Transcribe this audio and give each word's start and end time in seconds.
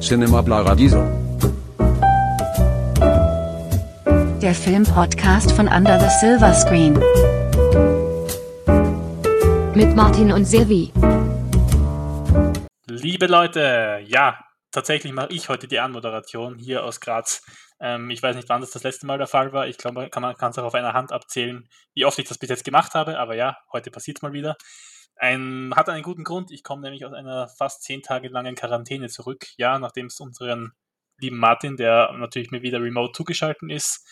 Cinema 0.00 0.40
Paradiso. 0.40 1.04
Der 4.40 4.54
Filmpodcast 4.54 5.52
von 5.52 5.68
Under 5.68 6.00
the 6.00 6.08
Silver 6.20 6.54
Screen. 6.54 6.94
Mit 9.74 9.94
Martin 9.94 10.32
und 10.32 10.46
Silvi. 10.46 10.90
Liebe 12.86 13.26
Leute, 13.26 14.00
ja, 14.06 14.42
tatsächlich 14.72 15.12
mache 15.12 15.32
ich 15.32 15.50
heute 15.50 15.68
die 15.68 15.78
Anmoderation 15.78 16.58
hier 16.58 16.82
aus 16.82 17.00
Graz. 17.00 17.42
Ähm, 17.78 18.08
ich 18.08 18.22
weiß 18.22 18.36
nicht, 18.36 18.48
wann 18.48 18.62
das 18.62 18.70
das 18.70 18.82
letzte 18.82 19.06
Mal 19.06 19.18
der 19.18 19.26
Fall 19.26 19.52
war. 19.52 19.68
Ich 19.68 19.76
glaube, 19.76 20.08
man 20.14 20.36
kann 20.36 20.50
es 20.50 20.58
auch 20.58 20.64
auf 20.64 20.74
einer 20.74 20.94
Hand 20.94 21.12
abzählen, 21.12 21.68
wie 21.92 22.06
oft 22.06 22.18
ich 22.18 22.26
das 22.26 22.38
bis 22.38 22.48
jetzt 22.48 22.64
gemacht 22.64 22.94
habe. 22.94 23.18
Aber 23.18 23.34
ja, 23.36 23.58
heute 23.70 23.90
passiert 23.90 24.16
es 24.16 24.22
mal 24.22 24.32
wieder. 24.32 24.56
Ein, 25.20 25.74
hat 25.76 25.90
einen 25.90 26.02
guten 26.02 26.24
Grund. 26.24 26.50
Ich 26.50 26.64
komme 26.64 26.80
nämlich 26.80 27.04
aus 27.04 27.12
einer 27.12 27.46
fast 27.46 27.82
zehn 27.82 28.00
Tage 28.00 28.28
langen 28.28 28.54
Quarantäne 28.54 29.08
zurück. 29.08 29.48
Ja, 29.58 29.78
nachdem 29.78 30.06
es 30.06 30.18
unseren 30.18 30.72
lieben 31.20 31.36
Martin, 31.36 31.76
der 31.76 32.10
natürlich 32.16 32.50
mir 32.50 32.62
wieder 32.62 32.80
remote 32.80 33.12
zugeschaltet 33.12 33.70
ist, 33.70 34.08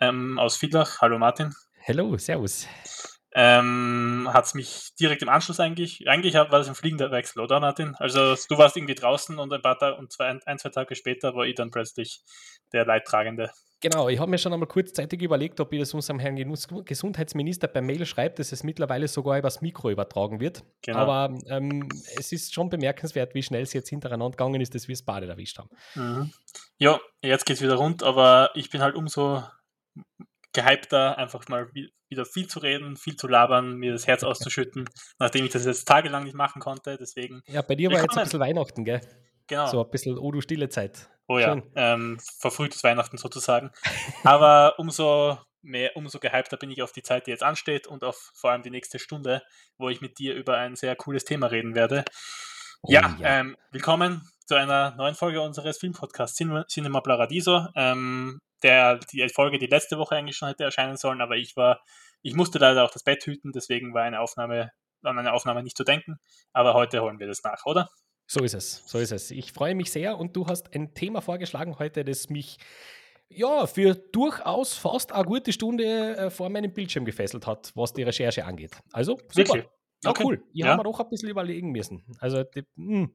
ähm, 0.00 0.38
aus 0.38 0.58
Villach. 0.58 1.00
Hallo 1.00 1.18
Martin. 1.18 1.54
Hallo, 1.88 2.18
servus. 2.18 2.68
Ähm, 3.32 4.28
hat 4.32 4.46
es 4.46 4.54
mich 4.54 4.90
direkt 4.98 5.22
im 5.22 5.28
Anschluss 5.28 5.60
eigentlich, 5.60 6.08
eigentlich 6.08 6.34
war 6.34 6.48
das 6.48 6.68
ein 6.68 6.74
fliegender 6.74 7.12
Wechsel, 7.12 7.40
oder 7.40 7.60
Martin? 7.60 7.94
Also 7.96 8.34
du 8.48 8.58
warst 8.58 8.76
irgendwie 8.76 8.96
draußen 8.96 9.38
und 9.38 9.52
ein 9.52 9.62
paar 9.62 9.78
Tage 9.78 9.96
und 9.96 10.12
zwei, 10.12 10.36
ein, 10.44 10.58
zwei 10.58 10.70
Tage 10.70 10.96
später 10.96 11.34
war 11.34 11.46
ich 11.46 11.54
dann 11.54 11.70
plötzlich 11.70 12.22
der 12.72 12.84
Leidtragende. 12.84 13.50
Genau, 13.82 14.10
ich 14.10 14.18
habe 14.18 14.30
mir 14.30 14.36
schon 14.36 14.52
einmal 14.52 14.68
kurzzeitig 14.68 15.22
überlegt, 15.22 15.58
ob 15.58 15.72
ich 15.72 15.80
das 15.80 15.94
unserem 15.94 16.18
Herrn 16.18 16.36
Gesundheitsminister 16.84 17.66
per 17.66 17.80
Mail 17.80 18.04
schreibe, 18.04 18.34
dass 18.34 18.52
es 18.52 18.62
mittlerweile 18.62 19.08
sogar 19.08 19.38
übers 19.38 19.62
Mikro 19.62 19.90
übertragen 19.90 20.38
wird. 20.38 20.62
Genau. 20.82 20.98
Aber 20.98 21.38
ähm, 21.46 21.88
es 22.18 22.30
ist 22.30 22.52
schon 22.52 22.68
bemerkenswert, 22.68 23.34
wie 23.34 23.42
schnell 23.42 23.62
es 23.62 23.72
jetzt 23.72 23.88
hintereinander 23.88 24.36
gegangen 24.36 24.60
ist, 24.60 24.74
dass 24.74 24.86
wir 24.86 24.92
es 24.92 25.02
beide 25.02 25.28
erwischt 25.28 25.58
haben. 25.58 25.70
Mhm. 25.94 26.30
Ja, 26.76 27.00
jetzt 27.22 27.46
geht 27.46 27.56
es 27.56 27.62
wieder 27.62 27.76
rund, 27.76 28.02
aber 28.02 28.50
ich 28.54 28.68
bin 28.68 28.82
halt 28.82 28.96
umso 28.96 29.44
gehypter, 30.52 31.16
einfach 31.16 31.48
mal 31.48 31.70
wieder 32.10 32.26
viel 32.26 32.48
zu 32.48 32.58
reden, 32.58 32.96
viel 32.96 33.16
zu 33.16 33.28
labern, 33.28 33.76
mir 33.76 33.92
das 33.92 34.06
Herz 34.06 34.24
auszuschütten, 34.24 34.88
nachdem 35.18 35.44
ich 35.44 35.52
das 35.52 35.64
jetzt 35.64 35.86
tagelang 35.86 36.24
nicht 36.24 36.34
machen 36.34 36.60
konnte. 36.60 36.96
Deswegen. 36.98 37.42
Ja, 37.46 37.62
bei 37.62 37.76
dir 37.76 37.90
war 37.90 38.00
jetzt 38.00 38.16
ein 38.16 38.24
bisschen 38.24 38.40
Weihnachten, 38.40 38.84
gell? 38.84 39.00
Genau. 39.46 39.66
So 39.66 39.84
ein 39.84 39.90
bisschen, 39.90 40.18
oh 40.18 40.30
du 40.30 40.40
stille 40.40 40.68
Zeit. 40.68 41.08
Oh 41.26 41.38
ja, 41.38 41.60
ähm, 41.76 42.18
verfrühtes 42.38 42.82
Weihnachten 42.82 43.16
sozusagen. 43.16 43.70
Aber 44.24 44.74
umso 44.78 45.38
mehr, 45.62 45.96
umso 45.96 46.18
gehypter 46.18 46.56
bin 46.56 46.70
ich 46.70 46.82
auf 46.82 46.92
die 46.92 47.02
Zeit, 47.02 47.26
die 47.26 47.30
jetzt 47.30 47.42
ansteht 47.42 47.86
und 47.86 48.02
auf 48.02 48.32
vor 48.34 48.50
allem 48.50 48.62
die 48.62 48.70
nächste 48.70 48.98
Stunde, 48.98 49.42
wo 49.78 49.88
ich 49.88 50.00
mit 50.00 50.18
dir 50.18 50.34
über 50.34 50.56
ein 50.56 50.76
sehr 50.76 50.96
cooles 50.96 51.24
Thema 51.24 51.46
reden 51.46 51.74
werde. 51.74 52.04
Oh, 52.82 52.92
ja, 52.92 53.16
ja. 53.20 53.40
Ähm, 53.40 53.56
willkommen 53.70 54.22
zu 54.46 54.54
einer 54.54 54.96
neuen 54.96 55.14
Folge 55.14 55.40
unseres 55.40 55.78
Filmpodcasts 55.78 56.42
Cinema 56.68 57.00
Paradiso. 57.00 57.66
Ähm, 57.76 58.40
der, 58.62 58.98
die 59.12 59.28
Folge, 59.28 59.58
die 59.58 59.66
letzte 59.66 59.98
Woche 59.98 60.16
eigentlich 60.16 60.36
schon 60.36 60.48
hätte 60.48 60.64
erscheinen 60.64 60.96
sollen, 60.96 61.20
aber 61.20 61.36
ich 61.36 61.56
war, 61.56 61.82
ich 62.22 62.34
musste 62.34 62.58
leider 62.58 62.84
auch 62.84 62.90
das 62.90 63.02
Bett 63.02 63.24
hüten, 63.24 63.52
deswegen 63.52 63.94
war 63.94 64.02
eine 64.02 64.20
Aufnahme, 64.20 64.72
an 65.02 65.18
eine 65.18 65.32
Aufnahme 65.32 65.62
nicht 65.62 65.76
zu 65.76 65.84
denken. 65.84 66.18
Aber 66.52 66.74
heute 66.74 67.02
holen 67.02 67.18
wir 67.18 67.26
das 67.26 67.42
nach, 67.42 67.64
oder? 67.64 67.88
So 68.26 68.44
ist 68.44 68.54
es, 68.54 68.82
so 68.86 68.98
ist 68.98 69.12
es. 69.12 69.30
Ich 69.30 69.52
freue 69.52 69.74
mich 69.74 69.90
sehr 69.90 70.18
und 70.18 70.36
du 70.36 70.46
hast 70.46 70.74
ein 70.74 70.94
Thema 70.94 71.20
vorgeschlagen 71.20 71.78
heute, 71.78 72.04
das 72.04 72.28
mich 72.28 72.58
ja 73.28 73.66
für 73.66 73.94
durchaus 73.94 74.74
fast 74.76 75.12
eine 75.12 75.24
gute 75.24 75.52
Stunde 75.52 76.16
äh, 76.16 76.30
vor 76.30 76.48
meinem 76.50 76.72
Bildschirm 76.72 77.04
gefesselt 77.04 77.46
hat, 77.46 77.72
was 77.74 77.92
die 77.92 78.02
Recherche 78.02 78.44
angeht. 78.44 78.76
Also 78.92 79.16
super. 79.16 79.34
Wirklich? 79.36 79.68
Ja, 80.02 80.10
okay. 80.10 80.24
cool. 80.24 80.42
Ich 80.52 80.60
ja. 80.60 80.68
habe 80.68 80.82
mir 80.82 80.88
auch 80.88 81.00
ein 81.00 81.08
bisschen 81.08 81.28
überlegen 81.28 81.72
müssen. 81.72 82.04
Also 82.20 82.42
die, 82.42 82.64
mh, 82.76 82.98
hm, 82.98 83.12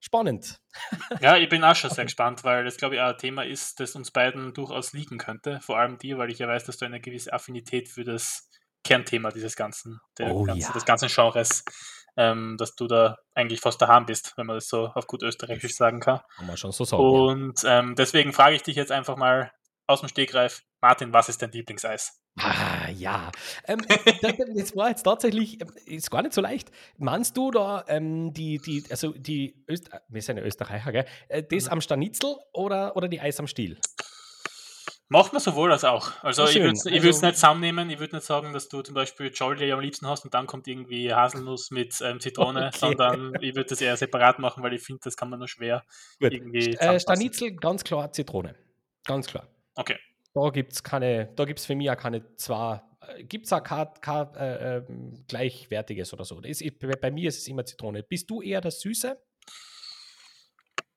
spannend. 0.00 0.60
Ja, 1.20 1.36
ich 1.36 1.48
bin 1.48 1.64
auch 1.64 1.74
schon 1.74 1.90
sehr 1.90 2.04
gespannt, 2.04 2.44
weil 2.44 2.64
das, 2.64 2.76
glaube 2.76 2.94
ich, 2.94 3.00
auch 3.00 3.08
ein 3.08 3.18
Thema 3.18 3.44
ist, 3.44 3.80
das 3.80 3.96
uns 3.96 4.12
beiden 4.12 4.54
durchaus 4.54 4.92
liegen 4.92 5.18
könnte. 5.18 5.58
Vor 5.60 5.78
allem 5.78 5.98
dir, 5.98 6.18
weil 6.18 6.30
ich 6.30 6.38
ja 6.38 6.46
weiß, 6.46 6.64
dass 6.64 6.76
du 6.76 6.84
eine 6.84 7.00
gewisse 7.00 7.32
Affinität 7.32 7.88
für 7.88 8.04
das 8.04 8.48
Kernthema 8.84 9.30
dieses 9.30 9.56
ganzen, 9.56 10.00
oh, 10.20 10.44
ganzen 10.44 10.68
ja. 10.68 10.72
des 10.72 10.84
ganzen 10.84 11.08
Genres, 11.08 11.64
ähm, 12.16 12.56
dass 12.58 12.76
du 12.76 12.86
da 12.86 13.16
eigentlich 13.34 13.60
fast 13.60 13.82
daheim 13.82 14.06
bist, 14.06 14.34
wenn 14.36 14.46
man 14.46 14.56
das 14.56 14.68
so 14.68 14.86
auf 14.86 15.06
gut 15.06 15.22
österreichisch 15.22 15.74
sagen 15.74 16.00
kann. 16.00 16.20
Kann 16.36 16.46
man 16.46 16.56
schon 16.56 16.72
so 16.72 16.84
sagen. 16.84 17.02
Und 17.02 17.60
ähm, 17.64 17.94
deswegen 17.96 18.32
frage 18.32 18.56
ich 18.56 18.62
dich 18.62 18.76
jetzt 18.76 18.92
einfach 18.92 19.16
mal 19.16 19.50
aus 19.86 20.00
dem 20.00 20.08
Stegreif, 20.08 20.62
Martin, 20.80 21.12
was 21.12 21.28
ist 21.28 21.42
dein 21.42 21.50
Lieblingseis? 21.50 22.20
Ja. 22.90 23.30
Ähm, 23.66 23.80
das 24.56 24.76
war 24.76 24.90
jetzt 24.90 25.02
tatsächlich, 25.02 25.60
ähm, 25.60 25.72
ist 25.86 26.10
gar 26.10 26.22
nicht 26.22 26.34
so 26.34 26.40
leicht. 26.40 26.70
Meinst 26.98 27.36
du 27.36 27.50
da 27.50 27.84
ähm, 27.88 28.32
die, 28.32 28.58
die, 28.58 28.84
also 28.90 29.12
die, 29.12 29.64
Öst 29.68 29.90
wir 30.08 30.22
sind 30.22 30.38
ja 30.38 30.42
Österreicher, 30.42 30.92
gell? 30.92 31.04
Äh, 31.28 31.42
das 31.42 31.66
mhm. 31.66 31.72
am 31.72 31.80
Stanitzel 31.80 32.36
oder, 32.52 32.96
oder 32.96 33.08
die 33.08 33.20
Eis 33.20 33.38
am 33.40 33.46
Stiel? 33.46 33.78
Macht 35.10 35.32
man 35.32 35.40
sowohl 35.40 35.72
als 35.72 35.84
auch. 35.84 36.12
Also 36.22 36.44
ich 36.44 36.56
würde 36.56 36.72
es 36.72 36.86
also, 36.86 37.26
nicht 37.26 37.36
zusammennehmen, 37.36 37.88
ich 37.88 37.98
würde 37.98 38.16
nicht 38.16 38.26
sagen, 38.26 38.52
dass 38.52 38.68
du 38.68 38.82
zum 38.82 38.94
Beispiel 38.94 39.30
Jolly 39.34 39.72
am 39.72 39.80
liebsten 39.80 40.06
hast 40.06 40.24
und 40.26 40.34
dann 40.34 40.46
kommt 40.46 40.68
irgendwie 40.68 41.14
Haselnuss 41.14 41.70
mit 41.70 41.98
ähm, 42.02 42.20
Zitrone, 42.20 42.66
okay. 42.66 42.78
sondern 42.78 43.32
ich 43.40 43.54
würde 43.54 43.70
das 43.70 43.80
eher 43.80 43.96
separat 43.96 44.38
machen, 44.38 44.62
weil 44.62 44.74
ich 44.74 44.82
finde, 44.82 45.00
das 45.04 45.16
kann 45.16 45.30
man 45.30 45.38
nur 45.38 45.48
schwer 45.48 45.82
Gut. 46.20 46.34
irgendwie. 46.34 46.74
Äh, 46.74 47.00
Stanitzel, 47.00 47.52
ganz 47.56 47.84
klar 47.84 48.12
Zitrone. 48.12 48.54
Ganz 49.06 49.26
klar. 49.26 49.48
Okay. 49.76 49.96
Da 50.38 50.50
gibt 50.50 50.72
es 50.72 50.84
keine, 50.84 51.26
da 51.34 51.44
gibt 51.44 51.58
es 51.58 51.66
für 51.66 51.74
mich 51.74 51.90
auch 51.90 51.96
keine 51.96 52.36
zwei, 52.36 52.80
äh, 53.00 53.24
gibt 53.24 53.46
es 53.46 53.52
auch 53.52 53.62
kein, 53.62 53.88
kein 54.00 54.34
äh, 54.36 54.76
äh, 54.76 54.82
gleichwertiges 55.26 56.12
oder 56.12 56.24
so. 56.24 56.40
Ist, 56.40 56.62
bei 57.00 57.10
mir 57.10 57.28
ist 57.28 57.38
es 57.38 57.48
immer 57.48 57.64
Zitrone. 57.64 58.04
Bist 58.04 58.30
du 58.30 58.40
eher 58.40 58.60
der 58.60 58.70
Süße? 58.70 59.20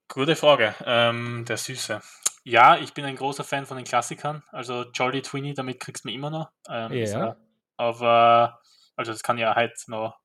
Gute 0.07 0.35
Frage. 0.35 0.75
Ähm, 0.85 1.44
der 1.47 1.57
Süße. 1.57 2.01
Ja, 2.44 2.78
ich 2.78 2.94
bin 2.94 3.03
ein 3.06 3.16
großer 3.16 3.44
Fan 3.44 3.66
von 3.66 3.78
den 3.78 3.85
Klassikern. 3.85 4.44
Also 4.51 4.85
Jolly 4.94 5.24
Twinny, 5.24 5.56
damit 5.56 5.80
kriegst 5.80 6.03
du 6.03 6.09
mich 6.09 6.16
immer 6.16 6.30
noch. 6.30 6.51
Ähm, 6.69 6.91
ja. 6.94 7.06
ja. 7.06 7.38
Aber, 7.78 8.62
also 8.96 9.12
das 9.12 9.24
kann 9.24 9.40
ja 9.40 9.56
halt 9.56 9.75
noch 9.88 10.19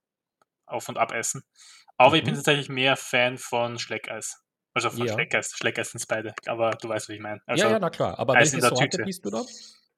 auf 0.66 0.88
und 0.91 0.99
ab 0.99 1.12
essen. 1.12 1.43
Aber 1.97 2.10
mhm. 2.10 2.16
ich 2.16 2.25
bin 2.25 2.34
mhm. 2.34 2.38
tatsächlich 2.38 2.69
mehr 2.69 2.97
Fan 2.97 3.38
von 3.38 3.78
Schleckeis. 3.78 4.46
Also 4.76 4.91
von 4.91 5.06
ja. 5.06 5.14
Schleckeis 5.14 5.91
sind 5.91 6.00
es 6.00 6.06
beide, 6.06 6.34
aber 6.44 6.72
du 6.72 6.91
weißt, 6.91 7.09
was 7.09 7.14
ich 7.14 7.20
meine. 7.22 7.41
Also, 7.47 7.64
ja, 7.64 7.70
ja, 7.70 7.78
na 7.78 7.88
klar. 7.88 8.19
Aber 8.19 8.34
welche 8.34 8.60
Sorte 8.60 8.91
Tüte. 8.91 9.04
bist 9.04 9.25
du 9.25 9.31
da? 9.31 9.42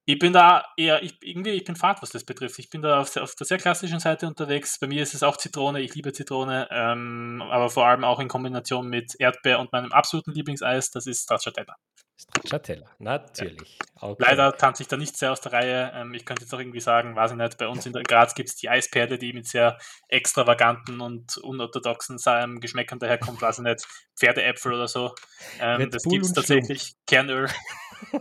Ich 0.04 0.20
bin 0.20 0.32
da 0.32 0.66
eher, 0.76 1.02
ich, 1.02 1.18
irgendwie, 1.20 1.50
ich 1.50 1.64
bin 1.64 1.74
Fahrt, 1.74 2.00
was 2.00 2.10
das 2.10 2.22
betrifft. 2.22 2.60
Ich 2.60 2.70
bin 2.70 2.80
da 2.80 3.00
auf, 3.00 3.16
auf, 3.16 3.34
der 3.34 3.44
sehr 3.44 3.58
klassischen 3.58 3.98
Seite 3.98 4.28
unterwegs. 4.28 4.78
Bei 4.78 4.86
mir 4.86 5.02
ist 5.02 5.14
es 5.14 5.24
auch 5.24 5.36
Zitrone, 5.36 5.80
ich 5.80 5.96
liebe 5.96 6.12
Zitrone, 6.12 6.68
ähm, 6.70 7.42
aber 7.50 7.70
vor 7.70 7.86
allem 7.86 8.04
auch 8.04 8.20
in 8.20 8.28
Kombination 8.28 8.88
mit 8.88 9.16
Erdbeer 9.18 9.58
und 9.58 9.72
meinem 9.72 9.90
absoluten 9.90 10.30
Lieblingseis, 10.30 10.92
das 10.92 11.08
ist 11.08 11.24
Stracciatella. 11.24 11.74
Stracciatella, 12.20 12.90
natürlich. 12.98 13.78
Ja. 14.02 14.14
Leider 14.18 14.56
tanze 14.56 14.82
ich 14.82 14.88
da 14.88 14.96
nicht 14.96 15.16
sehr 15.16 15.32
aus 15.32 15.40
der 15.40 15.52
Reihe. 15.52 15.92
Ähm, 15.94 16.14
ich 16.14 16.24
könnte 16.24 16.42
jetzt 16.42 16.52
auch 16.52 16.58
irgendwie 16.58 16.80
sagen, 16.80 17.14
weiß 17.14 17.32
ich 17.32 17.36
nicht, 17.36 17.58
bei 17.58 17.68
uns 17.68 17.86
in 17.86 17.92
Graz 17.92 18.34
gibt 18.34 18.48
es 18.48 18.56
die 18.56 18.68
Eisperle, 18.68 19.18
die 19.18 19.32
mit 19.32 19.46
sehr 19.46 19.78
extravaganten 20.08 21.00
und 21.00 21.36
unorthodoxen 21.38 22.18
ähm, 22.26 22.60
Geschmäckern 22.60 22.98
daherkommt, 22.98 23.40
weiß 23.40 23.58
ich 23.58 23.64
nicht, 23.64 23.86
Pferdeäpfel 24.16 24.72
oder 24.72 24.88
so. 24.88 25.14
Ähm, 25.60 25.90
das 25.90 26.02
gibt 26.04 26.24
es 26.24 26.32
tatsächlich. 26.32 26.94
Kernöl. 27.06 27.48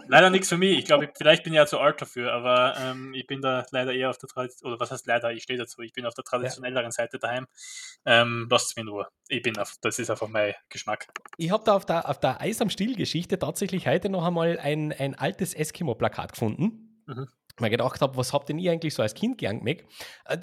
leider 0.08 0.30
nichts 0.30 0.50
für 0.50 0.58
mich. 0.58 0.78
Ich 0.78 0.86
glaube, 0.86 1.10
vielleicht 1.16 1.44
bin 1.44 1.54
ich 1.54 1.58
ja 1.58 1.66
zu 1.66 1.80
alt 1.80 2.02
dafür, 2.02 2.34
aber 2.34 2.76
ähm, 2.80 3.14
ich 3.14 3.28
bin 3.28 3.42
da 3.42 3.66
leider 3.72 3.94
eher 3.94 4.10
auf 4.10 4.18
der 4.18 4.30
Tradition, 4.30 4.72
oder 4.72 4.80
was 4.80 4.92
heißt 4.92 5.08
leider, 5.08 5.32
ich 5.32 5.44
stehe 5.44 5.60
dazu, 5.60 5.82
ich 5.82 5.94
bin 5.94 6.06
auf 6.06 6.14
der 6.14 6.24
traditionelleren. 6.24 6.92
Seite 6.98 7.20
daheim. 7.20 7.48
Ähm, 8.06 8.48
lasst 8.50 8.72
es 8.72 8.76
mir 8.76 8.84
nur. 8.84 9.10
Ich 9.28 9.42
bin 9.42 9.58
auf, 9.58 9.76
das 9.82 10.00
ist 10.00 10.10
einfach 10.10 10.28
mein 10.28 10.54
Geschmack. 10.70 11.08
Ich 11.38 11.52
habe 11.52 11.64
da 11.64 11.76
auf 11.76 11.86
der, 11.86 12.10
auf 12.10 12.20
der 12.20 12.42
Eis 12.42 12.62
am 12.62 12.70
Stiel-Geschichte 12.70 13.38
tatsächlich 13.38 13.87
heute 13.88 14.10
noch 14.10 14.26
einmal 14.26 14.60
ein, 14.60 14.94
ein 14.94 15.16
altes 15.16 15.54
Eskimo-Plakat 15.54 16.34
gefunden. 16.34 17.04
Mhm 17.06 17.28
mal 17.60 17.72
gedacht 17.72 18.02
habe, 18.02 18.16
was 18.16 18.34
habt 18.34 18.50
denn 18.50 18.60
ihr 18.60 18.72
eigentlich 18.72 18.94
so 18.94 19.02
als 19.02 19.16
Kind 19.16 19.40
gern 19.40 19.66
gemacht? 19.66 19.84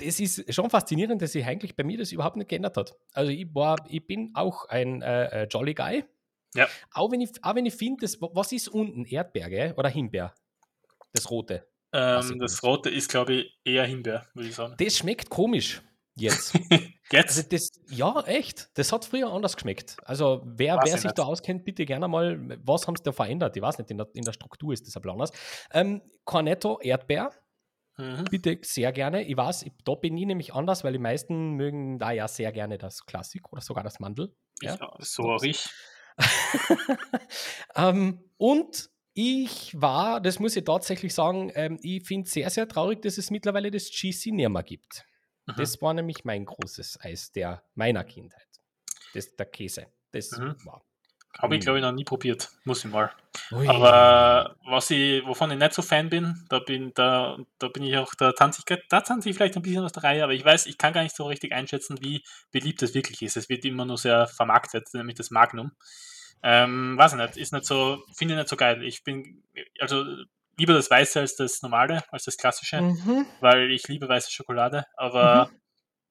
Es 0.00 0.18
äh, 0.18 0.24
ist 0.24 0.52
schon 0.52 0.68
faszinierend, 0.68 1.22
dass 1.22 1.30
sich 1.30 1.44
eigentlich 1.46 1.76
bei 1.76 1.84
mir 1.84 1.96
das 1.96 2.10
überhaupt 2.10 2.34
nicht 2.34 2.48
geändert 2.48 2.76
hat. 2.76 2.96
Also 3.12 3.30
ich 3.30 3.46
war, 3.54 3.76
ich 3.88 4.04
bin 4.04 4.32
auch 4.34 4.68
ein 4.68 5.00
äh, 5.00 5.42
äh 5.42 5.46
Jolly 5.48 5.74
Guy, 5.74 6.02
ja. 6.54 6.68
Auch 6.92 7.10
wenn 7.10 7.20
ich, 7.20 7.30
ich 7.30 7.74
finde, 7.74 8.06
was 8.32 8.52
ist 8.52 8.68
unten? 8.68 9.04
Erdbeer, 9.04 9.76
oder 9.76 9.88
Himbeer? 9.88 10.34
Das 11.12 11.30
rote. 11.30 11.66
Ähm, 11.92 12.38
das 12.38 12.62
rote 12.62 12.90
ist, 12.90 13.10
glaube 13.10 13.34
ich, 13.34 13.58
eher 13.64 13.84
Himbeer, 13.84 14.26
würde 14.34 14.48
ich 14.48 14.54
sagen. 14.54 14.74
Das 14.78 14.96
schmeckt 14.96 15.30
komisch 15.30 15.82
jetzt. 16.14 16.58
jetzt? 17.10 17.36
Also 17.36 17.48
das, 17.48 17.68
ja, 17.88 18.20
echt. 18.26 18.70
Das 18.74 18.92
hat 18.92 19.04
früher 19.04 19.32
anders 19.32 19.54
geschmeckt. 19.56 19.96
Also 20.04 20.42
wer, 20.44 20.78
wer 20.82 20.96
sich 20.96 21.04
nicht. 21.04 21.18
da 21.18 21.24
auskennt, 21.24 21.64
bitte 21.64 21.84
gerne 21.84 22.08
mal, 22.08 22.58
was 22.64 22.86
haben 22.86 22.96
sie 22.96 23.02
da 23.02 23.12
verändert? 23.12 23.56
Ich 23.56 23.62
weiß 23.62 23.78
nicht, 23.78 23.90
in 23.90 23.98
der, 23.98 24.08
in 24.14 24.24
der 24.24 24.32
Struktur 24.32 24.72
ist 24.72 24.86
das 24.86 24.96
ein 24.96 25.08
anders. 25.08 25.32
Ähm, 25.72 26.02
Cornetto, 26.24 26.80
Erdbeer. 26.80 27.30
Mhm. 27.96 28.24
Bitte 28.24 28.58
sehr 28.62 28.92
gerne. 28.92 29.22
Ich 29.22 29.36
weiß, 29.36 29.62
ich, 29.64 29.72
da 29.84 29.94
bin 29.94 30.16
ich 30.16 30.26
nämlich 30.26 30.52
anders, 30.54 30.82
weil 30.82 30.92
die 30.92 30.98
meisten 30.98 31.52
mögen 31.52 31.98
da 31.98 32.10
ja 32.10 32.26
sehr 32.26 32.50
gerne 32.50 32.78
das 32.78 33.06
Klassik 33.06 33.52
oder 33.52 33.62
sogar 33.62 33.84
das 33.84 34.00
Mandel. 34.00 34.34
Ja, 34.60 34.74
ja 34.74 34.92
so 34.98 35.24
auch 35.24 35.42
ich. 35.42 35.68
ähm, 37.76 38.24
und 38.36 38.90
ich 39.14 39.80
war, 39.80 40.20
das 40.20 40.40
muss 40.40 40.56
ich 40.56 40.64
tatsächlich 40.64 41.14
sagen, 41.14 41.52
ähm, 41.54 41.78
ich 41.82 42.04
finde 42.04 42.26
es 42.26 42.32
sehr, 42.32 42.50
sehr 42.50 42.68
traurig, 42.68 43.00
dass 43.02 43.16
es 43.16 43.30
mittlerweile 43.30 43.70
das 43.70 43.90
GC 43.90 44.32
nicht 44.32 44.48
mehr 44.48 44.62
gibt. 44.64 45.04
Mhm. 45.46 45.54
Das 45.56 45.80
war 45.82 45.94
nämlich 45.94 46.24
mein 46.24 46.44
großes 46.44 47.00
Eis 47.02 47.32
der 47.32 47.62
meiner 47.74 48.04
Kindheit. 48.04 48.48
Das, 49.14 49.34
der 49.36 49.46
Käse. 49.46 49.86
Das 50.12 50.32
mhm. 50.32 50.56
war. 50.64 50.82
Habe 51.38 51.56
ich, 51.56 51.62
glaube 51.62 51.78
ich, 51.78 51.82
noch 51.82 51.92
nie 51.92 52.04
probiert. 52.04 52.50
Muss 52.64 52.84
ich 52.84 52.90
mal. 52.90 53.10
Ui. 53.50 53.66
Aber 53.66 54.54
was 54.66 54.90
ich, 54.90 55.24
wovon 55.26 55.50
ich 55.50 55.58
nicht 55.58 55.72
so 55.72 55.82
Fan 55.82 56.08
bin, 56.08 56.46
da 56.48 56.60
bin, 56.60 56.92
da, 56.94 57.36
da 57.58 57.68
bin 57.68 57.82
ich 57.82 57.96
auch, 57.96 58.14
da 58.14 58.32
tanze 58.32 58.62
ich, 58.64 58.78
da 58.88 59.00
tanze 59.00 59.28
ich 59.28 59.36
vielleicht 59.36 59.56
ein 59.56 59.62
bisschen 59.62 59.84
aus 59.84 59.90
der 59.90 60.04
Reihe, 60.04 60.22
aber 60.22 60.32
ich 60.32 60.44
weiß, 60.44 60.66
ich 60.66 60.78
kann 60.78 60.92
gar 60.92 61.02
nicht 61.02 61.16
so 61.16 61.24
richtig 61.26 61.52
einschätzen, 61.52 61.98
wie 62.00 62.22
beliebt 62.52 62.82
es 62.82 62.94
wirklich 62.94 63.20
ist. 63.22 63.36
Es 63.36 63.48
wird 63.48 63.64
immer 63.64 63.84
nur 63.84 63.98
sehr 63.98 64.28
vermarktet, 64.28 64.88
nämlich 64.94 65.16
das 65.16 65.32
Magnum. 65.32 65.72
Ähm, 66.44 66.96
weiß 66.96 67.14
ich 67.14 67.18
nicht, 67.18 67.36
ist 67.36 67.52
nicht 67.52 67.64
so, 67.64 68.04
finde 68.14 68.34
ich 68.34 68.38
nicht 68.38 68.48
so 68.48 68.56
geil. 68.56 68.82
Ich 68.84 69.02
bin, 69.02 69.42
also 69.80 70.04
lieber 70.58 70.74
das 70.74 70.90
Weiße 70.90 71.20
als 71.20 71.36
das 71.36 71.62
Normale, 71.62 72.04
als 72.10 72.24
das 72.24 72.36
Klassische, 72.36 72.80
mhm. 72.80 73.26
weil 73.40 73.70
ich 73.70 73.88
liebe 73.88 74.08
weiße 74.08 74.30
Schokolade, 74.30 74.86
aber 74.96 75.46
mhm. 75.46 75.60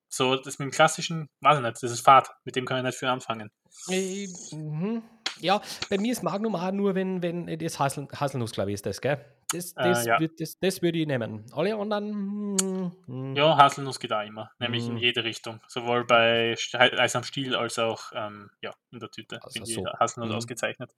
so 0.10 0.36
das 0.36 0.60
mit 0.60 0.68
dem 0.68 0.72
Klassischen, 0.72 1.30
weiß 1.42 1.58
ich 1.58 1.64
nicht, 1.64 1.84
das 1.84 1.92
ist 1.92 2.02
Fahrt, 2.02 2.30
mit 2.44 2.56
dem 2.56 2.66
kann 2.66 2.78
ich 2.78 2.84
nicht 2.84 2.98
viel 2.98 3.10
anfangen. 3.10 3.52
Äh, 3.90 4.28
mhm. 4.52 5.04
Ja, 5.40 5.62
bei 5.90 5.98
mir 5.98 6.12
ist 6.12 6.24
Magnum 6.24 6.56
auch 6.56 6.72
nur, 6.72 6.96
wenn, 6.96 7.22
wenn 7.22 7.48
äh, 7.48 7.58
das 7.58 7.80
Hasel, 7.80 8.08
Haselnuss, 8.14 8.52
glaube 8.52 8.72
ich, 8.72 8.76
ist 8.76 8.86
das, 8.86 9.02
gell? 9.02 9.24
Das, 9.52 9.74
das, 9.76 10.06
äh, 10.06 10.10
ja. 10.10 10.20
wird, 10.20 10.40
das, 10.40 10.58
das 10.60 10.82
würde 10.82 10.98
ich 10.98 11.06
nehmen. 11.06 11.46
Alle 11.54 11.76
anderen. 11.76 12.56
Mm, 12.56 12.92
mm. 13.06 13.36
Ja, 13.36 13.56
Haselnuss 13.56 14.00
geht 14.00 14.12
auch 14.12 14.26
immer, 14.26 14.50
nämlich 14.58 14.88
mm. 14.88 14.92
in 14.92 14.98
jede 14.98 15.24
Richtung. 15.24 15.60
Sowohl 15.68 16.06
bei 16.06 16.56
Eis 16.74 17.16
am 17.16 17.24
Stiel 17.24 17.56
als 17.56 17.78
auch 17.78 18.12
ähm, 18.16 18.50
ja, 18.62 18.72
in 18.92 19.00
der 19.00 19.12
Tüte. 19.12 19.40
Also 19.44 19.64
so. 19.64 19.86
Haselnuss 20.00 20.32
mhm. 20.32 20.38
ausgezeichnet. 20.38 20.92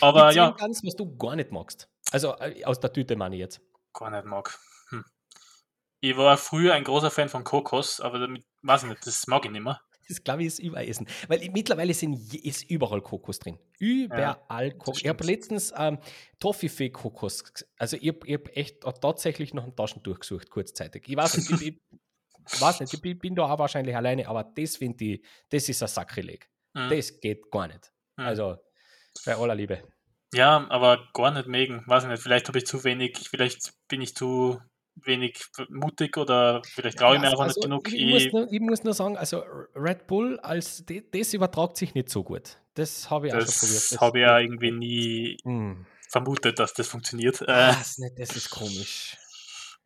Aber 0.00 0.32
ja. 0.32 0.50
ganz, 0.52 0.82
was 0.82 0.96
du 0.96 1.14
gar 1.16 1.36
nicht 1.36 1.52
magst. 1.52 1.88
Also 2.10 2.36
äh, 2.38 2.64
aus 2.64 2.80
der 2.80 2.92
Tüte 2.92 3.16
meine 3.16 3.36
ich 3.36 3.40
jetzt. 3.40 3.60
Gar 3.92 4.10
nicht 4.10 4.24
mag. 4.24 4.58
Hm. 4.90 5.04
Ich 6.00 6.16
war 6.16 6.36
früher 6.36 6.74
ein 6.74 6.84
großer 6.84 7.10
Fan 7.10 7.28
von 7.28 7.44
Kokos, 7.44 8.00
aber 8.00 8.18
damit, 8.18 8.44
weiß 8.62 8.84
ich 8.84 8.88
nicht, 8.90 9.06
das 9.06 9.26
mag 9.26 9.44
ich 9.44 9.50
nicht 9.50 9.62
mehr. 9.62 9.80
Das 10.08 10.24
glaube 10.24 10.42
ich 10.42 10.48
ist 10.48 10.58
Überessen. 10.58 11.06
Weil 11.28 11.48
mittlerweile 11.52 11.94
sind, 11.94 12.34
ist 12.34 12.68
überall 12.68 13.00
Kokos 13.00 13.38
drin. 13.38 13.60
Überall 13.78 14.66
ja, 14.66 14.70
Kokos. 14.72 15.00
Ich 15.00 15.08
habe 15.08 15.22
letztens 15.22 15.72
ähm, 15.76 15.98
Toffifee-Kokos. 16.40 17.64
Also 17.78 17.96
ich 17.96 18.08
habe 18.08 18.32
hab 18.32 18.56
echt 18.56 18.80
tatsächlich 18.80 19.54
noch 19.54 19.64
ein 19.64 19.76
Taschen 19.76 20.02
durchgesucht, 20.02 20.50
kurzzeitig. 20.50 21.04
Ich 21.06 21.16
weiß 21.16 21.36
nicht, 21.36 21.62
ich, 21.62 21.80
ich, 22.52 22.60
weiß 22.60 22.80
nicht, 22.80 22.92
ich 22.92 23.18
bin 23.20 23.36
da 23.36 23.44
auch 23.44 23.58
wahrscheinlich 23.60 23.94
alleine, 23.94 24.26
aber 24.26 24.42
das 24.42 24.78
finde 24.78 25.04
ich, 25.04 25.24
das 25.48 25.68
ist 25.68 25.80
ein 25.80 25.88
Sakrileg. 25.88 26.50
Mhm. 26.74 26.90
Das 26.90 27.20
geht 27.20 27.48
gar 27.48 27.68
nicht. 27.68 27.92
Mhm. 28.16 28.24
Also 28.24 28.56
bei 29.24 29.36
aller 29.36 29.54
Liebe. 29.54 29.84
Ja, 30.32 30.66
aber 30.68 31.08
gar 31.12 31.32
nicht 31.32 31.48
megen. 31.48 31.82
Weiß 31.86 32.04
nicht, 32.06 32.22
vielleicht 32.22 32.48
habe 32.48 32.58
ich 32.58 32.66
zu 32.66 32.84
wenig, 32.84 33.18
vielleicht 33.28 33.72
bin 33.88 34.00
ich 34.00 34.14
zu 34.14 34.60
wenig 34.94 35.44
mutig 35.68 36.16
oder 36.16 36.62
vielleicht 36.64 36.98
traue 36.98 37.16
ich 37.16 37.20
mir 37.20 37.28
einfach 37.28 37.44
also, 37.44 37.60
nicht 37.60 37.64
genug. 37.64 37.88
Ich, 37.88 37.94
ich, 37.94 38.06
muss 38.06 38.32
nur, 38.32 38.52
ich, 38.52 38.60
muss 38.60 38.84
nur, 38.84 38.94
sagen, 38.94 39.16
also 39.16 39.42
Red 39.74 40.06
Bull 40.06 40.38
als 40.40 40.84
das 41.12 41.34
übertragt 41.34 41.76
sich 41.76 41.94
nicht 41.94 42.08
so 42.08 42.22
gut. 42.22 42.58
Das 42.74 43.10
habe 43.10 43.26
ich 43.26 43.32
das 43.32 43.44
auch 43.44 43.52
schon 43.52 43.68
probiert. 43.68 43.92
Das 43.92 44.00
habe 44.00 44.18
ich 44.18 44.22
ja 44.22 44.38
irgendwie 44.38 44.70
nie 44.70 45.36
hm. 45.42 45.86
vermutet, 46.08 46.58
dass 46.58 46.74
das 46.74 46.88
funktioniert. 46.88 47.40
Das, 47.40 47.98
nicht, 47.98 48.18
das 48.18 48.36
ist 48.36 48.50
komisch. 48.50 49.16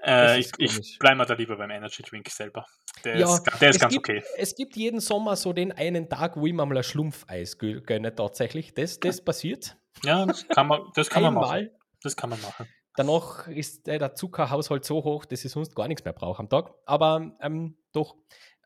Äh, 0.05 0.41
ich, 0.41 0.51
ich 0.59 0.99
bleibe 0.99 1.17
mal 1.17 1.25
da 1.25 1.35
lieber 1.35 1.57
beim 1.57 1.71
Energy 1.71 2.03
Drink 2.03 2.29
selber. 2.29 2.67
Der 3.05 3.17
ja, 3.17 3.35
ist, 3.35 3.45
der 3.61 3.71
ist 3.71 3.81
ganz 3.81 3.95
gibt, 3.95 4.09
okay. 4.09 4.23
Es 4.37 4.55
gibt 4.55 4.77
jeden 4.77 5.01
Sommer 5.01 5.37
so 5.37 5.53
den 5.53 5.73
einen 5.73 6.09
Tag, 6.11 6.37
wo 6.37 6.47
ich 6.47 6.53
mir 6.53 6.67
mal 6.67 6.77
ein 6.77 6.85
Schlumpfeis 6.85 7.59
gönne, 7.59 8.15
tatsächlich. 8.15 8.75
Das, 8.75 9.01
das 9.01 9.25
passiert. 9.25 9.77
Ja, 10.03 10.27
das 10.27 10.47
kann 10.49 10.67
man, 10.67 10.83
das 10.95 11.09
kann 11.09 11.23
man 11.23 11.35
machen. 11.35 11.71
Das 12.03 12.17
kann 12.17 12.31
man 12.31 12.41
machen. 12.43 12.69
Danach 12.97 13.49
ist 13.49 13.89
äh, 13.89 13.99
der 13.99 14.15
Zuckerhaushalt 14.15 14.85
so 14.85 15.03
hoch, 15.03 15.25
dass 15.25 15.45
ich 15.45 15.51
sonst 15.51 15.75
gar 15.75 15.89
nichts 15.89 16.05
mehr 16.05 16.13
brauche 16.13 16.39
am 16.41 16.49
Tag. 16.49 16.73
Aber 16.87 17.33
ähm, 17.41 17.77
doch, 17.93 18.17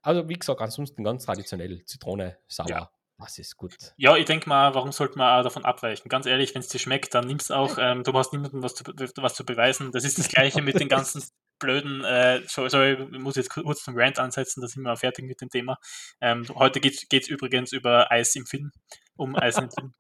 also 0.03 0.29
wie 0.29 0.35
gesagt, 0.35 0.61
ansonsten 0.61 1.05
ganz 1.05 1.25
traditionell 1.25 1.85
Zitrone, 1.85 2.39
sauer. 2.47 2.69
Ja. 2.69 2.91
Das 3.21 3.37
ist 3.37 3.57
gut. 3.57 3.75
Ja, 3.97 4.17
ich 4.17 4.27
denke 4.27 4.49
mal, 4.49 4.75
warum 4.77 4.93
sollte 4.93 5.19
man 5.19 5.41
auch 5.41 5.43
davon 5.43 5.65
abweichen? 5.65 6.09
Ganz 6.09 6.27
ehrlich, 6.27 6.55
wenn 6.55 6.61
es 6.61 6.69
dir 6.69 6.79
schmeckt, 6.79 7.15
dann 7.15 7.27
nimm 7.27 7.39
es 7.39 7.51
auch. 7.51 7.79
Ähm, 7.89 8.03
du 8.03 8.13
hast 8.13 8.33
niemandem 8.33 8.63
was 8.63 8.75
zu, 8.75 8.85
was 8.85 9.35
zu 9.35 9.45
beweisen. 9.45 9.93
Das 9.93 10.05
ist 10.05 10.19
das 10.19 10.29
Gleiche 10.29 10.63
mit 10.63 10.79
den 10.81 10.89
ganzen 10.89 11.23
blöden, 11.59 12.05
äh, 12.05 12.43
sorry, 12.47 12.93
ich 13.13 13.19
muss 13.19 13.37
jetzt 13.37 13.51
kurz 13.51 13.83
zum 13.83 13.95
Rant 13.97 14.19
ansetzen, 14.19 14.61
da 14.61 14.69
sind 14.69 14.83
wir 14.83 14.97
fertig 14.97 15.25
mit 15.27 15.41
dem 15.41 15.49
Thema. 15.49 15.79
Ähm, 16.21 16.47
heute 16.55 16.81
geht 16.81 17.11
es 17.13 17.29
übrigens 17.29 17.73
über 17.73 18.11
Eis 18.11 18.35
im 18.37 18.47
Film, 18.47 18.71
um 19.19 19.37
Eis 19.37 19.59
im 19.59 19.71
Film. 19.71 19.95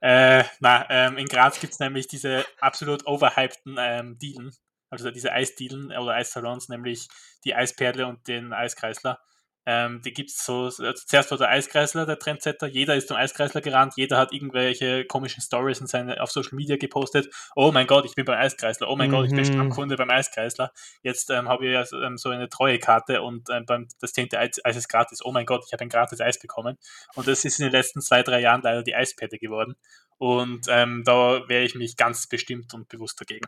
Äh, 0.00 0.44
na, 0.60 0.86
ähm, 0.90 1.16
in 1.18 1.26
Graz 1.26 1.60
gibt 1.60 1.74
es 1.74 1.78
nämlich 1.78 2.08
diese 2.08 2.44
absolut 2.60 3.06
overhypten 3.06 3.76
ähm, 3.78 4.18
Dielen, 4.18 4.50
also 4.90 5.10
diese 5.10 5.32
Eisdielen 5.32 5.86
oder 5.92 6.14
Eissalons, 6.14 6.68
nämlich 6.68 7.08
die 7.44 7.54
Eisperle 7.54 8.06
und 8.06 8.26
den 8.26 8.52
Eiskreisler. 8.52 9.20
Ähm, 9.64 10.02
die 10.02 10.12
gibt 10.12 10.30
es 10.30 10.44
so, 10.44 10.64
also 10.64 10.92
zuerst 10.92 11.30
war 11.30 11.38
der 11.38 11.50
Eiskreisler, 11.50 12.04
der 12.04 12.18
Trendsetter, 12.18 12.66
jeder 12.66 12.96
ist 12.96 13.06
zum 13.06 13.16
Eiskreisler 13.16 13.60
gerannt, 13.60 13.94
jeder 13.96 14.18
hat 14.18 14.32
irgendwelche 14.32 15.04
komischen 15.04 15.40
Stories 15.40 15.80
in 15.80 15.86
seine, 15.86 16.20
auf 16.20 16.32
Social 16.32 16.56
Media 16.56 16.76
gepostet. 16.76 17.32
Oh 17.54 17.70
mein 17.70 17.86
Gott, 17.86 18.04
ich 18.04 18.16
bin 18.16 18.24
beim 18.24 18.40
Eiskreisler, 18.40 18.88
oh 18.88 18.96
mein 18.96 19.10
mhm. 19.10 19.14
Gott, 19.14 19.26
ich 19.26 19.30
bin 19.30 19.40
mhm. 19.40 19.52
Stammkunde 19.52 19.96
beim 19.96 20.10
Eiskreisler. 20.10 20.72
Jetzt 21.02 21.30
ähm, 21.30 21.48
habe 21.48 21.66
ich 21.66 21.72
ja 21.72 21.84
ähm, 22.04 22.18
so 22.18 22.30
eine 22.30 22.48
treue 22.48 22.80
Karte 22.80 23.22
und 23.22 23.48
ähm, 23.50 23.64
beim, 23.64 23.86
das 24.00 24.12
zehnte 24.12 24.38
Eis, 24.38 24.60
Eis 24.64 24.76
ist 24.76 24.88
gratis. 24.88 25.24
Oh 25.24 25.30
mein 25.30 25.46
Gott, 25.46 25.64
ich 25.66 25.72
habe 25.72 25.84
ein 25.84 25.88
gratis 25.88 26.20
Eis 26.20 26.40
bekommen. 26.40 26.76
Und 27.14 27.28
das 27.28 27.44
ist 27.44 27.60
in 27.60 27.66
den 27.66 27.72
letzten 27.72 28.00
zwei, 28.00 28.24
drei 28.24 28.40
Jahren 28.40 28.62
leider 28.62 28.82
die 28.82 28.96
Eispette 28.96 29.38
geworden. 29.38 29.76
Und 30.18 30.66
ähm, 30.68 31.02
da 31.04 31.48
wehre 31.48 31.64
ich 31.64 31.74
mich 31.74 31.96
ganz 31.96 32.26
bestimmt 32.26 32.74
und 32.74 32.88
bewusst 32.88 33.20
dagegen. 33.20 33.46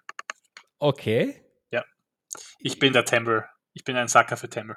Okay. 0.79 1.43
Ja. 1.71 1.85
Ich 2.59 2.79
bin 2.79 2.93
der 2.93 3.05
Timber. 3.05 3.47
Ich 3.73 3.85
bin 3.85 3.97
ein 3.97 4.09
Sacker 4.09 4.37
für 4.37 4.49
Timber. 4.49 4.77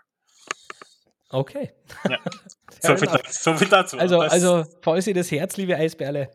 Okay. 1.30 1.74
Ja. 2.10 2.20
so, 2.82 2.96
viel 2.96 3.08
dazu, 3.08 3.32
so, 3.32 3.54
viel 3.56 3.68
dazu, 3.68 3.98
Also, 3.98 4.22
also, 4.22 4.66
falls 4.82 5.08
ihr 5.08 5.14
das 5.14 5.30
Herz, 5.32 5.58
liebe 5.58 5.76
Eisbärle, 5.76 6.32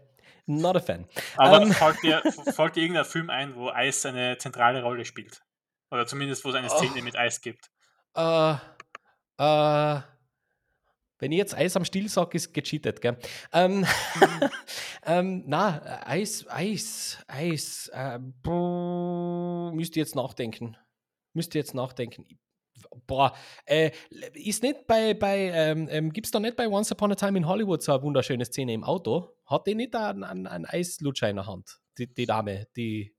not 0.47 0.77
a 0.77 0.81
fan. 0.81 1.07
Aber 1.37 1.59
um, 1.59 1.69
ähm, 1.69 1.73
fällt, 1.73 2.03
dir, 2.03 2.23
fällt 2.53 2.77
dir 2.77 2.83
irgendein 2.83 3.05
Film 3.05 3.31
ein, 3.31 3.55
wo 3.55 3.71
Eis 3.71 4.05
eine 4.05 4.37
zentrale 4.39 4.83
Rolle 4.83 5.05
spielt? 5.05 5.41
Oder 5.91 6.07
zumindest, 6.07 6.45
wo 6.45 6.51
es 6.51 6.55
eine 6.55 6.69
Szene 6.69 6.93
oh, 6.99 7.03
mit 7.03 7.17
Eis 7.17 7.41
gibt? 7.41 7.71
Äh, 8.15 8.55
uh, 9.41 10.01
wenn 11.19 11.33
ich 11.33 11.39
jetzt 11.39 11.55
Eis 11.55 11.77
am 11.77 11.85
Stiel 11.85 12.09
sage, 12.09 12.37
ist 12.37 12.53
gecheatet, 12.53 13.01
gell? 13.01 13.17
Ähm, 13.53 13.81
mhm. 13.81 13.87
ähm, 15.07 15.45
na, 15.47 16.03
Eis, 16.05 16.47
Eis, 16.49 17.19
Eis. 17.29 17.89
Äh, 17.95 18.19
müsst 18.19 19.97
ihr 19.97 20.03
jetzt 20.03 20.17
nachdenken. 20.17 20.77
Müsst 21.33 21.55
ihr 21.55 21.61
jetzt 21.61 21.75
nachdenken 21.75 22.27
boah, 23.07 23.35
äh, 23.65 23.91
ist 24.35 24.63
nicht 24.63 24.87
bei, 24.87 25.15
bei 25.15 25.51
ähm, 25.53 25.89
ähm, 25.91 26.13
gibt 26.13 26.27
es 26.27 26.31
da 26.31 26.41
nicht 26.41 26.57
bei 26.57 26.69
Once 26.69 26.93
Upon 26.93 27.13
a 27.13 27.15
Time 27.15 27.39
in 27.39 27.47
Hollywood 27.47 27.83
so 27.83 27.93
eine 27.93 28.03
wunderschöne 28.03 28.45
Szene 28.45 28.73
im 28.73 28.85
Auto? 28.85 29.37
Hat 29.47 29.67
die 29.67 29.75
nicht 29.75 29.95
einen, 29.95 30.25
einen, 30.25 30.47
einen 30.47 30.67
Eislutscher 30.67 31.29
in 31.29 31.37
der 31.37 31.47
Hand, 31.47 31.81
die, 31.99 32.13
die 32.13 32.27
Dame, 32.27 32.67
die 32.77 33.15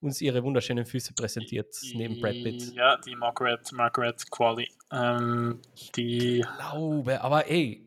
uns 0.00 0.20
ihre 0.20 0.42
wunderschönen 0.42 0.84
Füße 0.84 1.14
präsentiert, 1.14 1.74
neben 1.94 2.20
Brad 2.20 2.34
Pitt? 2.34 2.74
Ja, 2.74 2.96
die 2.96 3.14
Margaret, 3.14 3.70
Margaret 3.72 4.30
Qualley. 4.30 4.68
Ähm, 4.90 5.60
die 5.96 6.40
ich 6.40 6.46
glaube, 6.58 7.20
aber 7.20 7.48
ey, 7.48 7.86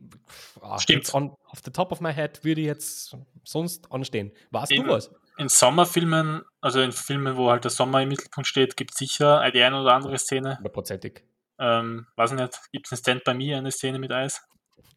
ah, 0.61 0.79
stimmt. 0.79 1.13
On, 1.13 1.31
off 1.51 1.61
the 1.63 1.71
top 1.71 1.91
of 1.91 1.99
my 1.99 2.13
head 2.13 2.43
würde 2.43 2.61
ich 2.61 2.67
jetzt 2.67 3.17
sonst 3.43 3.91
anstehen. 3.91 4.31
Warst 4.51 4.71
du 4.71 4.87
was? 4.87 5.11
In 5.37 5.49
Sommerfilmen, 5.49 6.43
also 6.61 6.81
in 6.81 6.91
Filmen, 6.91 7.35
wo 7.35 7.49
halt 7.49 7.63
der 7.63 7.71
Sommer 7.71 8.01
im 8.01 8.09
Mittelpunkt 8.09 8.47
steht, 8.47 8.77
gibt 8.77 8.91
es 8.91 8.97
sicher 8.97 9.49
die 9.51 9.61
eine 9.61 9.81
oder 9.81 9.93
andere 9.93 10.17
Szene. 10.17 10.57
Hundertprozentig. 10.57 11.23
Ähm, 11.59 12.07
weiß 12.15 12.33
nicht, 12.33 12.59
gibt 12.71 12.87
es 12.87 12.91
ein 12.91 12.97
Stand 12.97 13.23
bei 13.23 13.33
mir, 13.33 13.57
eine 13.57 13.71
Szene 13.71 13.99
mit 13.99 14.11
Eis? 14.11 14.41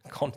Kann, 0.09 0.33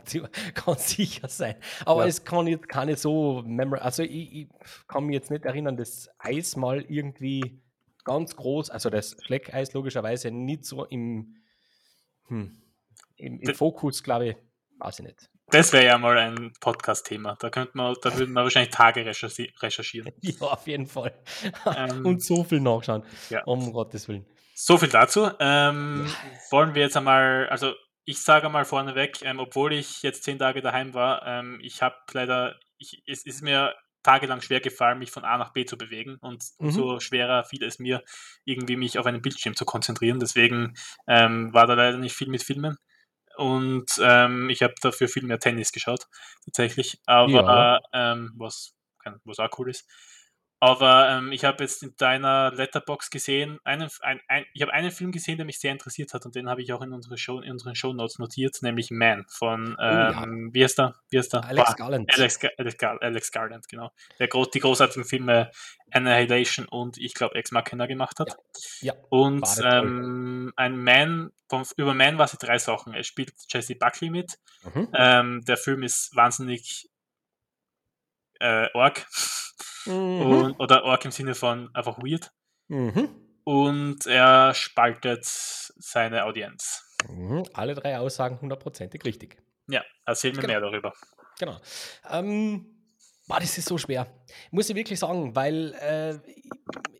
kann 0.54 0.76
sicher 0.76 1.28
sein. 1.28 1.56
Aber 1.84 2.02
ja. 2.02 2.08
es 2.08 2.24
kann 2.24 2.46
jetzt 2.46 2.68
keine 2.68 2.96
so 2.96 3.44
Also 3.72 4.02
ich, 4.02 4.34
ich, 4.34 4.48
kann 4.86 5.04
mich 5.04 5.14
jetzt 5.14 5.30
nicht 5.30 5.44
erinnern, 5.44 5.76
dass 5.76 6.10
Eis 6.18 6.56
mal 6.56 6.82
irgendwie 6.82 7.62
ganz 8.04 8.36
groß, 8.36 8.70
also 8.70 8.90
das 8.90 9.16
Schleckeis 9.22 9.72
logischerweise 9.72 10.30
nicht 10.30 10.64
so 10.64 10.84
im, 10.84 11.36
hm, 12.26 12.60
im, 13.16 13.40
im 13.40 13.54
Fokus, 13.54 14.02
glaube 14.02 14.28
ich, 14.28 14.36
weiß 14.78 14.98
ich 14.98 15.06
nicht. 15.06 15.31
Das 15.52 15.70
wäre 15.74 15.84
ja 15.84 15.98
mal 15.98 16.16
ein 16.16 16.54
Podcast-Thema. 16.60 17.36
Da 17.38 17.50
könnte 17.50 17.76
man, 17.76 17.94
da 18.00 18.16
würden 18.16 18.32
wir 18.32 18.42
wahrscheinlich 18.42 18.72
Tage 18.72 19.04
recherchieren. 19.04 20.12
Ja, 20.22 20.40
auf 20.40 20.66
jeden 20.66 20.86
Fall. 20.86 21.12
Ähm, 21.76 22.06
Und 22.06 22.24
so 22.24 22.42
viel 22.42 22.60
nachschauen. 22.60 23.04
Ja. 23.28 23.44
Um 23.44 23.70
Gottes 23.72 24.08
Willen. 24.08 24.24
So 24.54 24.78
viel 24.78 24.88
dazu. 24.88 25.30
Ähm, 25.40 26.06
ja. 26.06 26.12
Wollen 26.50 26.74
wir 26.74 26.80
jetzt 26.80 26.96
einmal, 26.96 27.48
also 27.50 27.74
ich 28.06 28.22
sage 28.22 28.48
mal 28.48 28.64
vorneweg, 28.64 29.20
ähm, 29.22 29.40
obwohl 29.40 29.74
ich 29.74 30.02
jetzt 30.02 30.24
zehn 30.24 30.38
Tage 30.38 30.62
daheim 30.62 30.94
war, 30.94 31.26
ähm, 31.26 31.58
ich 31.62 31.82
habe 31.82 31.96
leider, 32.12 32.58
ich, 32.78 33.02
es 33.06 33.26
ist 33.26 33.42
mir 33.42 33.74
tagelang 34.02 34.40
schwer 34.40 34.60
gefallen, 34.60 34.98
mich 34.98 35.10
von 35.10 35.24
A 35.24 35.36
nach 35.36 35.52
B 35.52 35.66
zu 35.66 35.76
bewegen 35.76 36.16
und 36.22 36.44
mhm. 36.58 36.68
umso 36.68 37.00
schwerer 37.00 37.44
fiel 37.44 37.62
es 37.62 37.78
mir, 37.78 38.02
irgendwie 38.46 38.76
mich 38.76 38.98
auf 38.98 39.04
einen 39.04 39.20
Bildschirm 39.20 39.54
zu 39.54 39.66
konzentrieren. 39.66 40.18
Deswegen 40.18 40.72
ähm, 41.06 41.52
war 41.52 41.66
da 41.66 41.74
leider 41.74 41.98
nicht 41.98 42.16
viel 42.16 42.28
mit 42.28 42.42
Filmen. 42.42 42.78
Und 43.36 43.86
ähm, 44.02 44.50
ich 44.50 44.62
habe 44.62 44.74
dafür 44.80 45.08
viel 45.08 45.24
mehr 45.24 45.38
Tennis 45.38 45.72
geschaut, 45.72 46.06
tatsächlich. 46.44 47.00
Aber 47.06 47.80
ja. 47.92 48.12
ähm, 48.12 48.32
was, 48.36 48.74
was 49.24 49.38
auch 49.38 49.58
cool 49.58 49.70
ist. 49.70 49.86
Aber 50.62 51.08
ähm, 51.08 51.32
ich 51.32 51.44
habe 51.44 51.64
jetzt 51.64 51.82
in 51.82 51.92
deiner 51.96 52.52
Letterbox 52.52 53.10
gesehen, 53.10 53.58
einen, 53.64 53.90
ein, 54.02 54.20
ein, 54.28 54.44
ich 54.54 54.62
habe 54.62 54.72
einen 54.72 54.92
Film 54.92 55.10
gesehen, 55.10 55.36
der 55.36 55.44
mich 55.44 55.58
sehr 55.58 55.72
interessiert 55.72 56.14
hat 56.14 56.24
und 56.24 56.36
den 56.36 56.48
habe 56.48 56.62
ich 56.62 56.72
auch 56.72 56.82
in, 56.82 56.92
unsere 56.92 57.18
Show, 57.18 57.40
in 57.40 57.50
unseren 57.50 57.74
Show 57.74 57.92
Notes 57.92 58.20
notiert, 58.20 58.62
nämlich 58.62 58.92
Man 58.92 59.24
von, 59.28 59.70
ähm, 59.70 59.76
oh, 59.76 59.80
ja. 59.80 60.22
Ähm, 60.22 60.50
wie 60.52 60.62
heißt 60.62 60.78
der? 60.78 60.94
Wie 61.10 61.18
heißt 61.18 61.32
der? 61.32 61.44
Alex 61.46 61.74
Garland. 61.74 62.08
Alex, 62.14 62.38
Alex, 62.56 62.76
Alex, 62.80 63.32
Garland, 63.32 63.68
genau. 63.68 63.90
Der 64.20 64.28
die 64.28 64.60
großartigen 64.60 65.04
Filme 65.04 65.50
Annihilation 65.90 66.66
und 66.68 66.96
ich 66.96 67.14
glaube 67.14 67.34
Ex 67.34 67.50
Machina 67.50 67.86
gemacht 67.86 68.20
hat. 68.20 68.36
Ja. 68.82 68.94
ja 68.94 69.00
und 69.08 69.44
ähm, 69.64 70.52
ein 70.54 70.76
Man, 70.76 71.32
vom, 71.48 71.64
über 71.76 71.92
Man 71.92 72.18
war 72.18 72.26
es 72.26 72.38
drei 72.38 72.58
Sachen. 72.58 72.94
Er 72.94 73.02
spielt 73.02 73.34
Jesse 73.48 73.74
Buckley 73.74 74.10
mit. 74.10 74.38
Mhm. 74.72 74.88
Ähm, 74.94 75.44
der 75.44 75.56
Film 75.56 75.82
ist 75.82 76.14
wahnsinnig 76.14 76.88
äh, 78.38 78.68
Org. 78.74 79.04
Mhm. 79.86 80.20
Und, 80.20 80.60
oder 80.60 80.84
Org 80.84 81.04
im 81.04 81.10
Sinne 81.10 81.34
von 81.34 81.74
einfach 81.74 81.98
weird. 81.98 82.30
Mhm. 82.68 83.08
Und 83.44 84.06
er 84.06 84.54
spaltet 84.54 85.24
seine 85.24 86.24
Audienz. 86.24 86.84
Mhm. 87.08 87.44
Alle 87.52 87.74
drei 87.74 87.98
Aussagen 87.98 88.40
hundertprozentig 88.40 89.04
richtig. 89.04 89.42
Ja, 89.68 89.82
erzähl 90.04 90.32
mir 90.32 90.40
genau. 90.40 90.48
mehr 90.48 90.60
darüber. 90.60 90.92
Genau. 91.38 91.58
Ähm, 92.10 92.66
boah, 93.26 93.40
das 93.40 93.56
ist 93.58 93.68
so 93.68 93.78
schwer. 93.78 94.06
Muss 94.50 94.70
ich 94.70 94.76
wirklich 94.76 94.98
sagen, 94.98 95.34
weil 95.34 95.74
äh, 95.74 96.18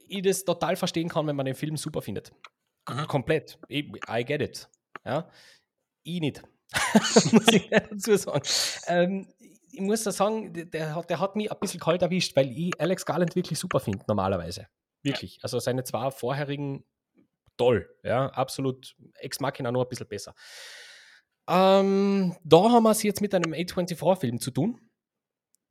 ich 0.08 0.22
das 0.22 0.44
total 0.44 0.76
verstehen 0.76 1.08
kann, 1.08 1.26
wenn 1.26 1.36
man 1.36 1.46
den 1.46 1.54
Film 1.54 1.76
super 1.76 2.02
findet. 2.02 2.32
Mhm. 2.88 3.06
Komplett. 3.06 3.58
I, 3.70 3.92
I 4.08 4.24
get 4.24 4.40
it. 4.40 4.68
Ja? 5.04 5.30
Ich 6.02 6.20
nicht. 6.20 6.42
muss 7.32 7.48
ich 7.52 7.68
dazu 7.70 8.16
sagen. 8.16 8.42
Ähm, 8.86 9.28
ich 9.72 9.80
muss 9.80 10.04
da 10.04 10.12
sagen, 10.12 10.52
der 10.70 10.94
hat, 10.94 11.10
der 11.10 11.18
hat 11.18 11.34
mich 11.34 11.50
ein 11.50 11.58
bisschen 11.58 11.80
kalt 11.80 12.02
erwischt, 12.02 12.36
weil 12.36 12.50
ich 12.56 12.78
Alex 12.80 13.06
Garland 13.06 13.34
wirklich 13.34 13.58
super 13.58 13.80
finde, 13.80 14.04
normalerweise. 14.06 14.68
Wirklich. 15.02 15.38
Also 15.42 15.58
seine 15.58 15.82
zwei 15.84 16.10
vorherigen 16.10 16.84
toll, 17.56 17.88
ja, 18.02 18.26
absolut. 18.26 18.94
Ex 19.14 19.40
Machina 19.40 19.72
nur 19.72 19.84
ein 19.84 19.88
bisschen 19.88 20.08
besser. 20.08 20.34
Ähm, 21.48 22.36
da 22.44 22.70
haben 22.70 22.84
wir 22.84 22.90
es 22.90 23.02
jetzt 23.02 23.20
mit 23.20 23.34
einem 23.34 23.52
A24-Film 23.52 24.40
zu 24.40 24.50
tun, 24.50 24.80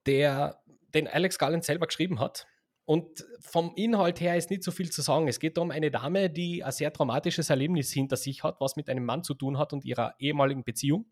der 0.05 0.61
den 0.93 1.07
Alex 1.07 1.37
Garland 1.37 1.63
selber 1.63 1.87
geschrieben 1.87 2.19
hat. 2.19 2.47
Und 2.85 3.25
vom 3.39 3.73
Inhalt 3.75 4.19
her 4.19 4.35
ist 4.35 4.49
nicht 4.49 4.63
so 4.63 4.71
viel 4.71 4.91
zu 4.91 5.01
sagen. 5.01 5.27
Es 5.27 5.39
geht 5.39 5.57
um 5.57 5.71
eine 5.71 5.91
Dame, 5.91 6.29
die 6.29 6.63
ein 6.63 6.71
sehr 6.71 6.91
traumatisches 6.91 7.49
Erlebnis 7.49 7.91
hinter 7.91 8.17
sich 8.17 8.43
hat, 8.43 8.59
was 8.59 8.75
mit 8.75 8.89
einem 8.89 9.05
Mann 9.05 9.23
zu 9.23 9.33
tun 9.33 9.57
hat 9.57 9.71
und 9.71 9.85
ihrer 9.85 10.15
ehemaligen 10.19 10.63
Beziehung. 10.63 11.05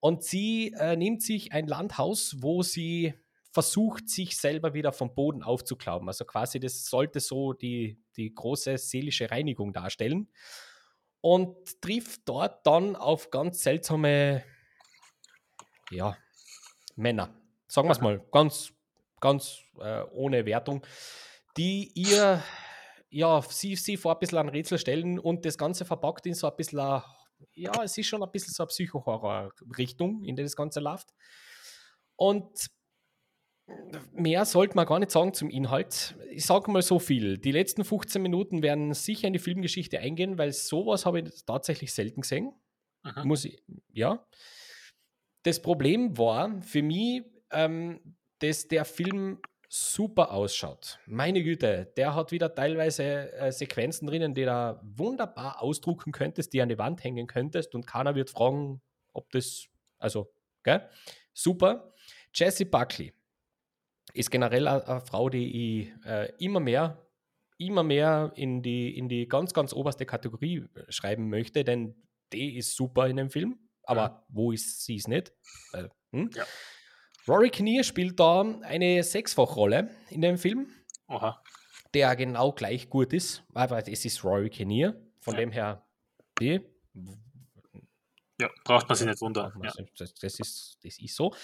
Und 0.00 0.22
sie 0.22 0.72
äh, 0.78 0.96
nimmt 0.96 1.22
sich 1.22 1.52
ein 1.52 1.66
Landhaus, 1.66 2.36
wo 2.40 2.62
sie 2.62 3.14
versucht, 3.56 4.10
sich 4.10 4.36
selber 4.36 4.74
wieder 4.74 4.92
vom 4.92 5.14
Boden 5.14 5.42
aufzuklauben. 5.42 6.06
Also 6.08 6.26
quasi, 6.26 6.60
das 6.60 6.84
sollte 6.84 7.20
so 7.20 7.54
die, 7.54 7.98
die 8.16 8.34
große 8.34 8.76
seelische 8.76 9.30
Reinigung 9.30 9.72
darstellen. 9.72 10.28
Und 11.22 11.80
trifft 11.80 12.20
dort 12.26 12.66
dann 12.66 12.94
auf 12.96 13.30
ganz 13.30 13.62
seltsame, 13.62 14.44
ja, 15.90 16.18
Männer. 16.96 17.34
Sagen 17.66 17.88
wir 17.88 17.92
es 17.92 18.00
mal, 18.02 18.20
ganz, 18.30 18.72
ganz 19.20 19.62
äh, 19.80 20.02
ohne 20.12 20.44
Wertung, 20.44 20.86
die 21.56 21.90
ihr, 21.94 22.42
ja, 23.08 23.40
sie, 23.42 23.74
sie 23.74 23.96
vor 23.96 24.12
ein 24.12 24.18
bisschen 24.18 24.38
ein 24.38 24.50
Rätsel 24.50 24.78
stellen 24.78 25.18
und 25.18 25.46
das 25.46 25.56
Ganze 25.56 25.86
verpackt 25.86 26.26
in 26.26 26.34
so 26.34 26.48
ein 26.48 26.56
bisschen 26.56 27.02
ja, 27.54 27.82
es 27.82 27.96
ist 27.96 28.06
schon 28.06 28.22
ein 28.22 28.30
bisschen 28.30 28.52
so 28.52 28.62
eine 28.62 28.68
Psycho-Horror-Richtung, 28.68 30.24
in 30.24 30.36
der 30.36 30.44
das 30.44 30.56
Ganze 30.56 30.80
läuft. 30.80 31.14
Und 32.16 32.68
mehr 34.12 34.44
sollte 34.44 34.76
man 34.76 34.86
gar 34.86 34.98
nicht 34.98 35.10
sagen 35.10 35.34
zum 35.34 35.50
Inhalt. 35.50 36.16
Ich 36.30 36.46
sage 36.46 36.70
mal 36.70 36.82
so 36.82 36.98
viel. 36.98 37.38
Die 37.38 37.52
letzten 37.52 37.84
15 37.84 38.22
Minuten 38.22 38.62
werden 38.62 38.94
sicher 38.94 39.26
in 39.26 39.32
die 39.32 39.38
Filmgeschichte 39.38 39.98
eingehen, 39.98 40.38
weil 40.38 40.52
sowas 40.52 41.04
habe 41.04 41.20
ich 41.20 41.44
tatsächlich 41.44 41.92
selten 41.92 42.20
gesehen. 42.22 42.52
Aha. 43.02 43.24
Muss 43.24 43.44
ich, 43.44 43.62
ja. 43.92 44.26
Das 45.42 45.60
Problem 45.60 46.16
war 46.18 46.60
für 46.62 46.82
mich, 46.82 47.22
ähm, 47.50 48.16
dass 48.40 48.68
der 48.68 48.84
Film 48.84 49.40
super 49.68 50.30
ausschaut. 50.32 50.98
Meine 51.06 51.42
Güte, 51.42 51.92
der 51.96 52.14
hat 52.14 52.32
wieder 52.32 52.54
teilweise 52.54 53.32
äh, 53.32 53.52
Sequenzen 53.52 54.06
drinnen, 54.06 54.34
die 54.34 54.44
da 54.44 54.80
wunderbar 54.82 55.62
ausdrucken 55.62 56.12
könntest, 56.12 56.52
die 56.52 56.62
an 56.62 56.68
die 56.68 56.78
Wand 56.78 57.02
hängen 57.04 57.26
könntest 57.26 57.74
und 57.74 57.86
keiner 57.86 58.14
wird 58.14 58.30
fragen, 58.30 58.80
ob 59.12 59.30
das, 59.30 59.66
also, 59.98 60.32
gell? 60.62 60.88
Super. 61.32 61.92
Jessie 62.34 62.64
Buckley 62.64 63.12
ist 64.12 64.30
generell 64.30 64.68
eine, 64.68 65.00
Frau, 65.00 65.28
die 65.28 65.82
ich 65.82 66.06
äh, 66.06 66.32
immer 66.38 66.60
mehr, 66.60 67.06
immer 67.58 67.82
mehr 67.82 68.32
in 68.36 68.62
die, 68.62 68.96
in 68.96 69.08
die 69.08 69.28
ganz, 69.28 69.52
ganz 69.52 69.72
oberste 69.72 70.06
Kategorie 70.06 70.66
äh, 70.74 70.90
schreiben 70.90 71.28
möchte, 71.28 71.64
denn 71.64 71.94
die 72.32 72.56
ist 72.56 72.76
super 72.76 73.06
in 73.06 73.16
dem 73.16 73.30
Film, 73.30 73.58
aber 73.82 74.00
ja. 74.00 74.26
wo 74.28 74.52
ist 74.52 74.84
sie 74.84 74.96
es 74.96 75.08
nicht? 75.08 75.32
Äh, 75.72 75.88
hm? 76.12 76.30
ja. 76.34 76.44
Rory 77.28 77.50
Kinnear 77.50 77.82
spielt 77.82 78.20
da 78.20 78.42
eine 78.62 79.02
Sechsfachrolle 79.02 79.90
in 80.10 80.20
dem 80.20 80.38
Film, 80.38 80.68
Aha. 81.08 81.42
der 81.92 82.14
genau 82.14 82.52
gleich 82.52 82.88
gut 82.88 83.12
ist, 83.12 83.44
aber 83.52 83.86
es 83.88 84.04
ist 84.04 84.24
Rory 84.24 84.48
Kinnear, 84.48 84.94
von 85.20 85.34
ja. 85.34 85.40
dem 85.40 85.50
her, 85.50 85.84
die, 86.38 86.60
ja, 88.40 88.48
braucht 88.64 88.88
man 88.88 88.96
sich 88.96 89.06
nicht 89.06 89.20
wundern. 89.20 89.52
Ja. 89.62 89.72
Das, 89.98 90.14
das, 90.14 90.38
ist, 90.38 90.78
das 90.84 90.98
ist 90.98 91.16
so. 91.16 91.34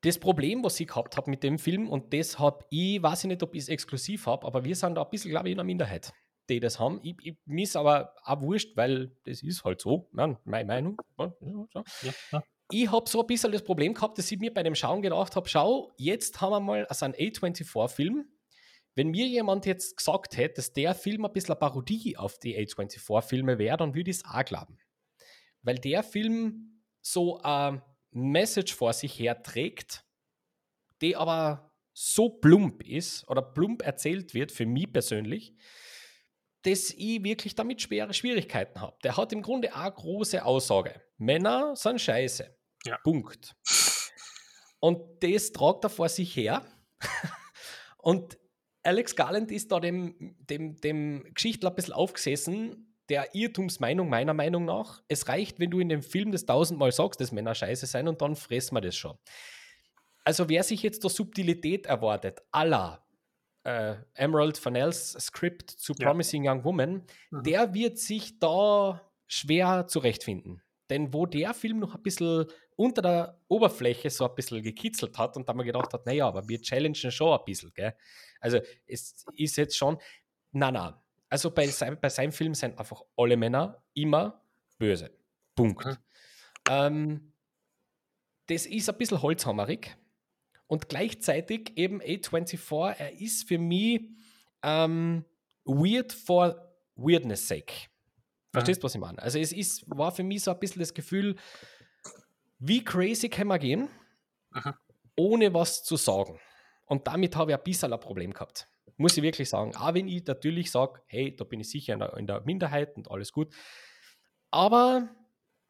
Das 0.00 0.18
Problem, 0.18 0.62
was 0.62 0.78
ich 0.80 0.86
gehabt 0.86 1.16
habe 1.16 1.30
mit 1.30 1.42
dem 1.42 1.58
Film, 1.58 1.90
und 1.90 2.14
das 2.14 2.38
habe 2.38 2.64
ich, 2.70 3.02
weiß 3.02 3.24
ich 3.24 3.28
nicht, 3.28 3.42
ob 3.42 3.54
ich 3.54 3.62
es 3.62 3.68
exklusiv 3.68 4.26
habe, 4.26 4.46
aber 4.46 4.64
wir 4.64 4.76
sind 4.76 4.94
da 4.94 5.02
ein 5.02 5.10
bisschen, 5.10 5.30
glaube 5.30 5.48
ich, 5.48 5.52
in 5.52 5.58
einer 5.58 5.66
Minderheit, 5.66 6.12
die 6.48 6.60
das 6.60 6.78
haben. 6.78 7.00
Ich, 7.02 7.16
ich 7.22 7.36
mir 7.44 7.64
ist 7.64 7.76
aber 7.76 8.14
auch 8.22 8.40
wurscht, 8.40 8.76
weil 8.76 9.16
das 9.24 9.42
ist 9.42 9.64
halt 9.64 9.80
so, 9.80 10.08
meine 10.12 10.38
Meinung. 10.44 11.02
Ja, 11.18 11.32
ja 12.32 12.42
ich 12.70 12.90
habe 12.90 13.08
so 13.08 13.20
ein 13.20 13.26
bisschen 13.26 13.52
das 13.52 13.62
Problem 13.62 13.94
gehabt, 13.94 14.18
dass 14.18 14.30
ich 14.30 14.38
mir 14.38 14.52
bei 14.52 14.62
dem 14.62 14.74
Schauen 14.74 15.02
gedacht 15.02 15.36
habe, 15.36 15.48
schau, 15.48 15.92
jetzt 15.96 16.40
haben 16.40 16.50
wir 16.50 16.60
mal 16.60 16.86
also 16.86 17.04
einen 17.04 17.14
A24-Film. 17.14 18.28
Wenn 18.94 19.08
mir 19.08 19.26
jemand 19.26 19.66
jetzt 19.66 19.96
gesagt 19.96 20.36
hätte, 20.36 20.54
dass 20.54 20.72
der 20.72 20.94
Film 20.94 21.24
ein 21.24 21.32
bisschen 21.32 21.50
eine 21.50 21.60
Parodie 21.60 22.16
auf 22.16 22.38
die 22.38 22.56
A24-Filme 22.56 23.58
wäre, 23.58 23.76
dann 23.76 23.94
würde 23.94 24.10
ich 24.10 24.18
es 24.18 24.24
auch 24.24 24.44
glauben. 24.44 24.78
Weil 25.62 25.76
der 25.76 26.02
Film 26.02 26.82
so 27.02 27.38
eine 27.40 27.82
Message 28.10 28.74
vor 28.74 28.92
sich 28.92 29.18
her 29.18 29.42
trägt, 29.42 30.04
die 31.02 31.14
aber 31.14 31.72
so 31.92 32.30
plump 32.30 32.82
ist 32.82 33.28
oder 33.28 33.42
plump 33.42 33.82
erzählt 33.82 34.34
wird, 34.34 34.50
für 34.50 34.66
mich 34.66 34.92
persönlich, 34.92 35.54
dass 36.62 36.90
ich 36.90 37.22
wirklich 37.22 37.54
damit 37.54 37.80
schwere 37.80 38.12
Schwierigkeiten 38.12 38.80
habe. 38.80 38.96
Der 39.04 39.16
hat 39.16 39.32
im 39.32 39.42
Grunde 39.42 39.74
auch 39.76 39.94
große 39.94 40.44
Aussage. 40.44 41.00
Männer 41.16 41.76
sind 41.76 42.00
scheiße. 42.00 42.55
Ja. 42.86 42.98
Punkt. 42.98 43.54
Und 44.80 45.22
das 45.22 45.52
tragt 45.52 45.84
er 45.84 45.90
vor 45.90 46.08
sich 46.08 46.36
her. 46.36 46.64
und 47.98 48.38
Alex 48.82 49.16
Garland 49.16 49.50
ist 49.50 49.72
da 49.72 49.80
dem, 49.80 50.36
dem, 50.38 50.80
dem 50.80 51.24
Geschichtler 51.34 51.70
ein 51.70 51.74
bisschen 51.76 51.94
aufgesessen, 51.94 52.94
der 53.08 53.34
Irrtumsmeinung 53.34 54.08
meiner 54.08 54.34
Meinung 54.34 54.64
nach. 54.64 55.02
Es 55.08 55.28
reicht, 55.28 55.58
wenn 55.58 55.70
du 55.70 55.80
in 55.80 55.88
dem 55.88 56.02
Film 56.02 56.32
das 56.32 56.46
tausendmal 56.46 56.92
sagst, 56.92 57.20
dass 57.20 57.32
Männer 57.32 57.54
scheiße 57.54 57.86
sein 57.86 58.08
und 58.08 58.22
dann 58.22 58.36
fressen 58.36 58.76
wir 58.76 58.80
das 58.80 58.96
schon. 58.96 59.16
Also 60.24 60.48
wer 60.48 60.62
sich 60.62 60.82
jetzt 60.82 61.04
der 61.04 61.10
Subtilität 61.10 61.86
erwartet, 61.86 62.42
aller 62.50 63.06
äh, 63.62 63.96
Emerald 64.14 64.58
Fennells 64.58 65.12
Skript 65.12 65.70
zu 65.70 65.92
ja. 65.98 66.06
Promising 66.06 66.48
Young 66.48 66.64
Woman, 66.64 67.04
mhm. 67.30 67.42
der 67.42 67.74
wird 67.74 67.98
sich 67.98 68.38
da 68.38 69.00
schwer 69.26 69.86
zurechtfinden. 69.88 70.62
Denn 70.90 71.12
wo 71.12 71.26
der 71.26 71.52
Film 71.54 71.80
noch 71.80 71.94
ein 71.94 72.02
bisschen 72.02 72.46
unter 72.76 73.02
der 73.02 73.40
Oberfläche 73.48 74.10
so 74.10 74.28
ein 74.28 74.34
bisschen 74.34 74.62
gekitzelt 74.62 75.18
hat 75.18 75.36
und 75.36 75.48
da 75.48 75.54
man 75.54 75.66
gedacht 75.66 75.92
hat, 75.92 76.06
naja, 76.06 76.28
aber 76.28 76.48
wir 76.48 76.60
challengen 76.60 77.10
schon 77.10 77.38
ein 77.38 77.44
bisschen, 77.44 77.72
gell? 77.74 77.94
Also 78.40 78.60
es 78.86 79.24
ist 79.34 79.56
jetzt 79.56 79.76
schon, 79.76 79.98
na 80.52 80.70
na, 80.70 81.02
also 81.28 81.50
bei, 81.50 81.66
bei 82.00 82.08
seinem 82.08 82.32
Film 82.32 82.54
sind 82.54 82.78
einfach 82.78 83.02
alle 83.16 83.36
Männer 83.36 83.82
immer 83.94 84.42
böse. 84.78 85.10
Punkt. 85.54 85.84
Mhm. 85.84 85.96
Ähm, 86.68 87.32
das 88.46 88.66
ist 88.66 88.88
ein 88.88 88.98
bisschen 88.98 89.22
holzhammerig 89.22 89.96
und 90.66 90.88
gleichzeitig 90.88 91.72
eben 91.76 92.00
A24, 92.00 92.94
er 92.98 93.20
ist 93.20 93.48
für 93.48 93.58
mich 93.58 94.02
ähm, 94.62 95.24
weird 95.64 96.12
for 96.12 96.74
weirdness 96.94 97.48
sake. 97.48 97.88
Verstehst 98.52 98.82
du, 98.82 98.84
was 98.84 98.94
ich 98.94 99.00
meine? 99.00 99.20
Also 99.20 99.38
es 99.38 99.52
ist, 99.52 99.84
war 99.86 100.12
für 100.12 100.22
mich 100.22 100.42
so 100.42 100.50
ein 100.50 100.58
bisschen 100.58 100.80
das 100.80 100.94
Gefühl, 100.94 101.36
wie 102.58 102.82
crazy 102.84 103.28
kann 103.28 103.48
man 103.48 103.60
gehen, 103.60 103.88
Aha. 104.52 104.78
ohne 105.16 105.52
was 105.52 105.84
zu 105.84 105.96
sagen? 105.96 106.38
Und 106.86 107.06
damit 107.06 107.36
habe 107.36 107.52
ich 107.52 107.58
ein 107.58 107.64
bisschen 107.64 107.92
ein 107.92 108.00
Problem 108.00 108.32
gehabt. 108.32 108.68
Muss 108.96 109.16
ich 109.16 109.22
wirklich 109.22 109.48
sagen. 109.48 109.76
Auch 109.76 109.92
wenn 109.92 110.08
ich 110.08 110.24
natürlich 110.26 110.70
sage, 110.70 111.02
hey, 111.06 111.34
da 111.34 111.44
bin 111.44 111.60
ich 111.60 111.68
sicher 111.68 111.92
in 111.92 111.98
der, 111.98 112.16
in 112.16 112.26
der 112.26 112.40
Minderheit 112.42 112.96
und 112.96 113.10
alles 113.10 113.32
gut. 113.32 113.52
Aber 114.50 115.08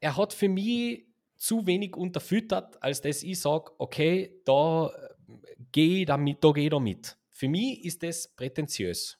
er 0.01 0.17
hat 0.17 0.33
für 0.33 0.49
mich 0.49 1.07
zu 1.37 1.67
wenig 1.67 1.97
unterfüttert, 1.97 2.83
als 2.83 3.01
dass 3.01 3.23
ich 3.23 3.41
sage, 3.41 3.73
okay, 3.79 4.41
da 4.45 4.89
äh, 4.89 5.35
gehe 5.73 6.01
ich 6.01 6.07
damit, 6.07 6.45
da 6.45 6.53
gehe 6.53 6.65
ich 6.65 6.71
da 6.71 6.79
mit. 6.79 7.19
Für 7.31 7.49
mich 7.49 7.85
ist 7.85 8.03
das 8.03 8.29
prätentiös. 8.29 9.19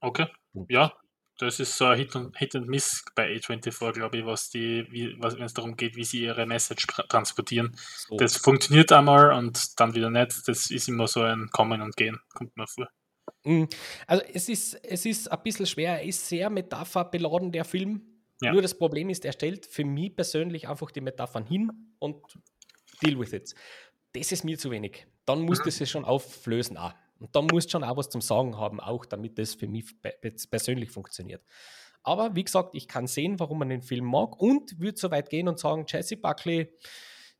Okay. 0.00 0.26
Ja, 0.68 0.92
das 1.38 1.60
ist 1.60 1.76
so 1.76 1.86
ein 1.86 1.98
Hit 1.98 2.14
und, 2.16 2.36
Hit 2.36 2.54
und 2.56 2.68
Miss 2.68 3.04
bei 3.14 3.32
A24, 3.36 3.92
glaube 3.92 4.18
ich, 4.18 4.26
was 4.26 4.50
die, 4.50 4.86
wenn 4.90 5.42
es 5.42 5.54
darum 5.54 5.76
geht, 5.76 5.96
wie 5.96 6.04
sie 6.04 6.22
ihre 6.22 6.46
Message 6.46 6.86
transportieren. 7.08 7.76
So. 7.96 8.16
Das 8.16 8.36
funktioniert 8.36 8.92
einmal 8.92 9.32
und 9.32 9.78
dann 9.80 9.94
wieder 9.94 10.10
nicht. 10.10 10.46
Das 10.46 10.70
ist 10.70 10.88
immer 10.88 11.06
so 11.06 11.22
ein 11.22 11.48
Kommen 11.50 11.80
und 11.80 11.96
Gehen, 11.96 12.18
kommt 12.34 12.56
mir 12.56 12.66
vor. 12.66 12.88
Mhm. 13.44 13.68
Also 14.06 14.24
es 14.32 14.48
ist, 14.48 14.74
es 14.84 15.06
ist 15.06 15.30
ein 15.30 15.42
bisschen 15.42 15.66
schwer, 15.66 15.94
er 15.94 16.04
ist 16.04 16.28
sehr 16.28 16.50
metapherbeladen, 16.50 17.52
der 17.52 17.64
Film. 17.64 18.02
Ja. 18.40 18.52
Nur 18.52 18.62
das 18.62 18.76
Problem 18.76 19.08
ist, 19.08 19.24
er 19.24 19.32
stellt 19.32 19.66
für 19.66 19.84
mich 19.84 20.14
persönlich 20.14 20.68
einfach 20.68 20.90
die 20.90 21.00
Metaphern 21.00 21.46
hin 21.46 21.70
und 21.98 22.16
deal 23.02 23.18
with 23.18 23.32
it. 23.32 23.54
Das 24.12 24.32
ist 24.32 24.44
mir 24.44 24.58
zu 24.58 24.70
wenig. 24.70 25.06
Dann 25.24 25.42
muss 25.42 25.60
mhm. 25.60 25.64
das 25.64 25.76
sich 25.76 25.90
schon 25.90 26.04
auflösen 26.04 26.76
auch. 26.76 26.94
Und 27.18 27.34
da 27.34 27.42
muss 27.42 27.70
schon 27.70 27.84
auch 27.84 27.96
was 27.96 28.08
zum 28.08 28.20
Sagen 28.20 28.56
haben, 28.56 28.80
auch 28.80 29.04
damit 29.04 29.38
das 29.38 29.54
für 29.54 29.66
mich 29.66 29.94
persönlich 30.50 30.90
funktioniert. 30.90 31.42
Aber 32.02 32.34
wie 32.34 32.44
gesagt, 32.44 32.74
ich 32.74 32.88
kann 32.88 33.06
sehen, 33.06 33.38
warum 33.40 33.58
man 33.58 33.68
den 33.68 33.82
Film 33.82 34.06
mag 34.06 34.40
und 34.40 34.78
würde 34.80 34.98
so 34.98 35.10
weit 35.10 35.30
gehen 35.30 35.48
und 35.48 35.58
sagen, 35.58 35.84
Jesse 35.88 36.16
Buckley, 36.16 36.72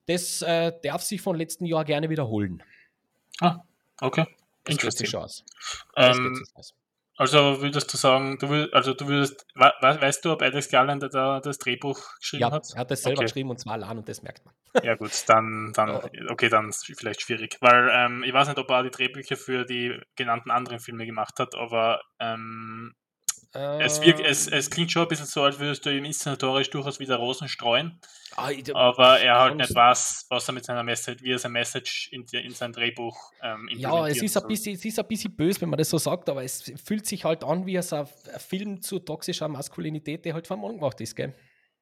das 0.07 0.43
äh, 0.43 0.73
darf 0.83 1.03
sich 1.03 1.21
von 1.21 1.37
letzten 1.37 1.65
Jahr 1.65 1.85
gerne 1.85 2.11
wiederholen. 2.11 2.63
Ah, 3.41 3.61
okay. 4.01 4.27
Das 4.65 4.83
ist 4.83 5.01
die 5.01 5.05
Chance. 5.05 5.45
Ähm, 5.97 6.45
also 7.19 7.61
würdest 7.61 7.93
du 7.93 7.97
sagen, 7.97 8.39
du 8.39 8.49
würdest, 8.49 8.75
also 8.75 8.95
du 8.95 9.09
würdest, 9.09 9.45
we 9.55 9.73
weißt 9.81 10.25
du, 10.25 10.33
ob 10.33 10.41
Alex 10.41 10.69
Garland 10.71 11.03
da 11.13 11.41
das 11.41 11.59
Drehbuch 11.59 12.01
geschrieben 12.21 12.43
ja, 12.43 12.53
hat? 12.53 12.69
er 12.75 12.81
hat 12.81 12.91
das 12.93 13.03
selber 13.03 13.19
okay. 13.19 13.27
geschrieben 13.27 13.51
und 13.51 13.59
zwar 13.59 13.75
allein 13.75 13.99
und 13.99 14.09
das 14.09 14.23
merkt 14.23 14.45
man. 14.45 14.55
Ja 14.85 14.95
gut, 14.95 15.11
dann, 15.27 15.73
dann 15.75 16.01
okay, 16.29 16.49
dann 16.49 16.69
ist 16.69 16.87
vielleicht 16.97 17.23
schwierig, 17.23 17.57
weil 17.61 17.91
ähm, 17.93 18.23
ich 18.23 18.33
weiß 18.33 18.47
nicht, 18.49 18.59
ob 18.59 18.71
er 18.71 18.85
die 18.85 18.91
Drehbücher 18.91 19.37
für 19.37 19.65
die 19.65 20.01
genannten 20.15 20.53
anderen 20.53 20.79
Filme 20.79 21.07
gemacht 21.07 21.41
hat, 21.41 21.57
aber 21.57 22.01
ähm, 22.21 22.95
äh, 23.55 23.83
es, 23.83 24.03
wirkt, 24.03 24.21
es, 24.21 24.47
es 24.47 24.69
klingt 24.69 24.93
schon 24.93 25.03
ein 25.03 25.09
bisschen 25.09 25.27
so, 25.27 25.43
als 25.43 25.59
würdest 25.59 25.87
du 25.87 25.91
ihm 25.91 26.05
inszenatorisch 26.05 26.69
durchaus 26.69 27.01
wieder 27.01 27.17
Rosen 27.17 27.49
streuen. 27.49 27.99
Ah, 28.37 28.51
aber 28.75 29.21
er 29.21 29.39
halt 29.39 29.57
nicht 29.57 29.75
weiß, 29.75 30.27
was 30.29 30.49
er 30.49 30.53
mit 30.53 30.67
seiner 30.67 30.83
Message, 30.83 31.23
wie 31.23 31.33
er 31.33 31.39
sein 31.39 31.53
Message 31.53 32.11
in, 32.13 32.25
in 32.25 32.53
sein 32.53 32.73
Drehbuch 32.73 33.33
ähm, 33.43 33.69
Ja, 33.73 34.07
es 34.07 34.23
ist, 34.23 34.37
ein 34.37 34.47
bisschen, 34.47 34.75
es 34.75 34.85
ist 34.85 34.99
ein 34.99 35.09
bisschen 35.09 35.35
böse, 35.35 35.63
wenn 35.63 35.71
man 35.71 35.79
das 35.79 35.89
so 35.89 35.97
sagt, 35.97 36.29
aber 36.29 36.45
es 36.45 36.71
fühlt 36.85 37.07
sich 37.07 37.25
halt 37.25 37.43
an 37.43 37.65
wie 37.65 37.79
ein 37.79 38.07
Film 38.39 38.83
zu 38.83 38.99
toxischer 38.99 39.49
Maskulinität, 39.49 40.27
der 40.27 40.35
halt 40.35 40.47
vom 40.47 40.61
Mann 40.61 40.75
gemacht 40.75 41.01
ist, 41.01 41.17
gell? 41.17 41.35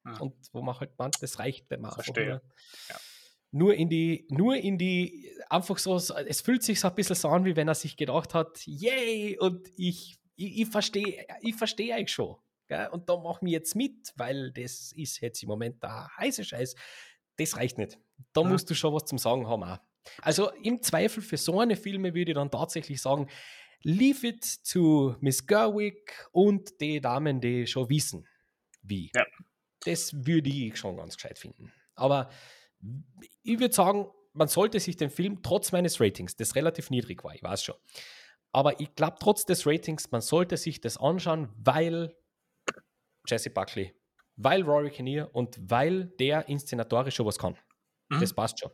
Hm. 0.05 0.21
Und 0.21 0.35
wo 0.53 0.61
man 0.61 0.79
halt 0.79 0.97
meint, 0.97 1.21
das 1.21 1.37
reicht, 1.37 1.69
wenn 1.69 1.81
man 1.81 1.91
Verstehe. 1.91 2.41
Ja. 2.89 2.95
nur 3.51 3.73
in 3.75 3.89
die, 3.89 4.25
nur 4.29 4.55
in 4.55 4.77
die, 4.77 5.33
einfach 5.49 5.77
so, 5.77 5.97
es 5.97 6.39
fühlt 6.39 6.63
sich 6.63 6.79
so 6.79 6.87
ein 6.87 6.95
bisschen 6.95 7.17
so 7.17 7.27
an, 7.27 7.43
wie 7.43 7.57
wenn 7.57 7.67
er 7.67 7.75
sich 7.75 7.97
gedacht 7.97 8.33
hat, 8.33 8.65
yay, 8.65 9.37
und 9.37 9.67
ich 9.75 10.17
ich, 10.37 10.61
ich 10.61 10.67
verstehe 10.67 11.25
ich 11.41 11.55
versteh 11.55 11.93
euch 11.93 12.09
schon. 12.09 12.37
Gell? 12.67 12.87
Und 12.91 13.09
da 13.09 13.17
machen 13.17 13.45
wir 13.45 13.53
jetzt 13.53 13.75
mit, 13.75 14.13
weil 14.15 14.51
das 14.51 14.91
ist 14.93 15.19
jetzt 15.21 15.41
im 15.43 15.49
Moment 15.49 15.81
der 15.83 16.09
heiße 16.17 16.43
Scheiß. 16.43 16.75
Das 17.37 17.57
reicht 17.57 17.77
nicht. 17.77 17.97
Da 18.33 18.41
ja. 18.41 18.47
musst 18.47 18.69
du 18.69 18.75
schon 18.75 18.93
was 18.93 19.05
zum 19.05 19.17
Sagen 19.17 19.47
haben. 19.47 19.63
Auch. 19.63 19.79
Also 20.21 20.51
im 20.63 20.81
Zweifel 20.81 21.21
für 21.21 21.37
so 21.37 21.59
eine 21.59 21.75
Filme 21.75 22.13
würde 22.13 22.31
ich 22.31 22.35
dann 22.35 22.51
tatsächlich 22.51 23.01
sagen, 23.01 23.27
leave 23.83 24.27
it 24.27 24.43
zu 24.43 25.15
Miss 25.19 25.45
Gerwig 25.45 26.13
und 26.31 26.79
die 26.81 27.01
Damen, 27.01 27.41
die 27.41 27.67
schon 27.67 27.89
wissen, 27.89 28.27
wie. 28.81 29.11
Ja. 29.15 29.25
Das 29.81 30.25
würde 30.25 30.49
ich 30.49 30.77
schon 30.77 30.97
ganz 30.97 31.15
gescheit 31.15 31.37
finden. 31.37 31.71
Aber 31.95 32.29
ich 33.43 33.59
würde 33.59 33.73
sagen, 33.73 34.07
man 34.33 34.47
sollte 34.47 34.79
sich 34.79 34.97
den 34.97 35.09
Film 35.09 35.41
trotz 35.41 35.71
meines 35.71 35.99
Ratings, 35.99 36.35
das 36.35 36.55
relativ 36.55 36.89
niedrig 36.89 37.23
war, 37.23 37.33
ich 37.33 37.43
weiß 37.43 37.63
schon, 37.63 37.75
aber 38.53 38.79
ich 38.79 38.95
glaube, 38.95 39.17
trotz 39.19 39.45
des 39.45 39.65
Ratings, 39.65 40.11
man 40.11 40.21
sollte 40.21 40.57
sich 40.57 40.81
das 40.81 40.97
anschauen, 40.97 41.49
weil 41.57 42.15
Jesse 43.27 43.49
Buckley, 43.49 43.93
weil 44.35 44.61
Rory 44.63 44.89
Kinnear 44.89 45.33
und 45.33 45.57
weil 45.69 46.05
der 46.19 46.47
inszenatorisch 46.47 47.15
schon 47.15 47.25
was 47.25 47.37
kann. 47.37 47.57
Mhm. 48.09 48.21
Das 48.21 48.33
passt 48.33 48.59
schon. 48.59 48.71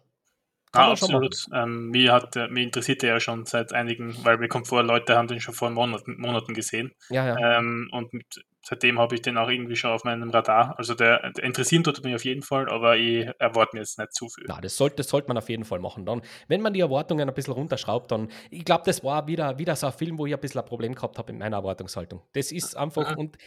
Kann 0.74 0.86
ah, 0.86 0.92
absolut. 0.92 1.46
Ähm, 1.54 1.90
mir, 1.90 2.12
hat, 2.12 2.36
mir 2.50 2.64
interessiert 2.64 3.04
er 3.04 3.14
ja 3.14 3.20
schon 3.20 3.46
seit 3.46 3.74
einigen, 3.74 4.16
weil 4.26 4.40
mir 4.40 4.48
kommt 4.48 4.68
vor, 4.68 4.82
Leute 4.82 5.16
haben 5.16 5.28
den 5.28 5.40
schon 5.40 5.54
vor 5.54 5.70
Monaten, 5.70 6.20
Monaten 6.20 6.56
gesehen. 6.56 6.96
Ja, 7.10 7.28
ja. 7.28 7.60
Ähm, 7.60 7.90
und 7.92 8.12
mit, 8.12 8.44
seitdem 8.64 8.98
habe 8.98 9.14
ich 9.14 9.22
den 9.22 9.38
auch 9.38 9.50
irgendwie 9.50 9.76
schon 9.76 9.92
auf 9.92 10.04
meinem 10.04 10.32
Radar. 10.32 10.74
Also 10.80 10.96
der, 10.96 11.32
der 11.34 11.44
interessieren 11.44 11.84
tut 11.84 12.04
mich 12.04 12.16
auf 12.16 12.26
jeden 12.26 12.42
Fall, 12.42 12.68
aber 12.70 12.98
ich 12.98 13.30
erwarte 13.38 13.76
mir 13.76 13.82
jetzt 13.82 14.00
nicht 14.00 14.14
zu 14.14 14.30
viel. 14.30 14.46
Ja, 14.50 14.60
das 14.62 14.76
sollte, 14.76 14.96
das 14.96 15.10
sollte 15.10 15.28
man 15.28 15.38
auf 15.38 15.48
jeden 15.48 15.64
Fall 15.64 15.78
machen. 15.78 16.08
Dann, 16.08 16.24
wenn 16.48 16.62
man 16.62 16.74
die 16.74 16.80
Erwartungen 16.80 17.30
ein 17.30 17.36
bisschen 17.36 17.54
runterschraubt, 17.54 18.12
dann, 18.12 18.30
ich 18.50 18.66
glaube, 18.66 18.82
das 18.88 19.04
war 19.04 19.28
wieder, 19.28 19.60
wieder 19.60 19.76
so 19.76 19.86
ein 19.86 19.94
Film, 19.94 20.18
wo 20.18 20.26
ich 20.26 20.34
ein 20.34 20.40
bisschen 20.40 20.62
ein 20.62 20.66
Problem 20.66 20.96
gehabt 20.96 21.20
habe 21.20 21.32
in 21.32 21.38
meiner 21.38 21.58
Erwartungshaltung. 21.58 22.24
Das 22.34 22.52
ist 22.52 22.76
einfach, 22.76 23.12
mhm. 23.12 23.20
und 23.20 23.38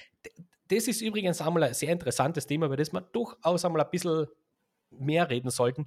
das 0.68 0.86
ist 0.86 1.00
übrigens 1.00 1.40
einmal 1.40 1.64
ein 1.64 1.74
sehr 1.74 1.90
interessantes 1.90 2.46
Thema, 2.46 2.66
über 2.66 2.76
das 2.76 2.92
wir 2.92 3.00
durchaus 3.00 3.64
einmal 3.64 3.82
ein 3.82 3.90
bisschen 3.90 4.26
mehr 4.90 5.28
reden 5.28 5.50
sollten, 5.50 5.86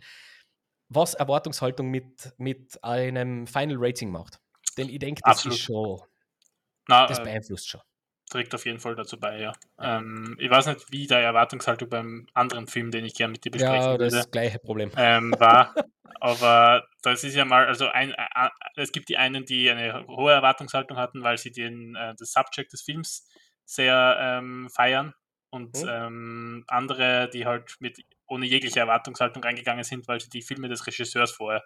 was 0.89 1.13
Erwartungshaltung 1.13 1.89
mit, 1.89 2.33
mit 2.37 2.83
einem 2.83 3.47
Final 3.47 3.77
Rating 3.79 4.11
macht. 4.11 4.39
Denn 4.77 4.89
ich 4.89 4.99
denke, 4.99 5.21
das 5.23 5.37
Absolut. 5.37 5.57
ist 5.57 5.63
schon, 5.63 6.01
Na, 6.87 7.07
das 7.07 7.19
äh, 7.19 7.23
beeinflusst 7.23 7.69
schon 7.69 7.81
trägt 8.29 8.53
auf 8.53 8.65
jeden 8.65 8.79
Fall 8.79 8.95
dazu 8.95 9.19
bei, 9.19 9.39
ja. 9.39 9.53
Ähm, 9.79 10.35
ich 10.39 10.49
weiß 10.49 10.67
nicht, 10.67 10.91
wie 10.91 11.07
der 11.07 11.19
Erwartungshaltung 11.19 11.89
beim 11.89 12.27
anderen 12.33 12.67
Film, 12.67 12.91
den 12.91 13.03
ich 13.03 13.15
gerne 13.15 13.33
mit 13.33 13.43
dir 13.43 13.51
besprechen 13.51 13.81
ja, 13.81 13.91
würde, 13.91 14.09
das 14.09 14.31
gleiche 14.31 14.59
Problem. 14.59 14.91
Ähm, 14.95 15.33
war. 15.39 15.73
aber 16.21 16.87
das 17.01 17.23
ist 17.23 17.35
ja 17.35 17.45
mal, 17.45 17.65
also 17.65 17.87
ein, 17.87 18.11
äh, 18.11 18.49
es 18.75 18.91
gibt 18.91 19.09
die 19.09 19.17
einen, 19.17 19.45
die 19.45 19.69
eine 19.69 20.05
hohe 20.07 20.31
Erwartungshaltung 20.31 20.97
hatten, 20.97 21.23
weil 21.23 21.37
sie 21.37 21.51
den, 21.51 21.95
äh, 21.95 22.13
das 22.17 22.31
Subject 22.31 22.71
des 22.71 22.83
Films 22.83 23.27
sehr 23.65 24.17
ähm, 24.19 24.69
feiern 24.69 25.13
und 25.49 25.81
mhm. 25.81 25.89
ähm, 25.89 26.63
andere, 26.67 27.29
die 27.33 27.45
halt 27.45 27.75
mit 27.79 27.99
ohne 28.29 28.45
jegliche 28.45 28.79
Erwartungshaltung 28.79 29.43
reingegangen 29.43 29.83
sind, 29.83 30.07
weil 30.07 30.19
sie 30.19 30.29
die 30.29 30.41
Filme 30.41 30.69
des 30.69 30.85
Regisseurs 30.87 31.31
vorher, 31.31 31.63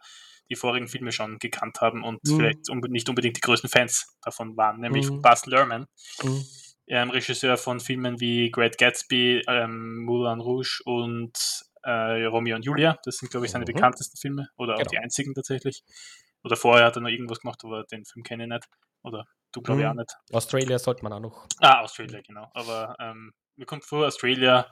die 0.49 0.55
vorigen 0.55 0.87
Filme 0.87 1.11
schon 1.11 1.39
gekannt 1.39 1.81
haben 1.81 2.03
und 2.03 2.23
mhm. 2.23 2.37
vielleicht 2.37 2.69
unbe 2.69 2.89
nicht 2.89 3.07
unbedingt 3.09 3.37
die 3.37 3.41
größten 3.41 3.69
Fans 3.69 4.17
davon 4.21 4.57
waren, 4.57 4.79
nämlich 4.79 5.09
mhm. 5.09 5.21
Baz 5.21 5.45
Luhrmann, 5.45 5.87
mhm. 6.23 6.45
ähm, 6.87 7.09
Regisseur 7.11 7.57
von 7.57 7.79
Filmen 7.79 8.19
wie 8.19 8.49
Great 8.49 8.77
Gatsby, 8.77 9.43
ähm, 9.47 10.03
Moulin 10.03 10.39
Rouge 10.39 10.81
und 10.85 11.37
äh, 11.83 12.25
Romeo 12.25 12.55
und 12.55 12.65
Julia. 12.65 12.97
Das 13.03 13.17
sind, 13.17 13.31
glaube 13.31 13.45
ich, 13.45 13.51
seine 13.51 13.63
mhm. 13.63 13.73
bekanntesten 13.73 14.17
Filme 14.17 14.49
oder 14.57 14.73
auch 14.73 14.79
genau. 14.79 14.91
die 14.91 14.97
einzigen 14.97 15.33
tatsächlich. 15.33 15.83
Oder 16.43 16.55
vorher 16.55 16.85
hat 16.85 16.97
er 16.97 17.01
noch 17.01 17.09
irgendwas 17.09 17.39
gemacht, 17.39 17.61
aber 17.63 17.83
den 17.85 18.05
Film 18.05 18.23
kenne 18.23 18.43
ich 18.43 18.49
nicht. 18.49 18.65
Oder 19.03 19.25
du, 19.51 19.61
glaube 19.61 19.81
ich, 19.81 19.87
auch 19.87 19.93
mhm. 19.93 19.99
nicht. 19.99 20.15
Australia 20.31 20.79
sollte 20.79 21.03
man 21.03 21.13
auch 21.13 21.19
noch. 21.19 21.47
Ah, 21.59 21.81
Australia, 21.81 22.21
genau. 22.21 22.49
Aber 22.53 22.95
ähm, 22.99 23.33
mir 23.55 23.65
kommt 23.65 23.85
vor, 23.85 24.07
Australia, 24.07 24.67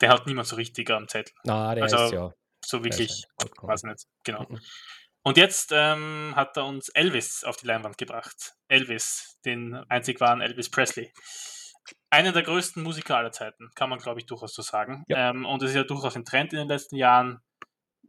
der 0.00 0.10
hat 0.10 0.26
niemand 0.26 0.48
so 0.48 0.56
richtig 0.56 0.90
am 0.90 1.08
Zettel. 1.08 1.34
Na, 1.44 1.74
der 1.74 1.84
also, 1.84 2.04
ist 2.04 2.12
ja. 2.12 2.32
So 2.64 2.82
wirklich, 2.82 3.24
weiß 3.60 3.82
nicht, 3.82 4.06
genau. 4.24 4.46
Mhm. 4.48 4.60
Und 5.22 5.38
jetzt 5.38 5.70
ähm, 5.72 6.32
hat 6.36 6.56
er 6.56 6.66
uns 6.66 6.90
Elvis 6.90 7.44
auf 7.44 7.56
die 7.56 7.66
Leinwand 7.66 7.96
gebracht. 7.96 8.52
Elvis, 8.68 9.38
den 9.44 9.74
einzig 9.88 10.20
wahren 10.20 10.42
Elvis 10.42 10.70
Presley. 10.70 11.12
Einer 12.10 12.32
der 12.32 12.42
größten 12.42 12.82
Musiker 12.82 13.16
aller 13.16 13.32
Zeiten, 13.32 13.70
kann 13.74 13.90
man 13.90 13.98
glaube 13.98 14.20
ich 14.20 14.26
durchaus 14.26 14.54
so 14.54 14.62
sagen. 14.62 15.04
Ja. 15.08 15.30
Ähm, 15.30 15.46
und 15.46 15.62
es 15.62 15.70
ist 15.70 15.76
ja 15.76 15.84
durchaus 15.84 16.16
ein 16.16 16.24
Trend 16.24 16.52
in 16.52 16.58
den 16.58 16.68
letzten 16.68 16.96
Jahren. 16.96 17.40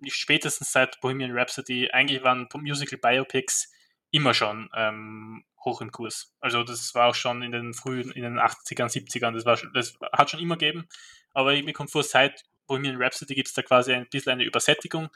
Spätestens 0.08 0.74
seit 0.74 1.00
Bohemian 1.00 1.32
Rhapsody, 1.32 1.90
eigentlich 1.92 2.22
waren 2.24 2.50
Musical 2.54 3.00
Biopics 3.00 3.72
immer 4.12 4.34
schon 4.34 4.70
ähm, 4.76 5.46
hoch 5.64 5.82
im 5.82 5.92
Kurs. 5.92 6.34
Also 6.40 6.64
das 6.64 6.94
war 6.96 7.08
auch 7.08 7.16
schon 7.16 7.42
in 7.42 7.52
den 7.52 7.74
frühen, 7.74 8.12
in 8.12 8.24
den 8.24 8.40
80ern, 8.40 8.92
70ern, 8.92 9.34
das, 9.34 9.46
war, 9.46 9.58
das 9.74 9.98
hat 10.14 10.30
schon 10.30 10.42
immer 10.42 10.58
gegeben. 10.58 10.88
Aber 11.36 11.52
mir 11.52 11.74
kommt 11.74 11.92
vor, 11.92 12.02
seit 12.02 12.44
Bohemian 12.66 12.96
Rhapsody 12.98 13.36
gibt 13.36 13.50
es 13.50 13.54
da 13.54 13.62
quasi 13.62 13.94
ein 13.94 14.08
bisschen 14.10 14.32
eine 14.32 14.44
Übersättigung. 14.44 15.10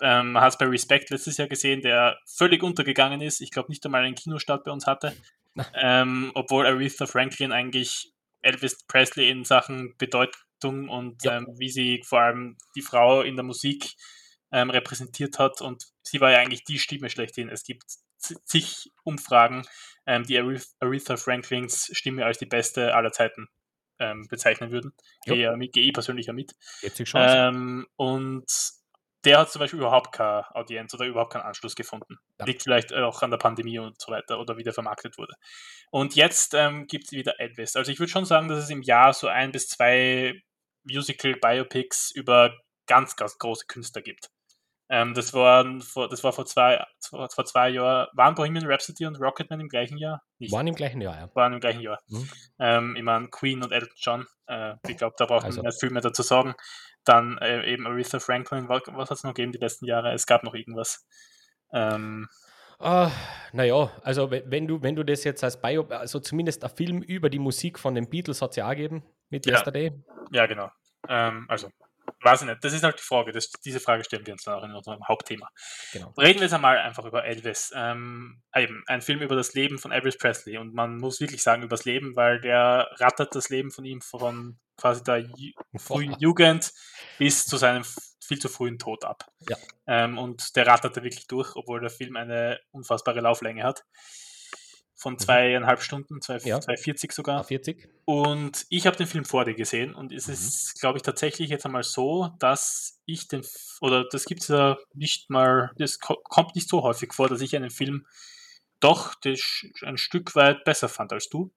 Ähm, 0.00 0.32
man 0.32 0.42
hat 0.42 0.52
es 0.52 0.58
bei 0.58 0.66
Respect 0.66 1.10
letztes 1.10 1.36
Jahr 1.36 1.48
gesehen, 1.48 1.82
der 1.82 2.18
völlig 2.26 2.62
untergegangen 2.62 3.20
ist. 3.20 3.40
Ich 3.40 3.50
glaube 3.50 3.70
nicht 3.70 3.84
einmal 3.84 4.04
einen 4.04 4.14
Kinostart 4.14 4.64
bei 4.64 4.70
uns 4.70 4.86
hatte. 4.86 5.14
ähm, 5.74 6.30
obwohl 6.34 6.66
Aretha 6.66 7.06
Franklin 7.06 7.52
eigentlich 7.52 8.12
Elvis 8.42 8.84
Presley 8.86 9.28
in 9.28 9.44
Sachen 9.44 9.94
Bedeutung 9.98 10.88
und 10.88 11.24
ja. 11.24 11.38
ähm, 11.38 11.46
wie 11.58 11.70
sie 11.70 12.02
vor 12.04 12.20
allem 12.20 12.56
die 12.76 12.82
Frau 12.82 13.22
in 13.22 13.36
der 13.36 13.44
Musik 13.44 13.94
ähm, 14.52 14.70
repräsentiert 14.70 15.38
hat. 15.38 15.60
Und 15.60 15.84
sie 16.02 16.20
war 16.20 16.30
ja 16.30 16.38
eigentlich 16.38 16.64
die 16.64 16.78
Stimme 16.78 17.10
schlechthin. 17.10 17.48
Es 17.48 17.64
gibt 17.64 17.84
zig 18.18 18.92
Umfragen, 19.02 19.62
ähm, 20.06 20.24
die 20.24 20.38
Aretha 20.38 21.16
Franklins 21.16 21.90
Stimme 21.92 22.24
als 22.24 22.38
die 22.38 22.46
beste 22.46 22.94
aller 22.94 23.12
Zeiten 23.12 23.48
ähm, 23.98 24.26
bezeichnen 24.28 24.70
würden. 24.70 24.92
Gehe 25.24 25.36
ja 25.36 25.56
mit, 25.56 25.72
gehe 25.72 25.92
persönlich 25.92 26.26
ja 26.26 26.32
mit. 26.32 26.52
Ähm, 27.14 27.86
und 27.96 28.46
der 29.24 29.40
hat 29.40 29.50
zum 29.50 29.60
Beispiel 29.60 29.80
überhaupt 29.80 30.12
keine 30.12 30.44
Audienz 30.54 30.94
oder 30.94 31.04
überhaupt 31.04 31.32
keinen 31.32 31.42
Anschluss 31.42 31.74
gefunden. 31.74 32.16
Ja. 32.38 32.46
Liegt 32.46 32.62
vielleicht 32.62 32.94
auch 32.94 33.22
an 33.22 33.30
der 33.30 33.38
Pandemie 33.38 33.78
und 33.78 34.00
so 34.00 34.12
weiter 34.12 34.38
oder 34.38 34.56
wie 34.56 34.62
der 34.62 34.72
vermarktet 34.72 35.18
wurde. 35.18 35.34
Und 35.90 36.14
jetzt 36.14 36.54
ähm, 36.54 36.86
gibt 36.86 37.06
es 37.06 37.12
wieder 37.12 37.40
Elvis. 37.40 37.74
Also 37.74 37.90
ich 37.90 37.98
würde 37.98 38.10
schon 38.10 38.24
sagen, 38.24 38.48
dass 38.48 38.62
es 38.62 38.70
im 38.70 38.82
Jahr 38.82 39.12
so 39.12 39.26
ein 39.26 39.50
bis 39.50 39.68
zwei 39.68 40.40
Musical-Biopics 40.84 42.12
über 42.14 42.56
ganz, 42.86 43.16
ganz 43.16 43.36
große 43.38 43.66
Künstler 43.66 44.02
gibt. 44.02 44.30
Ähm, 44.88 45.14
das, 45.14 45.34
war, 45.34 45.64
das 45.64 46.22
war 46.22 46.32
vor 46.32 46.46
zwei, 46.46 46.84
vor, 47.00 47.28
vor 47.28 47.44
zwei 47.44 47.70
Jahren. 47.70 48.06
Waren 48.12 48.34
Bohemian 48.34 48.66
Rhapsody 48.66 49.06
und 49.06 49.20
Rocketman 49.20 49.60
im 49.60 49.68
gleichen 49.68 49.98
Jahr? 49.98 50.22
Nicht. 50.38 50.52
Waren 50.52 50.68
im 50.68 50.74
gleichen 50.74 51.00
Jahr, 51.00 51.18
ja. 51.18 51.30
Waren 51.34 51.54
im 51.54 51.60
gleichen 51.60 51.80
Jahr. 51.80 51.98
Mhm. 52.08 52.30
Ähm, 52.60 52.96
ich 52.96 53.02
meine, 53.02 53.28
Queen 53.28 53.62
und 53.62 53.72
Elton 53.72 53.94
John. 53.96 54.26
Äh, 54.46 54.74
ich 54.86 54.96
glaube, 54.96 55.16
da 55.18 55.26
braucht 55.26 55.42
man 55.42 55.50
also. 55.50 55.62
nicht 55.62 55.80
viel 55.80 55.90
mehr 55.90 56.02
dazu 56.02 56.22
sagen. 56.22 56.54
Dann 57.04 57.38
äh, 57.38 57.64
eben 57.72 57.86
Aretha 57.86 58.20
Franklin. 58.20 58.68
Was, 58.68 58.82
was 58.86 59.10
hat 59.10 59.18
es 59.18 59.24
noch 59.24 59.34
gegeben 59.34 59.52
die 59.52 59.58
letzten 59.58 59.86
Jahre? 59.86 60.12
Es 60.12 60.26
gab 60.26 60.44
noch 60.44 60.54
irgendwas. 60.54 61.06
Ähm, 61.72 62.28
Uh, 62.78 63.08
naja, 63.52 63.90
also 64.02 64.30
wenn 64.30 64.68
du, 64.68 64.82
wenn 64.82 64.94
du 64.94 65.02
das 65.02 65.24
jetzt 65.24 65.42
als 65.42 65.58
Bio, 65.58 65.84
also 65.88 66.20
zumindest 66.20 66.62
ein 66.62 66.68
Film 66.68 67.00
über 67.00 67.30
die 67.30 67.38
Musik 67.38 67.78
von 67.78 67.94
den 67.94 68.10
Beatles 68.10 68.42
hat 68.42 68.50
es 68.50 68.56
ja 68.56 68.66
auch 68.66 68.72
gegeben 68.72 69.02
mit 69.30 69.46
ja. 69.46 69.54
Yesterday. 69.54 69.92
Ja, 70.30 70.44
genau. 70.44 70.70
Ähm, 71.08 71.46
also 71.48 71.70
weiß 72.22 72.42
ich 72.42 72.48
nicht. 72.48 72.64
Das 72.64 72.72
ist 72.72 72.82
halt 72.82 72.98
die 72.98 73.04
Frage. 73.04 73.32
Das, 73.32 73.50
diese 73.64 73.80
Frage 73.80 74.04
stellen 74.04 74.26
wir 74.26 74.32
uns 74.32 74.44
dann 74.44 74.54
auch 74.54 74.64
in 74.64 74.72
unserem 74.72 75.06
Hauptthema. 75.06 75.48
Genau. 75.92 76.12
Reden 76.18 76.40
wir 76.40 76.46
jetzt 76.46 76.54
einmal 76.54 76.78
einfach 76.78 77.04
über 77.04 77.24
Elvis. 77.24 77.72
Ähm, 77.74 78.42
eben, 78.54 78.82
ein 78.86 79.02
Film 79.02 79.20
über 79.20 79.36
das 79.36 79.54
Leben 79.54 79.78
von 79.78 79.92
Elvis 79.92 80.18
Presley. 80.18 80.58
Und 80.58 80.74
man 80.74 80.98
muss 80.98 81.20
wirklich 81.20 81.42
sagen 81.42 81.62
über 81.62 81.76
das 81.76 81.84
Leben, 81.84 82.16
weil 82.16 82.40
der 82.40 82.90
rattert 82.96 83.34
das 83.34 83.48
Leben 83.48 83.70
von 83.70 83.84
ihm 83.84 84.00
von 84.00 84.58
quasi 84.76 85.02
der 85.02 85.18
Ju 85.18 85.52
frühen 85.78 86.16
Jugend 86.18 86.72
bis 87.18 87.46
zu 87.46 87.56
seinem 87.56 87.84
viel 88.24 88.38
zu 88.38 88.48
frühen 88.48 88.78
Tod 88.78 89.04
ab. 89.04 89.24
Ja. 89.48 89.56
Ähm, 89.86 90.18
und 90.18 90.56
der 90.56 90.66
ratterte 90.66 91.02
wirklich 91.02 91.26
durch, 91.28 91.54
obwohl 91.54 91.80
der 91.80 91.90
Film 91.90 92.16
eine 92.16 92.60
unfassbare 92.72 93.20
Lauflänge 93.20 93.62
hat 93.62 93.84
von 94.96 95.14
mhm. 95.14 95.18
zweieinhalb 95.18 95.82
Stunden, 95.82 96.20
2,40 96.20 97.06
ja. 97.06 97.12
sogar. 97.12 97.44
40. 97.44 97.88
Und 98.06 98.66
ich 98.70 98.86
habe 98.86 98.96
den 98.96 99.06
Film 99.06 99.24
vor 99.24 99.44
dir 99.44 99.54
gesehen 99.54 99.94
und 99.94 100.12
es 100.12 100.26
mhm. 100.26 100.34
ist, 100.34 100.80
glaube 100.80 100.98
ich, 100.98 101.02
tatsächlich 101.02 101.50
jetzt 101.50 101.66
einmal 101.66 101.82
so, 101.82 102.30
dass 102.38 103.00
ich 103.04 103.28
den, 103.28 103.42
oder 103.80 104.06
das 104.10 104.24
gibt 104.24 104.42
es 104.42 104.48
ja 104.48 104.76
nicht 104.94 105.30
mal, 105.30 105.70
das 105.76 105.98
kommt 106.00 106.54
nicht 106.54 106.68
so 106.68 106.82
häufig 106.82 107.12
vor, 107.12 107.28
dass 107.28 107.42
ich 107.42 107.54
einen 107.54 107.70
Film 107.70 108.06
doch 108.80 109.14
ein 109.24 109.98
Stück 109.98 110.34
weit 110.34 110.64
besser 110.64 110.88
fand 110.88 111.12
als 111.12 111.28
du. 111.28 111.52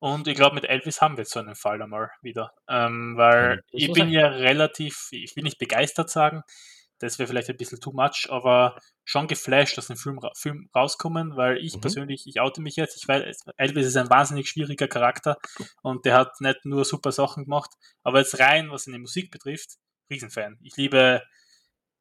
Und 0.00 0.28
ich 0.28 0.34
glaube, 0.34 0.54
mit 0.54 0.64
Elvis 0.64 1.00
haben 1.00 1.16
wir 1.16 1.22
jetzt 1.22 1.32
so 1.32 1.40
einen 1.40 1.54
Fall 1.54 1.80
einmal 1.80 2.10
wieder. 2.20 2.52
Ähm, 2.68 3.16
weil 3.16 3.62
ich 3.70 3.86
bin 3.86 4.04
sein. 4.04 4.08
ja 4.10 4.28
relativ, 4.28 5.08
ich 5.12 5.34
will 5.34 5.44
nicht 5.44 5.58
begeistert 5.58 6.10
sagen, 6.10 6.42
das 7.04 7.18
wäre 7.18 7.28
vielleicht 7.28 7.50
ein 7.50 7.56
bisschen 7.56 7.80
too 7.80 7.92
much, 7.92 8.28
aber 8.30 8.80
schon 9.04 9.28
geflasht, 9.28 9.76
dass 9.76 9.90
ein 9.90 9.96
Film, 9.96 10.18
Film 10.34 10.70
rauskommen, 10.74 11.36
weil 11.36 11.58
ich 11.58 11.76
mhm. 11.76 11.80
persönlich, 11.82 12.26
ich 12.26 12.40
oute 12.40 12.62
mich 12.62 12.76
jetzt, 12.76 12.96
ich 12.96 13.06
weiß, 13.06 13.44
Elvis 13.58 13.86
ist 13.86 13.96
ein 13.96 14.08
wahnsinnig 14.08 14.48
schwieriger 14.48 14.88
Charakter 14.88 15.36
und 15.82 16.06
der 16.06 16.14
hat 16.14 16.40
nicht 16.40 16.64
nur 16.64 16.84
super 16.84 17.12
Sachen 17.12 17.44
gemacht, 17.44 17.70
aber 18.02 18.20
jetzt 18.20 18.38
rein, 18.40 18.70
was 18.70 18.84
seine 18.84 18.98
Musik 18.98 19.30
betrifft, 19.30 19.76
Riesenfan. 20.10 20.58
Ich 20.62 20.76
liebe, 20.76 21.22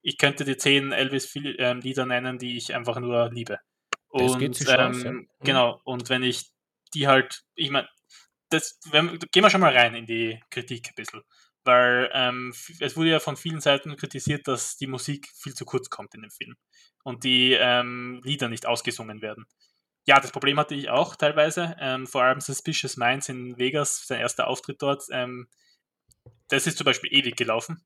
ich 0.01 0.17
könnte 0.17 0.45
dir 0.45 0.57
zehn 0.57 0.91
Elvis-Lieder 0.91 2.03
ähm, 2.03 2.07
nennen, 2.07 2.37
die 2.37 2.55
ich 2.55 2.73
einfach 2.73 2.99
nur 2.99 3.29
liebe. 3.29 3.59
Und, 4.07 4.29
das 4.29 4.39
geht 4.39 4.69
ähm, 4.69 4.79
aus, 4.79 5.03
ja. 5.03 5.11
Mhm. 5.11 5.27
Genau, 5.41 5.81
und 5.83 6.09
wenn 6.09 6.23
ich 6.23 6.51
die 6.93 7.07
halt, 7.07 7.43
ich 7.55 7.71
meine, 7.71 7.89
das, 8.49 8.79
wenn, 8.91 9.19
gehen 9.31 9.43
wir 9.43 9.49
schon 9.49 9.61
mal 9.61 9.75
rein 9.75 9.95
in 9.95 10.05
die 10.05 10.39
Kritik 10.49 10.89
ein 10.89 10.95
bisschen 10.95 11.23
weil 11.65 12.09
ähm, 12.13 12.53
es 12.79 12.97
wurde 12.97 13.09
ja 13.09 13.19
von 13.19 13.37
vielen 13.37 13.61
Seiten 13.61 13.95
kritisiert, 13.95 14.47
dass 14.47 14.77
die 14.77 14.87
Musik 14.87 15.29
viel 15.35 15.53
zu 15.53 15.65
kurz 15.65 15.89
kommt 15.89 16.13
in 16.15 16.21
dem 16.21 16.31
Film 16.31 16.55
und 17.03 17.23
die 17.23 17.53
ähm, 17.53 18.21
Lieder 18.23 18.49
nicht 18.49 18.65
ausgesungen 18.65 19.21
werden. 19.21 19.45
Ja, 20.05 20.19
das 20.19 20.31
Problem 20.31 20.59
hatte 20.59 20.75
ich 20.75 20.89
auch 20.89 21.15
teilweise, 21.15 21.75
ähm, 21.79 22.07
vor 22.07 22.23
allem 22.23 22.41
Suspicious 22.41 22.97
Minds 22.97 23.29
in 23.29 23.57
Vegas, 23.57 24.05
sein 24.05 24.19
erster 24.19 24.47
Auftritt 24.47 24.81
dort, 24.81 25.03
ähm, 25.11 25.47
das 26.49 26.67
ist 26.67 26.77
zum 26.77 26.85
Beispiel 26.85 27.13
ewig 27.13 27.37
gelaufen, 27.37 27.83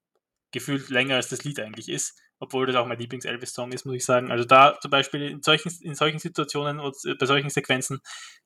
gefühlt 0.51 0.89
länger 0.89 1.15
als 1.15 1.29
das 1.29 1.43
Lied 1.43 1.59
eigentlich 1.59 1.89
ist, 1.89 2.19
obwohl 2.39 2.65
das 2.65 2.75
auch 2.75 2.87
mein 2.87 2.97
Lieblings-Elvis-Song 2.97 3.71
ist, 3.71 3.85
muss 3.85 3.95
ich 3.95 4.05
sagen. 4.05 4.31
Also 4.31 4.45
da 4.45 4.79
zum 4.79 4.91
Beispiel 4.91 5.23
in 5.23 5.43
solchen, 5.43 5.71
in 5.81 5.95
solchen 5.95 6.19
Situationen 6.19 6.79
und 6.79 6.95
äh, 7.05 7.15
bei 7.15 7.25
solchen 7.25 7.49
Sequenzen, 7.49 7.99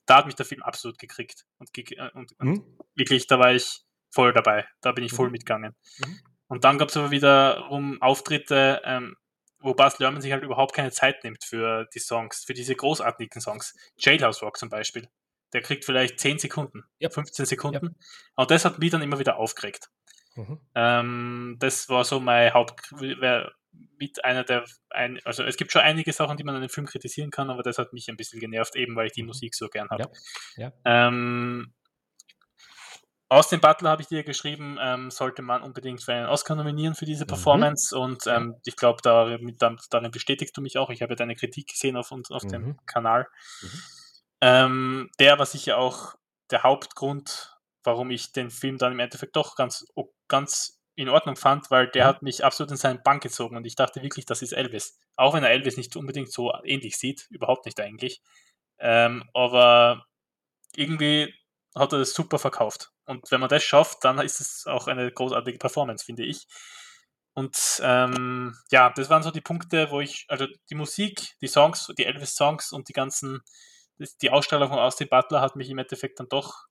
da 0.05 0.17
hat 0.17 0.25
mich 0.25 0.35
der 0.35 0.45
Film 0.45 0.63
absolut 0.63 0.97
gekriegt 0.97 1.45
und, 1.57 1.69
äh, 1.77 2.09
und, 2.13 2.33
und 2.39 2.47
mhm. 2.47 2.77
wirklich, 2.95 3.27
da 3.27 3.39
war 3.39 3.53
ich 3.53 3.83
voll 4.11 4.33
dabei. 4.33 4.65
Da 4.81 4.91
bin 4.91 5.03
ich 5.03 5.11
voll 5.11 5.27
mhm. 5.27 5.33
mitgegangen. 5.33 5.75
Mhm. 5.99 6.19
Und 6.47 6.63
dann 6.63 6.77
gab 6.77 6.89
es 6.89 6.97
aber 6.97 7.11
wiederum 7.11 8.01
Auftritte, 8.01 8.81
ähm, 8.83 9.15
wo 9.59 9.73
Bas 9.73 9.99
Lerman 9.99 10.21
sich 10.21 10.31
halt 10.31 10.43
überhaupt 10.43 10.75
keine 10.75 10.91
Zeit 10.91 11.23
nimmt 11.23 11.43
für 11.43 11.87
die 11.93 11.99
Songs, 11.99 12.43
für 12.45 12.53
diese 12.53 12.75
großartigen 12.75 13.41
Songs. 13.41 13.75
Jailhouse 13.97 14.41
Rock 14.41 14.57
zum 14.57 14.69
Beispiel. 14.69 15.07
Der 15.53 15.61
kriegt 15.61 15.85
vielleicht 15.85 16.19
10 16.19 16.39
Sekunden, 16.39 16.83
ja. 16.99 17.09
15 17.09 17.45
Sekunden. 17.45 17.85
Ja. 17.85 18.05
Und 18.35 18.51
das 18.51 18.65
hat 18.65 18.79
mich 18.79 18.91
dann 18.91 19.01
immer 19.01 19.19
wieder 19.19 19.37
aufgeregt. 19.37 19.89
Mhm. 20.35 20.59
Ähm, 20.75 21.55
das 21.59 21.89
war 21.89 22.03
so 22.03 22.19
mein 22.19 22.53
Haupt, 22.53 22.91
mit 23.97 24.25
einer 24.25 24.43
der, 24.43 24.65
ein, 24.89 25.19
also 25.25 25.43
es 25.43 25.57
gibt 25.57 25.71
schon 25.71 25.81
einige 25.81 26.11
Sachen, 26.11 26.37
die 26.37 26.43
man 26.43 26.55
an 26.55 26.61
dem 26.61 26.69
Film 26.69 26.87
kritisieren 26.87 27.31
kann, 27.31 27.49
aber 27.49 27.63
das 27.63 27.77
hat 27.77 27.93
mich 27.93 28.09
ein 28.09 28.17
bisschen 28.17 28.39
genervt, 28.39 28.75
eben 28.75 28.95
weil 28.95 29.07
ich 29.07 29.13
die 29.13 29.21
mhm. 29.21 29.27
Musik 29.27 29.55
so 29.55 29.69
gern 29.69 29.89
habe. 29.89 30.09
Ja. 30.55 30.71
Ja. 30.85 31.07
Ähm, 31.07 31.73
Austin 33.31 33.61
Butler 33.61 33.91
habe 33.91 34.01
ich 34.01 34.09
dir 34.09 34.25
geschrieben, 34.25 34.77
ähm, 34.81 35.09
sollte 35.09 35.41
man 35.41 35.63
unbedingt 35.63 36.03
für 36.03 36.11
einen 36.11 36.25
Oscar 36.25 36.53
nominieren 36.53 36.95
für 36.95 37.05
diese 37.05 37.23
mhm. 37.23 37.29
Performance 37.29 37.95
mhm. 37.95 38.01
und 38.01 38.27
ähm, 38.27 38.55
ich 38.65 38.75
glaube, 38.75 38.99
darin, 39.01 39.55
darin 39.57 40.11
bestätigst 40.11 40.57
du 40.57 40.61
mich 40.61 40.77
auch. 40.77 40.89
Ich 40.89 41.01
habe 41.01 41.13
ja 41.13 41.15
deine 41.15 41.37
Kritik 41.37 41.67
gesehen 41.67 41.95
auf, 41.95 42.11
uns, 42.11 42.29
auf 42.29 42.43
mhm. 42.43 42.49
dem 42.49 42.85
Kanal. 42.87 43.27
Mhm. 43.61 43.69
Ähm, 44.41 45.09
der 45.17 45.39
war 45.39 45.45
sicher 45.45 45.77
auch 45.77 46.15
der 46.49 46.63
Hauptgrund, 46.63 47.55
warum 47.85 48.11
ich 48.11 48.33
den 48.33 48.49
Film 48.49 48.77
dann 48.77 48.91
im 48.91 48.99
Endeffekt 48.99 49.37
doch 49.37 49.55
ganz, 49.55 49.85
ganz 50.27 50.81
in 50.95 51.07
Ordnung 51.07 51.37
fand, 51.37 51.71
weil 51.71 51.87
der 51.87 52.07
hat 52.07 52.23
mich 52.23 52.43
absolut 52.43 52.71
in 52.71 52.77
seinen 52.77 53.01
Bank 53.01 53.23
gezogen 53.23 53.55
und 53.55 53.65
ich 53.65 53.75
dachte 53.75 54.03
wirklich, 54.03 54.25
das 54.25 54.41
ist 54.41 54.51
Elvis. 54.51 54.99
Auch 55.15 55.33
wenn 55.35 55.45
er 55.45 55.51
Elvis 55.51 55.77
nicht 55.77 55.95
unbedingt 55.95 56.33
so 56.33 56.51
ähnlich 56.65 56.97
sieht, 56.97 57.27
überhaupt 57.29 57.65
nicht 57.65 57.79
eigentlich. 57.79 58.21
Ähm, 58.77 59.23
aber 59.33 60.05
irgendwie 60.75 61.33
hat 61.73 61.93
er 61.93 61.99
das 61.99 62.13
super 62.13 62.37
verkauft. 62.39 62.91
Und 63.11 63.29
wenn 63.29 63.41
man 63.41 63.49
das 63.49 63.63
schafft, 63.63 64.05
dann 64.05 64.19
ist 64.19 64.39
es 64.39 64.65
auch 64.65 64.87
eine 64.87 65.11
großartige 65.11 65.57
Performance, 65.57 66.05
finde 66.05 66.23
ich. 66.23 66.47
Und 67.33 67.81
ähm, 67.83 68.55
ja, 68.71 68.89
das 68.89 69.09
waren 69.09 69.21
so 69.21 69.31
die 69.31 69.41
Punkte, 69.41 69.91
wo 69.91 69.99
ich, 69.99 70.25
also 70.29 70.47
die 70.69 70.75
Musik, 70.75 71.35
die 71.41 71.47
Songs, 71.47 71.91
die 71.97 72.05
Elvis-Songs 72.05 72.71
und 72.71 72.87
die 72.87 72.93
ganzen, 72.93 73.41
die 74.21 74.29
Ausstrahlung 74.29 74.69
von 74.69 74.79
Austin 74.79 75.09
Butler 75.09 75.41
hat 75.41 75.55
mich 75.55 75.69
im 75.69 75.77
Endeffekt 75.77 76.19
dann 76.19 76.29
doch 76.29 76.67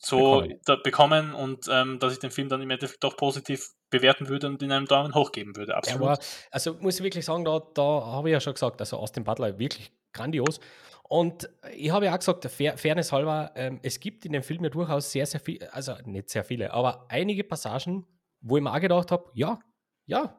so 0.00 0.40
bekommen, 0.40 0.60
da, 0.64 0.76
bekommen 0.76 1.34
und 1.34 1.66
ähm, 1.70 1.98
dass 1.98 2.12
ich 2.12 2.18
den 2.18 2.30
Film 2.30 2.48
dann 2.48 2.60
im 2.60 2.70
Endeffekt 2.70 3.02
doch 3.02 3.16
positiv 3.16 3.70
bewerten 3.90 4.28
würde 4.28 4.48
und 4.48 4.62
in 4.62 4.72
einem 4.72 4.86
Daumen 4.86 5.14
hoch 5.14 5.32
geben 5.32 5.56
würde. 5.56 5.76
Absolut. 5.76 6.02
Ja, 6.02 6.12
aber, 6.12 6.22
also 6.50 6.74
muss 6.74 6.96
ich 6.96 7.04
wirklich 7.04 7.24
sagen, 7.24 7.44
da, 7.44 7.60
da 7.74 7.82
habe 7.82 8.28
ich 8.28 8.32
ja 8.32 8.40
schon 8.40 8.54
gesagt, 8.54 8.80
also 8.80 8.98
Austin 8.98 9.24
Butler 9.24 9.58
wirklich 9.58 9.92
grandios. 10.12 10.60
Und 11.06 11.48
ich 11.72 11.90
habe 11.90 12.06
ja 12.06 12.14
auch 12.14 12.18
gesagt, 12.18 12.44
Fair, 12.46 12.78
Fairness 12.78 13.12
halber, 13.12 13.52
ähm, 13.54 13.78
es 13.82 14.00
gibt 14.00 14.24
in 14.24 14.32
dem 14.32 14.42
Film 14.42 14.64
ja 14.64 14.70
durchaus 14.70 15.12
sehr, 15.12 15.26
sehr 15.26 15.38
viele, 15.38 15.72
also 15.72 15.94
nicht 16.06 16.30
sehr 16.30 16.44
viele, 16.44 16.72
aber 16.72 17.06
einige 17.10 17.44
Passagen, 17.44 18.06
wo 18.40 18.56
ich 18.56 18.62
mir 18.62 18.72
auch 18.72 18.80
gedacht 18.80 19.10
habe, 19.10 19.30
ja, 19.34 19.60
ja, 20.06 20.34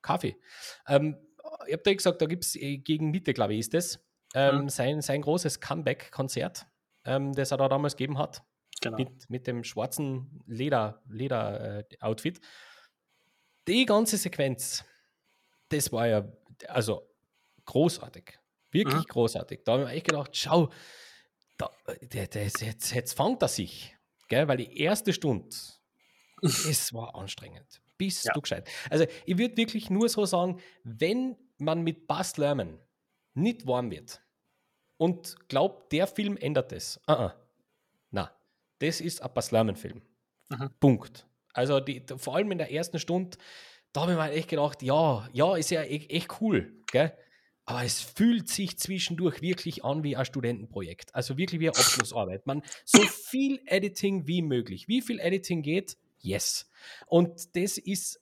Kaffee. 0.00 0.36
Ähm, 0.88 1.16
ich 1.66 1.74
habe 1.74 1.82
da 1.82 1.94
gesagt, 1.94 2.22
da 2.22 2.26
gibt 2.26 2.44
es 2.44 2.56
äh, 2.56 2.78
gegen 2.78 3.10
Mitte, 3.10 3.34
glaube 3.34 3.52
ich, 3.52 3.60
ist 3.60 3.74
das, 3.74 4.00
ähm, 4.34 4.62
mhm. 4.62 4.68
sein, 4.70 5.02
sein 5.02 5.20
großes 5.20 5.60
Comeback-Konzert, 5.60 6.66
ähm, 7.04 7.34
das 7.34 7.50
er 7.50 7.58
da 7.58 7.68
damals 7.68 7.96
gegeben 7.96 8.18
hat. 8.18 8.42
Genau. 8.80 8.96
Mit, 8.96 9.30
mit 9.30 9.46
dem 9.46 9.62
schwarzen 9.62 10.42
Leder, 10.46 11.02
Leder-Outfit. 11.06 12.38
Äh, 12.38 12.40
Die 13.68 13.86
ganze 13.86 14.16
Sequenz, 14.16 14.84
das 15.68 15.92
war 15.92 16.08
ja, 16.08 16.32
also 16.66 17.08
großartig. 17.66 18.41
Wirklich 18.72 19.04
mhm. 19.04 19.08
großartig. 19.08 19.60
Da 19.64 19.72
habe 19.72 19.82
ich 19.82 19.88
mir 19.88 19.94
echt 19.94 20.06
gedacht, 20.06 20.36
schau, 20.36 20.70
da, 21.58 21.70
der, 22.00 22.26
der, 22.26 22.44
jetzt, 22.44 22.92
jetzt 22.92 23.12
fängt 23.14 23.42
er 23.42 23.48
sich. 23.48 23.94
Gell? 24.28 24.48
Weil 24.48 24.56
die 24.56 24.80
erste 24.80 25.12
Stunde, 25.12 25.54
es 26.42 26.92
war 26.92 27.14
anstrengend. 27.14 27.82
Bist 27.98 28.24
ja. 28.24 28.32
du 28.32 28.40
gescheit. 28.40 28.68
Also 28.90 29.06
ich 29.26 29.38
würde 29.38 29.56
wirklich 29.56 29.90
nur 29.90 30.08
so 30.08 30.24
sagen, 30.24 30.60
wenn 30.82 31.36
man 31.58 31.82
mit 31.82 32.06
Bass 32.06 32.36
Lerman 32.36 32.78
nicht 33.34 33.66
warm 33.66 33.90
wird 33.90 34.20
und 34.96 35.36
glaubt, 35.48 35.92
der 35.92 36.06
Film 36.06 36.36
ändert 36.36 36.72
es. 36.72 36.98
Uh 37.08 37.12
-uh. 37.12 37.32
Na, 38.10 38.32
das 38.78 39.00
ist 39.00 39.22
ein 39.22 39.32
Bass 39.32 39.50
Lerman-Film. 39.50 40.02
Mhm. 40.48 40.70
Punkt. 40.80 41.26
Also 41.52 41.80
die, 41.80 42.04
vor 42.16 42.36
allem 42.36 42.50
in 42.52 42.58
der 42.58 42.72
ersten 42.72 42.98
Stunde, 42.98 43.36
da 43.92 44.02
habe 44.02 44.12
ich 44.12 44.18
mir 44.18 44.30
echt 44.30 44.48
gedacht, 44.48 44.82
ja, 44.82 45.28
ja, 45.32 45.56
ist 45.56 45.70
ja 45.70 45.82
echt, 45.82 46.10
echt 46.10 46.40
cool. 46.40 46.72
Gell? 46.90 47.16
Aber 47.64 47.84
es 47.84 48.00
fühlt 48.00 48.48
sich 48.48 48.78
zwischendurch 48.78 49.40
wirklich 49.40 49.84
an 49.84 50.02
wie 50.02 50.16
ein 50.16 50.24
Studentenprojekt. 50.24 51.14
Also 51.14 51.38
wirklich 51.38 51.60
wie 51.60 51.68
eine 51.68 51.78
Abschlussarbeit. 51.78 52.46
Man 52.46 52.62
so 52.84 53.00
viel 53.02 53.60
Editing 53.66 54.26
wie 54.26 54.42
möglich. 54.42 54.88
Wie 54.88 55.00
viel 55.00 55.20
Editing 55.20 55.62
geht? 55.62 55.96
Yes. 56.20 56.68
Und 57.06 57.56
das 57.56 57.78
ist 57.78 58.20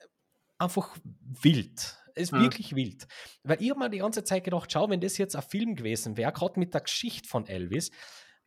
einfach 0.59 0.95
wild. 1.43 1.97
Es 2.15 2.25
ist 2.25 2.33
hm. 2.33 2.43
wirklich 2.43 2.75
wild. 2.75 3.07
Weil 3.43 3.63
ich 3.63 3.71
habe 3.71 3.81
mir 3.81 3.91
die 3.91 3.99
ganze 3.99 4.25
Zeit 4.25 4.45
gedacht, 4.45 4.71
schau, 4.71 4.91
wenn 4.91 5.01
das 5.01 5.17
jetzt 5.17 5.37
ein 5.37 5.43
Film 5.43 5.75
gewesen 5.75 6.17
wäre, 6.17 6.33
gerade 6.33 6.61
mit 6.61 6.75
der 6.75 6.83
Geschichte 6.83 7.29
von 7.29 7.47
Elvis, 7.47 7.91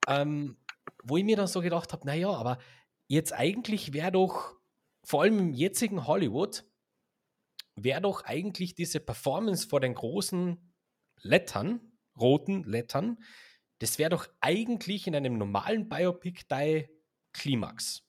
ähm, 0.07 0.57
wo 1.03 1.17
ich 1.17 1.23
mir 1.23 1.37
dann 1.37 1.47
so 1.47 1.61
gedacht 1.61 1.91
habe, 1.91 2.05
naja, 2.05 2.29
aber 2.29 2.59
jetzt 3.07 3.33
eigentlich 3.33 3.93
wäre 3.93 4.11
doch 4.11 4.55
vor 5.03 5.23
allem 5.23 5.39
im 5.39 5.53
jetzigen 5.53 6.07
Hollywood 6.07 6.65
wäre 7.75 8.01
doch 8.01 8.23
eigentlich 8.23 8.75
diese 8.75 8.99
Performance 8.99 9.67
vor 9.67 9.79
den 9.79 9.95
großen 9.95 10.72
Lettern, 11.23 11.79
roten 12.19 12.63
Lettern, 12.63 13.17
das 13.79 13.97
wäre 13.97 14.11
doch 14.11 14.27
eigentlich 14.39 15.07
in 15.07 15.15
einem 15.15 15.37
normalen 15.37 15.89
Biopic 15.89 16.43
dein 16.47 16.87
Klimax, 17.33 18.03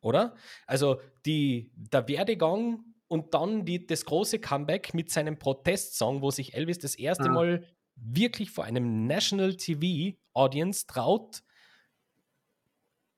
oder? 0.00 0.34
Also 0.66 1.00
die, 1.26 1.70
der 1.74 2.08
Werdegang 2.08 2.84
und 3.08 3.34
dann 3.34 3.64
die, 3.64 3.86
das 3.86 4.04
große 4.04 4.38
Comeback 4.38 4.94
mit 4.94 5.10
seinem 5.10 5.38
Protestsong, 5.38 6.22
wo 6.22 6.30
sich 6.30 6.54
Elvis 6.54 6.78
das 6.78 6.94
erste 6.94 7.28
mhm. 7.28 7.34
Mal 7.34 7.66
wirklich 7.96 8.50
vor 8.50 8.64
einem 8.64 9.06
National 9.06 9.56
TV 9.56 10.16
Audience 10.32 10.86
traut, 10.86 11.42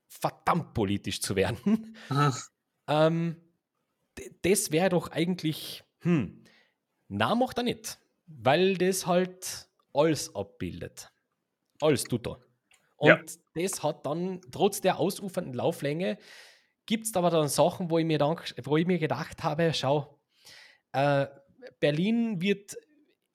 verdammt 0.09 0.75
politisch 0.75 1.21
zu 1.21 1.37
werden. 1.37 1.97
Mhm. 2.09 2.35
ähm, 2.89 3.37
das 4.43 4.71
wäre 4.71 4.91
doch 4.91 5.11
eigentlich, 5.11 5.85
hm, 6.01 6.45
na 7.09 7.35
macht 7.35 7.59
er 7.59 7.65
nicht, 7.65 7.99
weil 8.39 8.77
das 8.77 9.07
halt 9.07 9.69
alles 9.93 10.35
abbildet. 10.35 11.11
Alles 11.81 12.05
tut 12.05 12.27
er. 12.27 12.39
Und 12.97 13.09
ja. 13.09 13.19
das 13.55 13.83
hat 13.83 14.07
dann, 14.07 14.41
trotz 14.51 14.81
der 14.81 14.99
ausufernden 14.99 15.55
Lauflänge, 15.55 16.19
gibt 16.87 17.07
es 17.07 17.15
aber 17.15 17.31
dann 17.31 17.49
Sachen, 17.49 17.91
wo 17.91 17.99
ich 17.99 18.05
mir, 18.05 18.19
dann, 18.19 18.37
wo 18.63 18.77
ich 18.77 18.87
mir 18.87 18.99
gedacht 18.99 19.43
habe, 19.43 19.73
schau, 19.75 20.21
äh, 20.93 21.27
Berlin 21.81 22.41
wird 22.41 22.77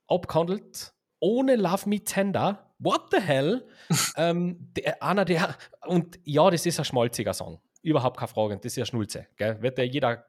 abgehandelt 0.07 0.93
ohne 1.19 1.55
Love 1.55 1.89
Me 1.89 2.03
Tender. 2.03 2.73
What 2.79 3.07
the 3.11 3.19
hell? 3.19 3.67
ähm, 4.17 4.71
der, 4.75 5.01
einer 5.01 5.25
der, 5.25 5.55
und 5.85 6.19
ja, 6.23 6.49
das 6.49 6.65
ist 6.65 6.79
ein 6.79 6.85
schmalziger 6.85 7.33
Song. 7.33 7.59
Überhaupt 7.81 8.17
keine 8.17 8.27
Frage. 8.27 8.55
Das 8.57 8.65
ist 8.65 8.75
ja 8.75 8.85
Schnulze. 8.85 9.27
Gell? 9.35 9.61
Wird 9.61 9.77
ja 9.77 9.83
jeder, 9.83 10.25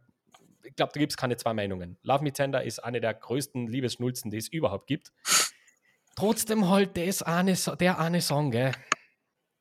ich 0.68 0.76
glaube, 0.76 0.92
da 0.92 1.00
gibt 1.00 1.12
es 1.12 1.16
keine 1.16 1.36
zwei 1.36 1.54
Meinungen. 1.54 1.98
Love 2.02 2.22
Me 2.22 2.32
Tender 2.32 2.62
ist 2.62 2.78
eine 2.80 3.00
der 3.00 3.14
größten 3.14 3.66
Liebesschnulzen, 3.66 4.30
die 4.30 4.36
es 4.36 4.48
überhaupt 4.48 4.86
gibt. 4.86 5.12
Trotzdem 6.14 6.68
halt 6.68 6.96
das 6.96 7.22
eine, 7.22 7.54
der 7.78 7.98
eine 7.98 8.20
Song, 8.20 8.50
gell? 8.50 8.72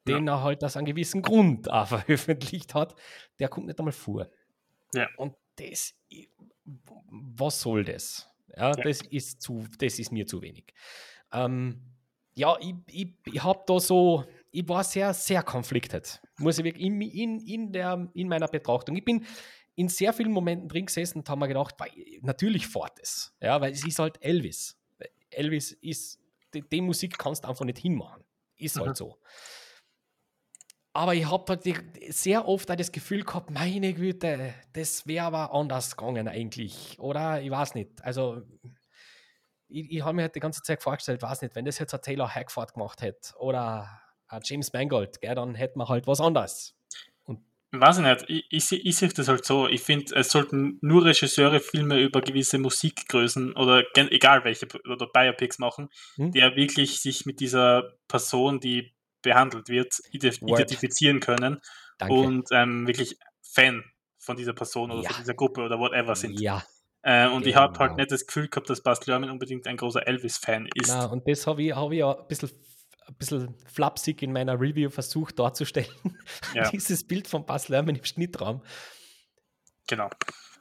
den 0.07 0.25
ja. 0.25 0.35
er 0.35 0.43
halt 0.43 0.63
aus 0.63 0.77
einem 0.77 0.85
gewissen 0.85 1.21
Grund 1.21 1.69
auch 1.71 1.87
veröffentlicht 1.87 2.73
hat, 2.73 2.95
der 3.39 3.49
kommt 3.49 3.67
nicht 3.67 3.79
einmal 3.79 3.91
vor. 3.91 4.27
Ja. 4.93 5.07
Und 5.17 5.35
das, 5.57 5.93
was 7.09 7.61
soll 7.61 7.83
das? 7.83 8.29
Ja, 8.55 8.69
ja, 8.69 8.71
Das, 8.71 9.01
ist 9.01 9.41
zu, 9.41 9.65
das 9.77 9.99
ist 9.99 10.11
mir 10.11 10.25
zu 10.25 10.41
wenig. 10.41 10.73
Ähm, 11.31 11.81
ja, 12.33 12.57
ich, 12.59 12.75
ich, 12.87 13.13
ich 13.25 13.43
habe 13.43 13.63
da 13.67 13.79
so, 13.79 14.25
ich 14.51 14.67
war 14.67 14.83
sehr, 14.83 15.13
sehr 15.13 15.43
konfliktet, 15.43 16.21
muss 16.37 16.57
ich 16.57 16.65
wirklich 16.65 16.85
in, 16.85 17.01
in, 17.01 17.39
in, 17.39 17.71
der, 17.71 18.09
in 18.13 18.27
meiner 18.27 18.47
Betrachtung. 18.47 18.95
Ich 18.95 19.05
bin 19.05 19.25
in 19.77 19.89
sehr 19.89 20.11
vielen 20.11 20.31
Momenten 20.31 20.67
drin 20.67 20.87
gesessen 20.87 21.19
und 21.19 21.29
habe 21.29 21.39
mir 21.39 21.47
gedacht, 21.47 21.75
natürlich 22.21 22.67
fort 22.67 22.97
es. 22.99 23.33
Ja, 23.39 23.61
weil 23.61 23.71
es 23.71 23.85
ist 23.85 23.99
halt 23.99 24.17
Elvis. 24.23 24.75
Elvis 25.29 25.71
ist, 25.71 26.19
die, 26.53 26.67
die 26.67 26.81
Musik 26.81 27.17
kannst 27.17 27.43
du 27.43 27.47
einfach 27.47 27.63
nicht 27.63 27.77
hinmachen. 27.77 28.23
Ist 28.55 28.77
halt 28.77 28.89
mhm. 28.89 28.95
so. 28.95 29.17
Aber 30.93 31.13
ich 31.13 31.29
habe 31.29 31.45
halt 31.47 31.63
sehr 32.09 32.47
oft 32.47 32.71
auch 32.71 32.75
das 32.75 32.91
Gefühl 32.91 33.23
gehabt, 33.23 33.51
meine 33.51 33.93
Güte, 33.93 34.55
das 34.73 35.05
wäre 35.05 35.27
aber 35.27 35.53
anders 35.53 35.95
gegangen 35.95 36.27
eigentlich. 36.27 36.97
Oder 36.99 37.39
ich 37.43 37.51
weiß 37.51 37.75
nicht. 37.75 38.03
Also, 38.03 38.41
ich, 39.67 39.91
ich 39.91 40.01
habe 40.01 40.15
mir 40.15 40.23
halt 40.23 40.35
die 40.35 40.39
ganze 40.39 40.63
Zeit 40.63 40.81
vorgestellt, 40.81 41.21
weiß 41.21 41.43
nicht, 41.43 41.55
wenn 41.55 41.65
das 41.65 41.77
jetzt 41.77 41.93
ein 41.93 42.01
Taylor 42.01 42.33
Hackford 42.33 42.73
gemacht 42.73 43.03
hätte 43.03 43.37
oder 43.37 44.01
ein 44.27 44.41
James 44.43 44.73
Mangold, 44.73 45.21
gell, 45.21 45.35
dann 45.35 45.53
hätten 45.53 45.77
wir 45.77 45.87
halt 45.87 46.07
was 46.07 46.19
anderes. 46.19 46.76
Weiß 47.71 47.97
ich 47.97 48.03
nicht, 48.03 48.25
ich, 48.29 48.45
ich, 48.49 48.85
ich 48.85 48.95
sehe 48.95 49.09
das 49.09 49.27
halt 49.27 49.43
so. 49.43 49.67
Ich 49.67 49.81
finde, 49.81 50.15
es 50.15 50.29
sollten 50.29 50.77
nur 50.81 51.03
Regisseure 51.03 51.59
Filme 51.59 51.99
über 51.99 52.21
gewisse 52.21 52.57
Musikgrößen 52.59 53.53
oder 53.57 53.83
egal 53.95 54.45
welche 54.45 54.67
oder 54.89 55.07
Biopics 55.07 55.59
machen, 55.59 55.89
hm? 56.15 56.31
die 56.31 56.39
ja 56.39 56.55
wirklich 56.55 57.01
sich 57.01 57.25
mit 57.25 57.41
dieser 57.41 57.97
Person, 58.07 58.61
die 58.61 58.93
behandelt 59.21 59.67
wird, 59.67 59.99
identifizieren 60.11 61.19
können 61.19 61.59
Danke. 61.97 62.13
und 62.13 62.47
ähm, 62.51 62.87
wirklich 62.87 63.17
Fan 63.41 63.83
von 64.17 64.37
dieser 64.37 64.53
Person 64.53 64.91
oder 64.91 65.03
ja. 65.03 65.09
von 65.09 65.19
dieser 65.19 65.33
Gruppe 65.33 65.61
oder 65.61 65.77
whatever 65.77 66.15
sind. 66.15 66.39
Ja. 66.39 66.63
Äh, 67.01 67.27
und 67.27 67.43
genau. 67.43 67.47
ich 67.47 67.55
habe 67.55 67.79
halt 67.79 67.97
nicht 67.97 68.11
das 68.11 68.25
Gefühl 68.25 68.47
gehabt, 68.47 68.69
dass 68.69 68.81
Bas 68.81 69.05
Lerman 69.05 69.29
unbedingt 69.29 69.67
ein 69.67 69.77
großer 69.77 70.05
Elvis-Fan 70.07 70.67
ist. 70.75 70.89
Na, 70.89 71.05
und 71.05 71.27
das 71.27 71.47
habe 71.47 71.63
ich, 71.63 71.75
hab 71.75 71.91
ich 71.91 71.99
ja 71.99 72.11
ein 72.13 72.27
bisschen, 72.27 72.49
ein 73.07 73.15
bisschen 73.15 73.55
flapsig 73.65 74.21
in 74.21 74.33
meiner 74.33 74.59
Review 74.59 74.89
versucht 74.89 75.39
darzustellen. 75.39 75.87
Ja. 76.53 76.69
Dieses 76.69 77.05
Bild 77.05 77.27
von 77.27 77.45
Bas 77.45 77.67
Lerman 77.67 77.95
im 77.95 78.03
Schnittraum. 78.03 78.63
Genau. 79.87 80.09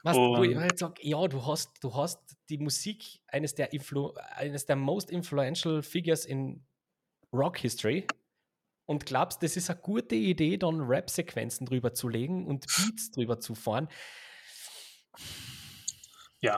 Was, 0.03 0.15
wo 0.15 0.43
ich 0.43 0.55
halt 0.55 0.77
sage, 0.77 1.01
ja, 1.01 1.27
du 1.27 1.45
hast, 1.45 1.71
du 1.81 1.93
hast 1.93 2.37
die 2.49 2.57
Musik 2.57 3.21
eines 3.27 3.55
der, 3.55 3.73
Influ 3.73 4.13
eines 4.35 4.65
der 4.65 4.75
most 4.75 5.09
influential 5.09 5.81
figures 5.81 6.25
in 6.25 6.65
Rock 7.33 7.57
History 7.57 8.07
und 8.85 9.05
glaubst, 9.05 9.43
das 9.43 9.57
ist 9.57 9.69
eine 9.69 9.79
gute 9.79 10.15
Idee, 10.15 10.57
dann 10.57 10.81
Rap-Sequenzen 10.81 11.65
drüber 11.65 11.93
zu 11.93 12.07
legen 12.07 12.47
und 12.47 12.67
Beats 12.67 13.11
drüber 13.11 13.39
zu 13.39 13.55
fahren. 13.55 13.89
Ja, 16.39 16.57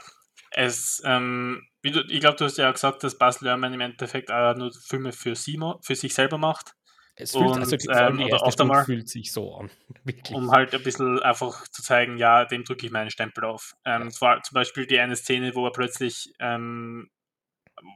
es, 0.51 1.01
ähm, 1.05 1.67
du, 1.83 2.01
ich 2.07 2.19
glaube, 2.19 2.37
du 2.37 2.45
hast 2.45 2.57
ja 2.57 2.69
auch 2.69 2.73
gesagt, 2.73 3.03
dass 3.03 3.17
Bas 3.17 3.41
Lerman 3.41 3.73
im 3.73 3.81
Endeffekt 3.81 4.31
auch 4.31 4.55
nur 4.55 4.71
Filme 4.71 5.11
für, 5.11 5.35
Simo, 5.35 5.79
für 5.81 5.95
sich 5.95 6.13
selber 6.13 6.37
macht. 6.37 6.75
Es 7.15 7.31
fühlt, 7.31 7.51
und, 7.51 7.59
also 7.59 7.75
ähm, 7.91 8.17
die 8.17 8.29
erste 8.29 8.63
mal, 8.63 8.85
fühlt 8.85 9.09
sich 9.09 9.33
so 9.33 9.53
an. 9.55 9.69
Wirklich. 10.05 10.35
Um 10.35 10.51
halt 10.51 10.73
ein 10.73 10.83
bisschen 10.83 11.19
einfach 11.21 11.67
zu 11.67 11.83
zeigen, 11.83 12.17
ja, 12.17 12.45
dem 12.45 12.63
drücke 12.63 12.85
ich 12.85 12.91
meinen 12.93 13.11
Stempel 13.11 13.43
auf. 13.43 13.75
Ähm, 13.83 14.03
ja. 14.03 14.09
Zwar 14.09 14.41
zum 14.41 14.55
Beispiel 14.55 14.87
die 14.87 14.99
eine 14.99 15.17
Szene, 15.17 15.53
wo 15.53 15.65
er 15.65 15.73
plötzlich, 15.73 16.33
ähm, 16.39 17.09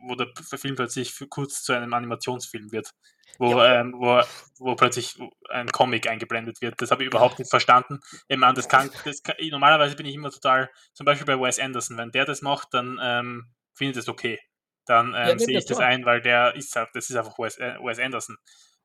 wo 0.04 0.16
der 0.16 0.28
Film 0.58 0.76
plötzlich 0.76 1.14
kurz 1.30 1.64
zu 1.64 1.74
einem 1.74 1.94
Animationsfilm 1.94 2.72
wird 2.72 2.94
wo, 3.40 3.52
ja. 3.52 3.82
ähm, 3.82 3.94
wo, 3.98 4.22
wo 4.60 4.76
plötzlich 4.76 5.18
ein 5.50 5.68
Comic 5.68 6.08
eingeblendet 6.08 6.62
wird. 6.62 6.82
Das 6.82 6.92
habe 6.92 7.04
ich 7.04 7.08
überhaupt 7.08 7.40
nicht 7.40 7.50
verstanden. 7.50 8.00
Ich 8.28 8.38
meine, 8.38 8.54
das 8.54 8.70
kann, 8.70 8.92
das 9.06 9.24
kann, 9.24 9.36
normalerweise 9.50 9.96
bin 9.96 10.06
ich 10.06 10.16
immer 10.16 10.32
total, 10.32 10.70
zum 10.94 11.06
Beispiel 11.06 11.26
bei 11.26 11.40
Wes 11.40 11.60
Anderson, 11.60 11.98
wenn 11.98 12.12
der 12.12 12.26
das 12.26 12.42
macht, 12.42 12.74
dann 12.74 13.00
ähm, 13.02 13.46
finde 13.74 13.92
ich 13.92 13.98
das 13.98 14.10
okay. 14.10 14.40
Dann 14.86 15.14
ähm, 15.16 15.30
ja, 15.30 15.40
sehe 15.40 15.58
ich 15.58 15.66
das 15.66 15.78
klar. 15.78 15.90
ein, 15.90 16.06
weil 16.06 16.22
der 16.22 16.56
ist 16.56 16.76
halt, 16.76 16.90
das 16.94 17.10
ist 17.10 17.16
einfach 17.16 17.38
Wes, 17.40 17.58
äh, 17.58 17.76
Wes 17.80 18.00
Anderson. 18.00 18.38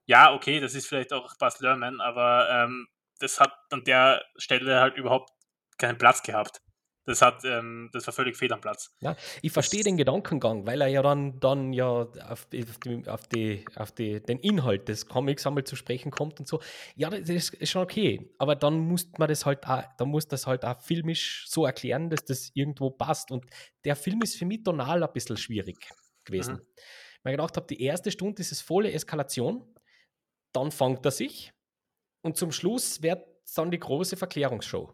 Ja, 0.06 0.32
okay, 0.32 0.60
das 0.60 0.74
ist 0.74 0.86
vielleicht 0.86 1.12
auch 1.12 1.36
Bas 1.38 1.60
Lerman, 1.60 2.00
aber 2.00 2.48
ähm, 2.50 2.88
das 3.18 3.40
hat 3.40 3.52
an 3.70 3.84
der 3.84 4.24
Stelle 4.36 4.80
halt 4.80 4.96
überhaupt 4.96 5.30
keinen 5.76 5.98
Platz 5.98 6.22
gehabt 6.22 6.60
das 7.08 7.22
hat, 7.22 7.42
ähm, 7.46 7.88
das 7.94 8.06
war 8.06 8.12
völlig 8.12 8.36
fehl 8.36 8.52
am 8.52 8.60
Platz. 8.60 8.94
Ja, 9.00 9.16
ich 9.40 9.50
verstehe 9.50 9.82
den 9.82 9.96
Gedankengang, 9.96 10.66
weil 10.66 10.82
er 10.82 10.88
ja 10.88 11.00
dann, 11.00 11.40
dann 11.40 11.72
ja 11.72 12.02
auf, 12.28 12.44
die, 12.52 12.66
auf, 13.06 13.26
die, 13.28 13.64
auf 13.76 13.92
die, 13.92 14.20
den 14.20 14.38
Inhalt 14.40 14.88
des 14.88 15.06
Comics 15.06 15.46
einmal 15.46 15.64
zu 15.64 15.74
sprechen 15.74 16.10
kommt 16.10 16.38
und 16.38 16.46
so. 16.46 16.60
Ja, 16.96 17.08
das 17.08 17.30
ist 17.30 17.70
schon 17.70 17.82
okay, 17.82 18.30
aber 18.36 18.56
dann 18.56 18.80
muss 18.80 19.08
man 19.16 19.26
das 19.26 19.46
halt 19.46 19.66
auch, 19.66 19.84
dann 19.96 20.10
muss 20.10 20.28
das 20.28 20.46
halt 20.46 20.66
auch 20.66 20.82
filmisch 20.82 21.46
so 21.48 21.64
erklären, 21.64 22.10
dass 22.10 22.26
das 22.26 22.50
irgendwo 22.52 22.90
passt. 22.90 23.30
Und 23.30 23.46
der 23.86 23.96
Film 23.96 24.20
ist 24.20 24.36
für 24.36 24.44
mich 24.44 24.62
tonal 24.62 25.02
ein 25.02 25.12
bisschen 25.14 25.38
schwierig 25.38 25.78
gewesen. 26.26 26.56
Mhm. 26.56 26.66
Weil 27.22 27.32
ich 27.32 27.38
gedacht 27.38 27.56
habe, 27.56 27.66
die 27.68 27.82
erste 27.82 28.10
Stunde 28.10 28.42
ist 28.42 28.52
es 28.52 28.60
volle 28.60 28.92
Eskalation, 28.92 29.64
dann 30.52 30.70
fängt 30.70 31.06
er 31.06 31.10
sich 31.10 31.54
und 32.20 32.36
zum 32.36 32.52
Schluss 32.52 33.00
wird 33.02 33.26
dann 33.56 33.70
die 33.70 33.78
große 33.78 34.18
Verklärungsshow. 34.18 34.92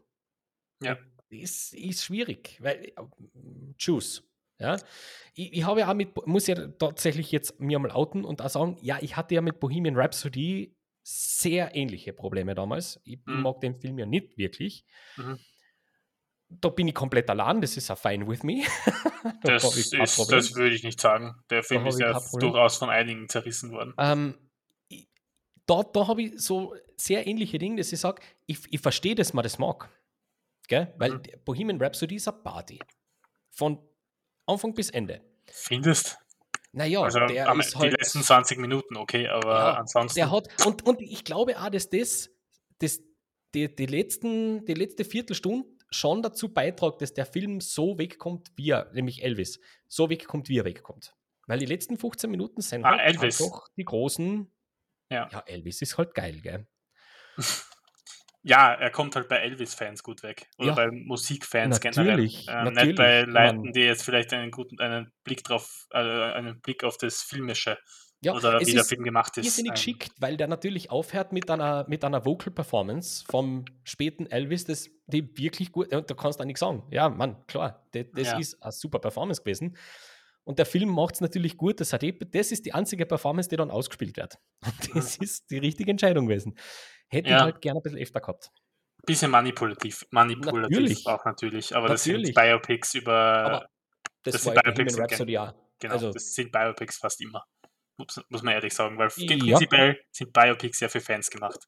Ja 0.81 0.97
ist, 1.41 1.75
ist 1.75 2.05
schwierig, 2.05 2.59
weil 2.61 2.93
choose. 3.79 4.23
Ja, 4.59 4.77
ich, 5.35 5.53
ich 5.53 5.65
habe 5.65 5.81
ja 5.81 5.91
auch 5.91 5.95
mit, 5.95 6.27
muss 6.27 6.47
ja 6.47 6.55
tatsächlich 6.69 7.33
jetzt 7.33 7.59
mir 7.61 7.79
mal 7.79 7.91
outen 7.91 8.25
und 8.25 8.41
auch 8.41 8.49
sagen, 8.49 8.79
ja, 8.81 8.99
ich 9.01 9.17
hatte 9.17 9.35
ja 9.35 9.41
mit 9.41 9.59
Bohemian 9.59 9.97
Rhapsody 9.97 10.77
sehr 11.03 11.75
ähnliche 11.75 12.13
Probleme 12.13 12.55
damals. 12.55 13.01
Ich, 13.05 13.19
mhm. 13.27 13.43
mag 13.43 13.61
den 13.61 13.75
Film 13.75 13.99
ja 13.99 14.07
nicht 14.07 14.39
wirklich. 14.39 14.85
Mhm. 15.17 15.39
Da 16.49 16.69
bin 16.69 16.87
ich 16.87 16.95
komplett 16.95 17.29
allein, 17.31 17.61
das 17.61 17.77
ist 17.77 17.89
ja 17.89 17.97
fine 17.97 18.29
with 18.29 18.43
me. 18.43 18.63
das, 19.43 19.77
ist, 19.77 19.93
das 19.93 20.55
würde 20.55 20.75
ich 20.75 20.85
nicht 20.85 21.01
sagen. 21.01 21.35
Der 21.51 21.63
Film 21.63 21.87
ist 21.87 21.99
ja 21.99 22.19
durchaus 22.39 22.77
von 22.77 22.91
einigen 22.91 23.29
zerrissen 23.29 23.73
worden. 23.73 23.93
Ähm, 23.99 24.39
da 25.67 25.83
da 25.83 26.07
habe 26.07 26.23
ich 26.23 26.41
so 26.41 26.77
sehr 26.97 27.27
ähnliche 27.27 27.59
Dinge, 27.59 27.77
dass 27.77 27.93
ich 27.93 28.01
sage, 28.01 28.23
ich, 28.47 28.61
ich 28.71 28.81
verstehe, 28.81 29.15
dass 29.15 29.33
man 29.33 29.43
das 29.43 29.59
mag. 29.59 29.91
Gell? 30.69 30.93
Weil 30.97 31.13
mhm. 31.13 31.23
Bohemian 31.45 31.81
Rhapsody 31.81 32.17
ist 32.17 32.29
eine 32.29 32.39
Party. 32.39 32.79
Von 33.51 33.79
Anfang 34.47 34.75
bis 34.75 34.91
Ende. 34.91 35.21
Findest? 35.47 36.19
Naja, 36.73 37.03
also, 37.03 37.21
der 37.21 37.55
ist 37.55 37.75
die 37.75 37.79
halt, 37.79 37.93
letzten 37.93 38.23
20 38.23 38.59
Minuten, 38.59 38.97
okay, 38.97 39.29
aber 39.29 39.55
ja, 39.55 39.75
ansonsten. 39.75 40.19
Der 40.19 40.33
hat, 40.33 40.49
und, 40.67 40.85
und 40.85 41.01
ich 41.01 41.23
glaube 41.23 41.57
auch, 41.57 41.71
dass 41.71 41.89
das, 41.89 42.31
das 42.81 43.01
die, 43.55 43.73
die, 43.73 43.87
letzten, 43.87 44.65
die 44.65 44.75
letzte 44.75 45.05
Viertelstunde 45.05 45.69
schon 45.91 46.23
dazu 46.23 46.53
beiträgt, 46.53 47.01
dass 47.01 47.15
der 47.15 47.27
Film 47.27 47.61
so 47.61 47.97
wegkommt, 47.97 48.51
wie 48.57 48.71
er, 48.71 48.91
nämlich 48.93 49.23
Elvis, 49.23 49.61
so 49.87 50.11
wegkommt, 50.11 50.49
wie 50.49 50.59
er 50.59 50.65
wegkommt. 50.65 51.15
Weil 51.47 51.61
die 51.61 51.67
letzten 51.67 51.97
15 51.97 52.29
Minuten 52.29 52.61
sind 52.61 52.85
ah, 52.85 52.91
halt 52.91 53.03
Elvis. 53.03 53.41
einfach 53.41 53.69
die 53.77 53.85
großen. 53.85 54.51
Ja. 55.11 55.29
ja, 55.31 55.41
Elvis 55.47 55.81
ist 55.81 55.97
halt 55.97 56.15
geil, 56.15 56.41
gell? 56.41 56.67
ja, 58.47 58.73
er 58.75 58.91
kommt 58.91 59.17
halt 59.17 59.29
bei 59.29 59.39
Elvis-Fans 59.39 60.03
gut 60.03 60.23
weg. 60.23 60.49
Oder 60.59 60.69
Ja. 60.69 60.75
bei 60.75 60.91
Musikfans 60.91 61.81
Natürlich, 61.83 62.47
generell. 62.47 62.67
Ähm, 62.69 62.75
natürlich. 62.75 62.87
nicht 62.89 62.97
bei 62.99 63.23
Leuten, 63.23 63.73
die 63.73 63.81
jetzt 63.81 64.03
vielleicht 64.05 64.33
einen 64.33 64.51
guten 64.51 64.79
einen 64.81 65.11
Blick 65.25 65.43
drauf, 65.43 65.87
äh, 65.93 65.99
einen 65.99 66.61
Blick 66.61 66.85
auf 66.85 66.99
das 66.99 67.23
Filmische 67.23 67.79
Ja, 68.21 68.35
oder 68.35 68.61
wie 68.61 68.73
der 68.73 68.85
Film 68.85 69.03
gemacht 69.03 69.37
ist. 69.39 69.47
irrsinnig 69.47 69.71
ähm, 69.71 69.75
geschickt, 69.75 70.13
weil 70.19 70.37
der 70.37 70.47
natürlich 70.47 70.91
aufhört 70.91 71.33
mit 71.33 71.51
einer, 71.51 71.87
mit 71.89 72.05
einer 72.05 72.25
Vocal 72.25 72.53
Performance 72.53 73.25
vom 73.31 73.65
späten 73.83 74.27
Elvis, 74.27 74.65
das 74.65 74.91
die 75.07 75.37
wirklich 75.39 75.73
gut, 75.73 75.93
und 75.95 76.11
da 76.11 76.15
kannst 76.15 76.39
du 76.39 76.43
auch 76.43 76.47
nichts 76.47 76.61
sagen. 76.61 76.83
Ja, 76.91 77.09
Mann, 77.09 77.47
klar, 77.47 77.87
das, 77.93 78.05
das 78.15 78.29
Ja. 78.29 78.39
ist 78.39 78.63
eine 78.63 78.73
super 78.73 78.99
Performance 78.99 79.43
gewesen. 79.43 79.77
Und 80.45 80.59
der 80.59 80.67
Film 80.67 80.91
macht 80.91 81.15
es 81.15 81.21
natürlich 81.23 81.57
gut, 81.57 81.81
das, 81.81 81.95
hat 81.95 82.03
eh, 82.03 82.13
das 82.13 82.53
ist 82.53 82.67
die 82.67 82.75
einzige 82.75 83.07
Performance, 83.07 83.49
die 83.49 83.57
dann 83.57 83.71
ausgespielt 83.71 84.19
wird. 84.19 84.39
Und 84.95 84.95
das 84.97 85.17
ist 85.17 85.51
die 85.51 85.57
richtige 85.59 85.91
Entscheidung 85.91 86.27
gewesen. 86.27 86.55
Hätte 87.09 87.29
ich 87.29 87.33
Ja. 87.35 87.43
halt 87.43 87.61
gerne 87.61 87.81
ein 87.81 87.83
bisschen 87.83 87.99
öfter 87.99 88.21
gehabt. 88.21 88.51
bisschen 89.07 89.31
manipulativ, 89.31 90.07
manipulativ 90.11 90.71
Natürlich. 90.71 91.07
auch 91.07 91.25
natürlich, 91.27 91.77
aber 91.77 91.89
Natürlich. 91.91 92.23
das 92.23 92.35
sind 92.35 92.35
Biopics 92.35 92.95
über, 92.95 93.13
Aber 93.13 93.69
das, 94.23 94.33
das 94.33 94.47
war 94.47 94.55
sind 94.55 94.57
ja 94.57 94.63
Biopics 94.73 94.99
Rhapsody 94.99 95.39
auch. 95.39 95.55
genau, 95.79 95.93
also- 95.95 96.13
das 96.13 96.35
sind 96.35 96.51
Biopics 96.51 96.97
fast 96.99 97.21
immer, 97.21 97.45
muss, 97.99 98.19
muss 98.31 98.43
man 98.43 98.55
ehrlich 98.55 98.73
sagen, 98.73 98.97
weil 98.97 99.11
Ja. 99.17 99.37
prinzipiell 99.37 100.01
sind 100.11 100.33
Biopics 100.33 100.81
ja 100.81 100.89
für 100.89 101.01
Fans 101.03 101.29
gemacht. 101.31 101.61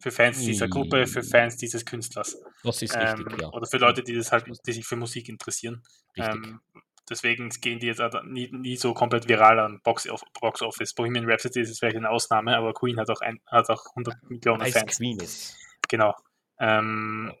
Für 0.00 0.10
Fans 0.10 0.40
dieser 0.40 0.66
Gruppe, 0.68 1.06
für 1.06 1.22
Fans 1.22 1.56
dieses 1.56 1.84
Künstlers. 1.84 2.36
Das 2.64 2.82
ist 2.82 2.94
Ähm, 2.96 3.00
richtig, 3.02 3.40
ja. 3.40 3.48
Oder 3.50 3.66
für 3.68 3.78
Leute, 3.78 4.02
die 4.02 4.12
das 4.14 4.32
halt, 4.32 4.44
die 4.66 4.72
sich 4.72 4.84
für 4.84 4.96
Musik 4.96 5.28
interessieren. 5.28 5.80
Richtig. 6.18 6.34
Ähm, 6.44 6.60
deswegen 7.08 7.48
gehen 7.48 7.78
die 7.78 7.86
jetzt 7.86 8.02
nie, 8.24 8.50
nie 8.52 8.76
so 8.76 8.94
komplett 8.94 9.28
viral 9.28 9.58
an 9.58 9.80
Box, 9.82 10.08
Box 10.40 10.62
Office. 10.62 10.94
Bohemian 10.94 11.28
Rhapsody 11.28 11.60
ist 11.60 11.78
vielleicht 11.78 11.96
eine 11.96 12.10
Ausnahme, 12.10 12.56
aber 12.56 12.72
Queen 12.72 12.98
hat 12.98 13.10
auch, 13.10 13.20
ein, 13.20 13.40
hat 13.46 13.68
auch 13.70 13.84
100 13.90 14.22
Millionen 14.28 14.60
Weil 14.60 14.68
es 14.68 14.74
Fans. 14.74 14.96
Queen 14.96 15.18
ist. 15.20 15.56
Genau. 15.88 16.14
Ähm, 16.58 17.32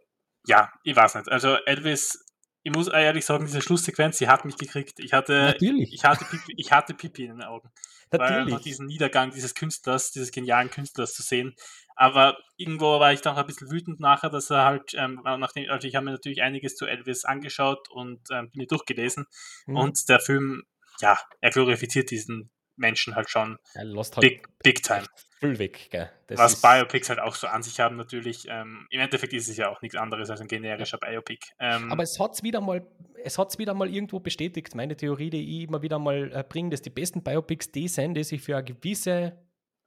ja, 0.46 0.70
ich 0.82 0.94
weiß 0.94 1.14
nicht. 1.16 1.30
Also 1.30 1.56
Elvis, 1.66 2.24
ich 2.62 2.72
muss 2.72 2.88
ehrlich 2.88 3.24
sagen, 3.24 3.44
diese 3.44 3.62
Schlusssequenz, 3.62 4.18
die 4.18 4.28
hat 4.28 4.44
mich 4.44 4.56
gekriegt. 4.56 4.98
Ich 4.98 5.12
hatte, 5.12 5.52
Natürlich. 5.52 5.92
ich 5.92 6.04
hatte, 6.04 6.24
Pipi, 6.24 6.54
ich 6.56 6.72
hatte 6.72 6.94
Pipi 6.94 7.24
in 7.24 7.32
den 7.32 7.42
Augen. 7.42 7.70
Weil 8.10 8.40
Natürlich. 8.44 8.62
diesen 8.62 8.86
Niedergang 8.86 9.30
dieses 9.30 9.54
Künstlers, 9.54 10.12
dieses 10.12 10.30
genialen 10.30 10.70
Künstlers 10.70 11.14
zu 11.14 11.22
sehen. 11.22 11.54
Aber 11.96 12.36
irgendwo 12.56 12.98
war 13.00 13.12
ich 13.12 13.20
dann 13.20 13.34
auch 13.34 13.40
ein 13.40 13.46
bisschen 13.46 13.70
wütend 13.70 14.00
nachher, 14.00 14.30
dass 14.30 14.50
er 14.50 14.64
halt, 14.64 14.94
ähm, 14.94 15.20
nachdem, 15.22 15.70
also 15.70 15.86
ich 15.86 15.94
habe 15.94 16.06
mir 16.06 16.12
natürlich 16.12 16.42
einiges 16.42 16.76
zu 16.76 16.86
Elvis 16.86 17.24
angeschaut 17.24 17.88
und 17.90 18.20
ähm, 18.30 18.50
bin 18.50 18.66
durchgelesen. 18.66 19.26
Mhm. 19.66 19.76
Und 19.76 20.08
der 20.08 20.20
Film, 20.20 20.64
ja, 21.00 21.18
er 21.40 21.50
glorifiziert 21.50 22.10
diesen 22.10 22.50
Menschen 22.76 23.14
halt 23.14 23.30
schon 23.30 23.58
halt 23.76 24.20
big, 24.20 24.48
big 24.62 24.82
time. 24.82 25.04
voll 25.40 25.58
weg. 25.58 25.88
Gell? 25.90 26.10
Das 26.26 26.38
Was 26.38 26.60
Biopics 26.60 27.08
halt 27.08 27.20
auch 27.20 27.34
so 27.34 27.46
an 27.46 27.62
sich 27.62 27.78
haben, 27.80 27.96
natürlich. 27.96 28.46
Ähm, 28.48 28.86
Im 28.90 29.00
Endeffekt 29.00 29.32
ist 29.32 29.48
es 29.48 29.56
ja 29.56 29.68
auch 29.68 29.80
nichts 29.82 29.96
anderes 29.96 30.30
als 30.30 30.40
ein 30.40 30.48
generischer 30.48 30.98
Biopic. 30.98 31.46
Ähm, 31.60 31.92
Aber 31.92 32.02
es 32.02 32.18
hat 32.18 32.34
es 32.34 32.42
wieder 32.42 32.60
mal, 32.60 32.86
es 33.22 33.38
hat's 33.38 33.58
wieder 33.58 33.74
mal 33.74 33.88
irgendwo 33.88 34.20
bestätigt, 34.20 34.74
meine 34.74 34.96
Theorie, 34.96 35.30
die 35.30 35.58
ich 35.58 35.68
immer 35.68 35.82
wieder 35.82 35.98
mal 35.98 36.32
äh, 36.32 36.44
bringe, 36.48 36.70
dass 36.70 36.82
die 36.82 36.90
besten 36.90 37.22
Biopics 37.22 37.70
die 37.70 37.88
sind, 37.88 38.14
die 38.14 38.24
sich 38.24 38.42
für 38.42 38.56
eine 38.56 38.64
gewisse 38.64 39.43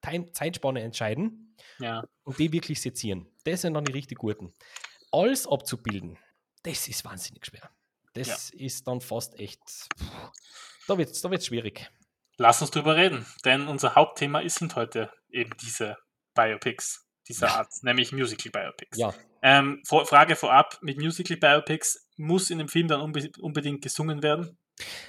Time 0.07 0.31
Zeitspanne 0.31 0.81
entscheiden 0.81 1.55
ja, 1.79 2.03
und 2.23 2.37
die 2.39 2.51
wirklich 2.51 2.81
sezieren. 2.81 3.27
Das 3.43 3.61
sind 3.61 3.73
dann 3.73 3.85
die 3.85 3.91
richtig 3.93 4.17
guten. 4.19 4.53
Alles 5.11 5.47
abzubilden, 5.47 6.17
das 6.63 6.87
ist 6.87 7.03
wahnsinnig 7.05 7.45
schwer. 7.45 7.69
Das 8.13 8.49
ist 8.49 8.87
dann 8.87 8.99
fast 9.01 9.39
echt. 9.39 9.61
Da 10.87 10.97
wird 10.97 11.09
es 11.11 11.21
da 11.21 11.29
wird's 11.29 11.45
schwierig. 11.45 11.89
lass 12.37 12.61
uns 12.61 12.71
drüber 12.71 12.95
reden, 12.95 13.25
denn 13.45 13.67
unser 13.67 13.95
Hauptthema 13.95 14.39
ist, 14.39 14.59
sind 14.59 14.75
heute 14.75 15.11
eben 15.29 15.51
diese 15.61 15.97
Biopics 16.33 17.05
dieser 17.27 17.47
Ja. 17.47 17.55
Art, 17.55 17.73
nämlich 17.81 18.11
Musical 18.11 18.51
Biopics. 18.51 18.97
Ja, 18.97 19.13
Ähm, 19.41 19.81
Frage 19.85 20.35
vorab: 20.35 20.77
Mit 20.81 20.97
Musical 20.97 21.37
Biopics 21.37 22.07
muss 22.15 22.49
in 22.49 22.57
dem 22.57 22.67
Film 22.69 22.87
dann 22.87 23.01
unbe 23.01 23.29
unbedingt 23.39 23.81
gesungen 23.83 24.23
werden? 24.23 24.57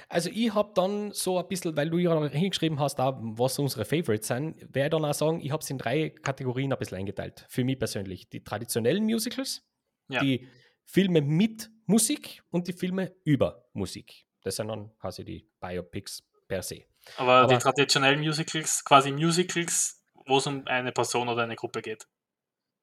Also 0.07 0.29
ich 0.33 0.53
habe 0.53 0.71
dann 0.73 1.11
so 1.11 1.37
ein 1.39 1.47
bisschen, 1.47 1.75
weil 1.77 1.89
du 1.89 1.97
ja 1.97 2.25
hingeschrieben 2.27 2.79
hast, 2.79 2.99
auch, 2.99 3.17
was 3.21 3.59
unsere 3.59 3.85
Favorites 3.85 4.27
sind, 4.27 4.59
werde 4.73 4.87
ich 4.97 5.01
dann 5.01 5.05
auch 5.05 5.13
sagen, 5.13 5.41
ich 5.41 5.51
habe 5.51 5.61
es 5.61 5.69
in 5.69 5.77
drei 5.77 6.09
Kategorien 6.09 6.73
ein 6.73 6.79
bisschen 6.79 6.97
eingeteilt. 6.97 7.45
Für 7.49 7.63
mich 7.63 7.77
persönlich. 7.77 8.29
Die 8.29 8.43
traditionellen 8.43 9.03
Musicals, 9.05 9.61
Ja. 10.09 10.21
die 10.21 10.47
Filme 10.85 11.21
mit 11.21 11.69
Musik 11.85 12.41
und 12.49 12.67
die 12.67 12.73
Filme 12.73 13.13
über 13.23 13.65
Musik. 13.73 14.25
Das 14.43 14.55
sind 14.55 14.69
dann 14.69 14.91
quasi 14.97 15.23
die 15.23 15.47
Biopics 15.59 16.23
per 16.47 16.63
se. 16.63 16.85
Aber, 17.17 17.45
die 17.47 17.53
Aber- 17.53 17.59
traditionellen 17.59 18.19
Musicals, 18.21 18.83
quasi 18.83 19.11
Musicals, 19.11 20.03
wo 20.25 20.37
es 20.37 20.47
um 20.47 20.65
eine 20.65 20.91
Person 20.91 21.29
oder 21.29 21.43
eine 21.43 21.55
Gruppe 21.55 21.81
geht. 21.81 22.07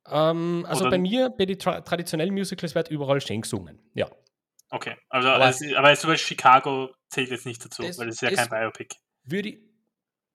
Ähm, 0.08 0.64
also 0.68 0.82
Oder- 0.82 0.90
bei 0.90 0.98
mir, 0.98 1.30
bei 1.30 1.46
den 1.46 1.58
tra 1.58 1.80
traditionellen 1.80 2.32
Musicals 2.32 2.74
wird 2.76 2.90
überall 2.90 3.20
schön 3.20 3.40
gesungen. 3.40 3.80
Ja. 3.94 4.08
Okay, 4.70 4.96
also, 5.08 5.28
Aber- 5.28 5.48
es, 5.48 5.62
aber 5.74 5.94
zum 5.94 6.10
Beispiel 6.10 6.26
Chicago 6.36 6.90
zählt 7.08 7.30
jetzt 7.30 7.46
nicht 7.46 7.64
dazu, 7.64 7.82
Das- 7.82 7.98
weil 7.98 8.08
es 8.08 8.16
ist 8.16 8.20
ja 8.22 8.30
das- 8.30 8.48
kein 8.48 8.60
Biopic. 8.60 8.96
Würde 9.24 9.58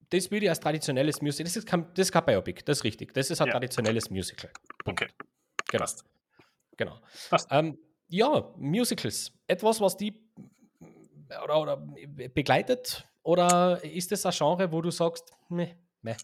das 0.09 0.29
würde 0.29 0.45
ich 0.45 0.49
als 0.49 0.59
traditionelles 0.59 1.21
Musical, 1.21 1.45
das 1.45 1.55
ist 1.55 1.65
kein, 1.65 1.87
das 1.93 2.07
ist 2.07 2.11
kein 2.11 2.25
Biopic, 2.25 2.63
das 2.65 2.79
ist 2.79 2.83
richtig. 2.83 3.13
Das 3.13 3.29
ist 3.29 3.39
ein 3.39 3.47
Ja. 3.47 3.53
traditionelles 3.53 4.09
Musical. 4.09 4.51
Punkt. 4.83 5.01
Okay. 5.03 5.11
Genau. 5.69 5.83
Passt. 5.83 6.03
Genau. 6.75 6.99
Passt. 7.29 7.47
Ähm, 7.49 7.77
ja, 8.09 8.53
Musicals. 8.57 9.31
Etwas, 9.47 9.79
was 9.79 9.95
die 9.95 10.13
oder, 11.43 11.61
oder 11.61 11.77
begleitet? 12.33 13.07
Oder 13.23 13.81
ist 13.83 14.11
das 14.11 14.25
ein 14.25 14.33
Genre, 14.33 14.69
wo 14.71 14.81
du 14.81 14.91
sagst, 14.91 15.31
meh, 15.47 15.75
meh. 16.01 16.15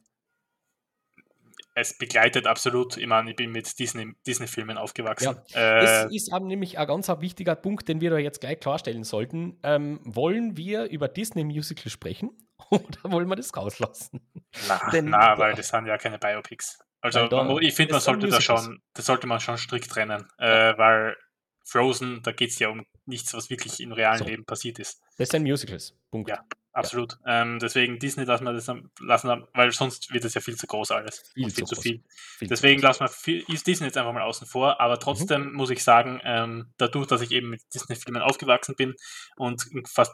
Es 1.80 1.96
begleitet 1.96 2.48
absolut, 2.48 2.98
ich 2.98 3.06
meine, 3.06 3.30
ich 3.30 3.36
bin 3.36 3.52
mit 3.52 3.78
Disney- 3.78 4.14
Disney-Filmen 4.26 4.80
aufgewachsen. 4.80 5.38
Das 5.54 6.06
äh, 6.12 6.16
ist 6.16 6.34
aber 6.34 6.46
nämlich 6.46 6.80
ein 6.80 6.88
ganz 6.88 7.08
wichtiger 7.08 7.56
Punkt, 7.56 7.88
den 7.88 8.02
wir 8.02 8.10
da 8.10 8.18
jetzt 8.18 8.42
gleich 8.42 8.60
klarstellen 8.60 9.04
sollten. 9.04 9.60
Ähm, 9.62 10.00
wollen 10.04 10.58
wir 10.58 10.86
über 10.86 11.08
Disney-Musical 11.08 11.92
sprechen 11.92 12.32
oder 12.72 13.12
wollen 13.12 13.28
wir 13.30 13.36
das 13.36 13.56
rauslassen? 13.56 14.28
na, 14.68 14.90
denn- 14.92 15.10
na, 15.12 15.38
weil 15.38 15.54
das 15.54 15.68
sind 15.68 15.86
ja 15.86 16.00
keine 16.00 16.18
Biopics. 16.18 16.80
Also 17.02 17.28
da- 17.28 17.58
ich 17.60 17.76
finde, 17.76 17.94
man 17.94 18.02
sollte 18.02 18.28
da 18.28 18.42
schon, 18.42 18.82
das 18.94 19.06
sollte 19.06 19.28
man 19.28 19.40
schon 19.40 19.60
strikt 19.60 19.92
trennen, 19.92 20.28
äh, 20.40 20.74
weil 20.80 21.16
Frozen, 21.64 22.22
da 22.24 22.32
geht 22.32 22.50
es 22.50 22.58
ja 22.60 22.70
um 22.70 22.86
nichts, 23.06 23.36
was 23.36 23.52
wirklich 23.52 23.80
im 23.82 23.92
realen 23.92 24.18
So. 24.20 24.26
Leben 24.26 24.46
passiert 24.46 24.80
ist. 24.80 25.00
Das 25.20 25.30
sind 25.30 25.44
Musicals. 25.44 25.94
Punkt. 26.10 26.30
Ja. 26.30 26.44
Absolut. 26.78 27.18
Ähm, 27.26 27.58
deswegen 27.58 27.98
Disney 27.98 28.26
lassen 28.26 28.46
wir 28.46 28.54
das 28.54 28.72
lassen, 29.00 29.48
weil 29.54 29.72
sonst 29.72 30.14
wird 30.14 30.24
es 30.26 30.36
ja 30.36 30.42
viel 30.42 30.56
zu 30.56 30.68
groß 30.68 30.92
alles. 30.92 31.32
Viel 31.34 31.50
viel 31.50 31.66
zu 31.66 31.74
zu 31.74 31.82
viel. 31.82 32.04
Viel 32.38 32.48
Deswegen 32.48 32.84
lassen 32.84 33.00
wir 33.00 33.08
viel, 33.08 33.44
ist 33.48 33.66
Disney 33.66 33.88
jetzt 33.88 33.98
einfach 33.98 34.14
mal 34.14 34.22
außen 34.22 34.46
vor, 34.46 34.80
aber 34.80 35.00
trotzdem 35.00 35.54
muss 35.54 35.72
ich 35.72 35.84
sagen, 35.84 36.22
ähm, 36.24 36.72
dadurch, 36.78 37.08
dass 37.08 37.22
ich 37.22 37.32
eben 37.32 37.50
mit 37.50 37.62
Disney-Filmen 37.74 38.22
aufgewachsen 38.22 38.76
bin 38.76 38.94
und 39.38 39.68
fast 39.88 40.14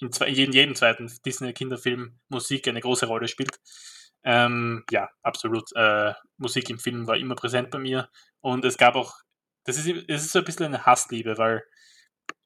in, 0.00 0.10
zwei, 0.10 0.26
in 0.26 0.34
jedem, 0.34 0.52
jedem 0.52 0.74
zweiten 0.74 1.12
Disney-Kinderfilm 1.24 2.18
Musik 2.28 2.66
eine 2.66 2.80
große 2.80 3.06
Rolle 3.06 3.28
spielt, 3.28 3.60
ähm, 4.24 4.82
ja, 4.90 5.08
absolut. 5.22 5.70
Äh, 5.76 6.14
Musik 6.38 6.70
im 6.70 6.80
Film 6.80 7.06
war 7.06 7.18
immer 7.18 7.36
präsent 7.36 7.70
bei 7.70 7.78
mir 7.78 8.10
und 8.40 8.64
es 8.64 8.78
gab 8.78 8.96
auch, 8.96 9.14
das 9.62 9.78
ist, 9.78 9.86
es 10.08 10.24
ist 10.24 10.32
so 10.32 10.40
ein 10.40 10.44
bisschen 10.44 10.66
eine 10.66 10.84
Hassliebe, 10.84 11.38
weil 11.38 11.62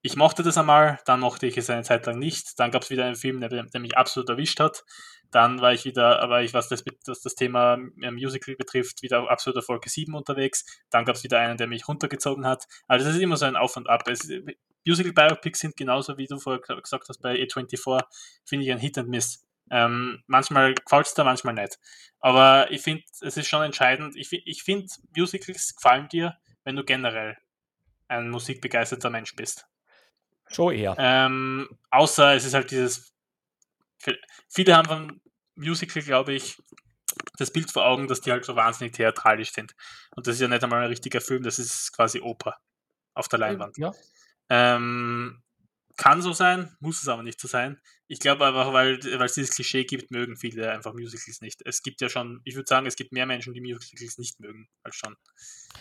ich 0.03 0.17
mochte 0.17 0.43
das 0.43 0.59
einmal, 0.59 1.01
dann 1.07 1.21
mochte 1.21 1.47
ich 1.47 1.57
es 1.57 1.71
eine 1.71 1.83
Zeit 1.83 2.07
lang 2.07 2.19
nicht, 2.19 2.59
dann 2.59 2.71
gab 2.71 2.83
es 2.83 2.91
wieder 2.91 3.05
einen 3.07 3.17
Film, 3.17 3.41
der, 3.41 3.49
der 3.49 3.81
mich 3.81 3.97
absolut 3.97 4.29
erwischt 4.29 4.61
hat, 4.61 4.85
dann 5.31 5.61
war 5.61 5.73
ich 5.73 5.85
wieder, 5.85 6.29
war 6.29 6.43
ich, 6.43 6.55
was 6.55 6.69
das, 6.69 6.85
was 7.07 7.21
das 7.21 7.35
Thema 7.35 7.79
äh, 8.03 8.11
Musical 8.11 8.55
betrifft, 8.57 9.03
wieder 9.03 9.23
auf 9.23 9.29
absoluter 9.29 9.63
Folge 9.63 9.89
7 9.89 10.15
unterwegs, 10.15 10.65
dann 10.91 11.05
gab 11.05 11.17
es 11.17 11.25
wieder 11.25 11.39
einen, 11.39 11.57
der 11.57 11.67
mich 11.67 11.89
runtergezogen 11.89 12.47
hat, 12.47 12.67
also 12.87 13.09
es 13.09 13.17
ist 13.17 13.23
immer 13.23 13.37
so 13.37 13.47
ein 13.47 13.57
Auf 13.57 13.77
und 13.77 13.89
Ab. 13.89 14.07
Es, 14.09 14.29
Musical 14.87 15.13
Biopics 15.13 15.61
sind 15.61 15.77
genauso, 15.77 16.19
wie 16.19 16.27
du 16.27 16.39
vorher 16.39 16.61
gesagt 16.61 17.09
hast, 17.09 17.19
bei 17.23 17.37
A24, 17.37 18.03
finde 18.45 18.67
ich 18.67 18.73
ein 18.73 18.79
Hit 18.79 18.99
and 18.99 19.09
Miss. 19.09 19.47
Ähm, 19.71 20.23
manchmal 20.27 20.75
gefällt 20.75 21.07
es 21.07 21.15
da, 21.15 21.25
manchmal 21.25 21.55
nicht. 21.55 21.79
Aber 22.21 22.71
ich 22.71 22.83
finde, 22.83 23.03
es 23.23 23.37
ist 23.37 23.49
schon 23.49 23.63
entscheidend. 23.63 24.15
Ich, 24.15 24.31
ich 24.31 24.63
finde, 24.63 24.87
Musicals 25.17 25.75
gefallen 25.75 26.09
dir, 26.09 26.37
wenn 26.65 26.77
du 26.77 26.85
generell 26.85 27.39
ein 28.09 28.29
musikbegeisterter 28.29 29.09
Mensch 29.09 29.35
bist. 29.35 29.67
Schon 30.51 30.75
eher. 30.75 30.95
Ähm, 30.99 31.69
außer 31.91 32.35
es 32.35 32.45
ist 32.45 32.55
halt 32.55 32.71
dieses. 32.71 33.13
Viele 34.49 34.77
haben 34.77 34.89
vom 34.89 35.21
Musical, 35.57 36.03
glaube 36.03 36.35
ich, 36.35 36.59
das 37.39 37.53
Bild 37.53 37.71
vor 37.71 37.87
Augen, 37.87 38.09
dass 38.09 38.21
die 38.21 38.31
halt 38.31 38.45
so 38.45 38.57
wahnsinnig 38.57 38.95
theatralisch 38.95 39.53
sind. 39.53 39.75
Und 40.15 40.27
das 40.27 40.35
ist 40.37 40.41
ja 40.41 40.49
nicht 40.49 40.63
einmal 40.63 40.83
ein 40.83 40.89
richtiger 40.89 41.21
Film, 41.21 41.43
das 41.43 41.59
ist 41.59 41.93
quasi 41.93 42.21
Oper 42.21 42.57
auf 43.15 43.29
der 43.29 43.39
Leinwand. 43.39 43.79
Ja. 43.79 43.93
Ähm, 44.51 45.43
kann 45.97 46.23
so 46.23 46.33
sein, 46.33 46.77
muss 46.81 47.03
es 47.03 47.09
aber 47.09 47.23
nicht 47.23 47.41
so 47.41 47.47
sein. 47.47 47.81
Ich 48.09 48.19
glaube 48.19 48.47
einfach, 48.47 48.73
weil, 48.73 48.99
weil 49.03 49.27
es 49.27 49.35
dieses 49.35 49.55
Klischee 49.55 49.85
gibt, 49.85 50.11
mögen 50.11 50.37
viele 50.37 50.73
einfach 50.73 50.93
Musicals 50.93 51.41
nicht. 51.41 51.63
Es 51.65 51.83
gibt 51.83 52.01
ja 52.01 52.09
schon, 52.09 52.41
ich 52.45 52.57
würde 52.57 52.67
sagen, 52.69 52.87
es 52.87 52.97
gibt 52.97 53.13
mehr 53.13 53.27
Menschen, 53.27 53.55
die 53.55 53.61
Musicals 53.61 54.19
nicht 54.19 54.41
mögen, 54.41 54.69
als 54.83 54.97
schon. 54.97 55.17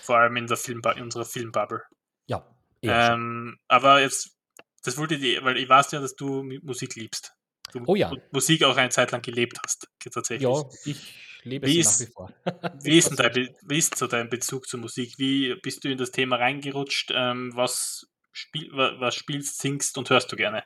Vor 0.01 0.17
allem 0.17 0.35
in, 0.35 0.47
der 0.47 0.57
Film, 0.57 0.81
in 0.95 1.03
unserer 1.03 1.25
Filmbubble. 1.25 1.81
Ja. 2.27 2.45
Ähm, 2.83 3.57
aber 3.67 4.01
jetzt, 4.01 4.37
das 4.83 4.97
wollte 4.97 5.15
ich, 5.15 5.43
weil 5.43 5.57
ich 5.57 5.67
weiß 5.67 5.91
ja, 5.91 5.99
dass 5.99 6.15
du 6.15 6.43
Musik 6.61 6.95
liebst. 6.95 7.33
Du 7.71 7.81
Oh 7.87 7.95
ja. 7.95 8.09
Mu- 8.09 8.17
Musik 8.31 8.63
auch 8.63 8.77
eine 8.77 8.89
Zeit 8.89 9.11
lang 9.11 9.21
gelebt 9.21 9.57
hast, 9.65 9.87
tatsächlich. 10.11 10.47
Ja, 10.47 10.63
ich 10.85 11.15
lebe 11.43 11.65
wie 11.65 11.79
ist, 11.79 11.99
nach 11.99 12.07
wie 12.07 12.11
vor. 12.11 12.33
wie, 12.83 12.97
ist 12.97 13.19
dein, 13.19 13.49
wie 13.67 13.77
ist 13.77 13.97
so 13.97 14.07
dein 14.07 14.29
Bezug 14.29 14.67
zur 14.67 14.79
Musik? 14.79 15.15
Wie 15.17 15.55
bist 15.55 15.83
du 15.83 15.89
in 15.89 15.97
das 15.97 16.11
Thema 16.11 16.35
reingerutscht? 16.35 17.11
Ähm, 17.15 17.51
was, 17.55 18.05
spiel, 18.31 18.69
was 18.73 19.15
spielst, 19.15 19.59
singst 19.59 19.97
und 19.97 20.09
hörst 20.09 20.31
du 20.31 20.35
gerne? 20.35 20.63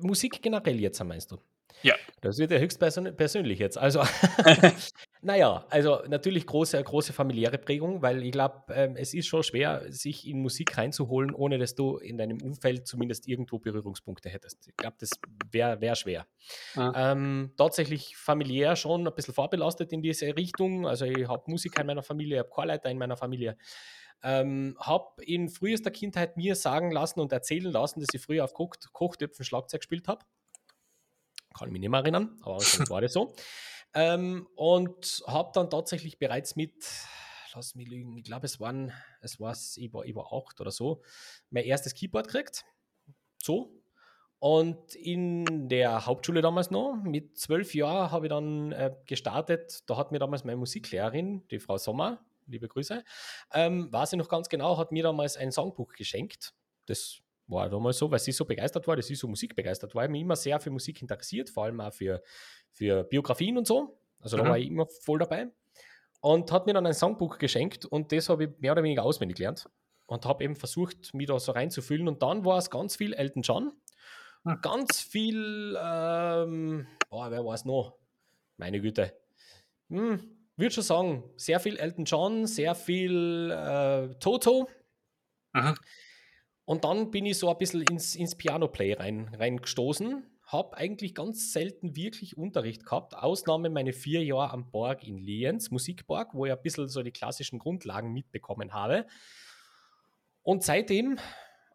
Musik 0.00 0.40
generell 0.42 0.80
jetzt, 0.80 1.02
meinst 1.04 1.30
du? 1.32 1.38
Ja. 1.82 1.94
Das 2.20 2.38
wird 2.38 2.52
ja 2.52 2.58
höchst 2.58 2.78
persönlich 2.78 3.58
jetzt. 3.58 3.76
Also, 3.76 4.02
naja, 5.22 5.66
also 5.70 6.02
natürlich 6.08 6.46
große, 6.46 6.82
große 6.82 7.12
familiäre 7.12 7.58
Prägung, 7.58 8.00
weil 8.02 8.22
ich 8.22 8.32
glaube, 8.32 8.62
ähm, 8.72 8.96
es 8.96 9.12
ist 9.12 9.26
schon 9.26 9.42
schwer, 9.42 9.84
sich 9.88 10.26
in 10.26 10.40
Musik 10.40 10.76
reinzuholen, 10.78 11.34
ohne 11.34 11.58
dass 11.58 11.74
du 11.74 11.96
in 11.98 12.18
deinem 12.18 12.40
Umfeld 12.40 12.86
zumindest 12.86 13.26
irgendwo 13.26 13.58
Berührungspunkte 13.58 14.28
hättest. 14.28 14.68
Ich 14.68 14.76
glaube, 14.76 14.96
das 15.00 15.10
wäre 15.50 15.80
wär 15.80 15.96
schwer. 15.96 16.26
Ja. 16.76 17.12
Ähm, 17.12 17.52
tatsächlich 17.56 18.16
familiär 18.16 18.76
schon 18.76 19.06
ein 19.06 19.14
bisschen 19.14 19.34
vorbelastet 19.34 19.92
in 19.92 20.02
diese 20.02 20.36
Richtung. 20.36 20.86
Also 20.86 21.04
ich 21.04 21.26
habe 21.26 21.50
Musiker 21.50 21.80
in 21.80 21.86
meiner 21.86 22.02
Familie, 22.02 22.36
ich 22.36 22.40
habe 22.40 22.50
Chorleiter 22.50 22.90
in 22.90 22.98
meiner 22.98 23.16
Familie. 23.16 23.56
Ähm, 24.24 24.76
habe 24.78 25.24
in 25.24 25.48
frühester 25.48 25.90
Kindheit 25.90 26.36
mir 26.36 26.54
sagen 26.54 26.92
lassen 26.92 27.18
und 27.18 27.32
erzählen 27.32 27.72
lassen, 27.72 27.98
dass 27.98 28.10
ich 28.12 28.22
früher 28.22 28.44
auf 28.44 28.54
Koch 28.54 28.76
Kochtöpfen 28.92 29.44
Schlagzeug 29.44 29.80
gespielt 29.80 30.06
habe. 30.06 30.24
Kann 31.54 31.68
ich 31.68 31.72
mich 31.72 31.80
nicht 31.80 31.90
mehr 31.90 32.00
erinnern, 32.00 32.38
aber 32.42 32.60
sonst 32.60 32.90
war 32.90 33.00
das 33.00 33.12
so. 33.12 33.34
Ähm, 33.94 34.48
und 34.54 35.22
habe 35.26 35.50
dann 35.54 35.68
tatsächlich 35.68 36.18
bereits 36.18 36.56
mit, 36.56 36.72
lass 37.54 37.74
mich 37.74 37.88
lügen, 37.88 38.16
ich 38.16 38.24
glaube, 38.24 38.46
es 38.46 38.58
waren, 38.58 38.92
es 39.20 39.38
war, 39.38 39.54
ich 39.76 39.92
war, 39.92 40.04
ich 40.04 40.14
war 40.14 40.32
acht 40.32 40.60
oder 40.60 40.70
so, 40.70 41.02
mein 41.50 41.64
erstes 41.64 41.94
Keyboard 41.94 42.28
gekriegt. 42.28 42.64
So. 43.42 43.82
Und 44.38 44.96
in 44.96 45.68
der 45.68 46.04
Hauptschule 46.04 46.42
damals 46.42 46.72
noch, 46.72 46.96
mit 47.04 47.38
zwölf 47.38 47.74
Jahren, 47.74 48.10
habe 48.10 48.26
ich 48.26 48.30
dann 48.30 48.72
äh, 48.72 48.92
gestartet. 49.06 49.88
Da 49.88 49.96
hat 49.96 50.10
mir 50.10 50.18
damals 50.18 50.42
meine 50.42 50.56
Musiklehrerin, 50.56 51.46
die 51.48 51.60
Frau 51.60 51.78
Sommer, 51.78 52.24
liebe 52.48 52.66
Grüße, 52.66 53.04
ähm, 53.52 53.92
weiß 53.92 54.14
ich 54.14 54.18
noch 54.18 54.28
ganz 54.28 54.48
genau, 54.48 54.78
hat 54.78 54.90
mir 54.90 55.04
damals 55.04 55.36
ein 55.36 55.52
Songbuch 55.52 55.92
geschenkt. 55.92 56.54
Das 56.86 57.21
war 57.52 57.68
damals 57.68 57.98
so, 57.98 58.10
weil 58.10 58.18
sie 58.18 58.32
so 58.32 58.44
begeistert 58.44 58.86
war, 58.86 58.96
dass 58.96 59.06
sie 59.06 59.14
so 59.14 59.28
musikbegeistert 59.28 59.94
war. 59.94 60.04
Ich 60.04 60.10
mich 60.10 60.22
immer 60.22 60.36
sehr 60.36 60.58
für 60.60 60.70
Musik 60.70 61.00
interessiert, 61.02 61.50
vor 61.50 61.64
allem 61.64 61.80
auch 61.80 61.92
für, 61.92 62.22
für 62.70 63.04
Biografien 63.04 63.58
und 63.58 63.66
so. 63.66 63.98
Also 64.20 64.36
da 64.36 64.44
mhm. 64.44 64.48
war 64.48 64.58
ich 64.58 64.68
immer 64.68 64.86
voll 64.86 65.18
dabei. 65.18 65.48
Und 66.20 66.52
hat 66.52 66.66
mir 66.66 66.74
dann 66.74 66.86
ein 66.86 66.94
Songbuch 66.94 67.38
geschenkt 67.38 67.84
und 67.84 68.12
das 68.12 68.28
habe 68.28 68.44
ich 68.44 68.50
mehr 68.58 68.72
oder 68.72 68.84
weniger 68.84 69.02
auswendig 69.02 69.38
gelernt 69.38 69.68
und 70.06 70.24
habe 70.24 70.44
eben 70.44 70.54
versucht, 70.54 71.14
mich 71.14 71.26
da 71.26 71.38
so 71.38 71.52
reinzufühlen. 71.52 72.06
Und 72.06 72.22
dann 72.22 72.44
war 72.44 72.58
es 72.58 72.70
ganz 72.70 72.96
viel 72.96 73.12
Elton 73.12 73.42
John, 73.42 73.72
mhm. 74.44 74.60
ganz 74.62 75.00
viel, 75.00 75.76
ähm, 75.82 76.86
boah, 77.10 77.30
wer 77.30 77.44
war 77.44 77.54
es 77.54 77.64
noch? 77.64 77.96
Meine 78.56 78.80
Güte. 78.80 79.12
Hm, 79.88 80.20
würde 80.56 80.74
schon 80.74 80.84
sagen, 80.84 81.24
sehr 81.36 81.60
viel 81.60 81.76
Elton 81.76 82.04
John, 82.04 82.46
sehr 82.46 82.74
viel 82.74 83.50
äh, 83.50 84.14
Toto. 84.20 84.68
Mhm. 85.52 85.74
Und 86.64 86.84
dann 86.84 87.10
bin 87.10 87.26
ich 87.26 87.38
so 87.38 87.50
ein 87.50 87.58
bisschen 87.58 87.82
ins, 87.82 88.14
ins 88.14 88.36
Piano-Play 88.36 88.94
rein, 88.94 89.34
reingestoßen. 89.34 90.24
Habe 90.46 90.76
eigentlich 90.76 91.14
ganz 91.14 91.52
selten 91.52 91.96
wirklich 91.96 92.36
Unterricht 92.36 92.84
gehabt. 92.84 93.14
Ausnahme 93.14 93.70
meine 93.70 93.92
vier 93.92 94.22
Jahre 94.22 94.52
am 94.52 94.70
Borg 94.70 95.06
in 95.06 95.18
Lienz, 95.18 95.70
Musikborg, 95.70 96.34
wo 96.34 96.46
ich 96.46 96.52
ein 96.52 96.62
bisschen 96.62 96.88
so 96.88 97.02
die 97.02 97.10
klassischen 97.10 97.58
Grundlagen 97.58 98.12
mitbekommen 98.12 98.72
habe. 98.72 99.06
Und 100.42 100.62
seitdem, 100.62 101.18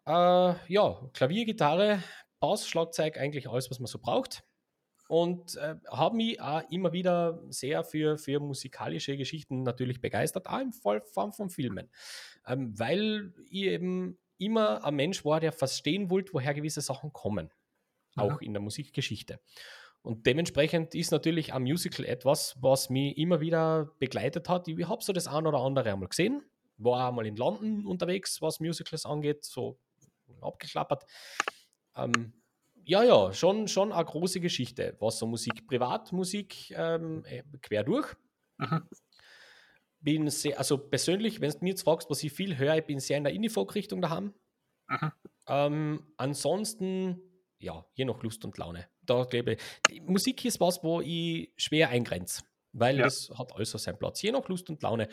äh, 0.06 0.54
ja, 0.72 1.10
Klavier, 1.12 1.44
Gitarre, 1.44 2.02
Bass, 2.40 2.68
Schlagzeug, 2.68 3.18
eigentlich 3.18 3.48
alles, 3.48 3.70
was 3.70 3.80
man 3.80 3.86
so 3.86 3.98
braucht. 3.98 4.44
Und 5.08 5.56
äh, 5.56 5.76
habe 5.90 6.16
mich 6.16 6.40
auch 6.40 6.62
immer 6.70 6.92
wieder 6.92 7.42
sehr 7.48 7.82
für, 7.82 8.18
für 8.18 8.40
musikalische 8.40 9.16
Geschichten 9.16 9.62
natürlich 9.62 10.02
begeistert, 10.02 10.46
auch 10.46 10.60
im 10.60 10.72
Fall 10.72 11.00
von 11.00 11.48
Filmen. 11.48 11.90
Ähm, 12.46 12.78
weil 12.78 13.32
ich 13.50 13.64
eben 13.64 14.18
immer 14.38 14.84
ein 14.84 14.94
Mensch 14.94 15.24
war, 15.24 15.40
der 15.40 15.52
verstehen 15.52 16.10
wollte, 16.10 16.32
woher 16.32 16.54
gewisse 16.54 16.80
Sachen 16.80 17.12
kommen. 17.12 17.50
Auch 18.16 18.40
in 18.40 18.52
der 18.52 18.60
Musikgeschichte. 18.60 19.38
Und 20.02 20.26
dementsprechend 20.26 20.94
ist 20.94 21.12
natürlich 21.12 21.52
ein 21.52 21.62
Musical 21.62 22.04
etwas, 22.04 22.56
was 22.60 22.90
mich 22.90 23.16
immer 23.16 23.40
wieder 23.40 23.92
begleitet 24.00 24.48
hat. 24.48 24.66
Ich 24.66 24.88
habe 24.88 25.04
so 25.04 25.12
das 25.12 25.28
ein 25.28 25.46
oder 25.46 25.58
andere 25.58 25.92
einmal 25.92 26.08
gesehen, 26.08 26.42
war 26.78 27.08
einmal 27.08 27.26
in 27.26 27.36
London 27.36 27.86
unterwegs, 27.86 28.42
was 28.42 28.58
Musicals 28.58 29.06
angeht, 29.06 29.44
so 29.44 29.78
abgeklappert. 30.40 31.04
Ähm, 31.94 32.32
ja, 32.84 33.04
ja, 33.04 33.32
schon, 33.32 33.68
schon 33.68 33.92
eine 33.92 34.04
große 34.04 34.40
Geschichte, 34.40 34.96
was 34.98 35.18
so 35.18 35.26
Musik, 35.26 35.66
Privatmusik 35.66 36.70
ähm, 36.70 37.24
äh, 37.26 37.42
quer 37.60 37.84
durch. 37.84 38.16
Mhm 38.56 38.88
bin 40.08 40.30
sehr, 40.30 40.58
also 40.58 40.78
persönlich, 40.78 41.40
wenn 41.40 41.50
du 41.50 41.58
mir 41.60 41.70
jetzt 41.70 41.82
fragst, 41.82 42.08
was 42.08 42.22
ich 42.22 42.32
viel 42.32 42.56
höre, 42.56 42.76
ich 42.76 42.86
bin 42.86 42.98
sehr 42.98 43.18
in 43.18 43.24
der 43.24 43.32
Indie-Folk-Richtung 43.34 44.00
daheim. 44.00 44.32
Ähm, 45.46 46.02
ansonsten, 46.16 47.20
ja, 47.58 47.84
je 47.92 48.06
nach 48.06 48.22
Lust 48.22 48.42
und 48.44 48.56
Laune. 48.56 48.86
Da 49.02 49.24
glaube 49.24 49.56
ich, 49.90 50.02
Musik 50.02 50.44
ist 50.46 50.60
was, 50.60 50.82
wo 50.82 51.02
ich 51.02 51.52
schwer 51.56 51.90
eingrenze, 51.90 52.42
weil 52.72 52.96
ja. 52.96 53.04
das 53.04 53.30
hat 53.36 53.54
also 53.54 53.76
seinen 53.76 53.98
Platz. 53.98 54.22
Je 54.22 54.32
nach 54.32 54.48
Lust 54.48 54.70
und 54.70 54.82
Laune. 54.82 55.08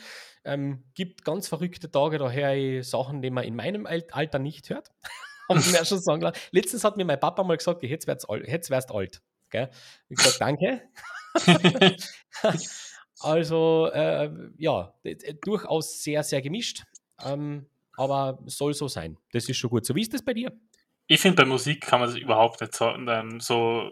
Ähm, 0.46 0.86
gibt 0.94 1.26
ganz 1.26 1.50
verrückte 1.50 1.92
Tage, 1.92 2.18
da 2.18 2.32
höre 2.32 2.54
ich 2.54 2.88
Sachen, 2.88 3.22
die 3.22 3.32
man 3.32 3.44
in 3.44 3.56
meinem 3.56 3.86
Alter 3.86 4.40
nicht 4.40 4.70
hört. 4.70 4.92
Haben 5.50 5.60
mir 5.72 5.86
schon 5.86 6.00
sagen 6.00 6.22
lassen. 6.22 6.40
Letztens 6.52 6.84
hat 6.84 6.98
mir 6.98 7.06
mein 7.06 7.20
Papa 7.20 7.44
mal 7.44 7.58
gesagt, 7.58 7.84
jetzt 7.84 8.08
wärst. 8.08 8.28
Jetzt 8.48 8.70
wärst 8.72 8.92
alt. 8.92 9.22
Gell? 9.52 9.70
Ich 10.10 10.18
gesagt, 10.18 10.42
danke. 10.42 10.82
Also 13.20 13.90
äh, 13.94 14.30
ja, 14.58 14.94
durchaus 15.44 16.04
sehr, 16.04 16.24
sehr 16.24 16.42
gemischt. 16.42 16.84
Ähm, 17.24 17.68
aber 17.98 18.40
soll 18.46 18.74
so 18.74 18.88
sein. 18.88 19.18
Das 19.32 19.48
ist 19.48 19.58
schon 19.58 19.70
gut. 19.70 19.86
So 19.86 19.96
wie 19.96 20.02
ist 20.02 20.14
das 20.14 20.24
bei 20.24 20.34
dir? 20.34 20.52
Ich 21.08 21.22
finde, 21.22 21.44
bei 21.44 21.46
Musik 21.46 21.82
kann 21.82 22.00
man 22.00 22.10
das 22.10 22.18
überhaupt 22.18 22.62
nicht 22.62 22.76
so, 22.76 22.90
ähm, 22.90 23.40
so 23.40 23.92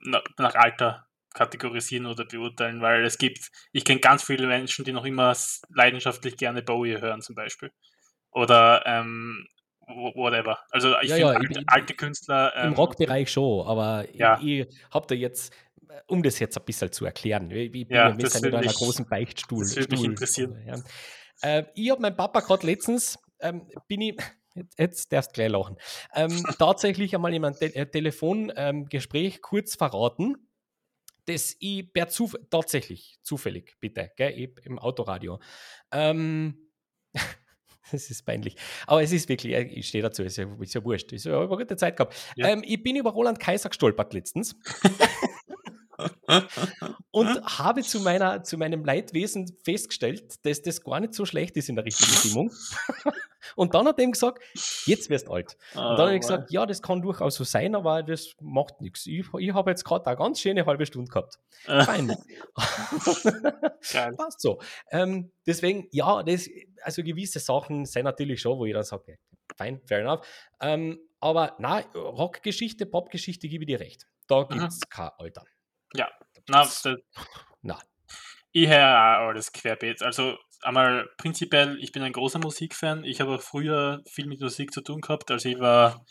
nach 0.00 0.54
Alter 0.54 1.06
kategorisieren 1.34 2.06
oder 2.06 2.24
beurteilen, 2.24 2.80
weil 2.80 3.04
es 3.04 3.18
gibt, 3.18 3.50
ich 3.72 3.84
kenne 3.84 4.00
ganz 4.00 4.22
viele 4.22 4.46
Menschen, 4.46 4.84
die 4.84 4.92
noch 4.92 5.04
immer 5.04 5.34
leidenschaftlich 5.74 6.36
gerne 6.36 6.62
Bowie 6.62 7.00
hören 7.00 7.22
zum 7.22 7.34
Beispiel. 7.34 7.70
Oder 8.30 8.82
ähm, 8.86 9.46
whatever. 9.86 10.58
Also 10.70 10.94
ich 11.00 11.10
ja, 11.10 11.16
finde 11.16 11.32
ja, 11.32 11.38
alte, 11.38 11.62
alte, 11.66 11.94
Künstler. 11.94 12.52
Ähm, 12.56 12.68
Im 12.68 12.72
Rockbereich 12.74 13.30
schon, 13.30 13.66
aber 13.66 14.06
ja. 14.14 14.38
ich, 14.40 14.60
ich 14.60 14.78
habe 14.90 15.06
da 15.06 15.14
jetzt 15.14 15.52
um 16.06 16.22
das 16.22 16.38
jetzt 16.38 16.56
ein 16.58 16.64
bisschen 16.64 16.92
zu 16.92 17.04
erklären. 17.04 17.50
Ich, 17.50 17.72
bin 17.72 17.86
ja, 17.88 18.16
wir 18.16 18.28
sind 18.28 18.46
in 18.46 18.54
einer 18.54 18.72
großen 18.72 19.08
Beichtstuhl. 19.08 19.64
Das 19.64 19.76
würde 19.76 19.96
mich 19.96 20.04
interessieren. 20.04 20.62
Ja. 20.66 20.76
Äh, 21.42 21.64
ich 21.74 21.90
habe 21.90 22.00
meinen 22.00 22.16
Papa 22.16 22.40
gerade 22.40 22.66
letztens, 22.66 23.18
ähm, 23.40 23.68
bin 23.88 24.00
ich, 24.00 24.16
jetzt 24.78 25.12
darfst 25.12 25.32
du 25.32 25.34
gleich 25.34 25.50
lachen, 25.50 25.76
ähm, 26.14 26.30
tatsächlich 26.58 27.14
einmal 27.14 27.34
in 27.34 27.44
einem 27.44 27.56
Te 27.56 27.74
äh, 27.74 27.86
Telefongespräch 27.86 29.34
ähm, 29.34 29.40
kurz 29.42 29.74
verraten, 29.74 30.36
dass 31.26 31.56
ich 31.58 31.92
per 31.92 32.08
Zufall, 32.08 32.40
tatsächlich, 32.50 33.18
zufällig, 33.22 33.76
bitte, 33.80 34.10
gell, 34.16 34.52
im 34.64 34.78
Autoradio, 34.78 35.40
ähm, 35.92 36.70
das 37.92 38.10
ist 38.10 38.24
peinlich. 38.24 38.56
Aber 38.86 39.02
es 39.02 39.12
ist 39.12 39.28
wirklich, 39.28 39.52
äh, 39.54 39.62
ich 39.62 39.88
stehe 39.88 40.02
dazu, 40.02 40.22
ist 40.22 40.36
ja, 40.36 40.46
ist 40.60 40.74
ja 40.74 40.84
wurscht. 40.84 41.12
Ich 41.12 41.26
habe 41.26 41.38
eine 41.38 41.48
gute 41.48 41.76
Zeit 41.76 41.96
gehabt. 41.96 42.14
Ja. 42.36 42.48
Ähm, 42.48 42.62
ich 42.64 42.82
bin 42.82 42.96
über 42.96 43.10
Roland 43.10 43.38
Kaiser 43.38 43.68
gestolpert 43.68 44.14
letztens. 44.14 44.56
und 47.10 47.58
habe 47.58 47.82
zu, 47.82 48.00
meiner, 48.00 48.42
zu 48.42 48.58
meinem 48.58 48.84
Leidwesen 48.84 49.56
festgestellt, 49.64 50.44
dass 50.44 50.62
das 50.62 50.82
gar 50.82 51.00
nicht 51.00 51.14
so 51.14 51.24
schlecht 51.24 51.56
ist 51.56 51.68
in 51.68 51.76
der 51.76 51.84
richtigen 51.84 52.12
Stimmung. 52.12 52.50
und 53.56 53.74
dann 53.74 53.86
hat 53.86 53.98
er 53.98 54.04
ihm 54.04 54.12
gesagt, 54.12 54.42
jetzt 54.86 55.10
wirst 55.10 55.28
du 55.28 55.32
alt. 55.32 55.56
Oh, 55.74 55.80
und 55.80 55.98
dann 55.98 56.06
habe 56.06 56.14
ich 56.14 56.20
gesagt, 56.20 56.50
ja, 56.50 56.66
das 56.66 56.82
kann 56.82 57.02
durchaus 57.02 57.34
so 57.34 57.44
sein, 57.44 57.74
aber 57.74 58.02
das 58.02 58.34
macht 58.40 58.80
nichts. 58.80 59.06
Ich, 59.06 59.26
ich 59.38 59.54
habe 59.54 59.70
jetzt 59.70 59.84
gerade 59.84 60.06
eine 60.06 60.16
ganz 60.16 60.40
schöne 60.40 60.66
halbe 60.66 60.86
Stunde 60.86 61.10
gehabt. 61.10 61.38
Fein. 63.82 64.16
Passt 64.16 64.40
so. 64.40 64.60
Ähm, 64.90 65.32
deswegen, 65.46 65.88
ja, 65.92 66.22
das, 66.22 66.48
also 66.82 67.02
gewisse 67.02 67.40
Sachen 67.40 67.84
sind 67.84 68.04
natürlich 68.04 68.40
schon, 68.40 68.58
wo 68.58 68.64
ich 68.64 68.72
dann 68.72 68.84
sage, 68.84 69.18
fein, 69.56 69.80
fair 69.86 70.00
enough. 70.00 70.26
Ähm, 70.60 71.00
aber 71.20 71.56
nein, 71.58 71.84
Rockgeschichte, 71.94 72.86
Popgeschichte 72.86 73.48
gebe 73.48 73.64
ich 73.64 73.68
dir 73.68 73.80
recht. 73.80 74.06
Da 74.26 74.44
gibt 74.44 74.68
es 74.68 74.80
kein 74.88 75.10
Alter. 75.18 75.44
Ja, 75.94 76.10
na, 76.48 76.58
das, 76.58 76.88
na. 77.62 77.78
Ich 78.52 78.68
höre 78.68 79.20
auch 79.20 79.28
alles 79.28 79.52
querbeet. 79.52 80.02
Also 80.02 80.36
einmal 80.62 81.08
prinzipiell, 81.16 81.78
ich 81.80 81.92
bin 81.92 82.02
ein 82.02 82.12
großer 82.12 82.38
Musikfan. 82.38 83.04
Ich 83.04 83.20
habe 83.20 83.38
früher 83.38 84.02
viel 84.06 84.26
mit 84.26 84.40
Musik 84.40 84.72
zu 84.72 84.82
tun 84.82 85.00
gehabt. 85.00 85.30
Also 85.30 85.48
ich 85.48 85.58
war, 85.58 86.04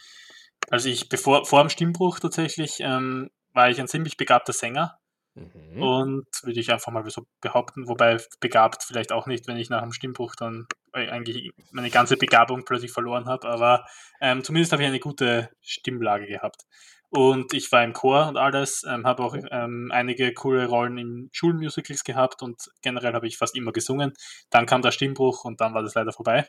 also 0.69 0.89
ich 0.89 1.09
bevor 1.09 1.45
vor 1.45 1.61
dem 1.63 1.69
Stimmbruch 1.69 2.19
tatsächlich, 2.19 2.79
ähm, 2.79 3.29
war 3.53 3.69
ich 3.69 3.79
ein 3.79 3.87
ziemlich 3.87 4.17
begabter 4.17 4.53
Sänger. 4.53 4.97
Mhm. 5.33 5.81
Und 5.81 6.27
würde 6.43 6.59
ich 6.59 6.71
einfach 6.71 6.91
mal 6.91 7.09
so 7.09 7.25
behaupten, 7.39 7.87
wobei 7.87 8.17
begabt 8.41 8.83
vielleicht 8.83 9.13
auch 9.13 9.27
nicht, 9.27 9.47
wenn 9.47 9.55
ich 9.55 9.69
nach 9.69 9.81
dem 9.81 9.93
Stimmbruch 9.93 10.35
dann 10.35 10.67
eigentlich 10.91 11.53
meine 11.71 11.89
ganze 11.89 12.17
Begabung 12.17 12.65
plötzlich 12.65 12.91
verloren 12.91 13.27
habe, 13.27 13.47
aber 13.47 13.85
ähm, 14.19 14.43
zumindest 14.43 14.73
habe 14.73 14.83
ich 14.83 14.89
eine 14.89 14.99
gute 14.99 15.49
Stimmlage 15.61 16.27
gehabt. 16.27 16.65
Und 17.11 17.53
ich 17.53 17.69
war 17.73 17.83
im 17.83 17.91
Chor 17.91 18.29
und 18.29 18.37
alles, 18.37 18.85
ähm, 18.87 19.05
habe 19.05 19.21
auch 19.21 19.35
ähm, 19.51 19.89
einige 19.91 20.33
coole 20.33 20.65
Rollen 20.65 20.97
in 20.97 21.29
Schulmusicals 21.33 22.05
gehabt 22.05 22.41
und 22.41 22.71
generell 22.81 23.13
habe 23.13 23.27
ich 23.27 23.37
fast 23.37 23.57
immer 23.57 23.73
gesungen. 23.73 24.13
Dann 24.49 24.65
kam 24.65 24.81
der 24.81 24.91
Stimmbruch 24.91 25.43
und 25.43 25.59
dann 25.59 25.73
war 25.73 25.83
das 25.83 25.93
leider 25.93 26.13
vorbei. 26.13 26.47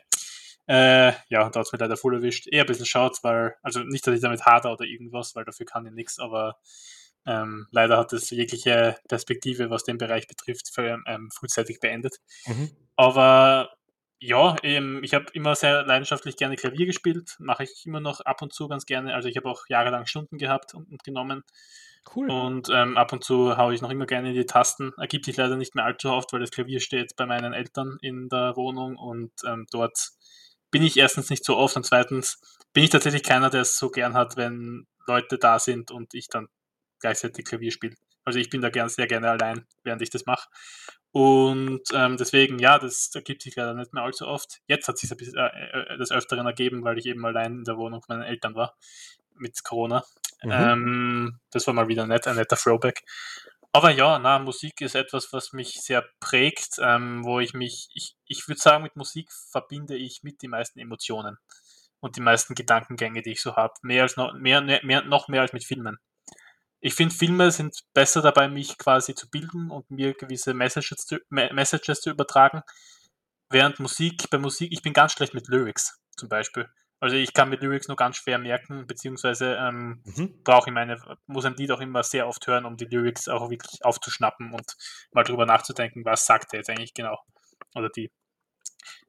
Äh, 0.65 1.11
ja, 1.27 1.49
da 1.49 1.59
hat 1.59 1.65
es 1.65 1.73
mir 1.73 1.79
leider 1.79 1.97
voll 1.97 2.15
erwischt. 2.15 2.47
Eher 2.47 2.63
ein 2.63 2.67
bisschen 2.67 2.85
schaut, 2.85 3.19
weil, 3.23 3.55
also 3.61 3.81
nicht, 3.81 4.07
dass 4.07 4.15
ich 4.15 4.21
damit 4.21 4.45
hader 4.45 4.71
oder 4.71 4.85
irgendwas, 4.85 5.35
weil 5.35 5.43
dafür 5.43 5.65
kann 5.65 5.85
ich 5.85 5.91
nichts, 5.91 6.17
aber 6.17 6.55
ähm, 7.25 7.67
leider 7.71 7.97
hat 7.97 8.13
es 8.13 8.29
jegliche 8.29 8.95
Perspektive, 9.09 9.69
was 9.69 9.83
den 9.83 9.97
Bereich 9.97 10.29
betrifft, 10.29 10.69
für, 10.73 10.97
ähm, 11.05 11.29
frühzeitig 11.33 11.81
beendet. 11.81 12.19
Mhm. 12.45 12.71
Aber 12.95 13.69
ja, 14.23 14.55
ähm, 14.63 15.01
ich 15.03 15.13
habe 15.13 15.25
immer 15.33 15.53
sehr 15.53 15.83
leidenschaftlich 15.83 16.37
gerne 16.37 16.55
Klavier 16.55 16.85
gespielt, 16.85 17.35
mache 17.39 17.63
ich 17.63 17.85
immer 17.85 17.99
noch 17.99 18.21
ab 18.21 18.41
und 18.41 18.53
zu 18.53 18.69
ganz 18.69 18.85
gerne. 18.85 19.13
Also 19.13 19.27
ich 19.27 19.35
habe 19.35 19.49
auch 19.49 19.67
jahrelang 19.67 20.05
Stunden 20.05 20.37
gehabt 20.37 20.73
und, 20.73 20.89
und 20.89 21.03
genommen. 21.03 21.43
Cool. 22.15 22.31
Und 22.31 22.69
ähm, 22.71 22.97
ab 22.97 23.11
und 23.11 23.23
zu 23.23 23.57
haue 23.57 23.73
ich 23.73 23.81
noch 23.81 23.89
immer 23.89 24.05
gerne 24.05 24.29
in 24.29 24.35
die 24.35 24.45
Tasten. 24.45 24.93
Ergibt 24.97 25.25
sich 25.25 25.35
leider 25.35 25.57
nicht 25.57 25.75
mehr 25.75 25.83
allzu 25.83 26.09
oft, 26.09 26.31
weil 26.31 26.39
das 26.39 26.51
Klavier 26.51 26.79
steht 26.79 27.17
bei 27.17 27.25
meinen 27.25 27.51
Eltern 27.51 27.97
in 28.01 28.29
der 28.29 28.55
Wohnung 28.55 28.95
und 28.95 29.31
ähm, 29.45 29.67
dort 29.71 30.11
bin 30.71 30.83
ich 30.83 30.95
erstens 30.95 31.29
nicht 31.29 31.43
so 31.43 31.57
oft 31.57 31.75
und 31.75 31.85
zweitens 31.85 32.39
bin 32.71 32.85
ich 32.85 32.89
tatsächlich 32.91 33.23
keiner, 33.23 33.49
der 33.49 33.61
es 33.61 33.77
so 33.77 33.89
gern 33.89 34.13
hat, 34.13 34.37
wenn 34.37 34.87
Leute 35.05 35.37
da 35.37 35.59
sind 35.59 35.91
und 35.91 36.13
ich 36.13 36.29
dann 36.29 36.47
gleichzeitig 36.99 37.45
Klavier 37.45 37.71
spiele. 37.71 37.95
Also 38.23 38.39
ich 38.39 38.49
bin 38.49 38.61
da 38.61 38.69
gern, 38.69 38.87
sehr 38.87 39.07
gerne 39.07 39.29
allein, 39.29 39.67
während 39.83 40.01
ich 40.01 40.09
das 40.09 40.25
mache. 40.25 40.47
Und 41.13 41.83
ähm, 41.93 42.17
deswegen, 42.17 42.57
ja, 42.57 42.79
das 42.79 43.11
ergibt 43.13 43.43
sich 43.43 43.55
leider 43.55 43.75
nicht 43.75 43.93
mehr 43.93 44.01
allzu 44.01 44.27
oft. 44.27 44.61
Jetzt 44.65 44.87
hat 44.87 44.97
sich 44.97 45.11
ein 45.11 45.17
bisschen, 45.17 45.37
äh, 45.37 45.93
äh, 45.93 45.97
des 45.97 46.11
Öfteren 46.11 46.47
ergeben, 46.47 46.83
weil 46.83 46.97
ich 46.97 47.05
eben 47.05 47.23
allein 47.23 47.57
in 47.59 47.63
der 47.65 47.77
Wohnung 47.77 48.01
von 48.01 48.17
meinen 48.17 48.27
Eltern 48.27 48.55
war 48.55 48.75
mit 49.35 49.63
Corona. 49.63 50.03
Mhm. 50.41 50.51
Ähm, 50.51 51.39
das 51.51 51.67
war 51.67 51.75
mal 51.75 51.87
wieder 51.87 52.07
nett, 52.07 52.27
ein 52.27 52.35
netter 52.35 52.57
Throwback. 52.57 53.03
Aber 53.71 53.91
ja, 53.91 54.17
na, 54.17 54.39
Musik 54.39 54.81
ist 54.81 54.95
etwas, 54.95 55.31
was 55.33 55.53
mich 55.53 55.81
sehr 55.81 56.03
prägt, 56.19 56.79
ähm, 56.79 57.23
wo 57.23 57.39
ich 57.39 57.53
mich, 57.53 57.89
ich, 57.93 58.15
ich 58.25 58.47
würde 58.47 58.59
sagen, 58.59 58.81
mit 58.81 58.95
Musik 58.95 59.31
verbinde 59.31 59.95
ich 59.95 60.23
mit 60.23 60.41
die 60.41 60.47
meisten 60.47 60.79
Emotionen 60.79 61.37
und 61.99 62.15
die 62.17 62.21
meisten 62.21 62.55
Gedankengänge, 62.55 63.21
die 63.21 63.33
ich 63.33 63.41
so 63.41 63.55
habe. 63.55 63.73
Mehr 63.83 64.01
als 64.01 64.17
noch, 64.17 64.33
mehr, 64.33 64.61
mehr, 64.61 65.03
noch 65.03 65.27
mehr 65.27 65.41
als 65.41 65.53
mit 65.53 65.63
Filmen 65.63 65.99
ich 66.85 66.95
finde, 66.95 67.15
Filme 67.15 67.49
sind 67.49 67.79
besser 67.93 68.21
dabei, 68.21 68.49
mich 68.49 68.77
quasi 68.77 69.15
zu 69.15 69.29
bilden 69.29 69.71
und 69.71 69.89
mir 69.89 70.13
gewisse 70.13 70.53
Messages 70.53 71.05
zu, 71.05 71.17
Messages 71.29 72.01
zu 72.01 72.09
übertragen. 72.09 72.61
Während 73.49 73.79
Musik, 73.79 74.29
bei 74.29 74.37
Musik, 74.37 74.73
ich 74.73 74.81
bin 74.81 74.91
ganz 74.91 75.13
schlecht 75.13 75.33
mit 75.33 75.47
Lyrics 75.47 75.97
zum 76.17 76.27
Beispiel. 76.27 76.67
Also 76.99 77.15
ich 77.15 77.33
kann 77.33 77.49
mit 77.49 77.61
Lyrics 77.61 77.87
nur 77.87 77.95
ganz 77.95 78.17
schwer 78.17 78.37
merken, 78.37 78.85
beziehungsweise 78.85 79.55
ähm, 79.55 80.01
mhm. 80.03 80.43
brauche 80.43 80.69
ich 80.69 80.73
meine, 80.73 80.97
muss 81.25 81.45
ein 81.45 81.55
Lied 81.55 81.71
auch 81.71 81.79
immer 81.79 82.03
sehr 82.03 82.27
oft 82.27 82.45
hören, 82.47 82.65
um 82.65 82.75
die 82.75 82.85
Lyrics 82.85 83.29
auch 83.29 83.49
wirklich 83.49 83.85
aufzuschnappen 83.85 84.51
und 84.51 84.75
mal 85.13 85.23
drüber 85.23 85.45
nachzudenken, 85.45 86.03
was 86.03 86.25
sagt 86.25 86.53
er 86.53 86.59
jetzt 86.59 86.69
eigentlich 86.69 86.93
genau. 86.93 87.17
Oder 87.75 87.89
die. 87.89 88.11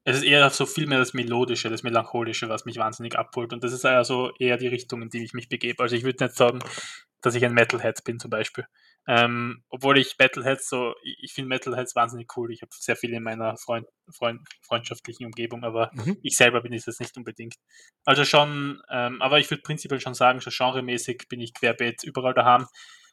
Es 0.03 0.17
ist 0.17 0.23
eher 0.23 0.49
so 0.49 0.65
viel 0.65 0.87
mehr 0.87 0.99
das 0.99 1.13
Melodische, 1.13 1.69
das 1.69 1.83
Melancholische, 1.83 2.49
was 2.49 2.65
mich 2.65 2.77
wahnsinnig 2.77 3.17
abholt. 3.17 3.53
Und 3.53 3.63
das 3.63 3.73
ist 3.73 3.85
also 3.85 4.31
eher 4.39 4.57
die 4.57 4.67
Richtung, 4.67 5.01
in 5.01 5.09
die 5.09 5.23
ich 5.23 5.33
mich 5.33 5.49
begebe. 5.49 5.81
Also 5.81 5.95
ich 5.95 6.03
würde 6.03 6.23
nicht 6.23 6.35
sagen, 6.35 6.59
dass 7.21 7.35
ich 7.35 7.43
ein 7.43 7.53
Metalhead 7.53 8.03
bin 8.03 8.19
zum 8.19 8.29
Beispiel. 8.29 8.67
Ähm, 9.07 9.63
obwohl 9.69 9.97
ich 9.97 10.15
Metalheads 10.17 10.69
so, 10.69 10.93
ich 11.03 11.33
finde 11.33 11.49
Metalheads 11.49 11.95
wahnsinnig 11.95 12.35
cool. 12.37 12.51
Ich 12.51 12.61
habe 12.61 12.71
sehr 12.73 12.95
viele 12.95 13.17
in 13.17 13.23
meiner 13.23 13.57
Freund, 13.57 13.87
Freund, 14.11 14.41
freundschaftlichen 14.61 15.25
Umgebung, 15.25 15.63
aber 15.63 15.91
mhm. 15.93 16.17
ich 16.21 16.37
selber 16.37 16.61
bin 16.61 16.73
es 16.73 16.85
jetzt 16.85 16.99
nicht 16.99 17.17
unbedingt. 17.17 17.55
Also 18.03 18.25
schon, 18.25 18.81
ähm, 18.89 19.21
aber 19.21 19.39
ich 19.39 19.49
würde 19.49 19.63
prinzipiell 19.63 19.99
schon 19.99 20.13
sagen, 20.13 20.39
so 20.39 20.51
genremäßig 20.51 21.27
bin 21.29 21.39
ich 21.39 21.53
querbeet 21.53 22.03
überall 22.03 22.33
daheim. 22.33 22.67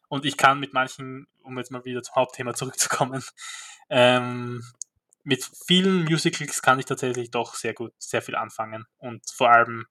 Und 0.09 0.27
ich 0.27 0.37
kann 0.37 0.61
mit 0.61 0.75
manchen, 0.75 1.27
um 1.43 1.57
jetzt 1.57 1.71
mal 1.71 1.85
wieder 1.87 2.03
zum 2.03 2.17
Hauptthema 2.17 2.53
zurückzukommen, 2.55 3.23
ähm, 3.91 4.63
mit 5.25 5.49
vielen 5.66 6.05
Musicals 6.05 6.62
kann 6.62 6.79
ich 6.79 6.85
tatsächlich 6.85 7.31
doch 7.31 7.55
sehr 7.55 7.75
gut, 7.75 7.93
sehr 7.99 8.23
viel 8.23 8.35
anfangen. 8.35 8.85
Und 8.99 9.23
vor 9.35 9.51
allem, 9.51 9.87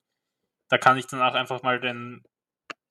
da 0.70 0.78
kann 0.78 0.98
ich 0.98 1.08
dann 1.08 1.22
auch 1.22 1.34
einfach 1.34 1.64
mal 1.64 1.80
den 1.80 2.24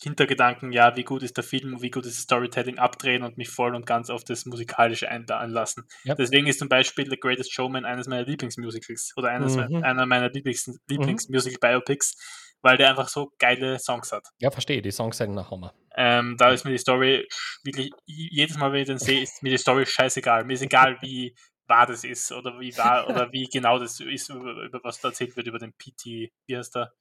Hintergedanken, 0.03 0.72
ja, 0.72 0.97
wie 0.97 1.05
gut 1.05 1.22
ist 1.22 1.36
der 1.36 1.45
Film, 1.45 1.82
wie 1.82 1.91
gut 1.91 2.07
ist 2.07 2.16
das 2.16 2.22
Storytelling 2.22 2.78
abdrehen 2.78 3.22
und 3.22 3.36
mich 3.36 3.51
voll 3.51 3.74
und 3.74 3.84
ganz 3.84 4.09
auf 4.09 4.24
das 4.24 4.47
Musikalische 4.47 5.11
einlassen. 5.11 5.86
Ja. 6.05 6.14
Deswegen 6.14 6.47
ist 6.47 6.59
zum 6.59 6.70
Beispiel 6.70 7.09
The 7.09 7.20
Greatest 7.20 7.53
Showman 7.53 7.84
eines 7.84 8.07
meiner 8.07 8.24
Lieblingsmusicals 8.24 9.12
oder 9.16 9.28
eines, 9.28 9.57
mhm. 9.57 9.84
einer 9.84 10.07
meiner 10.07 10.30
Lieblings, 10.30 10.68
mhm. 10.68 10.78
Lieblingsmusical-Biopics, 10.88 12.16
weil 12.62 12.78
der 12.78 12.88
einfach 12.88 13.09
so 13.09 13.32
geile 13.38 13.78
Songs 13.78 14.11
hat. 14.12 14.26
Ja, 14.38 14.51
verstehe, 14.51 14.80
die 14.80 14.91
Songs 14.91 15.18
sind 15.18 15.34
nach 15.34 15.51
Hammer. 15.51 15.74
Ähm, 15.97 16.36
da 16.38 16.51
ist 16.51 16.64
mir 16.64 16.70
die 16.70 16.78
Story 16.78 17.28
wirklich, 17.62 17.91
jedes 18.07 18.57
Mal, 18.57 18.72
wenn 18.72 18.80
ich 18.80 18.86
den 18.86 18.99
sehe, 18.99 19.22
ist 19.22 19.43
mir 19.43 19.51
die 19.51 19.59
Story 19.59 19.84
scheißegal. 19.84 20.45
Mir 20.45 20.55
ist 20.55 20.62
egal, 20.62 20.97
wie 21.03 21.34
wahr 21.71 21.87
das 21.87 22.05
ist 22.05 22.31
oder 22.33 22.61
wie 22.61 22.77
wahr 22.77 23.09
oder 23.09 23.33
wie 23.33 23.49
genau 23.49 23.79
das 23.79 23.99
ist, 24.01 24.29
über, 24.29 24.64
über 24.64 24.81
was 24.83 25.01
da 25.01 25.09
erzählt 25.09 25.35
wird, 25.37 25.47
über 25.47 25.59
den 25.59 25.73
PT, 25.73 26.31
wie 26.47 26.57
heißt 26.57 26.75
der? 26.75 26.93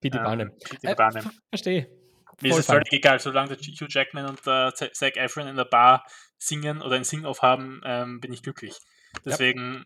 PT 0.00 0.12
Barnum. 0.12 0.48
Ähm, 0.48 0.58
PT 0.58 0.96
Barnum. 0.96 1.26
Äh, 1.26 1.30
verstehe. 1.50 1.90
Mir 2.40 2.50
ist 2.50 2.60
es 2.60 2.66
völlig 2.66 2.92
egal, 2.92 3.20
solange 3.20 3.56
der 3.56 3.58
Hugh 3.58 3.86
Jackman 3.88 4.26
und 4.26 4.44
der 4.46 4.72
Zac 4.74 5.16
Efron 5.16 5.46
in 5.46 5.56
der 5.56 5.66
Bar 5.66 6.04
singen 6.38 6.82
oder 6.82 6.96
ein 6.96 7.04
Sing-Off 7.04 7.42
haben, 7.42 7.80
ähm, 7.84 8.20
bin 8.20 8.32
ich 8.32 8.42
glücklich. 8.42 8.76
Deswegen, 9.24 9.84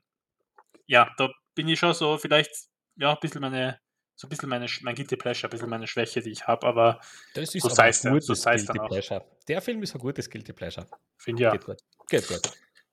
ja. 0.87 1.05
ja. 1.05 1.15
da 1.19 1.29
bin 1.55 1.69
ich 1.69 1.79
schon 1.79 1.93
so 1.93 2.17
vielleicht, 2.17 2.51
ja, 2.97 3.13
ein 3.13 3.19
bisschen 3.21 3.43
meine, 3.43 3.79
so 4.15 4.27
ein 4.27 4.31
bisschen 4.31 4.49
meine, 4.49 4.67
mein 4.83 4.95
Guilty 4.95 5.17
Pleasure, 5.17 5.49
ein 5.49 5.51
bisschen 5.51 5.69
meine 5.69 5.87
Schwäche, 5.87 6.23
die 6.23 6.31
ich 6.31 6.47
habe, 6.47 6.67
aber 6.67 7.01
das 7.35 7.55
ist 7.55 7.63
so 7.63 7.69
sei 7.69 7.91
es 7.91 8.03
so 8.03 8.11
Guilty 8.11 8.79
Pleasure. 8.87 9.25
Der 9.47 9.61
Film 9.61 9.83
ist 9.83 9.95
ein 9.95 10.01
gutes 10.01 10.31
Guilty 10.31 10.53
Pleasure. 10.53 10.87
Finde 11.19 11.43
ja. 11.43 11.51
Geht 11.51 11.65
gut. 11.65 11.79
Geht 12.09 12.27
gut. 12.27 12.51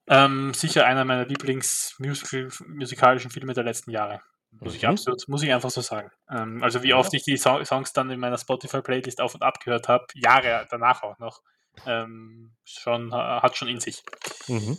Ähm, 0.08 0.54
sicher 0.54 0.86
einer 0.86 1.06
meiner 1.06 1.26
Lieblingsmusikalischen 1.26 3.32
Filme 3.32 3.54
der 3.54 3.64
letzten 3.64 3.92
Jahre. 3.92 4.22
Muss 4.52 4.76
ich 4.76 4.84
mhm. 4.84 4.90
absolut, 4.90 5.28
muss 5.28 5.44
ich 5.44 5.52
einfach 5.52 5.70
so 5.70 5.82
sagen. 5.82 6.12
Ähm, 6.30 6.64
also 6.64 6.84
wie 6.84 6.94
oft 6.94 7.14
ich 7.14 7.24
die 7.24 7.38
so 7.38 7.64
Songs 7.64 7.94
dann 7.94 8.10
in 8.10 8.20
meiner 8.20 8.38
Spotify-Playlist 8.38 9.20
auf 9.20 9.34
und 9.34 9.44
ab 9.44 9.60
gehört 9.60 9.88
habe, 9.88 10.06
Jahre 10.14 10.68
danach 10.70 11.04
auch 11.04 11.18
noch, 11.20 11.42
ähm, 11.86 12.54
schon, 12.64 13.14
hat 13.14 13.58
schon 13.58 13.68
in 13.68 13.80
sich. 13.80 14.04
Mhm. 14.48 14.78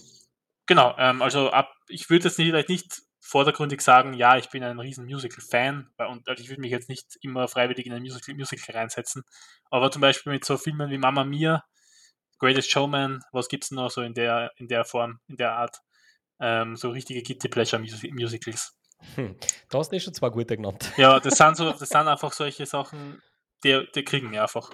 Genau, 0.66 0.95
ähm, 0.99 1.22
also 1.22 1.51
ab, 1.51 1.72
ich 1.89 2.09
würde 2.09 2.27
jetzt 2.27 2.39
nicht, 2.39 2.49
vielleicht 2.49 2.68
nicht 2.68 3.03
vordergründig 3.20 3.81
sagen, 3.81 4.14
ja, 4.14 4.37
ich 4.37 4.51
bin 4.51 4.62
ein 4.62 4.79
riesen 4.79 5.07
Musical-Fan, 5.07 5.91
und 6.09 6.29
also 6.29 6.43
ich 6.43 6.49
würde 6.49 6.61
mich 6.61 6.70
jetzt 6.70 6.89
nicht 6.89 7.18
immer 7.20 7.49
freiwillig 7.49 7.87
in 7.87 7.93
ein 7.93 8.03
Musical, 8.03 8.35
Musical 8.35 8.74
reinsetzen, 8.74 9.24
aber 9.70 9.91
zum 9.91 10.01
Beispiel 10.01 10.33
mit 10.33 10.45
so 10.45 10.57
Filmen 10.57 10.91
wie 10.91 10.99
Mama 10.99 11.24
Mia, 11.24 11.64
Greatest 12.39 12.70
Showman, 12.70 13.22
was 13.32 13.49
gibt 13.49 13.64
es 13.64 13.70
noch 13.70 13.91
so 13.91 14.03
in 14.03 14.14
der, 14.14 14.53
in 14.57 14.68
der 14.68 14.84
Form, 14.84 15.20
in 15.28 15.37
der 15.37 15.53
Art, 15.53 15.80
ähm, 16.41 16.76
so 16.76 16.91
richtige 16.91 17.22
Guilty 17.22 17.49
Pleasure 17.49 17.80
Musicals. 17.80 18.76
Hm. 19.14 19.37
Da 19.68 19.78
hast 19.78 19.91
du 19.91 19.97
eh 19.97 20.01
schon 20.01 20.14
zwei 20.14 20.30
gute 20.30 20.57
genannt. 20.57 20.93
Ja, 20.97 21.20
das 21.20 21.37
sind, 21.37 21.57
so, 21.57 21.70
das 21.70 21.89
sind 21.89 22.09
einfach 22.09 22.32
solche 22.32 22.66
Sachen, 22.66 23.22
die, 23.64 23.87
die 23.95 24.05
kriegen 24.05 24.30
wir 24.32 24.43
einfach. 24.43 24.70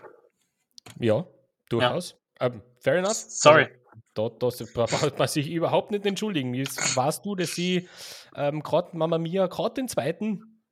Ja, 0.99 1.27
durchaus. 1.69 2.17
Ja. 2.41 2.47
Um, 2.47 2.55
ähm, 2.55 2.63
fair 2.81 2.97
enough. 2.97 3.15
Sorry. 3.15 3.65
Also, 3.65 3.83
da, 4.15 4.29
da 4.29 4.87
braucht 4.87 5.19
man 5.19 5.29
sich 5.29 5.49
überhaupt 5.49 5.91
nicht 5.91 6.05
entschuldigen. 6.05 6.55
Jetzt 6.55 6.97
weißt 6.97 7.25
du, 7.25 7.35
dass 7.35 7.55
sie 7.55 7.89
ähm, 8.35 8.63
gerade 8.63 8.97
Mama 8.97 9.19
Mia, 9.19 9.47
gerade 9.47 9.75
den 9.75 9.89
zweiten, 9.89 10.63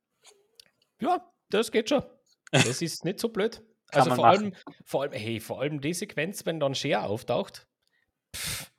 ja, 0.99 1.25
das 1.49 1.71
geht 1.71 1.89
schon. 1.89 2.03
Das 2.51 2.81
ist 2.81 3.05
nicht 3.05 3.19
so 3.19 3.29
blöd. 3.29 3.63
Also 3.91 4.15
vor 4.15 4.25
allem, 4.25 4.53
vor 4.85 5.01
allem, 5.03 5.13
hey, 5.13 5.39
vor 5.39 5.61
allem 5.61 5.81
die 5.81 5.93
Sequenz, 5.93 6.45
wenn 6.45 6.59
dann 6.59 6.75
Share 6.75 7.03
auftaucht, 7.03 7.67
pff, 8.35 8.71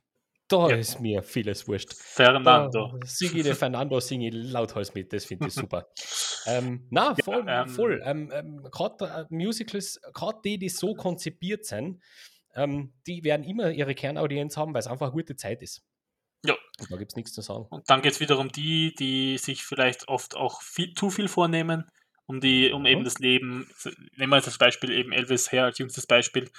da 0.53 0.69
ja. 0.69 0.77
ist 0.77 1.01
mir 1.01 1.23
vieles 1.23 1.67
wurscht. 1.67 1.95
Fernando. 1.95 3.01
Singe 3.07 3.41
ich 3.41 3.57
Fernando, 3.57 4.01
singe 4.01 4.29
ich 4.29 4.35
lauthals 4.35 4.93
mit, 4.95 5.13
das 5.13 5.25
finde 5.25 5.47
ich 5.47 5.55
super. 5.55 5.87
ähm, 6.47 6.87
na, 6.91 7.15
voll, 7.25 7.45
ja, 7.47 7.63
ähm, 7.63 7.69
voll. 7.69 8.03
Ähm, 8.05 8.31
ähm, 8.35 8.63
gerade 8.71 9.05
äh, 9.31 9.35
Musicals, 9.35 9.99
gerade 10.13 10.41
die, 10.45 10.59
die 10.59 10.69
so 10.69 10.95
konzipiert 10.95 11.65
sind, 11.65 12.03
ähm, 12.55 12.93
die 13.07 13.25
werden 13.25 13.45
immer 13.45 13.71
ihre 13.71 13.95
Kernaudienz 13.95 14.59
haben, 14.59 14.75
weil 14.75 14.81
es 14.81 14.87
einfach 14.87 15.07
eine 15.07 15.13
gute 15.13 15.37
Zeit 15.37 15.63
ist. 15.63 15.83
Ja. 16.45 16.55
Und 16.81 16.91
da 16.91 16.97
gibt 16.97 17.13
es 17.13 17.17
nichts 17.17 17.33
zu 17.33 17.41
sagen. 17.41 17.67
Und 17.71 17.89
dann 17.89 18.03
geht 18.03 18.13
es 18.13 18.21
wiederum 18.21 18.51
die, 18.53 18.95
die 18.95 19.39
sich 19.39 19.65
vielleicht 19.65 20.09
oft 20.09 20.37
auch 20.37 20.61
viel, 20.61 20.93
zu 20.93 21.09
viel 21.09 21.29
vornehmen, 21.29 21.89
um 22.33 22.41
die, 22.41 22.73
um 22.73 22.83
mhm. 22.83 22.87
eben 22.87 23.05
das 23.05 23.19
Leben, 23.19 23.69
nehmen 24.17 24.31
wir 24.31 24.37
jetzt 24.37 24.47
das 24.47 24.59
Beispiel 24.59 24.91
eben 24.91 25.13
Elvis 25.13 25.53
her 25.53 25.65
als 25.65 25.79
jüngstes 25.79 26.07
Beispiel, 26.07 26.51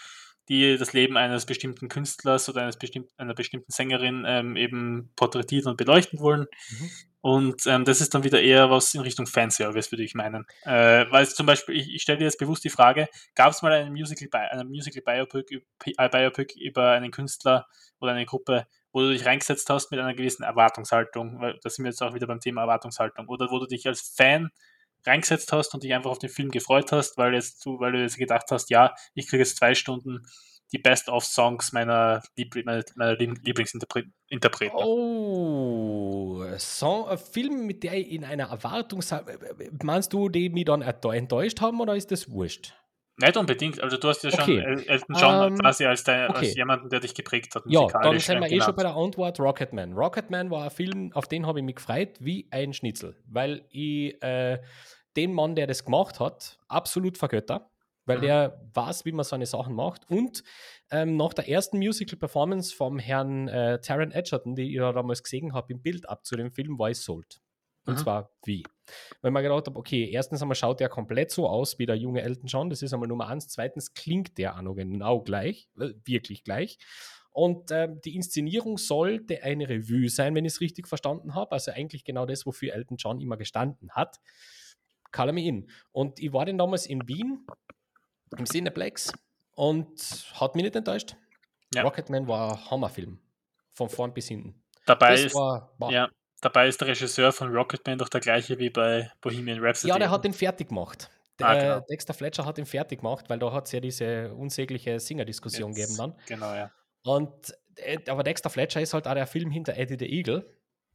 die 0.50 0.78
das 0.78 0.94
Leben 0.94 1.18
eines 1.18 1.46
bestimmten 1.46 1.88
Künstlers 1.88 2.50
oder 2.50 2.62
eines 2.62 2.78
bestimmten, 2.78 3.10
einer 3.18 3.34
bestimmten 3.34 3.72
Sängerin 3.72 4.26
ähm, 4.28 4.56
eben 4.56 5.12
porträtieren 5.16 5.70
und 5.72 5.78
beleuchten 5.78 6.20
wollen. 6.20 6.48
Mhm. 6.70 6.90
Und 7.22 7.66
ähm, 7.68 7.86
das 7.86 8.02
ist 8.02 8.14
dann 8.14 8.26
wieder 8.26 8.42
eher 8.42 8.70
was 8.70 8.94
in 8.94 9.00
Richtung 9.00 9.26
Fanservice, 9.26 9.92
würde 9.92 10.04
ich 10.04 10.14
meinen. 10.14 10.46
Äh, 10.64 11.06
weil 11.10 11.26
zum 11.28 11.46
Beispiel, 11.46 11.78
ich, 11.78 11.94
ich 11.94 12.02
stelle 12.02 12.18
dir 12.18 12.26
jetzt 12.26 12.38
bewusst 12.38 12.66
die 12.66 12.70
Frage, 12.70 13.08
gab 13.34 13.54
es 13.54 13.62
mal 13.62 13.72
einen 13.72 13.94
Musical, 13.94 14.28
einen 14.52 14.68
Musical 14.68 15.02
Biopic, 15.02 15.62
äh, 15.86 16.10
Biopic 16.10 16.60
über 16.60 16.92
einen 16.92 17.12
Künstler 17.12 17.66
oder 18.02 18.12
eine 18.12 18.26
Gruppe, 18.26 18.68
wo 18.92 19.00
du 19.00 19.14
dich 19.14 19.26
reingesetzt 19.26 19.70
hast 19.70 19.90
mit 19.90 20.02
einer 20.02 20.14
gewissen 20.14 20.44
Erwartungshaltung, 20.44 21.40
weil 21.40 21.58
da 21.64 21.70
sind 21.70 21.86
wir 21.86 21.92
jetzt 21.92 22.04
auch 22.04 22.14
wieder 22.14 22.28
beim 22.28 22.42
Thema 22.42 22.62
Erwartungshaltung, 22.62 23.30
oder 23.30 23.50
wo 23.50 23.60
du 23.60 23.68
dich 23.68 23.88
als 23.88 24.14
Fan 24.16 24.52
reingesetzt 25.06 25.52
hast 25.52 25.74
und 25.74 25.84
dich 25.84 25.94
einfach 25.94 26.12
auf 26.12 26.20
den 26.20 26.30
Film 26.30 26.50
gefreut 26.52 26.92
hast, 26.92 27.18
weil 27.18 27.34
jetzt 27.34 27.66
du, 27.66 27.80
weil 27.80 27.92
du 27.92 28.02
jetzt 28.02 28.18
gedacht 28.18 28.46
hast, 28.52 28.70
ja, 28.70 28.94
ich 29.14 29.28
kriege 29.28 29.44
jetzt 29.44 29.58
zwei 29.58 29.76
Stunden 29.76 30.26
die 30.74 30.80
Best-of-Songs 30.80 31.72
meiner, 31.72 32.24
Liebl 32.36 32.64
meiner, 32.64 32.84
meiner 32.96 33.16
Lieblingsinterpreten. 33.16 34.14
Oh, 34.76 36.44
ein 37.06 37.18
Film, 37.18 37.68
mit 37.68 37.84
der 37.84 37.94
ich 37.94 38.12
in 38.12 38.26
einer 38.26 38.50
Erwartung 38.50 39.04
meinst 39.84 40.14
du, 40.14 40.30
die 40.30 40.50
mich 40.50 40.66
dann 40.66 40.82
enttäuscht 40.82 41.62
haben 41.62 41.80
oder 41.80 41.96
ist 41.96 42.12
das 42.12 42.30
wurscht? 42.30 42.74
Nicht 43.18 43.38
unbedingt, 43.38 43.80
also 43.82 43.98
du 43.98 44.08
hast 44.08 44.24
ja 44.24 44.32
okay. 44.32 44.62
schon 44.62 44.88
Elton 44.88 45.16
John 45.16 45.48
ähm, 45.48 45.58
quasi 45.60 45.86
als, 45.86 46.04
dein, 46.04 46.30
okay. 46.30 46.40
als 46.40 46.56
jemanden, 46.56 46.90
der 46.90 47.00
dich 47.00 47.14
geprägt 47.14 47.54
hat. 47.54 47.64
Ja, 47.68 47.88
dann 47.88 48.20
sind 48.20 48.42
wir 48.42 48.52
eh 48.52 48.60
schon 48.60 48.76
bei 48.76 48.84
der 48.84 48.96
Antwort 48.96 49.40
Rocketman. 49.40 49.94
Rocketman 49.94 50.50
war 50.50 50.64
ein 50.64 50.72
Film, 50.72 51.12
auf 51.14 51.28
den 51.28 51.46
habe 51.46 51.60
ich 51.60 51.66
mich 51.66 51.76
gefreut 51.76 52.18
wie 52.20 52.48
ein 52.50 52.74
Schnitzel, 52.74 53.16
weil 53.28 53.66
ich 53.70 54.22
äh, 54.24 54.60
den 55.16 55.32
Mann, 55.32 55.54
der 55.54 55.68
das 55.68 55.86
gemacht 55.86 56.20
hat, 56.20 56.58
absolut 56.68 57.18
vergötter 57.18 57.70
weil 58.06 58.18
mhm. 58.18 58.22
der 58.22 58.62
weiß, 58.74 59.06
wie 59.06 59.12
man 59.12 59.24
seine 59.24 59.46
Sachen 59.46 59.76
macht. 59.76 60.10
Und 60.10 60.44
ähm, 60.92 61.16
nach 61.16 61.34
der 61.34 61.48
ersten 61.48 61.78
Musical-Performance 61.78 62.76
vom 62.76 63.00
Herrn 63.00 63.48
äh, 63.48 63.80
Taron 63.80 64.12
Edgerton, 64.12 64.56
die 64.56 64.64
ich 64.64 64.76
ja 64.76 64.92
damals 64.92 65.24
gesehen 65.24 65.54
habe, 65.54 65.74
im 65.74 65.82
Bild 65.82 66.08
ab 66.10 66.26
zu 66.26 66.36
dem 66.36 66.52
Film, 66.52 66.78
war 66.78 66.90
ich 66.90 66.98
sold. 66.98 67.42
Und 67.86 67.96
mhm. 67.96 67.98
zwar 67.98 68.32
wie? 68.46 68.64
Weil 69.22 69.32
man 69.32 69.44
gedacht 69.44 69.68
habe, 69.68 69.78
okay, 69.78 70.10
erstens 70.10 70.42
einmal 70.42 70.56
schaut 70.56 70.80
der 70.80 70.90
komplett 70.90 71.32
so 71.32 71.48
aus 71.48 71.80
wie 71.80 71.86
der 71.86 71.96
junge 71.96 72.22
Elton 72.22 72.48
John, 72.48 72.70
das 72.70 72.82
ist 72.82 72.94
einmal 72.94 73.08
Nummer 73.08 73.28
eins. 73.28 73.48
Zweitens 73.48 73.94
klingt 73.94 74.38
der 74.38 74.58
auch 74.58 74.62
noch 74.62 74.76
genau 74.76 75.22
gleich, 75.22 75.70
äh, 75.80 75.94
wirklich 76.06 76.44
gleich. 76.44 76.78
Und 77.32 77.72
äh, 77.72 77.90
die 78.06 78.16
Inszenierung 78.16 78.78
sollte 78.78 79.42
eine 79.44 79.68
Revue 79.68 80.08
sein, 80.10 80.36
wenn 80.36 80.46
ich 80.46 80.54
es 80.54 80.62
richtig 80.62 80.88
verstanden 80.88 81.34
habe. 81.34 81.52
Also 81.52 81.72
eigentlich 81.72 82.04
genau 82.04 82.26
das, 82.26 82.46
wofür 82.46 82.74
Elton 82.74 82.98
John 82.98 83.20
immer 83.20 83.38
gestanden 83.38 83.92
hat. 83.92 84.20
Call 85.12 85.34
me 85.34 85.44
in. 85.44 85.70
Und 85.92 86.20
ich 86.20 86.32
war 86.32 86.46
dann 86.46 86.58
damals 86.58 86.86
in 86.86 87.08
Wien 87.08 87.46
im 88.38 88.46
Cineplex 88.46 89.12
und 89.56 90.00
hat 90.34 90.56
mich 90.56 90.64
nicht 90.64 90.76
enttäuscht. 90.76 91.16
Ja. 91.74 91.82
Rocketman 91.84 92.28
war 92.28 92.52
ein 92.52 92.72
Hammerfilm. 92.72 93.20
Von 93.72 93.90
vorn 93.90 94.14
bis 94.14 94.28
hinten. 94.28 94.62
Dabei 94.86 95.16
ist, 95.16 95.34
war, 95.34 95.76
ja, 95.90 96.10
dabei 96.44 96.68
ist 96.68 96.82
der 96.82 96.90
Regisseur 96.90 97.32
von 97.32 97.52
Rocketman 97.52 97.98
doch 97.98 98.10
der 98.10 98.22
gleiche 98.22 98.60
wie 98.60 98.70
bei 98.70 99.12
Bohemian 99.22 99.60
Rhapsody. 99.60 99.90
Ja, 99.90 99.98
der 99.98 100.12
hat 100.12 100.24
den 100.26 100.34
fertig 100.34 100.70
gemacht. 100.70 101.10
Der, 101.40 101.48
ah, 101.48 101.56
genau. 101.56 101.80
Dexter 101.90 102.14
Fletcher 102.14 102.46
hat 102.46 102.58
ihn 102.58 102.66
fertig 102.66 103.00
gemacht, 103.00 103.30
weil 103.30 103.40
da 103.40 103.52
hat 103.52 103.66
es 103.66 103.72
ja 103.72 103.80
diese 103.80 104.34
unsägliche 104.36 105.00
Singer-Diskussion 105.00 105.74
gegeben 105.74 105.98
dann. 105.98 106.16
Genau, 106.28 106.54
ja. 106.54 106.72
Und, 107.04 107.54
äh, 107.76 107.98
aber 108.08 108.24
Dexter 108.24 108.50
Fletcher 108.50 108.82
ist 108.82 108.94
halt 108.94 109.08
auch 109.08 109.16
der 109.16 109.26
Film 109.26 109.50
hinter 109.50 109.76
Eddie 109.76 109.98
the 109.98 110.06
Eagle. 110.06 110.46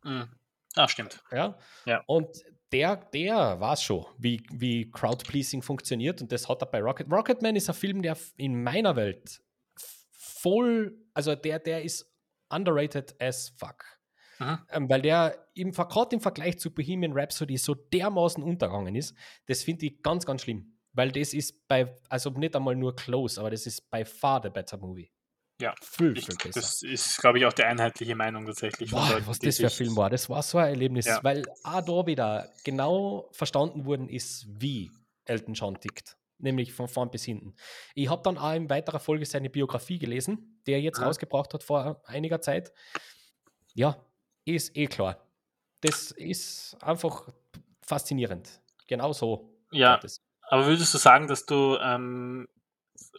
Mhm. 0.05 0.29
Ah, 0.77 0.89
stimmt. 0.89 1.25
Ja. 1.33 1.59
ja. 1.87 2.03
Und 2.07 2.45
der, 2.71 2.97
der 2.97 3.59
weiß 3.59 3.83
schon, 3.83 4.07
wie, 4.19 4.43
wie 4.51 4.91
Crowd-Pleasing 4.91 5.63
funktioniert 5.63 6.21
und 6.21 6.31
das 6.31 6.49
hat 6.49 6.63
er 6.63 6.67
bei 6.67 6.81
Rocket. 6.81 7.11
Rocketman 7.11 7.57
ist 7.57 7.69
ein 7.69 7.75
Film, 7.75 8.03
der 8.03 8.17
in 8.37 8.63
meiner 8.63 8.95
Welt 8.95 9.41
voll, 10.13 10.97
also 11.15 11.35
der, 11.35 11.59
der 11.59 11.83
ist 11.83 12.13
underrated 12.51 13.21
as 13.21 13.53
fuck. 13.57 13.98
Ähm, 14.41 14.89
weil 14.89 15.03
der 15.03 15.49
im, 15.55 15.73
gerade 15.73 16.15
im 16.15 16.21
Vergleich 16.21 16.59
zu 16.59 16.73
Bohemian 16.73 17.13
Rhapsody 17.13 17.57
so 17.57 17.75
dermaßen 17.75 18.43
untergegangen 18.43 18.95
ist, 18.95 19.15
das 19.47 19.63
finde 19.63 19.87
ich 19.87 20.03
ganz, 20.03 20.25
ganz 20.27 20.43
schlimm. 20.43 20.75
Weil 20.93 21.13
das 21.13 21.35
ist 21.35 21.69
bei, 21.69 21.95
also 22.09 22.31
nicht 22.31 22.57
einmal 22.57 22.77
nur 22.77 22.97
close, 22.97 23.41
aber 23.41 23.51
das 23.51 23.67
ist 23.67 23.91
by 23.91 24.05
far 24.05 24.41
the 24.43 24.51
better 24.51 24.77
movie. 24.77 25.11
Ja, 25.61 25.75
viel, 25.83 26.15
viel 26.15 26.35
ich, 26.45 26.53
das 26.53 26.83
ist, 26.83 27.19
glaube 27.19 27.39
ich, 27.39 27.47
auch 27.47 27.53
die 27.53 27.65
einheitliche 27.65 28.15
Meinung 28.15 28.47
tatsächlich. 28.47 28.93
Boah, 28.93 29.09
Leuten, 29.11 29.27
was 29.27 29.41
das 29.41 29.57
für 29.57 29.65
ein 29.65 29.71
Film 29.71 29.97
war, 29.97 30.09
das 30.09 30.31
war 30.31 30.43
so 30.43 30.59
ein 30.59 30.69
Erlebnis, 30.69 31.07
ja. 31.07 31.19
weil 31.25 31.45
auch 31.65 31.85
da 31.85 32.07
wieder 32.07 32.53
genau 32.63 33.29
verstanden 33.33 33.85
worden 33.85 34.09
ist, 34.09 34.47
wie 34.49 34.91
Elton 35.25 35.55
John 35.55 35.81
tickt. 35.81 36.17
Nämlich 36.41 36.73
von 36.73 36.87
vorn 36.87 37.11
bis 37.11 37.25
hinten. 37.25 37.57
Ich 37.97 38.09
habe 38.09 38.23
dann 38.23 38.39
auch 38.39 38.55
in 38.55 38.71
weiterer 38.71 39.01
Folge 39.01 39.27
seine 39.27 39.51
Biografie 39.51 39.99
gelesen, 39.99 40.63
die 40.65 40.73
er 40.73 40.81
jetzt 40.81 41.01
ja. 41.01 41.07
rausgebracht 41.07 41.53
hat 41.53 41.65
vor 41.65 42.01
einiger 42.05 42.41
Zeit. 42.41 42.73
Ja, 43.75 44.01
ist 44.55 44.77
eh 44.77 44.87
klar. 44.87 45.17
Das 45.81 46.11
ist 46.11 46.77
einfach 46.81 47.29
faszinierend. 47.83 48.61
Genau 48.87 49.13
so. 49.13 49.55
Ja, 49.71 50.01
aber 50.49 50.67
würdest 50.67 50.95
du 50.95 50.99
sagen, 50.99 51.29
dass 51.29 51.47
du 51.47 51.77
ähm, 51.81 52.49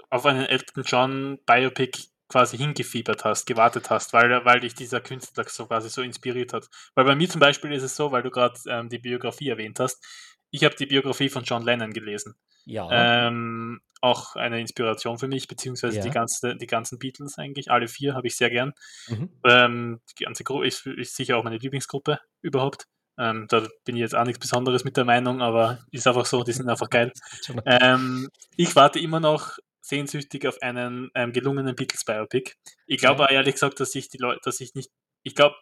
auf 0.10 0.26
einen 0.26 0.46
Elton 0.46 0.84
John 0.84 1.40
Biopic 1.46 2.10
quasi 2.28 2.58
hingefiebert 2.58 3.26
hast, 3.26 3.46
gewartet 3.46 3.90
hast, 3.90 4.14
weil, 4.14 4.46
weil 4.46 4.60
dich 4.60 4.76
dieser 4.76 5.02
Künstler 5.02 5.46
so 5.48 5.66
quasi 5.66 5.90
so 5.90 6.02
inspiriert 6.02 6.54
hat. 6.54 6.70
Weil 6.94 7.06
bei 7.06 7.16
mir 7.16 7.30
zum 7.30 7.40
Beispiel 7.40 7.72
ist 7.72 7.84
es 7.84 7.96
so, 7.96 8.12
weil 8.12 8.24
du 8.24 8.30
gerade 8.30 8.60
ähm, 8.68 8.90
die 8.90 9.00
Biografie 9.00 9.50
erwähnt 9.50 9.80
hast, 9.80 10.06
ich 10.52 10.64
habe 10.64 10.76
die 10.76 10.86
Biografie 10.86 11.30
von 11.30 11.44
John 11.44 11.64
Lennon 11.64 11.94
gelesen. 11.94 12.36
Ja. 12.66 13.28
Ähm, 13.28 13.82
auch 14.02 14.36
eine 14.36 14.60
Inspiration 14.60 15.18
für 15.18 15.28
mich, 15.28 15.48
beziehungsweise 15.48 15.98
ja. 15.98 16.04
die, 16.04 16.10
ganze, 16.10 16.56
die 16.56 16.68
ganzen 16.68 17.00
Beatles 17.00 17.38
eigentlich, 17.38 17.72
alle 17.72 17.88
vier 17.88 18.14
habe 18.14 18.28
ich 18.28 18.36
sehr 18.36 18.50
gern. 18.50 18.74
Mhm. 19.08 19.30
Ähm, 19.46 20.02
die 20.18 20.24
ganze 20.24 20.44
Gruppe 20.44 20.68
ist, 20.68 20.86
ist, 20.86 21.16
sicher 21.16 21.38
auch 21.38 21.44
meine 21.44 21.58
Lieblingsgruppe 21.58 22.20
überhaupt. 22.42 22.86
Ähm, 23.18 23.48
da 23.50 23.68
bin 23.84 23.96
ich 23.96 24.02
jetzt 24.02 24.16
auch 24.16 24.24
nichts 24.24 24.40
Besonderes 24.40 24.86
mit 24.86 24.96
der 24.96 25.04
Meinung, 25.04 25.42
aber 25.42 25.80
ist 25.92 26.08
einfach 26.08 26.26
so, 26.26 26.44
die 26.44 26.54
sind 26.54 26.70
einfach 26.70 26.90
geil. 26.90 27.12
Ähm, 27.66 28.30
ich 28.56 28.76
warte 28.76 29.00
immer 29.00 29.20
noch 29.20 29.58
sehnsüchtig 29.82 30.48
auf 30.48 30.62
einen 30.62 31.10
ähm, 31.16 31.34
gelungenen 31.34 31.76
Beatles-Biopic. 31.76 32.54
Ich 32.86 33.00
glaube 33.00 33.24
ja. 33.24 33.30
ehrlich 33.32 33.56
gesagt, 33.56 33.80
dass 33.80 33.92
sich 33.92 34.08
die 34.08 34.18
Leute, 34.18 34.40
dass 34.44 34.62
ich 34.62 34.76
nicht, 34.76 34.92
ich 35.24 35.36
glaube, 35.36 35.56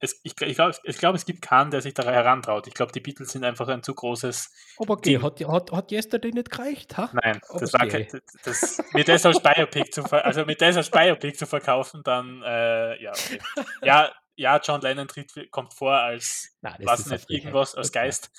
es, 0.00 0.20
ich, 0.22 0.40
ich 0.40 0.54
glaube, 0.56 0.76
ich 0.82 0.98
glaub, 0.98 1.14
es 1.14 1.24
gibt 1.24 1.42
keinen, 1.42 1.70
der 1.70 1.80
sich 1.80 1.94
da 1.94 2.04
herantraut. 2.04 2.66
Ich 2.66 2.74
glaube, 2.74 2.92
die 2.92 3.00
Beatles 3.00 3.32
sind 3.32 3.44
einfach 3.44 3.68
ein 3.68 3.82
zu 3.82 3.94
großes. 3.94 4.52
Aber 4.78 4.94
okay, 4.94 5.20
hat, 5.20 5.40
hat, 5.46 5.72
hat 5.72 5.90
Yesterday 5.92 6.32
nicht 6.32 6.50
gereicht? 6.50 6.96
Ha? 6.96 7.10
Nein, 7.12 7.40
das 7.58 7.74
okay. 7.74 7.82
war 7.82 7.88
kein, 7.88 8.20
das, 8.44 8.82
mit 8.92 9.08
das 9.08 9.24
als 9.24 9.40
Biopic 9.40 9.90
zu, 9.90 10.02
also 10.02 10.44
mit 10.44 10.60
das 10.60 10.76
als 10.76 10.90
Biopic 10.90 11.36
zu 11.36 11.46
verkaufen, 11.46 12.02
dann, 12.04 12.42
äh, 12.42 13.02
ja, 13.02 13.12
okay. 13.12 13.38
ja, 13.82 14.12
ja, 14.38 14.60
John 14.62 14.82
Lennon 14.82 15.08
tritt, 15.08 15.50
kommt 15.50 15.72
vor 15.72 15.94
als, 15.94 16.56
Nein, 16.60 16.76
was 16.80 17.06
nicht, 17.06 17.30
irgendwas, 17.30 17.74
als 17.74 17.90
Geist. 17.90 18.30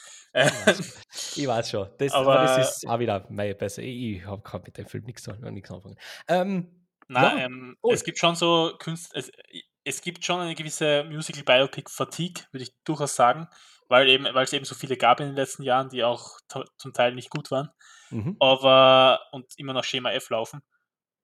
Ich 1.35 1.47
weiß 1.47 1.71
schon. 1.71 1.89
Das, 1.97 2.11
aber, 2.11 2.39
aber 2.39 2.57
das 2.57 2.77
ist 2.77 2.87
auch 2.87 2.99
wieder 2.99 3.25
meine 3.29 3.55
besser. 3.55 3.81
Ich, 3.81 4.19
ich 4.19 4.25
habe 4.25 4.61
mit 4.63 4.77
dem 4.77 4.85
Film 4.85 5.05
nichts, 5.05 5.25
nichts 5.25 5.71
anfangen. 5.71 5.97
Ähm, 6.27 6.85
Nein, 7.07 7.37
ja. 7.37 7.45
ähm, 7.45 7.77
oh. 7.81 7.91
es 7.91 8.03
gibt 8.03 8.19
schon 8.19 8.35
so 8.35 8.73
Kunst, 8.79 9.15
es, 9.87 10.01
gibt 10.01 10.25
schon 10.25 10.39
eine 10.39 10.55
gewisse 10.55 11.03
Musical 11.05 11.43
Biopic 11.43 11.89
Fatigue, 11.89 12.43
würde 12.51 12.63
ich 12.63 12.73
durchaus 12.83 13.15
sagen, 13.15 13.47
weil 13.87 14.09
eben, 14.09 14.25
weil 14.25 14.43
es 14.43 14.53
eben 14.53 14.65
so 14.65 14.75
viele 14.75 14.97
gab 14.97 15.19
in 15.19 15.27
den 15.27 15.35
letzten 15.35 15.63
Jahren, 15.63 15.89
die 15.89 16.03
auch 16.03 16.39
zum 16.77 16.93
Teil 16.93 17.15
nicht 17.15 17.29
gut 17.29 17.51
waren, 17.51 17.69
mhm. 18.09 18.35
aber 18.39 19.21
und 19.31 19.47
immer 19.57 19.73
noch 19.73 19.83
Schema 19.83 20.11
F 20.11 20.29
laufen. 20.29 20.61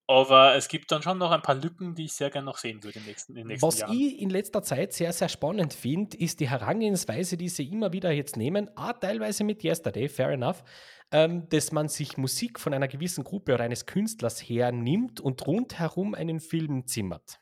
Aber 0.06 0.54
es 0.54 0.68
gibt 0.68 0.92
dann 0.92 1.02
schon 1.02 1.16
noch 1.16 1.30
ein 1.30 1.40
paar 1.40 1.54
Lücken, 1.54 1.94
die 1.94 2.04
ich 2.04 2.12
sehr 2.12 2.28
gerne 2.28 2.44
noch 2.44 2.58
sehen 2.58 2.84
würde 2.84 2.98
in 2.98 3.04
den 3.04 3.08
nächsten, 3.08 3.32
in 3.32 3.36
den 3.38 3.46
nächsten 3.46 3.66
Was 3.66 3.78
Jahren. 3.78 3.98
ich 3.98 4.20
in 4.20 4.28
letzter 4.28 4.62
Zeit 4.62 4.92
sehr, 4.92 5.14
sehr 5.14 5.30
spannend 5.30 5.72
finde, 5.72 6.18
ist 6.18 6.40
die 6.40 6.50
Herangehensweise, 6.50 7.38
die 7.38 7.48
sie 7.48 7.70
immer 7.70 7.92
wieder 7.94 8.10
jetzt 8.10 8.36
nehmen, 8.36 8.68
auch 8.76 8.92
teilweise 8.92 9.44
mit 9.44 9.64
Yesterday, 9.64 10.10
fair 10.10 10.28
enough, 10.28 10.62
ähm, 11.10 11.48
dass 11.48 11.72
man 11.72 11.88
sich 11.88 12.18
Musik 12.18 12.60
von 12.60 12.74
einer 12.74 12.88
gewissen 12.88 13.24
Gruppe 13.24 13.54
oder 13.54 13.64
eines 13.64 13.86
Künstlers 13.86 14.42
hernimmt 14.42 15.20
und 15.20 15.46
rundherum 15.46 16.14
einen 16.14 16.40
Film 16.40 16.86
zimmert. 16.86 17.40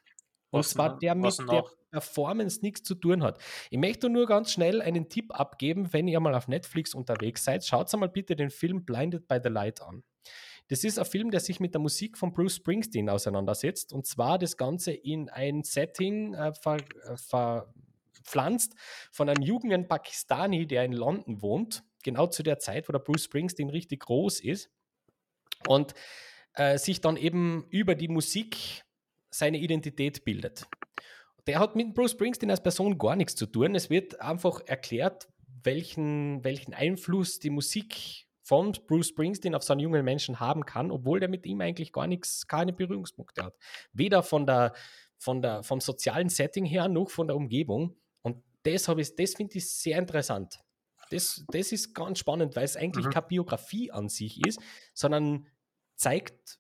Und 0.53 0.61
was 0.61 0.71
zwar 0.71 0.99
der 0.99 1.15
mit 1.15 1.37
der 1.51 1.65
Performance 1.91 2.61
nichts 2.63 2.83
zu 2.83 2.95
tun 2.95 3.23
hat. 3.23 3.39
Ich 3.71 3.79
möchte 3.79 4.09
nur 4.09 4.27
ganz 4.27 4.53
schnell 4.53 4.81
einen 4.81 5.09
Tipp 5.09 5.39
abgeben, 5.39 5.93
wenn 5.93 6.09
ihr 6.09 6.21
mal 6.21 6.35
auf 6.35 6.49
Netflix 6.49 6.95
unterwegs 6.95 7.45
seid, 7.45 7.65
schaut 7.65 7.93
mal 7.95 8.09
bitte 8.09 8.37
den 8.37 8.51
Film 8.51 8.85
Blinded 8.85 9.27
by 9.29 9.39
the 9.43 9.49
Light 9.49 9.83
an. 9.83 10.05
Das 10.69 10.85
ist 10.85 10.99
ein 10.99 11.05
Film, 11.05 11.31
der 11.31 11.41
sich 11.41 11.61
mit 11.61 11.75
der 11.75 11.81
Musik 11.81 12.17
von 12.17 12.33
Bruce 12.33 12.57
Springsteen 12.57 13.11
auseinandersetzt 13.11 13.93
und 13.93 14.07
zwar 14.07 14.39
das 14.39 14.57
Ganze 14.57 14.93
in 14.93 15.29
ein 15.29 15.65
Setting 15.65 16.35
äh, 16.35 16.53
ver, 16.55 16.79
äh, 17.05 17.17
verpflanzt 17.17 18.75
von 19.11 19.29
einem 19.29 19.43
jungen 19.43 19.89
Pakistani, 19.89 20.67
der 20.67 20.85
in 20.85 20.93
London 20.93 21.43
wohnt, 21.43 21.83
genau 22.03 22.27
zu 22.27 22.43
der 22.43 22.59
Zeit, 22.59 22.89
wo 22.89 22.93
der 22.93 23.01
Bruce 23.01 23.25
Springsteen 23.25 23.71
richtig 23.71 24.01
groß 24.01 24.41
ist 24.41 24.71
und 25.67 25.95
äh, 26.55 26.79
sich 26.79 27.01
dann 27.01 27.17
eben 27.17 27.67
über 27.71 27.95
die 27.95 28.09
Musik 28.09 28.85
seine 29.33 29.59
Identität 29.59 30.25
bildet. 30.25 30.67
Der 31.47 31.59
hat 31.59 31.75
mit 31.75 31.95
Bruce 31.95 32.13
Springsteen 32.13 32.51
als 32.51 32.63
Person 32.63 32.99
gar 32.99 33.17
nichts 33.17 33.35
zu 33.35 33.47
tun. 33.47 33.75
Es 33.75 33.91
wird 33.91 34.21
einfach 34.21 34.61
erklärt, 34.67 35.29
welchen, 35.65 36.45
welchen 36.45 36.75
Einfluss 36.75 37.39
die 37.39 37.51
Musik 37.51 38.27
von 38.43 38.73
Bruce 38.87 39.09
Springsteen 39.09 39.55
auf 39.55 39.63
so 39.63 39.73
einen 39.73 39.81
jungen 39.81 40.05
Menschen 40.05 40.41
haben 40.41 40.65
kann, 40.67 40.91
obwohl 40.91 41.21
der 41.21 41.29
mit 41.29 41.47
ihm 41.47 41.61
eigentlich 41.61 41.93
gar 41.93 42.07
nichts, 42.07 42.47
keine 42.47 42.73
Berührungspunkte 42.73 43.45
hat. 43.45 43.57
Weder 43.93 44.23
von 44.23 44.47
der, 44.47 44.73
von 45.17 45.43
der, 45.43 45.63
vom 45.63 45.81
sozialen 45.81 46.29
Setting 46.29 46.65
her 46.65 46.89
noch 46.89 47.11
von 47.11 47.27
der 47.27 47.37
Umgebung. 47.37 47.97
Und 48.23 48.43
das, 48.65 48.85
das 48.85 49.35
finde 49.35 49.59
ich 49.59 49.71
sehr 49.71 49.99
interessant. 49.99 50.61
Das, 51.11 51.45
das 51.49 51.73
ist 51.73 51.95
ganz 51.95 52.19
spannend, 52.19 52.57
weil 52.57 52.65
es 52.65 52.77
eigentlich 52.77 53.07
mhm. 53.07 53.11
keine 53.11 53.27
Biografie 53.27 53.91
an 53.91 54.09
sich 54.09 54.45
ist, 54.47 54.61
sondern 54.95 55.47
zeigt, 55.95 56.59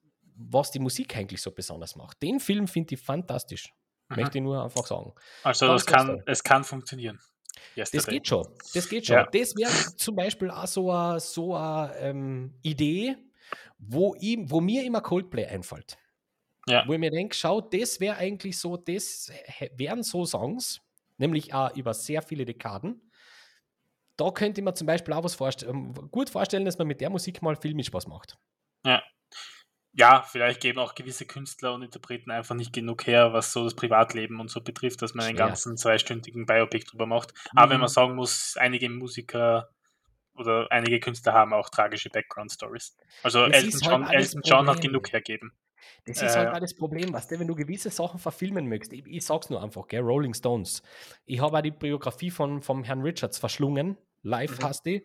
was 0.50 0.70
die 0.70 0.78
Musik 0.78 1.16
eigentlich 1.16 1.40
so 1.40 1.50
besonders 1.50 1.96
macht. 1.96 2.22
Den 2.22 2.40
Film 2.40 2.68
finde 2.68 2.94
ich 2.94 3.00
fantastisch. 3.00 3.72
Mhm. 4.08 4.16
Möchte 4.16 4.38
ich 4.38 4.44
nur 4.44 4.62
einfach 4.62 4.86
sagen. 4.86 5.12
Also 5.42 5.68
das 5.68 5.86
kann, 5.86 6.22
es 6.26 6.42
kann 6.42 6.64
funktionieren. 6.64 7.18
Das 7.76 7.90
geht 8.06 8.26
schon. 8.26 8.46
Das 8.74 8.88
geht 8.88 9.06
schon. 9.06 9.16
Ja. 9.16 9.24
Das 9.24 9.56
wäre 9.56 9.70
zum 9.96 10.16
Beispiel 10.16 10.50
auch 10.50 10.66
so 10.66 10.90
eine 10.90 11.20
so 11.20 11.56
ähm, 11.56 12.54
Idee, 12.62 13.16
wo, 13.78 14.14
ihm, 14.20 14.50
wo 14.50 14.60
mir 14.60 14.84
immer 14.84 15.00
Coldplay 15.00 15.46
einfällt. 15.46 15.98
Ja. 16.68 16.86
Wo 16.86 16.92
ich 16.92 16.98
mir 16.98 17.10
denke, 17.10 17.34
schau, 17.34 17.60
das 17.60 17.98
wäre 17.98 18.16
eigentlich 18.16 18.58
so, 18.58 18.76
das 18.76 19.32
wären 19.76 20.02
so 20.02 20.24
Songs, 20.24 20.80
nämlich 21.18 21.52
auch 21.52 21.74
über 21.76 21.92
sehr 21.92 22.22
viele 22.22 22.44
Dekaden. 22.44 23.10
Da 24.16 24.30
könnte 24.30 24.60
ich 24.60 24.64
mir 24.64 24.74
zum 24.74 24.86
Beispiel 24.86 25.14
auch 25.14 25.24
was 25.24 25.34
vorstellen, 25.34 25.94
gut 26.10 26.30
vorstellen, 26.30 26.64
dass 26.64 26.78
man 26.78 26.86
mit 26.86 27.00
der 27.00 27.10
Musik 27.10 27.42
mal 27.42 27.56
viel 27.56 27.74
mit 27.74 27.86
Spaß 27.86 28.06
macht. 28.06 28.36
Ja. 28.84 29.02
Ja, 29.94 30.22
vielleicht 30.22 30.60
geben 30.60 30.78
auch 30.78 30.94
gewisse 30.94 31.26
Künstler 31.26 31.74
und 31.74 31.82
Interpreten 31.82 32.30
einfach 32.30 32.54
nicht 32.54 32.72
genug 32.72 33.06
her, 33.06 33.34
was 33.34 33.52
so 33.52 33.64
das 33.64 33.74
Privatleben 33.74 34.40
und 34.40 34.50
so 34.50 34.62
betrifft, 34.62 35.02
dass 35.02 35.14
man 35.14 35.26
einen 35.26 35.36
ganzen 35.36 35.76
zweistündigen 35.76 36.46
Biopic 36.46 36.86
drüber 36.86 37.06
macht. 37.06 37.34
Mhm. 37.34 37.58
Aber 37.58 37.70
wenn 37.72 37.80
man 37.80 37.90
mhm. 37.90 37.92
sagen 37.92 38.14
muss, 38.14 38.56
einige 38.56 38.88
Musiker 38.88 39.68
oder 40.34 40.66
einige 40.70 40.98
Künstler 40.98 41.34
haben 41.34 41.52
auch 41.52 41.68
tragische 41.68 42.08
Background-Stories. 42.08 42.96
Also 43.22 43.44
Elton 43.44 43.80
John, 43.82 44.08
halt 44.08 44.18
Elton 44.18 44.40
John 44.44 44.66
hat 44.66 44.80
genug 44.80 45.12
hergeben. 45.12 45.52
Das 46.06 46.22
ist 46.22 46.36
halt 46.36 46.48
äh, 46.48 46.52
halt 46.52 46.62
das 46.62 46.74
Problem, 46.74 47.12
was 47.12 47.30
wenn 47.30 47.46
du 47.46 47.54
gewisse 47.54 47.90
Sachen 47.90 48.18
verfilmen 48.18 48.68
möchtest. 48.68 48.92
Ich, 48.92 49.06
ich 49.06 49.24
sag's 49.24 49.50
nur 49.50 49.62
einfach, 49.62 49.88
gell, 49.88 50.00
Rolling 50.00 50.32
Stones. 50.32 50.82
Ich 51.26 51.40
habe 51.40 51.58
auch 51.58 51.62
die 51.62 51.70
Biografie 51.70 52.30
von 52.30 52.62
vom 52.62 52.84
Herrn 52.84 53.02
Richards 53.02 53.38
verschlungen. 53.38 53.98
Live 54.22 54.58
mhm. 54.58 54.64
hast 54.64 54.86
die. 54.86 55.02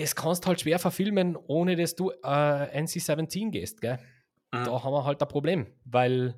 Das 0.00 0.16
kannst 0.16 0.46
halt 0.46 0.62
schwer 0.62 0.78
verfilmen, 0.78 1.36
ohne 1.36 1.76
dass 1.76 1.94
du 1.94 2.10
äh, 2.10 2.16
NC-17 2.24 3.50
gehst, 3.50 3.82
gell? 3.82 3.98
Mhm. 4.50 4.64
Da 4.64 4.82
haben 4.82 4.92
wir 4.94 5.04
halt 5.04 5.20
ein 5.20 5.28
Problem, 5.28 5.66
weil 5.84 6.34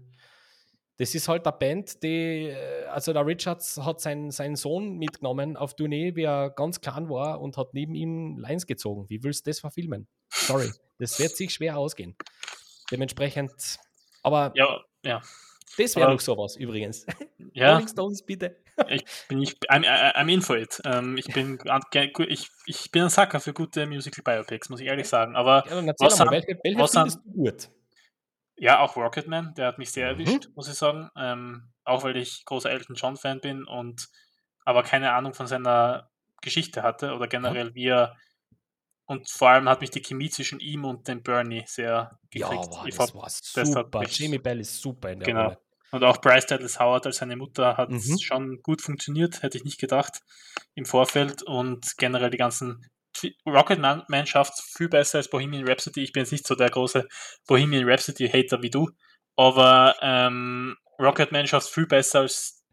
das 0.97 1.15
ist 1.15 1.29
halt 1.29 1.47
eine 1.47 1.57
Band, 1.57 2.03
die, 2.03 2.49
äh, 2.49 2.85
also 2.87 3.13
der 3.13 3.25
Richards 3.25 3.79
hat 3.79 4.01
sein, 4.01 4.33
seinen 4.33 4.57
Sohn 4.57 4.99
mitgenommen 4.99 5.57
auf 5.57 5.75
Tournee, 5.75 6.17
wie 6.17 6.25
er 6.25 6.51
ganz 6.51 6.81
klein 6.81 7.09
war 7.09 7.41
und 7.41 7.57
hat 7.57 7.73
neben 7.73 7.95
ihm 7.95 8.37
Lines 8.37 8.67
gezogen. 8.67 9.09
Wie 9.09 9.23
willst 9.23 9.47
du 9.47 9.51
das 9.51 9.61
verfilmen? 9.61 10.09
Sorry, 10.29 10.69
das 10.99 11.21
wird 11.21 11.37
sich 11.37 11.55
schwer 11.55 11.79
ausgehen. 11.79 12.17
Dementsprechend, 12.91 13.79
aber 14.25 14.53
ja, 14.57 14.81
ja. 15.05 15.23
das 15.79 15.95
wäre 15.95 16.11
noch 16.11 16.21
sowas 16.21 16.57
übrigens. 16.57 17.07
Ja. 17.55 17.71
Rolling 17.75 17.89
Stones, 17.89 18.23
bitte. 18.23 18.62
Ich 18.89 19.05
bin, 19.29 19.43
ich, 19.43 19.57
I'm, 19.69 19.85
I'm 19.85 20.33
in 20.33 20.43
for 20.43 20.57
it. 20.57 20.81
Ähm, 20.85 21.17
ich, 21.17 21.27
bin, 21.27 21.59
ich, 22.29 22.51
ich 22.67 22.91
bin 22.91 23.03
ein 23.03 23.09
Sacker 23.09 23.41
für 23.41 23.53
gute 23.53 23.87
Musical 23.87 24.23
Biopics, 24.25 24.69
muss 24.69 24.81
ich 24.81 24.87
ehrlich 24.87 25.09
sagen. 25.09 25.37
Aber, 25.37 25.65
ja, 25.69 25.95
was, 25.99 26.19
mal, 26.19 26.31
welche, 26.31 26.59
welche 26.63 26.79
was 26.79 27.23
gut? 27.25 27.71
Ja, 28.57 28.81
auch 28.81 28.97
Rocketman, 28.97 29.55
der 29.55 29.67
hat 29.67 29.79
mich 29.79 29.91
sehr 29.91 30.15
mhm. 30.15 30.21
erwischt, 30.21 30.49
muss 30.55 30.69
ich 30.69 30.75
sagen. 30.75 31.11
Ähm, 31.17 31.73
auch 31.85 32.05
weil 32.05 32.17
ich 32.17 32.45
großer 32.45 32.71
Elton 32.71 32.97
John-Fan 32.97 33.41
bin 33.41 33.65
und 33.65 34.09
aber 34.65 34.83
keine 34.83 35.13
Ahnung 35.13 35.35
von 35.35 35.47
seiner 35.47 36.11
Geschichte 36.41 36.83
hatte 36.83 37.15
oder 37.15 37.27
generell, 37.27 37.69
ja. 37.69 37.75
wie 37.75 37.87
er 37.89 38.17
und 39.07 39.29
vor 39.29 39.51
allem 39.51 39.69
hat 39.69 39.81
mich 39.81 39.91
die 39.91 40.01
Chemie 40.01 40.31
zwischen 40.31 40.61
ihm 40.61 40.85
und 40.85 41.09
dem 41.09 41.23
Bernie 41.23 41.65
sehr 41.67 42.19
gekriegt. 42.31 42.53
Ja, 42.53 42.71
wow, 42.71 42.87
ich 42.87 42.97
das 42.97 43.15
war 43.15 43.29
super. 43.67 44.01
Das 44.01 44.19
Jamie 44.19 44.39
Bell 44.39 44.61
ist 44.61 44.81
super 44.81 45.11
in 45.11 45.19
der 45.19 45.27
genau. 45.27 45.45
Rolle. 45.45 45.59
Und 45.93 46.05
auch 46.05 46.21
Bryce 46.21 46.47
Dallas 46.47 46.81
Howard 46.81 47.07
als 47.07 47.19
seine 47.19 47.37
Mutter 47.37 47.77
hat 47.77 47.91
mhm. 47.91 48.19
schon 48.19 48.63
gut 48.63 48.81
funktioniert, 48.83 49.43
hätte 49.43 49.59
ich 49.59 49.65
nicht 49.65 49.79
gedacht 49.79 50.21
im 50.75 50.87
Vorfeld. 50.87 51.43
Und 51.43 51.97
generell 51.99 52.31
die 52.31 52.39
ganzen 52.39 52.91
Rocketman 53.47 54.27
schafft 54.27 54.61
viel 54.61 54.89
besser 54.89 55.19
als 55.19 55.29
Bohemian 55.29 55.69
Rhapsody. 55.69 56.03
Ich 56.03 56.13
bin 56.13 56.23
jetzt 56.23 56.33
nicht 56.33 56.47
so 56.47 56.55
der 56.55 56.71
große 56.71 57.07
Bohemian 57.47 57.89
Rhapsody-Hater 57.89 58.63
wie 58.63 58.71
du, 58.71 58.91
aber 59.37 59.95
ähm, 60.01 60.77
Rocketman 60.99 61.47
schafft 61.47 61.69
viel 61.69 61.87
besser 61.87 62.21
als 62.21 62.65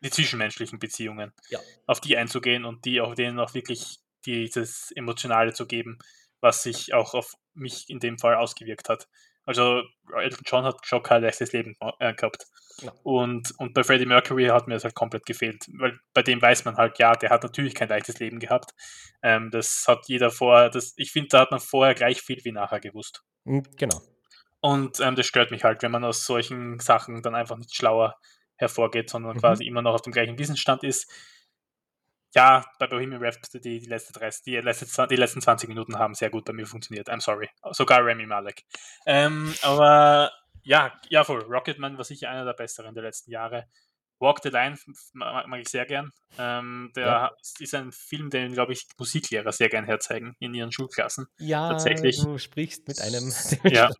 die 0.00 0.10
zwischenmenschlichen 0.10 0.78
Beziehungen, 0.78 1.32
ja. 1.48 1.58
auf 1.86 2.00
die 2.00 2.16
einzugehen 2.16 2.64
und 2.64 2.84
die 2.84 3.00
auch 3.00 3.14
denen 3.14 3.38
auch 3.38 3.54
wirklich 3.54 4.00
dieses 4.26 4.90
Emotionale 4.92 5.52
zu 5.52 5.66
geben, 5.66 5.98
was 6.40 6.62
sich 6.62 6.92
auch 6.92 7.14
auf 7.14 7.34
mich 7.54 7.88
in 7.88 8.00
dem 8.00 8.18
Fall 8.18 8.34
ausgewirkt 8.34 8.88
hat. 8.88 9.08
Also 9.46 9.82
Elton 10.14 10.42
John 10.44 10.64
hat 10.64 10.84
schon 10.84 11.02
kein 11.02 11.22
leichtes 11.22 11.52
Leben 11.52 11.76
äh, 12.00 12.12
gehabt. 12.14 12.46
Ja. 12.82 12.92
Und, 13.04 13.54
und 13.58 13.72
bei 13.72 13.82
Freddie 13.84 14.04
Mercury 14.04 14.46
hat 14.46 14.66
mir 14.66 14.74
das 14.74 14.84
halt 14.84 14.94
komplett 14.94 15.24
gefehlt, 15.24 15.64
weil 15.78 15.98
bei 16.12 16.22
dem 16.22 16.42
weiß 16.42 16.64
man 16.66 16.76
halt, 16.76 16.98
ja, 16.98 17.12
der 17.12 17.30
hat 17.30 17.42
natürlich 17.42 17.74
kein 17.74 17.88
leichtes 17.88 18.18
Leben 18.18 18.38
gehabt. 18.38 18.72
Ähm, 19.22 19.50
das 19.50 19.84
hat 19.88 20.08
jeder 20.08 20.30
vorher, 20.30 20.68
das, 20.68 20.92
ich 20.96 21.10
finde, 21.12 21.28
da 21.30 21.40
hat 21.40 21.50
man 21.50 21.60
vorher 21.60 21.94
gleich 21.94 22.20
viel 22.20 22.44
wie 22.44 22.52
nachher 22.52 22.80
gewusst. 22.80 23.22
Hm, 23.46 23.62
genau. 23.76 24.02
Und 24.60 25.00
ähm, 25.00 25.14
das 25.14 25.26
stört 25.26 25.52
mich 25.52 25.64
halt, 25.64 25.82
wenn 25.82 25.92
man 25.92 26.04
aus 26.04 26.26
solchen 26.26 26.80
Sachen 26.80 27.22
dann 27.22 27.34
einfach 27.34 27.56
nicht 27.56 27.74
schlauer 27.74 28.16
hervorgeht, 28.56 29.08
sondern 29.08 29.36
mhm. 29.36 29.40
quasi 29.40 29.64
immer 29.64 29.82
noch 29.82 29.94
auf 29.94 30.02
dem 30.02 30.12
gleichen 30.12 30.38
Wissensstand 30.38 30.82
ist 30.82 31.10
ja, 32.36 32.64
bei 32.78 32.86
Bohemian 32.86 33.24
Rhapsody 33.24 33.60
die, 33.60 33.80
die, 33.80 33.88
letzte 33.88 34.12
30, 34.12 34.44
die, 34.44 34.56
letzte, 34.56 35.06
die 35.08 35.16
letzten 35.16 35.40
20 35.40 35.70
Minuten 35.70 35.98
haben 35.98 36.14
sehr 36.14 36.28
gut 36.28 36.44
bei 36.44 36.52
mir 36.52 36.66
funktioniert. 36.66 37.08
I'm 37.08 37.22
sorry. 37.22 37.48
Sogar 37.70 38.04
Remy 38.04 38.26
Malek. 38.26 38.62
Ähm, 39.06 39.54
aber 39.62 40.30
ja, 40.62 40.92
ja, 41.08 41.24
voll. 41.24 41.42
Rocketman 41.44 41.96
war 41.96 42.04
sicher 42.04 42.28
einer 42.28 42.44
der 42.44 42.52
besseren 42.52 42.94
der 42.94 43.04
letzten 43.04 43.30
Jahre. 43.30 43.66
Walk 44.18 44.40
the 44.42 44.50
Line 44.50 44.76
mag, 45.14 45.46
mag 45.46 45.60
ich 45.60 45.68
sehr 45.68 45.86
gern. 45.86 46.10
Ähm, 46.38 46.90
der 46.94 47.06
ja. 47.06 47.30
ist 47.58 47.74
ein 47.74 47.92
Film, 47.92 48.28
den, 48.28 48.52
glaube 48.52 48.74
ich, 48.74 48.86
Musiklehrer 48.98 49.52
sehr 49.52 49.68
gern 49.70 49.84
herzeigen 49.84 50.34
in 50.38 50.52
ihren 50.52 50.72
Schulklassen. 50.72 51.26
Ja, 51.38 51.70
tatsächlich. 51.70 52.22
du 52.22 52.36
sprichst 52.36 52.86
mit 52.86 53.00
einem. 53.00 53.32
ja. 53.64 53.90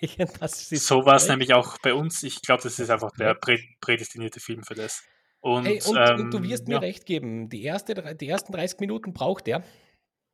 so 0.52 1.06
war 1.06 1.16
es 1.16 1.28
nämlich 1.28 1.54
auch 1.54 1.78
bei 1.82 1.94
uns. 1.94 2.22
Ich 2.22 2.42
glaube, 2.42 2.62
das 2.62 2.78
ist 2.78 2.90
einfach 2.90 3.12
der 3.12 3.34
prädestinierte 3.80 4.40
Film 4.40 4.62
für 4.62 4.74
das. 4.74 5.02
Und, 5.46 5.64
hey, 5.64 5.80
und, 5.86 5.96
ähm, 5.96 6.20
und, 6.22 6.34
du 6.34 6.42
wirst 6.42 6.66
mir 6.66 6.74
ja. 6.74 6.80
recht 6.80 7.06
geben, 7.06 7.48
die, 7.48 7.62
erste, 7.62 8.16
die 8.16 8.28
ersten 8.28 8.52
30 8.52 8.80
Minuten 8.80 9.12
braucht 9.12 9.46
er, 9.46 9.62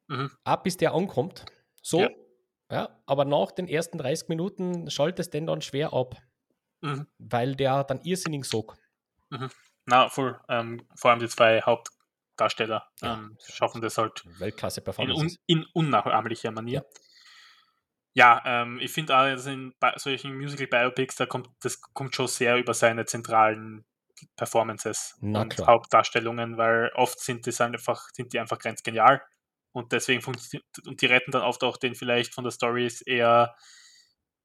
mhm. 0.09 0.31
ab 0.43 0.65
bis 0.65 0.79
der 0.79 0.95
ankommt. 0.95 1.45
So, 1.83 2.01
ja. 2.01 2.11
ja. 2.71 3.03
aber 3.05 3.27
nach 3.27 3.51
den 3.51 3.69
ersten 3.69 3.99
30 3.99 4.31
Minuten 4.31 4.91
schaltest 4.91 5.35
den 5.35 5.47
dann 5.47 5.61
schwer 5.61 5.93
ab, 5.93 6.17
mhm. 6.81 7.07
weil 7.19 7.55
der 7.57 7.85
dann 7.85 8.01
irrsinnig 8.01 8.47
sog. 8.47 8.79
Mhm. 9.29 9.51
Na, 9.85 10.09
voll. 10.09 10.41
Ähm, 10.49 10.89
vor 10.95 11.11
allem 11.11 11.21
die 11.21 11.29
zwei 11.29 11.61
Hauptdarsteller 11.61 12.89
ja. 13.03 13.13
ähm, 13.13 13.37
schaffen 13.47 13.83
das 13.83 13.99
halt 13.99 14.25
Weltklasse-Performance. 14.39 15.37
In, 15.47 15.59
un, 15.59 15.65
in 15.65 15.67
unnachahmlicher 15.75 16.53
Manier. 16.53 16.87
Ja, 18.15 18.41
ähm, 18.47 18.79
ich 18.81 18.91
finde 18.91 19.15
auch, 19.15 19.25
dass 19.25 19.45
in 19.45 19.75
solchen 19.97 20.39
Musical-Biopics, 20.39 21.17
da 21.17 21.27
kommt, 21.27 21.51
das 21.61 21.83
kommt 21.83 22.17
schon 22.17 22.29
sehr 22.29 22.57
über 22.57 22.73
seine 22.73 23.05
zentralen 23.05 23.85
Performances 24.37 25.16
Na, 25.20 25.43
und 25.43 25.51
klar. 25.51 25.68
Hauptdarstellungen, 25.68 26.57
weil 26.57 26.91
oft 26.95 27.20
sind 27.20 27.47
die 27.47 27.62
einfach, 27.62 28.09
sind 28.12 28.33
die 28.33 28.39
einfach 28.39 28.59
ganz 28.59 28.83
genial 28.83 29.23
und 29.73 29.93
deswegen 29.93 30.23
funktioniert 30.23 30.66
und 30.87 31.01
die 31.01 31.07
retten 31.07 31.31
dann 31.31 31.43
oft 31.43 31.64
auch 31.64 31.77
den 31.77 31.95
vielleicht 31.95 32.35
von 32.35 32.45
der 32.45 32.51
Story 32.51 32.91
eher 33.07 33.55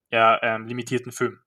ja, 0.09 0.39
ähm, 0.41 0.67
limitierten 0.67 1.11
Film. 1.11 1.39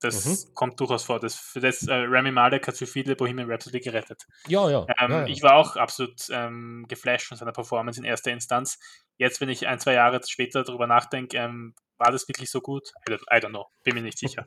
Das 0.00 0.24
mhm. 0.24 0.54
kommt 0.54 0.80
durchaus 0.80 1.04
vor. 1.04 1.20
Das, 1.20 1.34
für 1.34 1.60
das 1.60 1.86
äh, 1.86 1.92
Rami 1.92 2.32
Malek 2.32 2.66
hat 2.66 2.76
für 2.76 2.86
viele 2.86 3.14
Bohemian 3.16 3.50
Rhapsody 3.50 3.80
gerettet. 3.80 4.26
Ja, 4.48 4.68
ja. 4.70 4.86
Ähm, 4.98 5.10
ja, 5.10 5.20
ja. 5.20 5.26
Ich 5.26 5.42
war 5.42 5.56
auch 5.56 5.76
absolut 5.76 6.18
ähm, 6.30 6.86
geflasht 6.88 7.26
von 7.26 7.36
seiner 7.36 7.52
Performance 7.52 8.00
in 8.00 8.06
erster 8.06 8.32
Instanz. 8.32 8.78
Jetzt, 9.18 9.40
wenn 9.42 9.50
ich 9.50 9.68
ein, 9.68 9.78
zwei 9.78 9.92
Jahre 9.92 10.20
später 10.26 10.64
darüber 10.64 10.86
nachdenke, 10.86 11.36
ähm, 11.36 11.74
war 12.00 12.10
das 12.10 12.26
wirklich 12.26 12.50
so 12.50 12.60
gut? 12.60 12.92
I 13.06 13.12
don't, 13.12 13.22
I 13.30 13.40
don't 13.40 13.50
know, 13.50 13.66
bin 13.84 13.94
mir 13.94 14.02
nicht 14.02 14.18
sicher. 14.18 14.46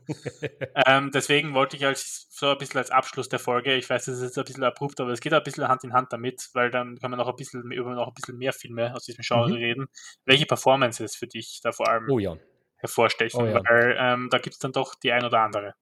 ähm, 0.87 1.11
deswegen 1.13 1.53
wollte 1.53 1.77
ich 1.77 1.85
als 1.85 2.27
so 2.31 2.49
ein 2.49 2.57
bisschen 2.57 2.79
als 2.79 2.89
Abschluss 2.89 3.29
der 3.29 3.39
Folge, 3.39 3.75
ich 3.75 3.89
weiß, 3.89 4.05
das 4.05 4.17
ist 4.17 4.23
jetzt 4.23 4.37
ein 4.39 4.45
bisschen 4.45 4.63
abrupt, 4.63 4.99
aber 4.99 5.11
es 5.11 5.21
geht 5.21 5.33
ein 5.33 5.43
bisschen 5.43 5.67
Hand 5.67 5.83
in 5.83 5.93
Hand 5.93 6.11
damit, 6.11 6.49
weil 6.53 6.71
dann 6.71 6.97
kann 6.97 7.11
man 7.11 7.19
noch 7.19 7.29
ein 7.29 7.35
bisschen 7.35 7.71
über 7.71 7.93
noch 7.93 8.07
ein 8.07 8.13
bisschen 8.13 8.37
mehr 8.37 8.53
Filme 8.53 8.93
aus 8.95 9.05
diesem 9.05 9.23
Genre 9.23 9.49
mhm. 9.49 9.55
reden. 9.55 9.85
Welche 10.25 10.47
Performances 10.47 11.15
für 11.15 11.27
dich 11.27 11.61
da 11.61 11.71
vor 11.71 11.87
allem 11.87 12.09
oh, 12.09 12.19
ja. 12.19 12.35
hervorstechen? 12.77 13.41
Oh, 13.41 13.45
ja. 13.45 13.61
Weil 13.63 13.95
ähm, 13.99 14.29
da 14.31 14.39
gibt 14.39 14.55
es 14.55 14.59
dann 14.59 14.71
doch 14.71 14.95
die 14.95 15.11
ein 15.11 15.23
oder 15.23 15.41
andere. 15.41 15.75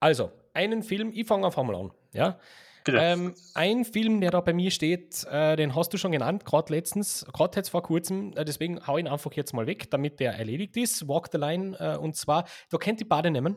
Also, 0.00 0.32
einen 0.54 0.82
Film, 0.82 1.12
ich 1.14 1.26
fange 1.26 1.46
einfach 1.46 1.62
mal 1.62 1.76
an. 1.76 1.92
Ja? 2.12 2.40
Ähm, 2.88 3.34
ein 3.54 3.84
Film, 3.84 4.20
der 4.20 4.30
da 4.30 4.40
bei 4.40 4.52
mir 4.52 4.70
steht, 4.70 5.24
äh, 5.24 5.56
den 5.56 5.74
hast 5.74 5.92
du 5.92 5.98
schon 5.98 6.12
genannt, 6.12 6.44
gerade 6.44 6.72
letztens, 6.72 7.26
gerade 7.32 7.56
jetzt 7.56 7.70
vor 7.70 7.82
kurzem, 7.82 8.32
äh, 8.36 8.44
deswegen 8.44 8.86
hau 8.86 8.98
ihn 8.98 9.08
einfach 9.08 9.32
jetzt 9.32 9.52
mal 9.52 9.66
weg, 9.66 9.90
damit 9.90 10.20
der 10.20 10.34
erledigt 10.34 10.76
ist. 10.76 11.08
Walk 11.08 11.28
the 11.32 11.38
Line, 11.38 11.76
äh, 11.78 11.96
und 11.96 12.16
zwar, 12.16 12.46
da 12.70 12.78
kennt 12.78 13.00
die 13.00 13.04
Bade 13.04 13.30
nehmen. 13.30 13.56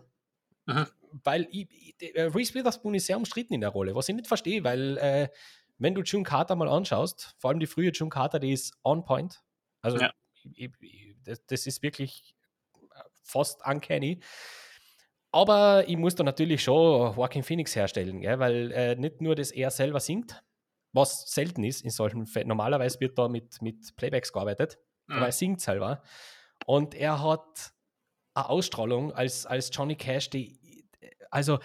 Mhm. 0.66 0.88
Weil 1.24 1.48
ich, 1.52 1.68
ich, 1.72 2.16
äh, 2.16 2.24
Reese 2.24 2.54
Witherspoon 2.54 2.96
ist 2.96 3.08
sehr 3.08 3.18
umstritten 3.18 3.54
in 3.54 3.62
der 3.62 3.70
Rolle, 3.70 3.96
was 3.96 4.10
ich 4.10 4.16
nicht 4.16 4.28
verstehe, 4.28 4.64
weil 4.64 4.98
äh, 4.98 5.30
wenn 5.80 5.96
du 5.96 6.02
June 6.02 6.24
Carter 6.24 6.56
mal 6.56 6.68
anschaust, 6.68 7.36
vor 7.40 7.50
allem 7.50 7.60
die 7.60 7.68
frühe 7.68 7.92
June 7.92 8.10
Carter, 8.10 8.40
die 8.40 8.52
ist 8.52 8.78
on 8.84 9.06
point. 9.06 9.42
Also 9.82 9.98
ja. 9.98 10.12
ich, 10.54 10.70
das, 11.24 11.46
das 11.46 11.66
ist 11.66 11.82
wirklich 11.82 12.36
äh, 12.94 13.02
fast 13.24 13.66
uncanny. 13.66 14.20
Aber 15.32 15.88
ich 15.88 15.98
muss 15.98 16.16
da 16.16 16.24
natürlich 16.24 16.64
schon 16.64 17.16
Joaquin 17.16 17.44
Phoenix 17.44 17.76
herstellen, 17.76 18.22
gell? 18.22 18.40
weil 18.40 18.72
äh, 18.72 18.96
nicht 18.96 19.22
nur, 19.22 19.36
dass 19.36 19.52
er 19.52 19.70
selber 19.70 20.00
singt, 20.00 20.44
was 20.92 21.32
selten 21.32 21.64
ist 21.64 21.84
in 21.84 21.92
solchen 21.92 22.26
Fällen. 22.26 22.48
Normalerweise 22.48 23.00
wird 23.00 23.18
da 23.18 23.28
mit, 23.28 23.62
mit 23.62 23.96
Playbacks 23.96 24.34
gearbeitet, 24.34 24.80
mhm. 25.08 25.18
aber 25.18 25.26
er 25.28 25.32
singt 25.32 25.62
selber. 25.62 26.02
Und 26.66 26.96
er 26.96 27.22
hat 27.22 27.74
eine 28.34 28.50
Ausstrahlung 28.50 29.12
als, 29.12 29.46
als 29.46 29.70
Johnny 29.72 29.96
Cash, 29.96 30.30
die, 30.32 30.88
also 31.30 31.60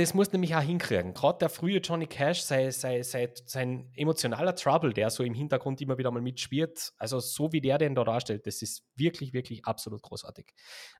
das 0.00 0.14
muss 0.14 0.32
nämlich 0.32 0.54
auch 0.54 0.62
hinkriegen. 0.62 1.12
Gerade 1.12 1.38
der 1.40 1.50
frühe 1.50 1.78
Johnny 1.78 2.06
Cash, 2.06 2.40
sein, 2.40 2.72
sein, 2.72 3.02
sein, 3.02 3.28
sein, 3.44 3.92
emotionaler 3.94 4.54
Trouble, 4.54 4.94
der 4.94 5.10
so 5.10 5.22
im 5.22 5.34
Hintergrund 5.34 5.80
immer 5.82 5.98
wieder 5.98 6.10
mal 6.10 6.22
mitspielt, 6.22 6.94
also 6.96 7.20
so 7.20 7.52
wie 7.52 7.60
der 7.60 7.76
den 7.76 7.94
da 7.94 8.02
darstellt, 8.02 8.46
das 8.46 8.62
ist 8.62 8.82
wirklich, 8.94 9.34
wirklich 9.34 9.66
absolut 9.66 10.00
großartig. 10.00 10.54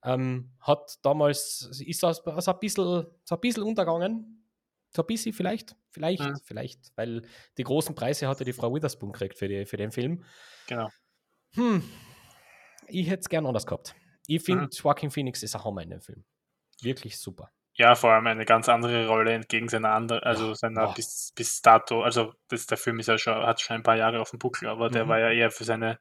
Ähm, 0.05 0.53
hat 0.61 0.99
damals, 1.03 1.83
ist 1.83 2.03
das 2.03 2.21
also 2.27 2.53
ein, 2.53 2.59
bisschen, 2.61 3.07
so 3.25 3.35
ein 3.35 3.41
bisschen 3.41 3.63
untergegangen, 3.63 4.47
so 4.95 5.03
ein 5.03 5.07
bisschen 5.07 5.33
vielleicht, 5.33 5.77
vielleicht, 5.91 6.23
mhm. 6.23 6.37
vielleicht, 6.45 6.93
weil 6.97 7.23
die 7.57 7.65
großen 7.65 7.95
Preise 7.95 8.29
hatte 8.29 8.45
die 8.45 8.53
Frau 8.53 8.75
Witherspoon 8.75 9.13
gekriegt 9.13 9.39
für, 9.39 9.49
die, 9.49 9.65
für 9.65 9.79
den 9.79 9.93
Film. 9.93 10.25
Genau. 10.69 10.89
Hm, 11.55 11.83
ich 12.87 13.09
hätte 13.09 13.21
es 13.21 13.29
gern 13.31 13.47
anders 13.47 13.67
gehabt. 13.67 13.95
Ich 14.27 14.43
finde, 14.43 14.65
mhm. 14.65 14.71
Joaquin 14.73 15.11
Phoenix 15.11 15.43
ist 15.43 15.57
ein 15.57 15.65
Hammer 15.65 15.83
in 15.83 15.91
dem 15.91 16.01
Film. 16.03 16.25
Wirklich 16.83 17.19
super. 17.19 17.51
Ja, 17.81 17.95
vor 17.95 18.13
allem 18.13 18.27
eine 18.27 18.45
ganz 18.45 18.69
andere 18.69 19.07
Rolle 19.07 19.33
entgegen 19.33 19.71
seiner 19.71 19.93
anderen, 19.93 20.23
also 20.23 20.53
seiner 20.53 20.89
wow. 20.89 20.95
bis, 20.95 21.33
bis 21.35 21.63
dato, 21.63 22.03
also 22.03 22.35
das, 22.49 22.67
der 22.67 22.77
Film 22.77 22.99
ist 22.99 23.07
ja 23.07 23.17
schon, 23.17 23.35
hat 23.35 23.63
schon 23.63 23.77
ein 23.77 23.83
paar 23.83 23.97
Jahre 23.97 24.21
auf 24.21 24.29
dem 24.29 24.39
Buckel, 24.39 24.69
aber 24.69 24.91
mhm. 24.91 24.93
der 24.93 25.09
war 25.09 25.19
ja 25.19 25.31
eher 25.31 25.51
für 25.51 25.65
seine 25.65 25.99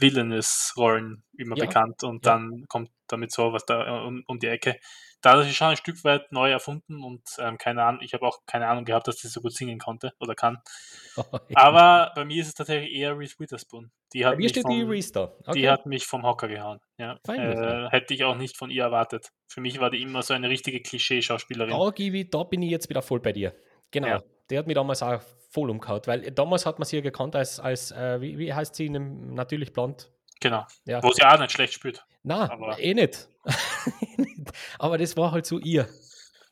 Villainous-Rollen 0.00 1.24
immer 1.36 1.56
ja. 1.56 1.66
bekannt 1.66 2.02
und 2.02 2.24
ja. 2.24 2.32
dann 2.32 2.66
kommt 2.68 2.90
damit 3.06 3.32
so 3.32 3.52
was 3.52 3.64
da 3.64 4.02
um, 4.04 4.22
um 4.26 4.38
die 4.38 4.48
Ecke 4.48 4.78
da 5.20 5.40
ist 5.40 5.54
schon 5.54 5.68
ein 5.68 5.76
Stück 5.76 6.04
weit 6.04 6.30
neu 6.30 6.50
erfunden 6.50 7.02
und 7.02 7.22
ähm, 7.38 7.58
keine 7.58 7.82
Ahnung, 7.84 8.00
ich 8.02 8.14
habe 8.14 8.26
auch 8.26 8.40
keine 8.46 8.68
Ahnung 8.68 8.84
gehabt, 8.84 9.08
dass 9.08 9.16
sie 9.16 9.28
so 9.28 9.40
gut 9.40 9.52
singen 9.52 9.78
konnte 9.78 10.12
oder 10.20 10.34
kann. 10.34 10.58
Oh, 11.16 11.24
Aber 11.54 12.12
bei 12.14 12.24
mir 12.24 12.40
ist 12.40 12.48
es 12.48 12.54
tatsächlich 12.54 12.92
eher 12.92 13.18
Reese 13.18 13.38
Witherspoon. 13.38 13.90
Die 14.12 14.24
hat, 14.24 14.38
mich 14.38 14.54
vom, 14.54 14.70
die, 14.70 14.84
okay. 14.84 15.52
die 15.54 15.68
hat 15.68 15.86
mich 15.86 16.06
vom 16.06 16.22
Hocker 16.22 16.46
gehauen. 16.48 16.78
Ja. 16.98 17.18
Äh, 17.26 17.90
hätte 17.90 18.14
ich 18.14 18.24
auch 18.24 18.36
nicht 18.36 18.56
von 18.56 18.70
ihr 18.70 18.84
erwartet. 18.84 19.32
Für 19.48 19.60
mich 19.60 19.80
war 19.80 19.90
die 19.90 20.00
immer 20.00 20.22
so 20.22 20.34
eine 20.34 20.48
richtige 20.48 20.80
Klischee-Schauspielerin. 20.80 21.70
Da, 21.70 22.38
da 22.38 22.44
bin 22.44 22.62
ich 22.62 22.70
jetzt 22.70 22.88
wieder 22.88 23.02
voll 23.02 23.20
bei 23.20 23.32
dir. 23.32 23.54
Genau. 23.90 24.20
Der 24.50 24.60
hat 24.60 24.66
mich 24.66 24.74
damals 24.74 25.02
auch 25.02 25.20
voll 25.50 25.70
umgehauen, 25.70 26.02
weil 26.06 26.30
damals 26.30 26.66
hat 26.66 26.78
man 26.78 26.86
sie 26.86 26.96
ja 26.96 27.02
gekannt 27.02 27.34
als, 27.36 27.58
als 27.60 27.90
äh, 27.90 28.20
wie, 28.20 28.38
wie 28.38 28.52
heißt 28.52 28.74
sie 28.74 28.86
in 28.86 28.96
einem 28.96 29.34
natürlich 29.34 29.72
blond? 29.72 30.10
Genau. 30.40 30.66
Ja. 30.84 31.02
Wo 31.02 31.12
sie 31.12 31.24
auch 31.24 31.38
nicht 31.38 31.52
schlecht 31.52 31.72
spielt. 31.72 32.04
Nein, 32.22 32.50
eh 32.78 32.94
nicht. 32.94 33.28
Aber 34.78 34.98
das 34.98 35.16
war 35.16 35.32
halt 35.32 35.46
so 35.46 35.58
ihr, 35.58 35.88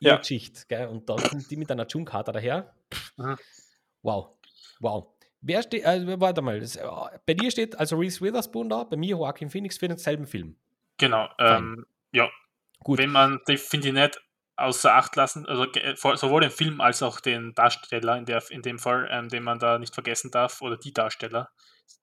ihr 0.01 0.11
ja. 0.11 0.17
Geschichte. 0.17 0.63
Gell? 0.69 0.89
Und 0.89 1.09
da 1.09 1.17
kommt 1.17 1.51
die 1.51 1.57
mit 1.57 1.71
einer 1.71 1.87
Junkata 1.87 2.33
daher. 2.33 2.75
Mhm. 3.17 3.37
Wow. 4.03 4.31
Wow. 4.81 5.09
Wer 5.41 5.63
steht, 5.63 5.85
äh, 5.85 6.21
warte 6.21 6.43
mal, 6.43 6.61
das, 6.61 6.77
äh, 6.77 6.87
bei 7.25 7.35
dir 7.35 7.51
steht 7.51 7.79
also 7.79 7.97
Reese 7.97 8.21
Witherspoon 8.21 8.69
da, 8.69 8.85
bei 8.85 8.97
mir 8.97 9.11
Joaquin 9.11 9.51
Phoenix 9.51 9.79
für 9.79 9.89
denselben 9.89 10.27
Film. 10.27 10.57
Genau, 10.99 11.29
ähm, 11.39 11.87
ja. 12.13 12.31
Gut. 12.81 12.99
Wenn 12.99 13.11
man, 13.11 13.41
die 13.47 13.57
finde 13.57 13.89
ich 13.89 13.95
nicht 13.95 14.21
außer 14.57 14.95
Acht 14.95 15.17
lassen, 15.17 15.47
also 15.47 15.67
sowohl 16.15 16.41
den 16.41 16.51
Film 16.51 16.81
als 16.81 17.03
auch 17.03 17.21
den 17.21 17.55
Darsteller 17.55 18.17
in, 18.17 18.25
der, 18.25 18.43
in 18.51 18.63
dem 18.63 18.79
Fall, 18.79 19.09
ähm, 19.11 19.29
den 19.29 19.43
man 19.43 19.59
da 19.59 19.79
nicht 19.79 19.95
vergessen 19.95 20.31
darf, 20.31 20.63
oder 20.63 20.77
die 20.77 20.93
Darsteller, 20.93 21.51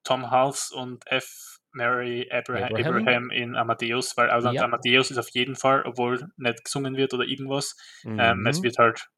Tom 0.03 0.31
Hulse 0.31 0.75
und 0.75 1.05
F. 1.07 1.59
Mary 1.75 2.29
Abraham, 2.31 2.65
Abraham. 2.65 2.95
Abraham 2.95 3.29
in 3.31 3.55
Amadeus, 3.55 4.15
weil 4.15 4.29
also 4.29 4.51
ja. 4.51 4.61
Amadeus 4.63 5.09
ist 5.09 5.17
auf 5.17 5.29
jeden 5.29 5.55
Fall, 5.55 5.81
obwohl 5.85 6.27
nicht 6.37 6.63
gesungen 6.65 6.95
wird 6.95 7.15
oder 7.15 7.23
irgendwas, 7.23 7.75
mhm. 8.03 8.19
ähm, 8.19 8.45
es 8.45 8.61
wird 8.61 8.77
halt 8.77 9.09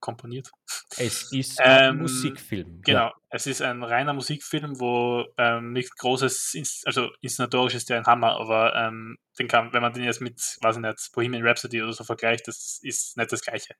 komponiert. 0.00 0.50
Es 0.96 1.32
ist 1.32 1.60
ein 1.60 1.94
ähm, 1.94 1.98
Musikfilm. 2.02 2.82
Genau, 2.82 3.06
ja. 3.06 3.14
es 3.30 3.46
ist 3.46 3.62
ein 3.62 3.82
reiner 3.82 4.12
Musikfilm, 4.12 4.78
wo 4.80 5.24
ähm, 5.36 5.72
nichts 5.72 5.96
Großes, 5.96 6.82
also 6.84 7.10
inszenatorisch 7.20 7.74
ist 7.74 7.90
der 7.90 7.98
ein 7.98 8.06
Hammer, 8.06 8.36
aber 8.40 8.74
ähm, 8.74 9.18
den 9.38 9.48
kann, 9.48 9.72
wenn 9.72 9.82
man 9.82 9.92
den 9.92 10.04
jetzt 10.04 10.20
mit, 10.20 10.40
weiß 10.60 10.76
ich 10.76 10.82
nicht, 10.82 11.10
Bohemian 11.12 11.46
Rhapsody 11.46 11.82
oder 11.82 11.92
so 11.92 12.04
vergleicht, 12.04 12.48
das 12.48 12.78
ist 12.82 13.16
nicht 13.16 13.32
das 13.32 13.42
Gleiche. 13.42 13.74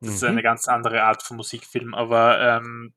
Das 0.00 0.10
mhm. 0.10 0.14
ist 0.14 0.24
eine 0.24 0.42
ganz 0.42 0.68
andere 0.68 1.02
Art 1.02 1.22
von 1.22 1.36
Musikfilm, 1.36 1.94
aber 1.94 2.40
ähm, 2.40 2.94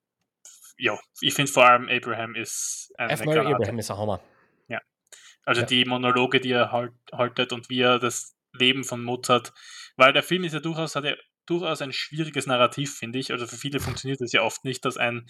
ja, 0.77 0.97
ich 1.21 1.33
finde 1.33 1.51
vor 1.51 1.65
allem 1.65 1.89
Abraham 1.89 2.35
ist 2.35 2.93
ein 2.97 3.09
F. 3.09 3.21
Abraham 3.21 3.79
ist 3.79 3.91
ein 3.91 3.97
Hammer. 3.97 4.21
Also 5.45 5.61
ja. 5.61 5.67
die 5.67 5.85
Monologe, 5.85 6.39
die 6.39 6.51
er 6.51 6.71
halt, 6.71 6.93
haltet 7.11 7.51
und 7.51 7.69
wie 7.69 7.81
er 7.81 7.99
das 7.99 8.35
Leben 8.53 8.83
von 8.83 9.03
Mozart, 9.03 9.53
weil 9.97 10.13
der 10.13 10.23
Film 10.23 10.43
ist 10.43 10.53
ja 10.53 10.59
durchaus, 10.59 10.95
hat 10.95 11.03
ja 11.03 11.15
durchaus 11.45 11.81
ein 11.81 11.93
schwieriges 11.93 12.47
Narrativ, 12.47 12.95
finde 12.95 13.19
ich. 13.19 13.31
Also 13.31 13.47
für 13.47 13.57
viele 13.57 13.79
funktioniert 13.79 14.21
es 14.21 14.31
ja 14.31 14.41
oft 14.41 14.63
nicht, 14.63 14.85
dass 14.85 14.97
ein 14.97 15.27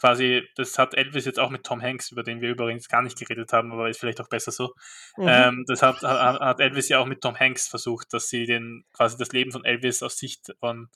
quasi, 0.00 0.48
das 0.56 0.78
hat 0.78 0.94
Elvis 0.94 1.26
jetzt 1.26 1.38
auch 1.38 1.50
mit 1.50 1.64
Tom 1.64 1.82
Hanks, 1.82 2.10
über 2.10 2.22
den 2.22 2.40
wir 2.40 2.50
übrigens 2.50 2.88
gar 2.88 3.02
nicht 3.02 3.18
geredet 3.18 3.52
haben, 3.52 3.70
aber 3.70 3.88
ist 3.90 4.00
vielleicht 4.00 4.20
auch 4.20 4.28
besser 4.28 4.50
so. 4.50 4.74
Mhm. 5.16 5.28
Ähm, 5.28 5.64
das 5.66 5.82
hat, 5.82 6.02
hat, 6.02 6.60
Elvis 6.60 6.88
ja 6.88 6.98
auch 6.98 7.06
mit 7.06 7.20
Tom 7.20 7.38
Hanks 7.38 7.68
versucht, 7.68 8.12
dass 8.14 8.28
sie 8.28 8.46
den 8.46 8.84
quasi 8.94 9.18
das 9.18 9.32
Leben 9.32 9.52
von 9.52 9.64
Elvis 9.64 10.02
aus 10.02 10.16
Sicht 10.16 10.54
von 10.58 10.88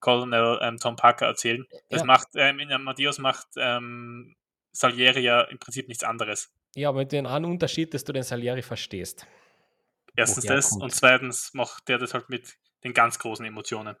Colonel 0.00 0.58
ähm, 0.62 0.78
Tom 0.78 0.96
Parker 0.96 1.26
erzählen. 1.26 1.66
Das 1.90 2.00
ja. 2.00 2.06
macht, 2.06 2.28
ähm, 2.36 2.58
in 2.58 2.72
Amadeus 2.72 3.18
macht 3.18 3.48
ähm, 3.56 4.34
Salieri 4.72 5.20
ja 5.20 5.42
im 5.42 5.58
Prinzip 5.58 5.88
nichts 5.88 6.04
anderes. 6.04 6.50
Ja, 6.74 6.88
aber 6.90 7.00
mit 7.00 7.12
dem 7.12 7.26
einen 7.26 7.44
Unterschied, 7.44 7.92
dass 7.92 8.04
du 8.04 8.12
den 8.12 8.22
Salieri 8.22 8.62
verstehst. 8.62 9.26
Erstens 10.16 10.44
das 10.44 10.70
kommt. 10.70 10.82
und 10.84 10.94
zweitens 10.94 11.52
macht 11.54 11.88
der 11.88 11.98
das 11.98 12.14
halt 12.14 12.28
mit 12.28 12.56
den 12.84 12.94
ganz 12.94 13.18
großen 13.18 13.44
Emotionen. 13.44 13.96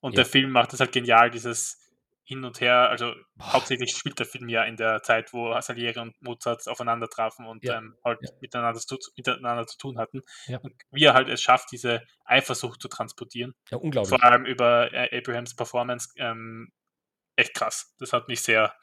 Und 0.00 0.12
ja. 0.12 0.16
der 0.16 0.26
Film 0.26 0.50
macht 0.50 0.72
das 0.72 0.80
halt 0.80 0.92
genial, 0.92 1.30
dieses 1.30 1.80
Hin 2.24 2.44
und 2.44 2.60
Her. 2.60 2.88
Also 2.88 3.14
Boah. 3.34 3.54
hauptsächlich 3.54 3.90
spielt 3.96 4.18
der 4.18 4.26
Film 4.26 4.48
ja 4.48 4.64
in 4.64 4.76
der 4.76 5.02
Zeit, 5.02 5.32
wo 5.32 5.58
Salieri 5.60 5.98
und 5.98 6.20
Mozart 6.22 6.66
aufeinander 6.68 7.08
trafen 7.08 7.46
und 7.46 7.64
ja. 7.64 7.78
ähm, 7.78 7.96
halt 8.04 8.20
ja. 8.22 8.30
miteinander, 8.40 8.78
zu, 8.78 8.96
miteinander 9.16 9.66
zu 9.66 9.78
tun 9.78 9.98
hatten. 9.98 10.22
Und 10.62 10.74
wie 10.92 11.04
er 11.04 11.14
halt 11.14 11.28
es 11.28 11.42
schafft, 11.42 11.72
diese 11.72 12.02
Eifersucht 12.24 12.80
zu 12.80 12.88
transportieren. 12.88 13.54
Ja, 13.70 13.78
unglaublich. 13.78 14.10
Vor 14.10 14.22
allem 14.22 14.44
über 14.44 14.92
äh, 14.92 15.18
Abrahams 15.18 15.56
Performance 15.56 16.10
ähm, 16.16 16.70
echt 17.38 17.54
krass. 17.54 17.94
Das 17.98 18.12
hat 18.12 18.28
mich 18.28 18.42
sehr, 18.42 18.74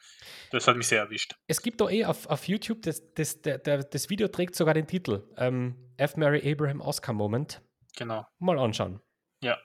das 0.50 0.66
hat 0.66 0.76
mich 0.76 0.88
sehr 0.88 1.00
erwischt. 1.00 1.34
Es 1.46 1.62
gibt 1.62 1.80
da 1.80 1.88
eh 1.88 2.04
auf, 2.04 2.26
auf 2.26 2.48
YouTube, 2.48 2.82
das, 2.82 3.02
das, 3.14 3.42
der, 3.42 3.58
der, 3.58 3.84
das 3.84 4.10
Video 4.10 4.28
trägt 4.28 4.56
sogar 4.56 4.74
den 4.74 4.86
Titel 4.86 5.28
ähm, 5.36 5.76
F. 5.98 6.16
Mary 6.16 6.50
Abraham 6.50 6.80
Oscar 6.80 7.12
Moment. 7.12 7.62
Genau. 7.96 8.26
Mal 8.38 8.58
anschauen. 8.58 9.00
Ja. 9.40 9.58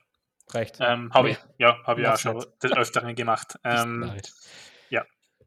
Reicht. 0.49 0.78
Ähm, 0.82 1.13
habe 1.13 1.32
ich, 1.32 1.38
ja, 1.57 1.78
habe 1.86 2.01
ich 2.01 2.07
auch 2.07 2.17
schon 2.17 2.45
des 2.61 2.72
Öfteren 2.74 3.15
gemacht. 3.15 3.57
Ähm, 3.63 4.19
ja. 4.89 5.05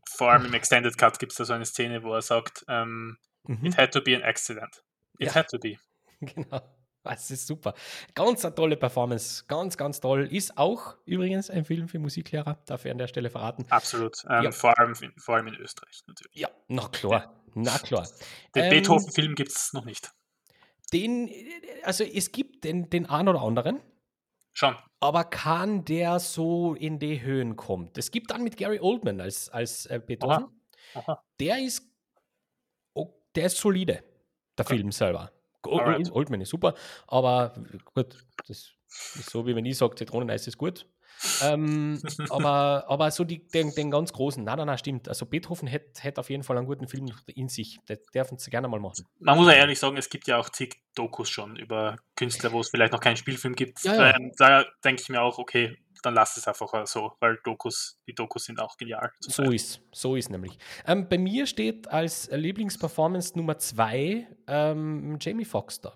Vor 0.08 0.32
allem 0.32 0.46
im 0.46 0.54
Extended 0.54 0.96
Cut 0.96 1.18
gibt 1.18 1.32
es 1.32 1.38
da 1.38 1.44
so 1.44 1.52
eine 1.52 1.66
Szene, 1.66 2.02
wo 2.02 2.14
er 2.14 2.22
sagt, 2.22 2.64
ähm, 2.68 3.18
mhm. 3.44 3.66
it 3.66 3.76
had 3.76 3.92
to 3.92 4.00
be 4.00 4.16
an 4.16 4.22
accident. 4.22 4.82
It 5.18 5.28
ja. 5.28 5.34
had 5.34 5.48
to 5.48 5.58
be. 5.58 5.76
Genau. 6.34 6.60
Das 7.04 7.30
ist 7.30 7.46
super. 7.46 7.74
Ganz 8.14 8.46
eine 8.46 8.54
tolle 8.54 8.78
Performance. 8.78 9.44
Ganz, 9.46 9.76
ganz 9.76 10.00
toll. 10.00 10.26
Ist 10.32 10.56
auch 10.56 10.96
übrigens 11.04 11.50
ein 11.50 11.66
Film 11.66 11.86
für 11.86 11.98
Musiklehrer, 11.98 12.58
darf 12.64 12.86
ich 12.86 12.90
an 12.90 12.96
der 12.96 13.08
Stelle 13.08 13.28
verraten. 13.28 13.66
Absolut. 13.68 14.16
Ähm, 14.30 14.44
ja. 14.44 14.50
vor, 14.50 14.78
allem, 14.78 14.94
vor 15.18 15.34
allem 15.34 15.48
in 15.48 15.56
Österreich 15.56 16.02
natürlich. 16.06 16.34
Ja, 16.34 16.48
na 16.68 16.88
klar. 16.88 17.42
Na 17.54 17.78
klar. 17.78 18.08
Den 18.54 18.64
ähm, 18.64 18.70
Beethoven-Film 18.70 19.34
gibt 19.34 19.52
es 19.52 19.74
noch 19.74 19.84
nicht. 19.84 20.12
Den, 20.94 21.30
also 21.82 22.04
es 22.04 22.32
gibt 22.32 22.64
den, 22.64 22.88
den 22.88 23.06
einen 23.06 23.28
oder 23.28 23.42
anderen. 23.42 23.80
Schon. 24.54 24.76
Aber 25.00 25.24
kann 25.24 25.84
der 25.84 26.18
so 26.20 26.74
in 26.74 26.98
die 26.98 27.20
Höhen 27.20 27.56
kommt? 27.56 27.98
Es 27.98 28.10
gibt 28.10 28.30
dann 28.30 28.42
mit 28.42 28.56
Gary 28.56 28.80
Oldman 28.80 29.20
als, 29.20 29.50
als 29.50 29.84
äh, 29.86 30.00
Beethoven. 30.04 30.46
Aha. 30.94 31.00
Aha. 31.00 31.24
Der 31.40 31.58
ist, 31.58 31.86
oh, 32.94 33.12
der 33.34 33.46
ist 33.46 33.58
solide, 33.58 34.04
der 34.56 34.64
okay. 34.64 34.76
Film 34.76 34.92
selber. 34.92 35.30
Alright. 35.62 36.10
Oldman 36.12 36.40
ist 36.40 36.50
super, 36.50 36.74
aber 37.06 37.54
gut, 37.94 38.24
das 38.46 38.50
ist 38.50 39.30
so, 39.30 39.46
wie 39.46 39.56
wenn 39.56 39.64
ich 39.64 39.76
sage, 39.76 39.94
Zitroneneis 39.96 40.46
ist 40.46 40.58
gut. 40.58 40.86
Ähm, 41.42 42.00
aber, 42.30 42.84
aber 42.88 43.10
so 43.10 43.24
die, 43.24 43.46
den, 43.48 43.74
den, 43.74 43.90
ganz 43.90 44.12
großen, 44.12 44.42
nein, 44.44 44.58
nein, 44.58 44.66
nein, 44.66 44.78
stimmt. 44.78 45.08
Also 45.08 45.26
Beethoven 45.26 45.68
hätte 45.68 46.02
hätt 46.02 46.18
auf 46.18 46.30
jeden 46.30 46.42
Fall 46.42 46.58
einen 46.58 46.66
guten 46.66 46.88
Film 46.88 47.10
in 47.34 47.48
sich. 47.48 47.78
Das 47.86 47.98
dürfen 48.14 48.38
sie 48.38 48.50
gerne 48.50 48.68
mal 48.68 48.80
machen. 48.80 49.06
Man 49.18 49.36
muss 49.36 49.48
ja 49.48 49.54
ehrlich 49.54 49.78
sagen, 49.78 49.96
es 49.96 50.08
gibt 50.08 50.26
ja 50.26 50.38
auch 50.38 50.50
zig 50.50 50.76
Dokus 50.94 51.28
schon 51.30 51.56
über 51.56 51.96
Künstler, 52.16 52.52
wo 52.52 52.60
es 52.60 52.70
vielleicht 52.70 52.92
noch 52.92 53.00
keinen 53.00 53.16
Spielfilm 53.16 53.54
gibt. 53.54 53.82
Ja, 53.84 53.94
ja. 53.94 54.16
Ähm, 54.16 54.32
da 54.38 54.64
denke 54.84 55.02
ich 55.02 55.08
mir 55.08 55.20
auch, 55.20 55.38
okay, 55.38 55.76
dann 56.04 56.14
lass 56.14 56.36
es 56.36 56.46
einfach 56.46 56.86
so, 56.86 57.12
weil 57.20 57.38
Dokus, 57.44 57.98
die 58.06 58.14
Dokus 58.14 58.44
sind 58.44 58.60
auch 58.60 58.76
genial. 58.76 59.10
So 59.20 59.44
ist, 59.44 59.80
so 59.92 60.16
ist 60.16 60.30
nämlich. 60.30 60.58
Ähm, 60.86 61.08
bei 61.08 61.18
mir 61.18 61.46
steht 61.46 61.88
als 61.88 62.28
Lieblingsperformance 62.30 63.36
Nummer 63.36 63.58
zwei 63.58 64.28
ähm, 64.46 65.18
Jamie 65.20 65.44
Foxx 65.44 65.80
da. 65.80 65.94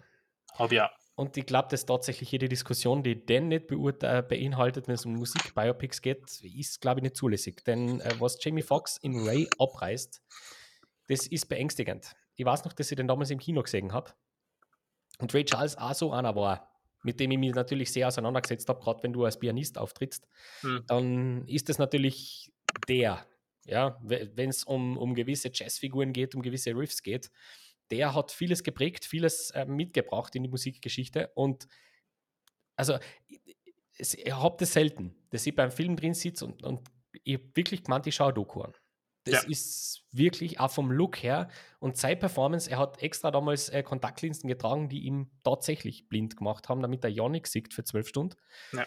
Hab 0.54 0.72
ja. 0.72 0.90
Und 1.18 1.36
ich 1.36 1.46
glaube, 1.46 1.66
dass 1.68 1.84
tatsächlich 1.84 2.30
jede 2.30 2.48
Diskussion, 2.48 3.02
die 3.02 3.26
den 3.26 3.48
nicht 3.48 3.72
äh, 3.72 4.22
beinhaltet, 4.22 4.86
wenn 4.86 4.94
es 4.94 5.04
um 5.04 5.14
Musik-Biopics 5.14 6.00
geht, 6.00 6.22
ist, 6.42 6.80
glaube 6.80 7.00
ich, 7.00 7.02
nicht 7.02 7.16
zulässig. 7.16 7.64
Denn 7.64 8.00
äh, 8.00 8.14
was 8.20 8.38
Jamie 8.40 8.62
Foxx 8.62 8.98
in 8.98 9.26
Ray 9.26 9.48
abreißt, 9.58 10.22
das 11.08 11.26
ist 11.26 11.48
beängstigend. 11.48 12.14
Ich 12.36 12.44
weiß 12.46 12.64
noch, 12.64 12.72
dass 12.72 12.92
ich 12.92 12.96
den 12.96 13.08
damals 13.08 13.30
im 13.30 13.40
Kino 13.40 13.64
gesehen 13.64 13.92
habe. 13.92 14.12
Und 15.18 15.34
Ray 15.34 15.44
Charles 15.44 15.76
auch 15.76 15.92
so 15.92 16.12
einer 16.12 16.36
war 16.36 16.72
mit 17.02 17.20
dem 17.20 17.30
ich 17.30 17.38
mich 17.38 17.54
natürlich 17.54 17.92
sehr 17.92 18.08
auseinandergesetzt 18.08 18.68
habe, 18.68 18.80
gerade 18.80 19.02
wenn 19.02 19.12
du 19.12 19.24
als 19.24 19.38
Pianist 19.38 19.78
auftrittst, 19.78 20.26
mhm. 20.62 20.84
dann 20.88 21.46
ist 21.46 21.68
das 21.68 21.78
natürlich 21.78 22.52
der, 22.88 23.24
ja, 23.66 23.98
wenn 24.02 24.50
es 24.50 24.64
um, 24.64 24.98
um 24.98 25.14
gewisse 25.14 25.50
Jazzfiguren 25.52 26.12
geht, 26.12 26.34
um 26.34 26.42
gewisse 26.42 26.76
Riffs 26.76 27.02
geht, 27.02 27.30
der 27.90 28.14
hat 28.14 28.30
vieles 28.30 28.62
geprägt, 28.62 29.04
vieles 29.04 29.50
äh, 29.50 29.64
mitgebracht 29.66 30.34
in 30.34 30.42
die 30.42 30.48
Musikgeschichte 30.48 31.30
und 31.34 31.68
also 32.76 32.98
ich 33.98 34.32
habe 34.32 34.56
das 34.58 34.72
selten, 34.72 35.16
dass 35.30 35.46
ich 35.46 35.54
beim 35.54 35.72
Film 35.72 35.96
drin 35.96 36.14
sitze 36.14 36.44
und, 36.46 36.62
und 36.62 36.88
ich 37.24 37.34
habe 37.34 37.50
wirklich 37.54 37.82
gemeint, 37.82 38.06
ich 38.06 38.14
schaue 38.14 38.32
Doku 38.32 38.62
an. 38.62 38.72
Das 39.24 39.42
ja. 39.42 39.48
ist 39.48 40.04
wirklich 40.12 40.60
auch 40.60 40.70
vom 40.70 40.90
Look 40.90 41.22
her 41.22 41.48
und 41.80 41.96
seine 41.96 42.16
Performance, 42.16 42.70
er 42.70 42.78
hat 42.78 43.02
extra 43.02 43.30
damals 43.30 43.68
äh, 43.68 43.82
Kontaktlinsen 43.82 44.48
getragen, 44.48 44.88
die 44.88 45.00
ihm 45.00 45.30
tatsächlich 45.42 46.08
blind 46.08 46.36
gemacht 46.36 46.68
haben, 46.68 46.80
damit 46.80 47.04
er 47.04 47.10
ja 47.10 47.28
nichts 47.28 47.52
sieht 47.52 47.74
für 47.74 47.84
zwölf 47.84 48.08
Stunden. 48.08 48.36
Ja. 48.72 48.86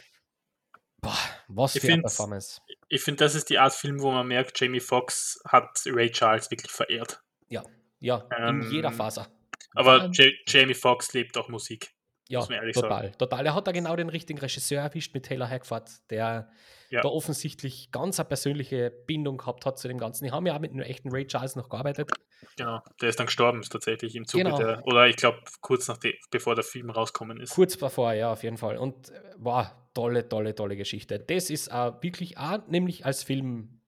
Boah, 1.02 1.18
was 1.48 1.76
ich 1.76 1.82
für 1.82 1.94
eine 1.94 2.04
Performance. 2.04 2.62
Ich 2.88 3.02
finde, 3.02 3.26
das 3.26 3.36
ist 3.36 3.50
die 3.50 3.58
Art 3.58 3.74
Film, 3.74 4.02
wo 4.02 4.12
man 4.12 4.28
merkt, 4.28 4.60
Jamie 4.60 4.80
Foxx 4.80 5.42
hat 5.46 5.82
Ray 5.86 6.12
Charles 6.12 6.50
wirklich 6.50 6.72
verehrt. 6.72 7.22
Ja, 7.50 7.64
ja, 8.02 8.28
ähm, 8.38 8.62
in 8.62 8.72
jeder 8.72 8.92
Faser. 8.92 9.28
Aber 9.74 10.12
Jamie 10.48 10.74
Foxx 10.74 11.14
lebt 11.14 11.38
auch 11.38 11.48
Musik. 11.48 11.94
Ja, 12.28 12.42
total, 12.42 12.74
sagen. 12.74 13.18
total. 13.18 13.46
Er 13.46 13.56
hat 13.56 13.68
da 13.68 13.72
genau 13.72 13.96
den 13.96 14.10
richtigen 14.10 14.40
Regisseur 14.40 14.82
erwischt 14.82 15.14
mit 15.14 15.26
Taylor 15.26 15.50
Hackford, 15.50 15.90
der 16.10 16.50
ja. 16.90 17.02
da 17.02 17.10
offensichtlich 17.10 17.92
ganz 17.92 18.20
eine 18.20 18.28
persönliche 18.28 18.90
Bindung 18.90 19.38
gehabt 19.38 19.66
hat 19.66 19.78
zu 19.78 19.90
dem 19.90 19.98
Ganzen. 19.98 20.24
Die 20.24 20.32
haben 20.32 20.46
ja 20.46 20.56
auch 20.56 20.60
mit 20.60 20.72
einem 20.72 20.82
echten 20.82 21.10
Ray 21.10 21.28
Charles 21.28 21.58
noch 21.58 21.68
gearbeitet. 21.68 22.10
Genau, 22.56 22.80
der 23.02 23.10
ist 23.10 23.20
dann 23.20 23.26
gestorben 23.28 23.62
tatsächlich 23.62 24.16
im 24.16 24.26
Zuge 24.26 24.46
genau. 24.46 24.58
der, 24.58 24.88
oder 24.88 25.08
ich 25.08 25.18
glaube 25.18 25.40
kurz 25.60 25.88
nach 25.90 25.98
de, 25.98 26.16
bevor 26.32 26.56
der 26.56 26.64
Film 26.64 26.90
rauskommen 26.90 27.40
ist. 27.40 27.52
Kurz 27.52 27.76
bevor, 27.76 28.14
ja, 28.14 28.32
auf 28.32 28.44
jeden 28.44 28.58
Fall. 28.58 28.78
Und 28.78 29.12
war 29.36 29.66
wow, 29.66 29.94
tolle, 29.94 30.28
tolle, 30.28 30.56
tolle 30.56 30.78
Geschichte. 30.78 31.20
Das 31.20 31.50
ist 31.50 31.72
uh, 31.72 31.94
wirklich 32.02 32.38
auch, 32.38 32.66
nämlich 32.68 33.06
als 33.06 33.24
Film 33.24 33.82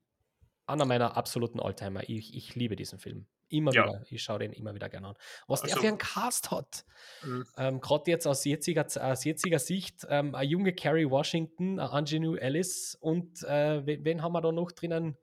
einer 0.67 0.85
meiner 0.85 1.17
absoluten 1.17 1.59
Alltimer. 1.59 2.01
Ich, 2.09 2.35
ich 2.35 2.55
liebe 2.55 2.75
diesen 2.75 2.99
Film. 2.99 3.25
Immer 3.53 3.71
ja. 3.71 3.85
wieder. 3.85 4.01
Ich 4.09 4.23
schaue 4.23 4.39
den 4.39 4.51
immer 4.51 4.73
wieder 4.73 4.89
gerne 4.89 5.09
an. 5.09 5.15
Was 5.47 5.61
also, 5.61 5.75
der 5.75 5.81
für 5.81 5.87
einen 5.87 5.97
Cast 5.99 6.49
hat. 6.49 6.85
Mhm. 7.23 7.45
Ähm, 7.57 7.81
Gerade 7.81 8.09
jetzt 8.09 8.25
aus 8.25 8.43
jetziger, 8.45 8.85
aus 8.99 9.23
jetziger 9.23 9.59
Sicht, 9.59 10.07
ähm, 10.09 10.33
eine 10.33 10.47
junge 10.47 10.73
Carrie 10.73 11.09
Washington, 11.09 11.79
eine 11.79 11.91
Angelou 11.91 12.35
Ellis 12.35 12.97
und 12.99 13.43
äh, 13.43 13.85
wen, 13.85 14.03
wen, 14.03 14.23
haben 14.23 14.33
wir 14.33 14.41
da 14.41 14.51
noch 14.51 14.71
drinnen? 14.71 15.17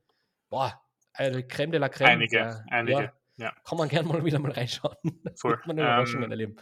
Boah, 0.48 0.80
äh, 1.14 1.42
Creme 1.42 1.72
de 1.72 1.80
la 1.80 1.88
Creme. 1.88 2.10
Einige, 2.10 2.38
äh, 2.38 2.72
einige. 2.72 3.02
Ja, 3.02 3.12
ja. 3.36 3.52
Kann 3.64 3.78
man 3.78 3.88
gerne 3.88 4.08
mal 4.08 4.24
wieder 4.24 4.38
mal 4.38 4.52
reinschauen. 4.52 4.96
Voll. 5.34 5.60
man 5.66 5.76
Überraschungen 5.76 6.24
ähm, 6.24 6.30
erleben. 6.30 6.56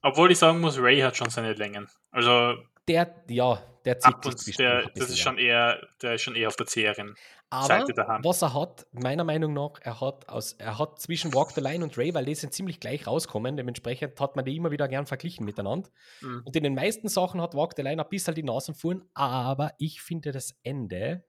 Obwohl 0.00 0.32
ich 0.32 0.38
sagen 0.38 0.60
muss, 0.60 0.78
Ray 0.78 1.00
hat 1.00 1.16
schon 1.16 1.28
seine 1.28 1.52
Längen. 1.52 1.88
Also 2.10 2.56
der, 2.88 3.22
ja, 3.28 3.62
der 3.84 3.98
zieht 3.98 4.14
Ab 4.14 4.24
und 4.24 4.58
der, 4.58 4.90
das 4.94 5.10
ist 5.10 5.18
schon 5.18 5.36
eher, 5.36 5.86
der 6.00 6.14
ist 6.14 6.22
schon 6.22 6.36
eher 6.36 6.48
auf 6.48 6.56
der 6.56 6.66
zäheren 6.66 7.14
Hand. 7.52 8.24
Was 8.24 8.42
er 8.42 8.54
hat, 8.54 8.86
meiner 8.92 9.24
Meinung 9.24 9.52
nach, 9.52 9.80
er 9.80 10.00
hat 10.00 10.28
aus, 10.28 10.54
er 10.54 10.78
hat 10.78 11.00
zwischen 11.00 11.34
Walk 11.34 11.52
the 11.52 11.60
Line 11.60 11.84
und 11.84 11.96
Ray, 11.98 12.14
weil 12.14 12.24
die 12.24 12.34
sind 12.34 12.52
ziemlich 12.52 12.80
gleich 12.80 13.06
rauskommen, 13.06 13.56
dementsprechend 13.56 14.18
hat 14.20 14.36
man 14.36 14.44
die 14.44 14.56
immer 14.56 14.70
wieder 14.70 14.88
gern 14.88 15.06
verglichen 15.06 15.44
miteinander. 15.44 15.90
Mhm. 16.20 16.42
Und 16.44 16.56
in 16.56 16.62
den 16.64 16.74
meisten 16.74 17.08
Sachen 17.08 17.40
hat 17.40 17.54
Walk 17.54 17.74
the 17.76 17.82
Line 17.82 18.02
ein 18.02 18.08
bisschen 18.08 18.34
die 18.34 18.42
Nasen 18.42 18.74
fuhren, 18.74 19.08
aber 19.14 19.72
ich 19.78 20.02
finde 20.02 20.32
das 20.32 20.58
Ende 20.62 21.24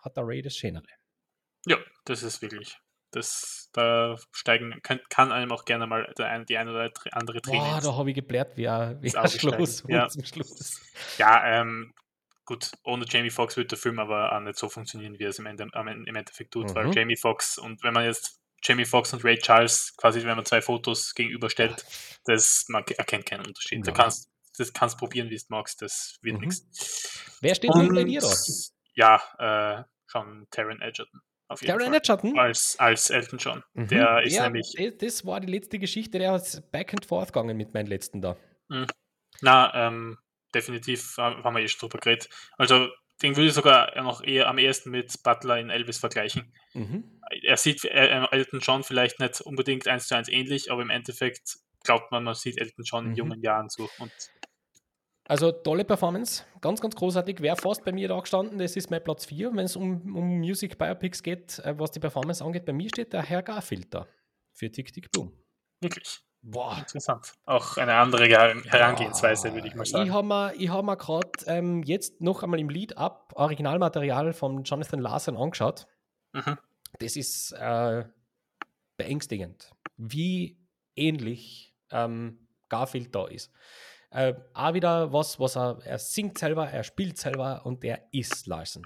hat 0.00 0.16
der 0.16 0.26
Ray 0.26 0.42
das 0.42 0.56
Schönere. 0.56 0.86
Ja, 1.66 1.78
das 2.04 2.22
ist 2.22 2.42
wirklich. 2.42 2.78
Das, 3.10 3.70
da 3.72 4.16
steigen, 4.32 4.80
kann, 4.82 5.00
kann 5.08 5.30
einem 5.30 5.52
auch 5.52 5.64
gerne 5.64 5.86
mal 5.86 6.12
der, 6.18 6.44
die 6.44 6.58
eine 6.58 6.72
oder 6.72 6.90
andere 7.12 7.40
Träne. 7.40 7.58
Boah, 7.58 7.80
da 7.80 7.96
habe 7.96 8.10
ich 8.10 8.16
geblärt, 8.16 8.56
wie, 8.56 8.64
wie 8.64 9.10
Schluss, 9.38 9.84
ja. 9.86 10.08
zum 10.08 10.24
Schluss. 10.24 10.80
Ja, 11.16 11.60
ähm, 11.60 11.94
gut, 12.44 12.72
ohne 12.84 13.04
Jamie 13.08 13.30
Foxx 13.30 13.56
wird 13.56 13.70
der 13.70 13.78
Film 13.78 13.98
aber 13.98 14.32
auch 14.32 14.40
nicht 14.40 14.58
so 14.58 14.68
funktionieren, 14.68 15.18
wie 15.18 15.24
er 15.24 15.30
es 15.30 15.38
im, 15.38 15.46
Ende, 15.46 15.68
im 15.72 16.16
Endeffekt 16.16 16.52
tut, 16.52 16.70
mhm. 16.70 16.74
weil 16.74 16.94
Jamie 16.94 17.16
Foxx 17.16 17.58
und 17.58 17.82
wenn 17.82 17.94
man 17.94 18.04
jetzt 18.04 18.40
Jamie 18.62 18.84
Foxx 18.86 19.12
und 19.12 19.24
Ray 19.24 19.36
Charles 19.38 19.94
quasi, 19.96 20.24
wenn 20.24 20.36
man 20.36 20.44
zwei 20.44 20.62
Fotos 20.62 21.14
gegenüberstellt, 21.14 21.84
das, 22.24 22.64
man 22.68 22.84
erkennt 22.96 23.26
keinen 23.26 23.46
Unterschied. 23.46 23.86
Ja. 23.86 23.92
Du 23.92 23.92
kannst, 23.92 24.30
das 24.56 24.72
kannst 24.72 24.98
probieren, 24.98 25.28
wie 25.28 25.36
du 25.36 25.44
magst, 25.48 25.82
das 25.82 26.18
wird 26.22 26.36
mhm. 26.36 26.46
nichts. 26.46 27.36
Wer 27.40 27.54
steht 27.54 27.70
und, 27.70 27.94
bei 27.94 28.04
dir 28.04 28.20
da? 28.20 28.34
Ja, 28.94 29.80
äh, 29.80 29.84
schon 30.06 30.46
Taron 30.50 30.80
Edgerton. 30.80 31.20
Taron 31.66 31.92
Edgerton? 31.92 32.38
Als, 32.38 32.76
als 32.78 33.10
Elton 33.10 33.38
John. 33.38 33.62
Mhm. 33.74 33.88
Der 33.88 34.22
ist 34.22 34.34
ja, 34.34 34.44
nämlich. 34.48 34.74
Das 34.98 35.26
war 35.26 35.40
die 35.40 35.52
letzte 35.52 35.78
Geschichte, 35.78 36.18
der 36.18 36.36
ist 36.36 36.70
back 36.72 36.94
and 36.94 37.04
forth 37.04 37.32
gegangen 37.32 37.56
mit 37.56 37.74
meinem 37.74 37.88
letzten 37.88 38.22
da. 38.22 38.36
Mhm. 38.68 38.86
Na, 39.42 39.88
ähm, 39.88 40.18
definitiv 40.54 41.16
haben 41.18 41.54
wir 41.54 41.62
eh 41.62 41.68
schon 41.68 41.88
drüber 41.88 41.98
geredet. 41.98 42.28
Also, 42.56 42.88
den 43.22 43.36
würde 43.36 43.48
ich 43.48 43.54
sogar 43.54 44.00
noch 44.02 44.22
eher 44.22 44.48
am 44.48 44.58
ehesten 44.58 44.90
mit 44.90 45.22
Butler 45.22 45.58
in 45.58 45.70
Elvis 45.70 45.98
vergleichen. 45.98 46.52
Mhm. 46.72 47.20
Er 47.42 47.56
sieht 47.56 47.84
äh, 47.84 48.26
Elton 48.30 48.60
John 48.60 48.82
vielleicht 48.82 49.20
nicht 49.20 49.40
unbedingt 49.40 49.86
eins 49.86 50.08
zu 50.08 50.16
eins 50.16 50.28
ähnlich, 50.28 50.70
aber 50.70 50.82
im 50.82 50.90
Endeffekt 50.90 51.58
glaubt 51.84 52.10
man, 52.10 52.24
man 52.24 52.34
sieht 52.34 52.58
Elton 52.58 52.84
John 52.84 53.04
in 53.04 53.10
mhm. 53.12 53.16
jungen 53.16 53.40
Jahren 53.42 53.68
so. 53.68 53.88
Also 55.26 55.52
tolle 55.52 55.84
Performance, 55.84 56.44
ganz, 56.60 56.80
ganz 56.80 56.94
großartig. 56.96 57.40
Wäre 57.40 57.56
fast 57.56 57.84
bei 57.84 57.92
mir 57.92 58.08
da 58.08 58.18
gestanden, 58.18 58.58
das 58.58 58.76
ist 58.76 58.90
mein 58.90 59.02
Platz 59.02 59.24
4, 59.26 59.52
wenn 59.54 59.64
es 59.64 59.76
um, 59.76 60.14
um 60.14 60.38
Music 60.38 60.76
Biopics 60.76 61.22
geht, 61.22 61.60
äh, 61.60 61.78
was 61.78 61.92
die 61.92 62.00
Performance 62.00 62.44
angeht. 62.44 62.66
Bei 62.66 62.72
mir 62.72 62.88
steht 62.88 63.12
der 63.12 63.22
Herr 63.22 63.42
Garfield 63.42 63.94
da 63.94 64.06
für 64.52 64.70
Tick 64.70 64.92
Tick 64.92 65.10
Boom. 65.12 65.32
Wirklich? 65.80 66.20
Boah. 66.46 66.76
Interessant. 66.78 67.32
Auch 67.46 67.78
eine 67.78 67.94
andere 67.94 68.26
Herangehensweise, 68.26 69.54
würde 69.54 69.66
ich 69.66 69.74
mal 69.74 69.86
sagen. 69.86 70.06
Ich 70.06 70.12
habe 70.12 70.26
mir, 70.26 70.72
hab 70.72 70.84
mir 70.84 70.96
gerade 70.96 71.30
ähm, 71.46 71.82
jetzt 71.84 72.20
noch 72.20 72.42
einmal 72.42 72.60
im 72.60 72.68
Lead-Up 72.68 73.32
Originalmaterial 73.34 74.34
von 74.34 74.62
Jonathan 74.62 75.00
Larson 75.00 75.38
angeschaut. 75.38 75.86
Mhm. 76.34 76.58
Das 76.98 77.16
ist 77.16 77.52
äh, 77.52 78.04
beängstigend, 78.98 79.70
wie 79.96 80.58
ähnlich 80.96 81.74
ähm, 81.90 82.46
Garfield 82.68 83.14
da 83.14 83.26
ist. 83.26 83.50
Äh, 84.10 84.34
auch 84.52 84.74
wieder 84.74 85.12
was, 85.12 85.40
was 85.40 85.56
er, 85.56 85.78
er 85.84 85.98
singt 85.98 86.36
selber, 86.36 86.68
er 86.68 86.84
spielt 86.84 87.16
selber 87.16 87.64
und 87.64 87.82
er 87.84 88.06
ist 88.12 88.46
Larsen. 88.46 88.82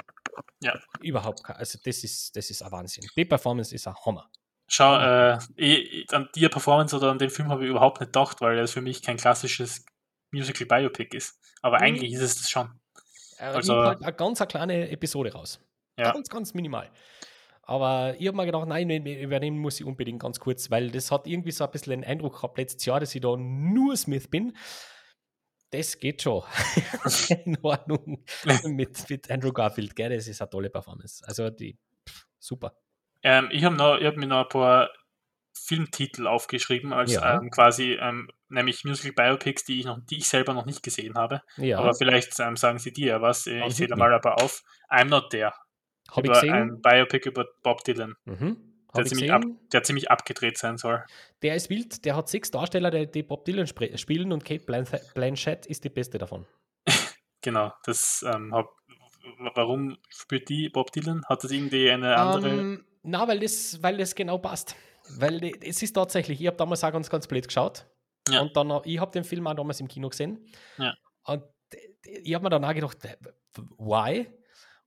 Ja. 0.61 0.78
Überhaupt 1.00 1.42
kein, 1.42 1.56
also 1.56 1.78
das 1.84 2.04
ist, 2.04 2.36
das 2.36 2.50
ist 2.50 2.62
ein 2.62 2.70
Wahnsinn. 2.70 3.04
Die 3.16 3.24
Performance 3.24 3.74
ist 3.74 3.88
ein 3.88 3.94
Hammer. 4.06 4.30
Schau, 4.68 4.98
äh, 4.98 5.38
ich, 5.56 6.12
an 6.12 6.28
die 6.34 6.48
Performance 6.48 6.94
oder 6.94 7.10
an 7.10 7.18
den 7.18 7.30
Film 7.30 7.48
habe 7.48 7.64
ich 7.64 7.70
überhaupt 7.70 8.00
nicht 8.00 8.12
gedacht, 8.12 8.40
weil 8.40 8.56
das 8.56 8.72
für 8.72 8.82
mich 8.82 9.02
kein 9.02 9.16
klassisches 9.16 9.84
Musical 10.30 10.66
Biopic 10.66 11.16
ist. 11.16 11.40
Aber 11.62 11.78
mhm. 11.78 11.84
eigentlich 11.84 12.12
ist 12.12 12.22
es 12.22 12.36
das 12.36 12.50
schon. 12.50 12.70
Er 13.38 13.54
also, 13.54 13.74
halt 13.76 14.02
eine 14.02 14.12
ganz 14.12 14.40
eine 14.40 14.48
kleine 14.48 14.90
Episode 14.90 15.32
raus. 15.32 15.60
Ja. 15.96 16.12
Ganz, 16.12 16.28
ganz 16.28 16.54
minimal. 16.54 16.90
Aber 17.62 18.14
ich 18.18 18.26
habe 18.26 18.36
mir 18.36 18.46
gedacht, 18.46 18.66
nein, 18.66 18.88
übernehmen 19.06 19.58
muss 19.58 19.80
ich 19.80 19.86
unbedingt 19.86 20.22
ganz 20.22 20.38
kurz, 20.40 20.70
weil 20.70 20.90
das 20.90 21.10
hat 21.10 21.26
irgendwie 21.26 21.50
so 21.50 21.64
ein 21.64 21.70
bisschen 21.70 22.00
den 22.00 22.04
Eindruck 22.04 22.36
gehabt 22.36 22.56
letztes 22.58 22.84
Jahr, 22.84 23.00
dass 23.00 23.14
ich 23.14 23.20
da 23.20 23.36
nur 23.36 23.96
Smith 23.96 24.28
bin 24.28 24.54
das 25.70 25.98
geht 25.98 26.22
schon 26.22 26.42
in 27.44 27.58
Ordnung 27.62 28.24
mit, 28.64 29.10
mit 29.10 29.30
Andrew 29.30 29.52
Garfield. 29.52 29.94
Gell? 29.94 30.14
Das 30.14 30.26
ist 30.26 30.40
eine 30.40 30.50
tolle 30.50 30.70
Performance. 30.70 31.22
Also 31.26 31.50
die 31.50 31.76
pff, 32.08 32.26
super. 32.38 32.74
Ähm, 33.22 33.48
ich 33.50 33.64
habe 33.64 34.04
hab 34.04 34.16
mir 34.16 34.26
noch 34.26 34.44
ein 34.44 34.48
paar 34.48 34.90
Filmtitel 35.52 36.26
aufgeschrieben, 36.26 36.92
als 36.92 37.12
ja. 37.12 37.36
ähm, 37.36 37.50
quasi, 37.50 37.98
ähm, 38.00 38.30
nämlich 38.48 38.84
Musical 38.84 39.12
Biopics, 39.12 39.64
die 39.64 39.80
ich, 39.80 39.86
noch, 39.86 39.98
die 40.08 40.18
ich 40.18 40.28
selber 40.28 40.54
noch 40.54 40.66
nicht 40.66 40.82
gesehen 40.82 41.16
habe. 41.16 41.42
Ja. 41.56 41.78
Aber 41.78 41.94
vielleicht 41.94 42.38
ähm, 42.40 42.56
sagen 42.56 42.78
sie 42.78 42.92
dir 42.92 43.20
was. 43.20 43.46
Ich 43.46 43.74
zähle 43.74 43.96
mal 43.96 44.12
aber 44.14 44.40
auf. 44.40 44.62
I'm 44.88 45.06
Not 45.06 45.30
There. 45.30 45.52
Habe 46.10 46.26
ich 46.26 46.32
gesehen. 46.32 46.54
Ein 46.54 46.80
Biopic 46.80 47.28
über 47.28 47.46
Bob 47.62 47.84
Dylan. 47.84 48.14
Mhm 48.24 48.68
der 48.96 49.04
ziemlich, 49.04 49.32
ab, 49.32 49.42
der 49.72 49.82
ziemlich 49.82 50.10
abgedreht 50.10 50.58
sein 50.58 50.78
soll. 50.78 51.04
Der 51.42 51.54
ist 51.54 51.70
wild, 51.70 52.04
der 52.04 52.16
hat 52.16 52.28
sechs 52.28 52.50
Darsteller, 52.50 52.90
die, 52.90 53.10
die 53.10 53.22
Bob 53.22 53.44
Dylan 53.44 53.66
spielen 53.66 54.32
und 54.32 54.44
Kate 54.44 54.64
Blanchett 55.14 55.66
ist 55.66 55.84
die 55.84 55.90
beste 55.90 56.18
davon. 56.18 56.46
genau, 57.42 57.72
das 57.84 58.24
ähm, 58.26 58.54
hab, 58.54 58.70
warum 59.54 59.98
spielt 60.08 60.48
die 60.48 60.68
Bob 60.68 60.92
Dylan? 60.92 61.24
Hat 61.26 61.44
das 61.44 61.50
irgendwie 61.50 61.90
eine 61.90 62.16
andere. 62.16 62.52
Um, 62.52 62.58
ähm, 62.58 62.84
na, 63.09 63.26
weil 63.26 63.40
das, 63.40 63.82
weil 63.82 63.96
das 63.96 64.14
genau 64.14 64.38
passt. 64.38 64.74
Weil 65.16 65.52
es 65.62 65.82
ist 65.82 65.92
tatsächlich, 65.92 66.40
ich 66.40 66.46
habe 66.46 66.56
damals 66.56 66.84
auch 66.84 66.92
ganz, 66.92 67.09
ganz 67.09 67.26
blöd 67.26 67.46
geschaut. 67.46 67.86
Ja. 68.28 68.42
Und 68.42 68.56
dann, 68.56 68.80
ich 68.84 68.98
habe 68.98 69.11
den 69.11 69.24
Film 69.24 69.46
auch 69.46 69.54
damals 69.54 69.80
im 69.80 69.88
Kino 69.88 70.09
gesehen. 70.09 70.46
Ja. 70.76 70.94
Und 71.24 71.44
ich 72.02 72.34
habe 72.34 72.44
mir 72.44 72.50
dann 72.50 72.64
auch 72.64 72.74
gedacht, 72.74 72.98
why? 73.78 74.28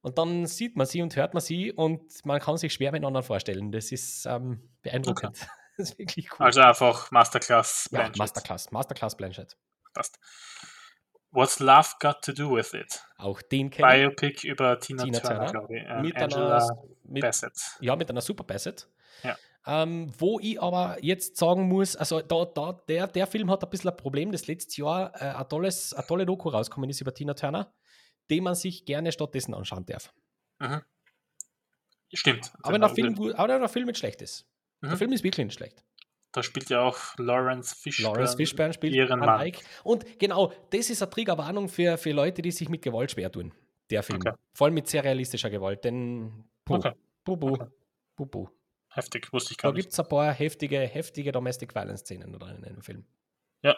Und 0.01 0.17
dann 0.17 0.45
sieht 0.45 0.75
man 0.75 0.87
sie 0.87 1.01
und 1.01 1.15
hört 1.15 1.33
man 1.33 1.41
sie 1.41 1.71
und 1.71 2.25
man 2.25 2.39
kann 2.39 2.57
sich 2.57 2.73
schwer 2.73 2.91
miteinander 2.91 3.23
vorstellen. 3.23 3.71
Das 3.71 3.91
ist 3.91 4.25
ähm, 4.25 4.69
beeindruckend. 4.81 5.37
Okay. 5.37 5.47
Das 5.77 5.91
ist 5.91 5.99
wirklich 5.99 6.29
cool. 6.33 6.45
Also 6.45 6.59
einfach 6.61 7.09
Masterclass 7.11 7.87
Blanchett. 7.89 8.17
Ja, 8.17 8.21
Masterclass, 8.21 8.71
Masterclass 8.71 9.15
Blanchett. 9.15 9.57
Passt. 9.93 10.19
What's 11.31 11.59
Love 11.59 11.87
Got 12.01 12.21
to 12.23 12.33
Do 12.33 12.55
with 12.55 12.73
It? 12.73 13.01
Auch 13.17 13.41
den 13.41 13.69
kenne 13.69 13.87
ich. 13.87 14.15
Biopic 14.17 14.47
über 14.47 14.77
Tina, 14.79 15.03
Tina 15.03 15.19
Turner, 15.19 15.35
Turner. 15.37 15.51
glaube 15.51 15.77
ich. 15.77 15.83
Ähm, 15.87 16.01
mit 16.01 16.17
Angela 16.17 16.77
mit, 17.11 17.21
Bassett. 17.21 17.53
Ja, 17.79 17.95
mit 17.95 18.09
einer 18.09 18.21
Super 18.21 18.43
Bassett. 18.43 18.87
Ja. 19.23 19.37
Ähm, 19.67 20.11
wo 20.17 20.39
ich 20.39 20.59
aber 20.59 20.97
jetzt 21.01 21.37
sagen 21.37 21.67
muss, 21.67 21.95
also 21.95 22.21
da, 22.21 22.45
da, 22.45 22.73
der, 22.87 23.07
der 23.07 23.27
Film 23.27 23.51
hat 23.51 23.63
ein 23.63 23.69
bisschen 23.69 23.91
ein 23.91 23.97
Problem, 23.97 24.31
das 24.31 24.47
letzte 24.47 24.81
Jahr 24.81 25.13
äh, 25.15 25.35
ein, 25.35 25.47
tolles, 25.49 25.93
eine 25.93 26.07
tolle 26.07 26.25
Doku 26.25 26.49
rausgekommen 26.49 26.89
ist 26.89 27.01
über 27.01 27.13
Tina 27.13 27.35
Turner 27.35 27.71
den 28.31 28.43
man 28.45 28.55
sich 28.55 28.85
gerne 28.85 29.11
stattdessen 29.11 29.53
anschauen 29.53 29.85
darf. 29.85 30.13
Mhm. 30.59 30.81
Stimmt. 32.13 32.51
Aber 32.63 32.79
der, 32.79 32.89
Film, 32.89 33.33
aber 33.35 33.59
der 33.59 33.69
Film 33.69 33.89
ist 33.89 33.99
schlecht 33.99 34.21
ist. 34.21 34.47
Mhm. 34.81 34.89
Der 34.89 34.97
Film 34.97 35.11
ist 35.13 35.23
wirklich 35.23 35.45
nicht 35.45 35.57
schlecht. 35.57 35.83
Da 36.31 36.41
spielt 36.41 36.69
ja 36.69 36.81
auch 36.81 36.97
Lawrence 37.17 37.75
Fishburne. 37.75 38.15
Lawrence 38.15 38.37
Fishburne 38.37 38.73
spielt 38.73 38.93
ihren 38.93 39.19
Mann. 39.19 39.47
Ike. 39.47 39.61
Und 39.83 40.17
genau, 40.17 40.53
das 40.69 40.89
ist 40.89 41.01
eine 41.01 41.11
Triggerwarnung 41.11 41.67
für, 41.67 41.97
für 41.97 42.11
Leute, 42.11 42.41
die 42.41 42.51
sich 42.51 42.69
mit 42.69 42.81
Gewalt 42.81 43.11
schwer 43.11 43.31
tun. 43.31 43.53
Der 43.89 44.01
Film. 44.01 44.21
Okay. 44.21 44.33
Vor 44.53 44.67
allem 44.67 44.75
mit 44.75 44.87
sehr 44.87 45.03
realistischer 45.03 45.49
Gewalt. 45.49 45.83
Denn 45.83 46.45
puh, 46.71 46.77
okay. 46.77 46.93
puh, 47.23 47.51
okay. 47.51 47.67
puh. 48.29 48.49
Heftig, 48.93 49.31
wusste 49.31 49.51
ich 49.51 49.57
gar 49.57 49.71
da 49.71 49.75
nicht. 49.75 49.85
Da 49.85 49.87
gibt 49.87 49.93
es 49.93 49.99
ein 49.99 50.07
paar 50.07 50.33
heftige, 50.33 50.79
heftige 50.79 51.31
Domestic 51.31 51.73
Violence-Szenen 51.73 52.37
drin 52.37 52.57
in 52.57 52.73
dem 52.73 52.81
Film. 52.81 53.05
Ja, 53.61 53.75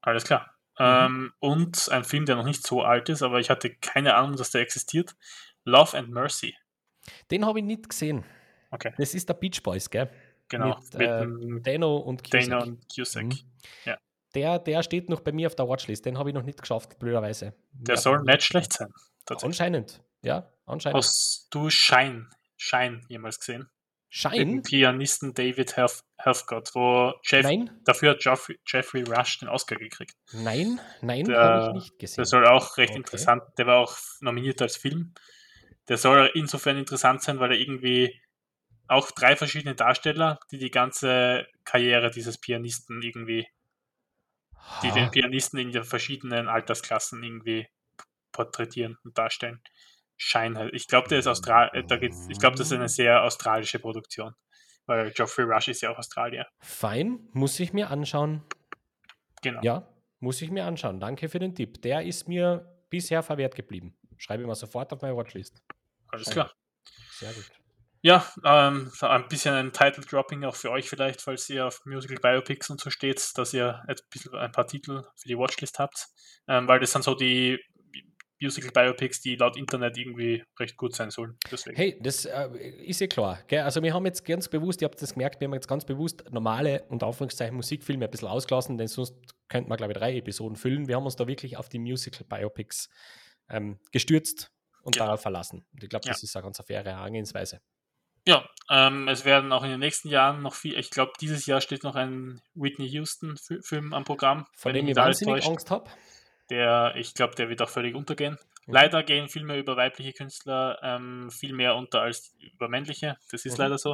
alles 0.00 0.24
klar. 0.24 0.50
Mhm. 0.78 0.84
Ähm, 0.84 1.32
und 1.38 1.88
ein 1.90 2.04
Film, 2.04 2.26
der 2.26 2.34
noch 2.36 2.44
nicht 2.44 2.66
so 2.66 2.82
alt 2.82 3.08
ist, 3.08 3.22
aber 3.22 3.38
ich 3.38 3.48
hatte 3.48 3.70
keine 3.70 4.16
Ahnung, 4.16 4.36
dass 4.36 4.50
der 4.50 4.60
existiert. 4.60 5.14
Love 5.64 5.96
and 5.96 6.10
Mercy. 6.10 6.56
Den 7.30 7.46
habe 7.46 7.60
ich 7.60 7.64
nicht 7.64 7.88
gesehen. 7.88 8.24
Okay. 8.70 8.92
Das 8.98 9.14
ist 9.14 9.28
der 9.28 9.34
Beach 9.34 9.62
Boys, 9.62 9.88
gell? 9.88 10.10
Genau. 10.48 10.78
Mit, 10.92 11.00
äh, 11.00 11.26
Dano 11.62 11.98
und 11.98 12.24
Cusack. 12.24 12.48
Dano 12.48 12.62
und 12.64 12.84
Cusack. 12.92 13.24
Mhm. 13.24 13.38
Ja. 13.84 13.98
Der, 14.34 14.58
der 14.58 14.82
steht 14.82 15.08
noch 15.08 15.20
bei 15.20 15.30
mir 15.30 15.46
auf 15.46 15.54
der 15.54 15.68
Watchlist. 15.68 16.04
Den 16.06 16.18
habe 16.18 16.30
ich 16.30 16.34
noch 16.34 16.42
nicht 16.42 16.60
geschafft, 16.60 16.98
blöderweise. 16.98 17.54
Der 17.72 17.94
ja. 17.94 18.00
soll 18.00 18.22
nicht 18.22 18.42
schlecht 18.42 18.72
sein. 18.72 18.92
Anscheinend. 19.42 20.02
Ja, 20.22 20.50
anscheinend. 20.66 20.96
Hast 20.96 21.48
du 21.50 21.70
Shine, 21.70 22.28
Shine 22.56 23.00
jemals 23.08 23.38
gesehen? 23.38 23.68
Mit 24.22 24.34
dem 24.34 24.62
Pianisten 24.62 25.34
David 25.34 25.76
Heathcott, 25.76 26.70
wo 26.74 27.14
Jeff, 27.24 27.42
nein. 27.42 27.80
dafür 27.84 28.10
hat 28.10 28.24
Jeffrey, 28.24 29.02
Rush 29.02 29.38
den 29.38 29.48
Oscar 29.48 29.74
gekriegt. 29.74 30.14
Nein, 30.32 30.80
nein, 31.00 31.26
habe 31.34 31.68
ich 31.70 31.74
nicht 31.74 31.98
gesehen. 31.98 32.16
Der 32.18 32.24
soll 32.26 32.46
auch 32.46 32.76
recht 32.76 32.90
okay. 32.90 32.98
interessant, 32.98 33.42
der 33.58 33.66
war 33.66 33.78
auch 33.78 33.96
nominiert 34.20 34.62
als 34.62 34.76
Film. 34.76 35.14
Der 35.88 35.98
soll 35.98 36.30
insofern 36.34 36.78
interessant 36.78 37.22
sein, 37.22 37.40
weil 37.40 37.50
er 37.52 37.58
irgendwie 37.58 38.20
auch 38.86 39.10
drei 39.10 39.34
verschiedene 39.34 39.74
Darsteller, 39.74 40.38
die 40.52 40.58
die 40.58 40.70
ganze 40.70 41.46
Karriere 41.64 42.10
dieses 42.10 42.38
Pianisten 42.38 43.02
irgendwie, 43.02 43.48
die 44.82 44.92
den 44.92 45.10
Pianisten 45.10 45.58
in 45.58 45.72
den 45.72 45.84
verschiedenen 45.84 46.48
Altersklassen 46.48 47.22
irgendwie 47.22 47.66
porträtieren 48.30 48.96
und 49.04 49.18
darstellen. 49.18 49.60
Schein 50.16 50.56
halt. 50.56 50.74
Ich 50.74 50.86
glaube, 50.86 51.08
der 51.08 51.18
ist 51.18 51.26
Austral 51.26 51.70
äh, 51.72 51.84
da 51.84 51.96
geht's, 51.96 52.26
ich 52.28 52.38
glaube, 52.38 52.56
das 52.56 52.68
ist 52.68 52.72
eine 52.72 52.88
sehr 52.88 53.22
australische 53.22 53.78
Produktion. 53.78 54.34
Weil 54.86 55.10
Geoffrey 55.12 55.44
Rush 55.44 55.68
ist 55.68 55.80
ja 55.80 55.90
auch 55.90 55.98
Australier. 55.98 56.46
Fein, 56.60 57.28
muss 57.32 57.58
ich 57.58 57.72
mir 57.72 57.90
anschauen. 57.90 58.42
Genau. 59.42 59.60
Ja, 59.62 59.88
muss 60.20 60.42
ich 60.42 60.50
mir 60.50 60.64
anschauen. 60.64 61.00
Danke 61.00 61.28
für 61.28 61.38
den 61.38 61.54
Tipp. 61.54 61.80
Der 61.82 62.04
ist 62.04 62.28
mir 62.28 62.70
bisher 62.90 63.22
verwehrt 63.22 63.54
geblieben. 63.54 63.96
Schreibe 64.18 64.42
ich 64.42 64.46
mal 64.46 64.54
sofort 64.54 64.92
auf 64.92 65.00
meine 65.00 65.16
Watchlist. 65.16 65.62
Alles 66.08 66.30
klar. 66.30 66.52
Sehr 67.10 67.32
gut. 67.32 67.50
Ja, 68.02 68.22
ähm, 68.44 68.92
ein 69.00 69.28
bisschen 69.28 69.54
ein 69.54 69.72
Title-Dropping 69.72 70.44
auch 70.44 70.56
für 70.56 70.70
euch 70.70 70.90
vielleicht, 70.90 71.22
falls 71.22 71.48
ihr 71.48 71.66
auf 71.66 71.86
Musical 71.86 72.18
Biopics 72.18 72.68
und 72.68 72.78
so 72.78 72.90
steht, 72.90 73.30
dass 73.36 73.54
ihr 73.54 73.82
ein, 73.88 73.96
bisschen, 74.10 74.34
ein 74.34 74.52
paar 74.52 74.66
Titel 74.66 75.04
für 75.16 75.28
die 75.28 75.38
Watchlist 75.38 75.78
habt, 75.78 76.08
ähm, 76.46 76.68
weil 76.68 76.80
das 76.80 76.92
sind 76.92 77.02
so 77.02 77.14
die 77.14 77.58
Musical 78.44 78.70
Biopics, 78.70 79.20
die 79.20 79.36
laut 79.36 79.56
Internet 79.56 79.96
irgendwie 79.96 80.44
recht 80.58 80.76
gut 80.76 80.94
sein 80.94 81.10
sollen. 81.10 81.38
Deswegen. 81.50 81.76
Hey, 81.76 81.98
das 82.00 82.24
äh, 82.26 82.48
ist 82.84 83.00
ja 83.00 83.06
klar. 83.06 83.40
Gell? 83.46 83.60
Also 83.60 83.82
wir 83.82 83.94
haben 83.94 84.04
jetzt 84.06 84.24
ganz 84.24 84.48
bewusst, 84.48 84.82
ihr 84.82 84.86
habt 84.86 85.00
das 85.00 85.14
gemerkt, 85.14 85.40
wir 85.40 85.46
haben 85.46 85.54
jetzt 85.54 85.68
ganz 85.68 85.84
bewusst 85.84 86.24
normale, 86.30 86.84
unter 86.88 87.06
Anführungszeichen, 87.06 87.56
Musikfilme 87.56 88.04
ein 88.04 88.10
bisschen 88.10 88.28
ausgelassen, 88.28 88.76
denn 88.76 88.88
sonst 88.88 89.14
könnten 89.48 89.70
wir, 89.70 89.76
glaube 89.76 89.92
ich, 89.92 89.98
drei 89.98 90.16
Episoden 90.16 90.56
füllen. 90.56 90.88
Wir 90.88 90.96
haben 90.96 91.04
uns 91.04 91.16
da 91.16 91.26
wirklich 91.26 91.56
auf 91.56 91.68
die 91.68 91.78
Musical 91.78 92.26
Biopics 92.28 92.88
ähm, 93.48 93.78
gestürzt 93.92 94.52
und 94.82 94.94
genau. 94.94 95.06
darauf 95.06 95.22
verlassen. 95.22 95.64
Und 95.72 95.82
ich 95.82 95.88
glaube, 95.88 96.06
das 96.06 96.20
ja. 96.20 96.26
ist 96.26 96.36
eine 96.36 96.44
ganz 96.44 96.62
faire 96.64 96.84
Herangehensweise. 96.84 97.60
Ja, 98.26 98.48
ähm, 98.70 99.06
es 99.08 99.26
werden 99.26 99.52
auch 99.52 99.64
in 99.64 99.70
den 99.70 99.80
nächsten 99.80 100.08
Jahren 100.08 100.40
noch 100.40 100.54
viel, 100.54 100.78
ich 100.78 100.90
glaube, 100.90 101.12
dieses 101.20 101.44
Jahr 101.44 101.60
steht 101.60 101.82
noch 101.82 101.94
ein 101.94 102.40
Whitney 102.54 102.86
Houston-Film 102.86 103.92
am 103.92 104.04
Programm. 104.04 104.46
Von 104.56 104.72
dem 104.72 104.88
ich 104.88 104.96
wahnsinnig 104.96 105.44
Angst 105.46 105.70
habe. 105.70 105.90
Der, 106.50 106.94
ich 106.96 107.14
glaube, 107.14 107.34
der 107.34 107.48
wird 107.48 107.62
auch 107.62 107.68
völlig 107.68 107.94
untergehen. 107.94 108.38
Mhm. 108.66 108.74
Leider 108.74 109.02
gehen 109.02 109.28
viel 109.28 109.44
mehr 109.44 109.58
über 109.58 109.76
weibliche 109.76 110.12
Künstler 110.12 110.78
ähm, 110.82 111.30
viel 111.30 111.52
mehr 111.52 111.76
unter 111.76 112.02
als 112.02 112.34
über 112.38 112.68
männliche. 112.68 113.16
Das 113.30 113.44
ist 113.44 113.58
mhm. 113.58 113.64
leider 113.64 113.78
so. 113.78 113.92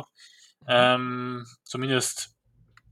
Mhm. 0.63 0.67
Ähm, 0.69 1.47
zumindest 1.65 2.37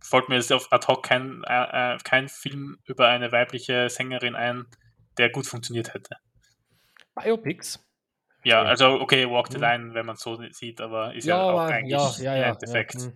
folgt 0.01 0.29
mir 0.29 0.37
jetzt 0.37 0.53
auf 0.53 0.73
ad 0.73 0.87
hoc 0.87 1.05
kein, 1.05 1.43
äh, 1.45 1.95
äh, 1.95 1.99
kein 2.05 2.29
Film 2.29 2.79
über 2.85 3.09
eine 3.09 3.33
weibliche 3.33 3.91
Sängerin 3.91 4.35
ein, 4.35 4.67
der 5.19 5.31
gut 5.31 5.47
funktioniert 5.47 5.95
hätte. 5.95 6.17
Biopics? 7.15 7.85
Ja, 8.45 8.63
also 8.63 9.01
okay, 9.01 9.29
Walk 9.29 9.49
the 9.51 9.59
mhm. 9.59 9.63
Line, 9.63 9.95
wenn 9.95 10.07
man 10.07 10.15
es 10.15 10.23
so 10.23 10.41
sieht, 10.53 10.81
aber 10.81 11.15
ist 11.15 11.25
ja, 11.25 11.37
ja 11.37 11.43
auch 11.53 11.59
eigentlich 11.59 12.19
ja, 12.19 12.33
ja, 12.33 12.37
ja, 12.37 12.47
im 12.47 12.55
Endeffekt. 12.55 12.95
Ja, 12.95 13.13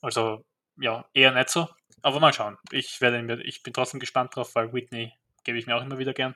also 0.00 0.44
ja, 0.78 1.04
eher 1.12 1.32
nicht 1.32 1.50
so. 1.50 1.68
Aber 2.02 2.20
mal 2.20 2.32
schauen. 2.32 2.56
Ich 2.70 3.00
werde, 3.00 3.42
ich 3.42 3.62
bin 3.62 3.72
trotzdem 3.72 3.98
gespannt 3.98 4.36
drauf, 4.36 4.54
weil 4.54 4.72
Whitney 4.72 5.12
gebe 5.46 5.58
ich 5.58 5.66
mir 5.66 5.76
auch 5.76 5.82
immer 5.82 5.98
wieder 5.98 6.12
gern. 6.12 6.34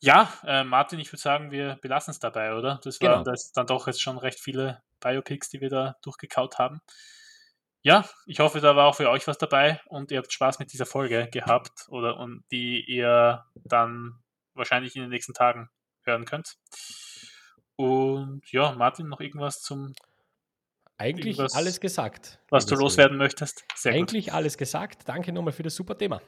Ja, 0.00 0.32
äh, 0.44 0.62
Martin, 0.62 1.00
ich 1.00 1.10
würde 1.10 1.20
sagen, 1.20 1.50
wir 1.50 1.76
belassen 1.82 2.12
es 2.12 2.20
dabei, 2.20 2.54
oder? 2.54 2.80
Das 2.84 3.00
waren 3.00 3.24
genau. 3.24 3.24
das 3.24 3.50
dann 3.50 3.66
doch 3.66 3.88
jetzt 3.88 4.00
schon 4.00 4.16
recht 4.16 4.38
viele 4.38 4.80
Biopics, 5.00 5.48
die 5.48 5.60
wir 5.60 5.70
da 5.70 5.96
durchgekaut 6.02 6.58
haben. 6.58 6.80
Ja, 7.82 8.08
ich 8.26 8.38
hoffe, 8.38 8.60
da 8.60 8.76
war 8.76 8.86
auch 8.86 8.94
für 8.94 9.10
euch 9.10 9.26
was 9.26 9.38
dabei 9.38 9.80
und 9.86 10.12
ihr 10.12 10.18
habt 10.18 10.32
Spaß 10.32 10.60
mit 10.60 10.72
dieser 10.72 10.86
Folge 10.86 11.28
gehabt 11.32 11.86
oder 11.88 12.18
und 12.18 12.44
die 12.52 12.84
ihr 12.84 13.44
dann 13.54 14.20
wahrscheinlich 14.54 14.94
in 14.94 15.02
den 15.02 15.10
nächsten 15.10 15.34
Tagen 15.34 15.68
hören 16.04 16.24
könnt. 16.24 16.56
Und 17.76 18.42
ja, 18.52 18.72
Martin, 18.72 19.08
noch 19.08 19.20
irgendwas 19.20 19.62
zum 19.62 19.94
eigentlich 21.00 21.38
alles 21.54 21.78
gesagt. 21.78 22.40
Was 22.50 22.66
du 22.66 22.74
loswerden 22.74 23.16
möchtest? 23.16 23.64
Sehr 23.76 23.92
Eigentlich 23.92 24.26
gut. 24.26 24.34
alles 24.34 24.58
gesagt. 24.58 25.08
Danke 25.08 25.32
nochmal 25.32 25.52
für 25.52 25.62
das 25.62 25.76
super 25.76 25.96
Thema. 25.96 26.20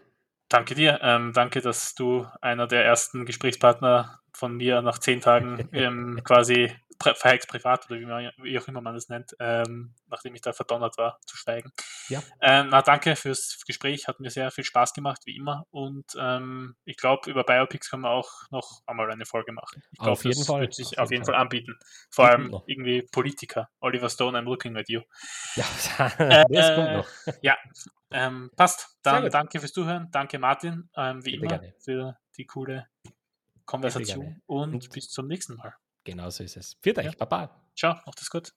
Danke 0.51 0.75
dir. 0.75 0.99
Ähm, 1.01 1.33
danke, 1.33 1.61
dass 1.61 1.95
du 1.95 2.27
einer 2.41 2.67
der 2.67 2.85
ersten 2.85 3.25
Gesprächspartner 3.25 4.19
von 4.33 4.57
mir 4.57 4.83
nach 4.83 4.99
zehn 4.99 5.21
Tagen 5.21 5.69
ähm, 5.73 6.21
quasi 6.25 6.73
Verhex 7.03 7.47
privat 7.47 7.91
oder 7.91 8.01
wie, 8.01 8.07
man, 8.07 8.31
wie, 8.39 8.59
auch 8.59 8.69
immer 8.69 8.81
man 8.81 8.95
das 8.95 9.09
nennt, 9.09 9.35
ähm, 9.41 9.95
nachdem 10.07 10.35
ich 10.35 10.43
da 10.43 10.53
verdonnert 10.53 10.99
war, 10.99 11.19
zu 11.27 11.37
steigen. 11.37 11.73
Ja. 12.09 12.23
Ähm, 12.41 12.69
na, 12.71 12.83
danke 12.83 13.17
fürs 13.17 13.61
Gespräch, 13.67 14.07
hat 14.09 14.21
mir 14.21 14.31
sehr 14.31 14.51
viel 14.51 14.65
Spaß 14.65 14.93
gemacht, 14.93 15.23
wie 15.25 15.37
immer. 15.37 15.65
Und 15.71 16.05
ähm, 16.19 16.77
ich 16.85 16.97
glaube, 16.97 17.31
über 17.31 17.45
Biopics 17.45 17.91
können 17.91 18.03
wir 18.03 18.11
auch 18.11 18.31
noch 18.51 18.83
einmal 18.87 19.11
eine 19.11 19.25
Folge 19.25 19.53
machen. 19.53 19.83
Ich 19.93 19.99
glaub, 19.99 20.13
auf 20.13 20.25
jeden 20.25 20.39
das 20.39 20.47
Fall. 20.47 20.61
Wird 20.63 20.75
sich 20.75 20.99
auf, 20.99 21.05
auf 21.05 21.11
jeden 21.11 21.25
Fall. 21.25 21.35
Fall 21.35 21.41
anbieten. 21.41 21.79
Vor 22.11 22.29
allem 22.29 22.61
irgendwie 22.67 23.03
Politiker. 23.03 23.69
Oliver 23.81 24.09
Stone, 24.09 24.39
I'm 24.39 24.45
looking 24.45 24.77
at 24.77 24.89
you. 24.89 25.01
Ja, 25.57 25.65
das 25.99 26.19
äh, 26.19 26.75
kommt 26.75 26.93
noch. 26.93 27.09
Ja, 27.43 27.57
ähm, 28.11 28.51
passt. 28.57 28.99
Dann 29.03 29.31
danke 29.31 29.61
fürs 29.61 29.73
Zuhören. 29.73 30.09
Danke, 30.11 30.39
Martin, 30.39 30.91
ähm, 30.97 31.25
wie 31.25 31.33
Bitte 31.33 31.47
immer, 31.47 31.59
gerne. 31.59 31.75
für 31.79 32.19
die 32.37 32.47
coole 32.47 32.89
Konversation. 33.65 34.43
Und 34.47 34.91
bis 34.91 35.09
zum 35.09 35.27
nächsten 35.27 35.55
Mal. 35.55 35.75
Genau 36.11 36.29
so 36.29 36.43
ist 36.43 36.57
es. 36.57 36.77
Viert 36.83 36.99
euch, 36.99 37.05
ja. 37.05 37.13
Baba. 37.17 37.63
Ciao, 37.77 37.95
macht 38.05 38.21
es 38.21 38.31
gut. 38.31 38.53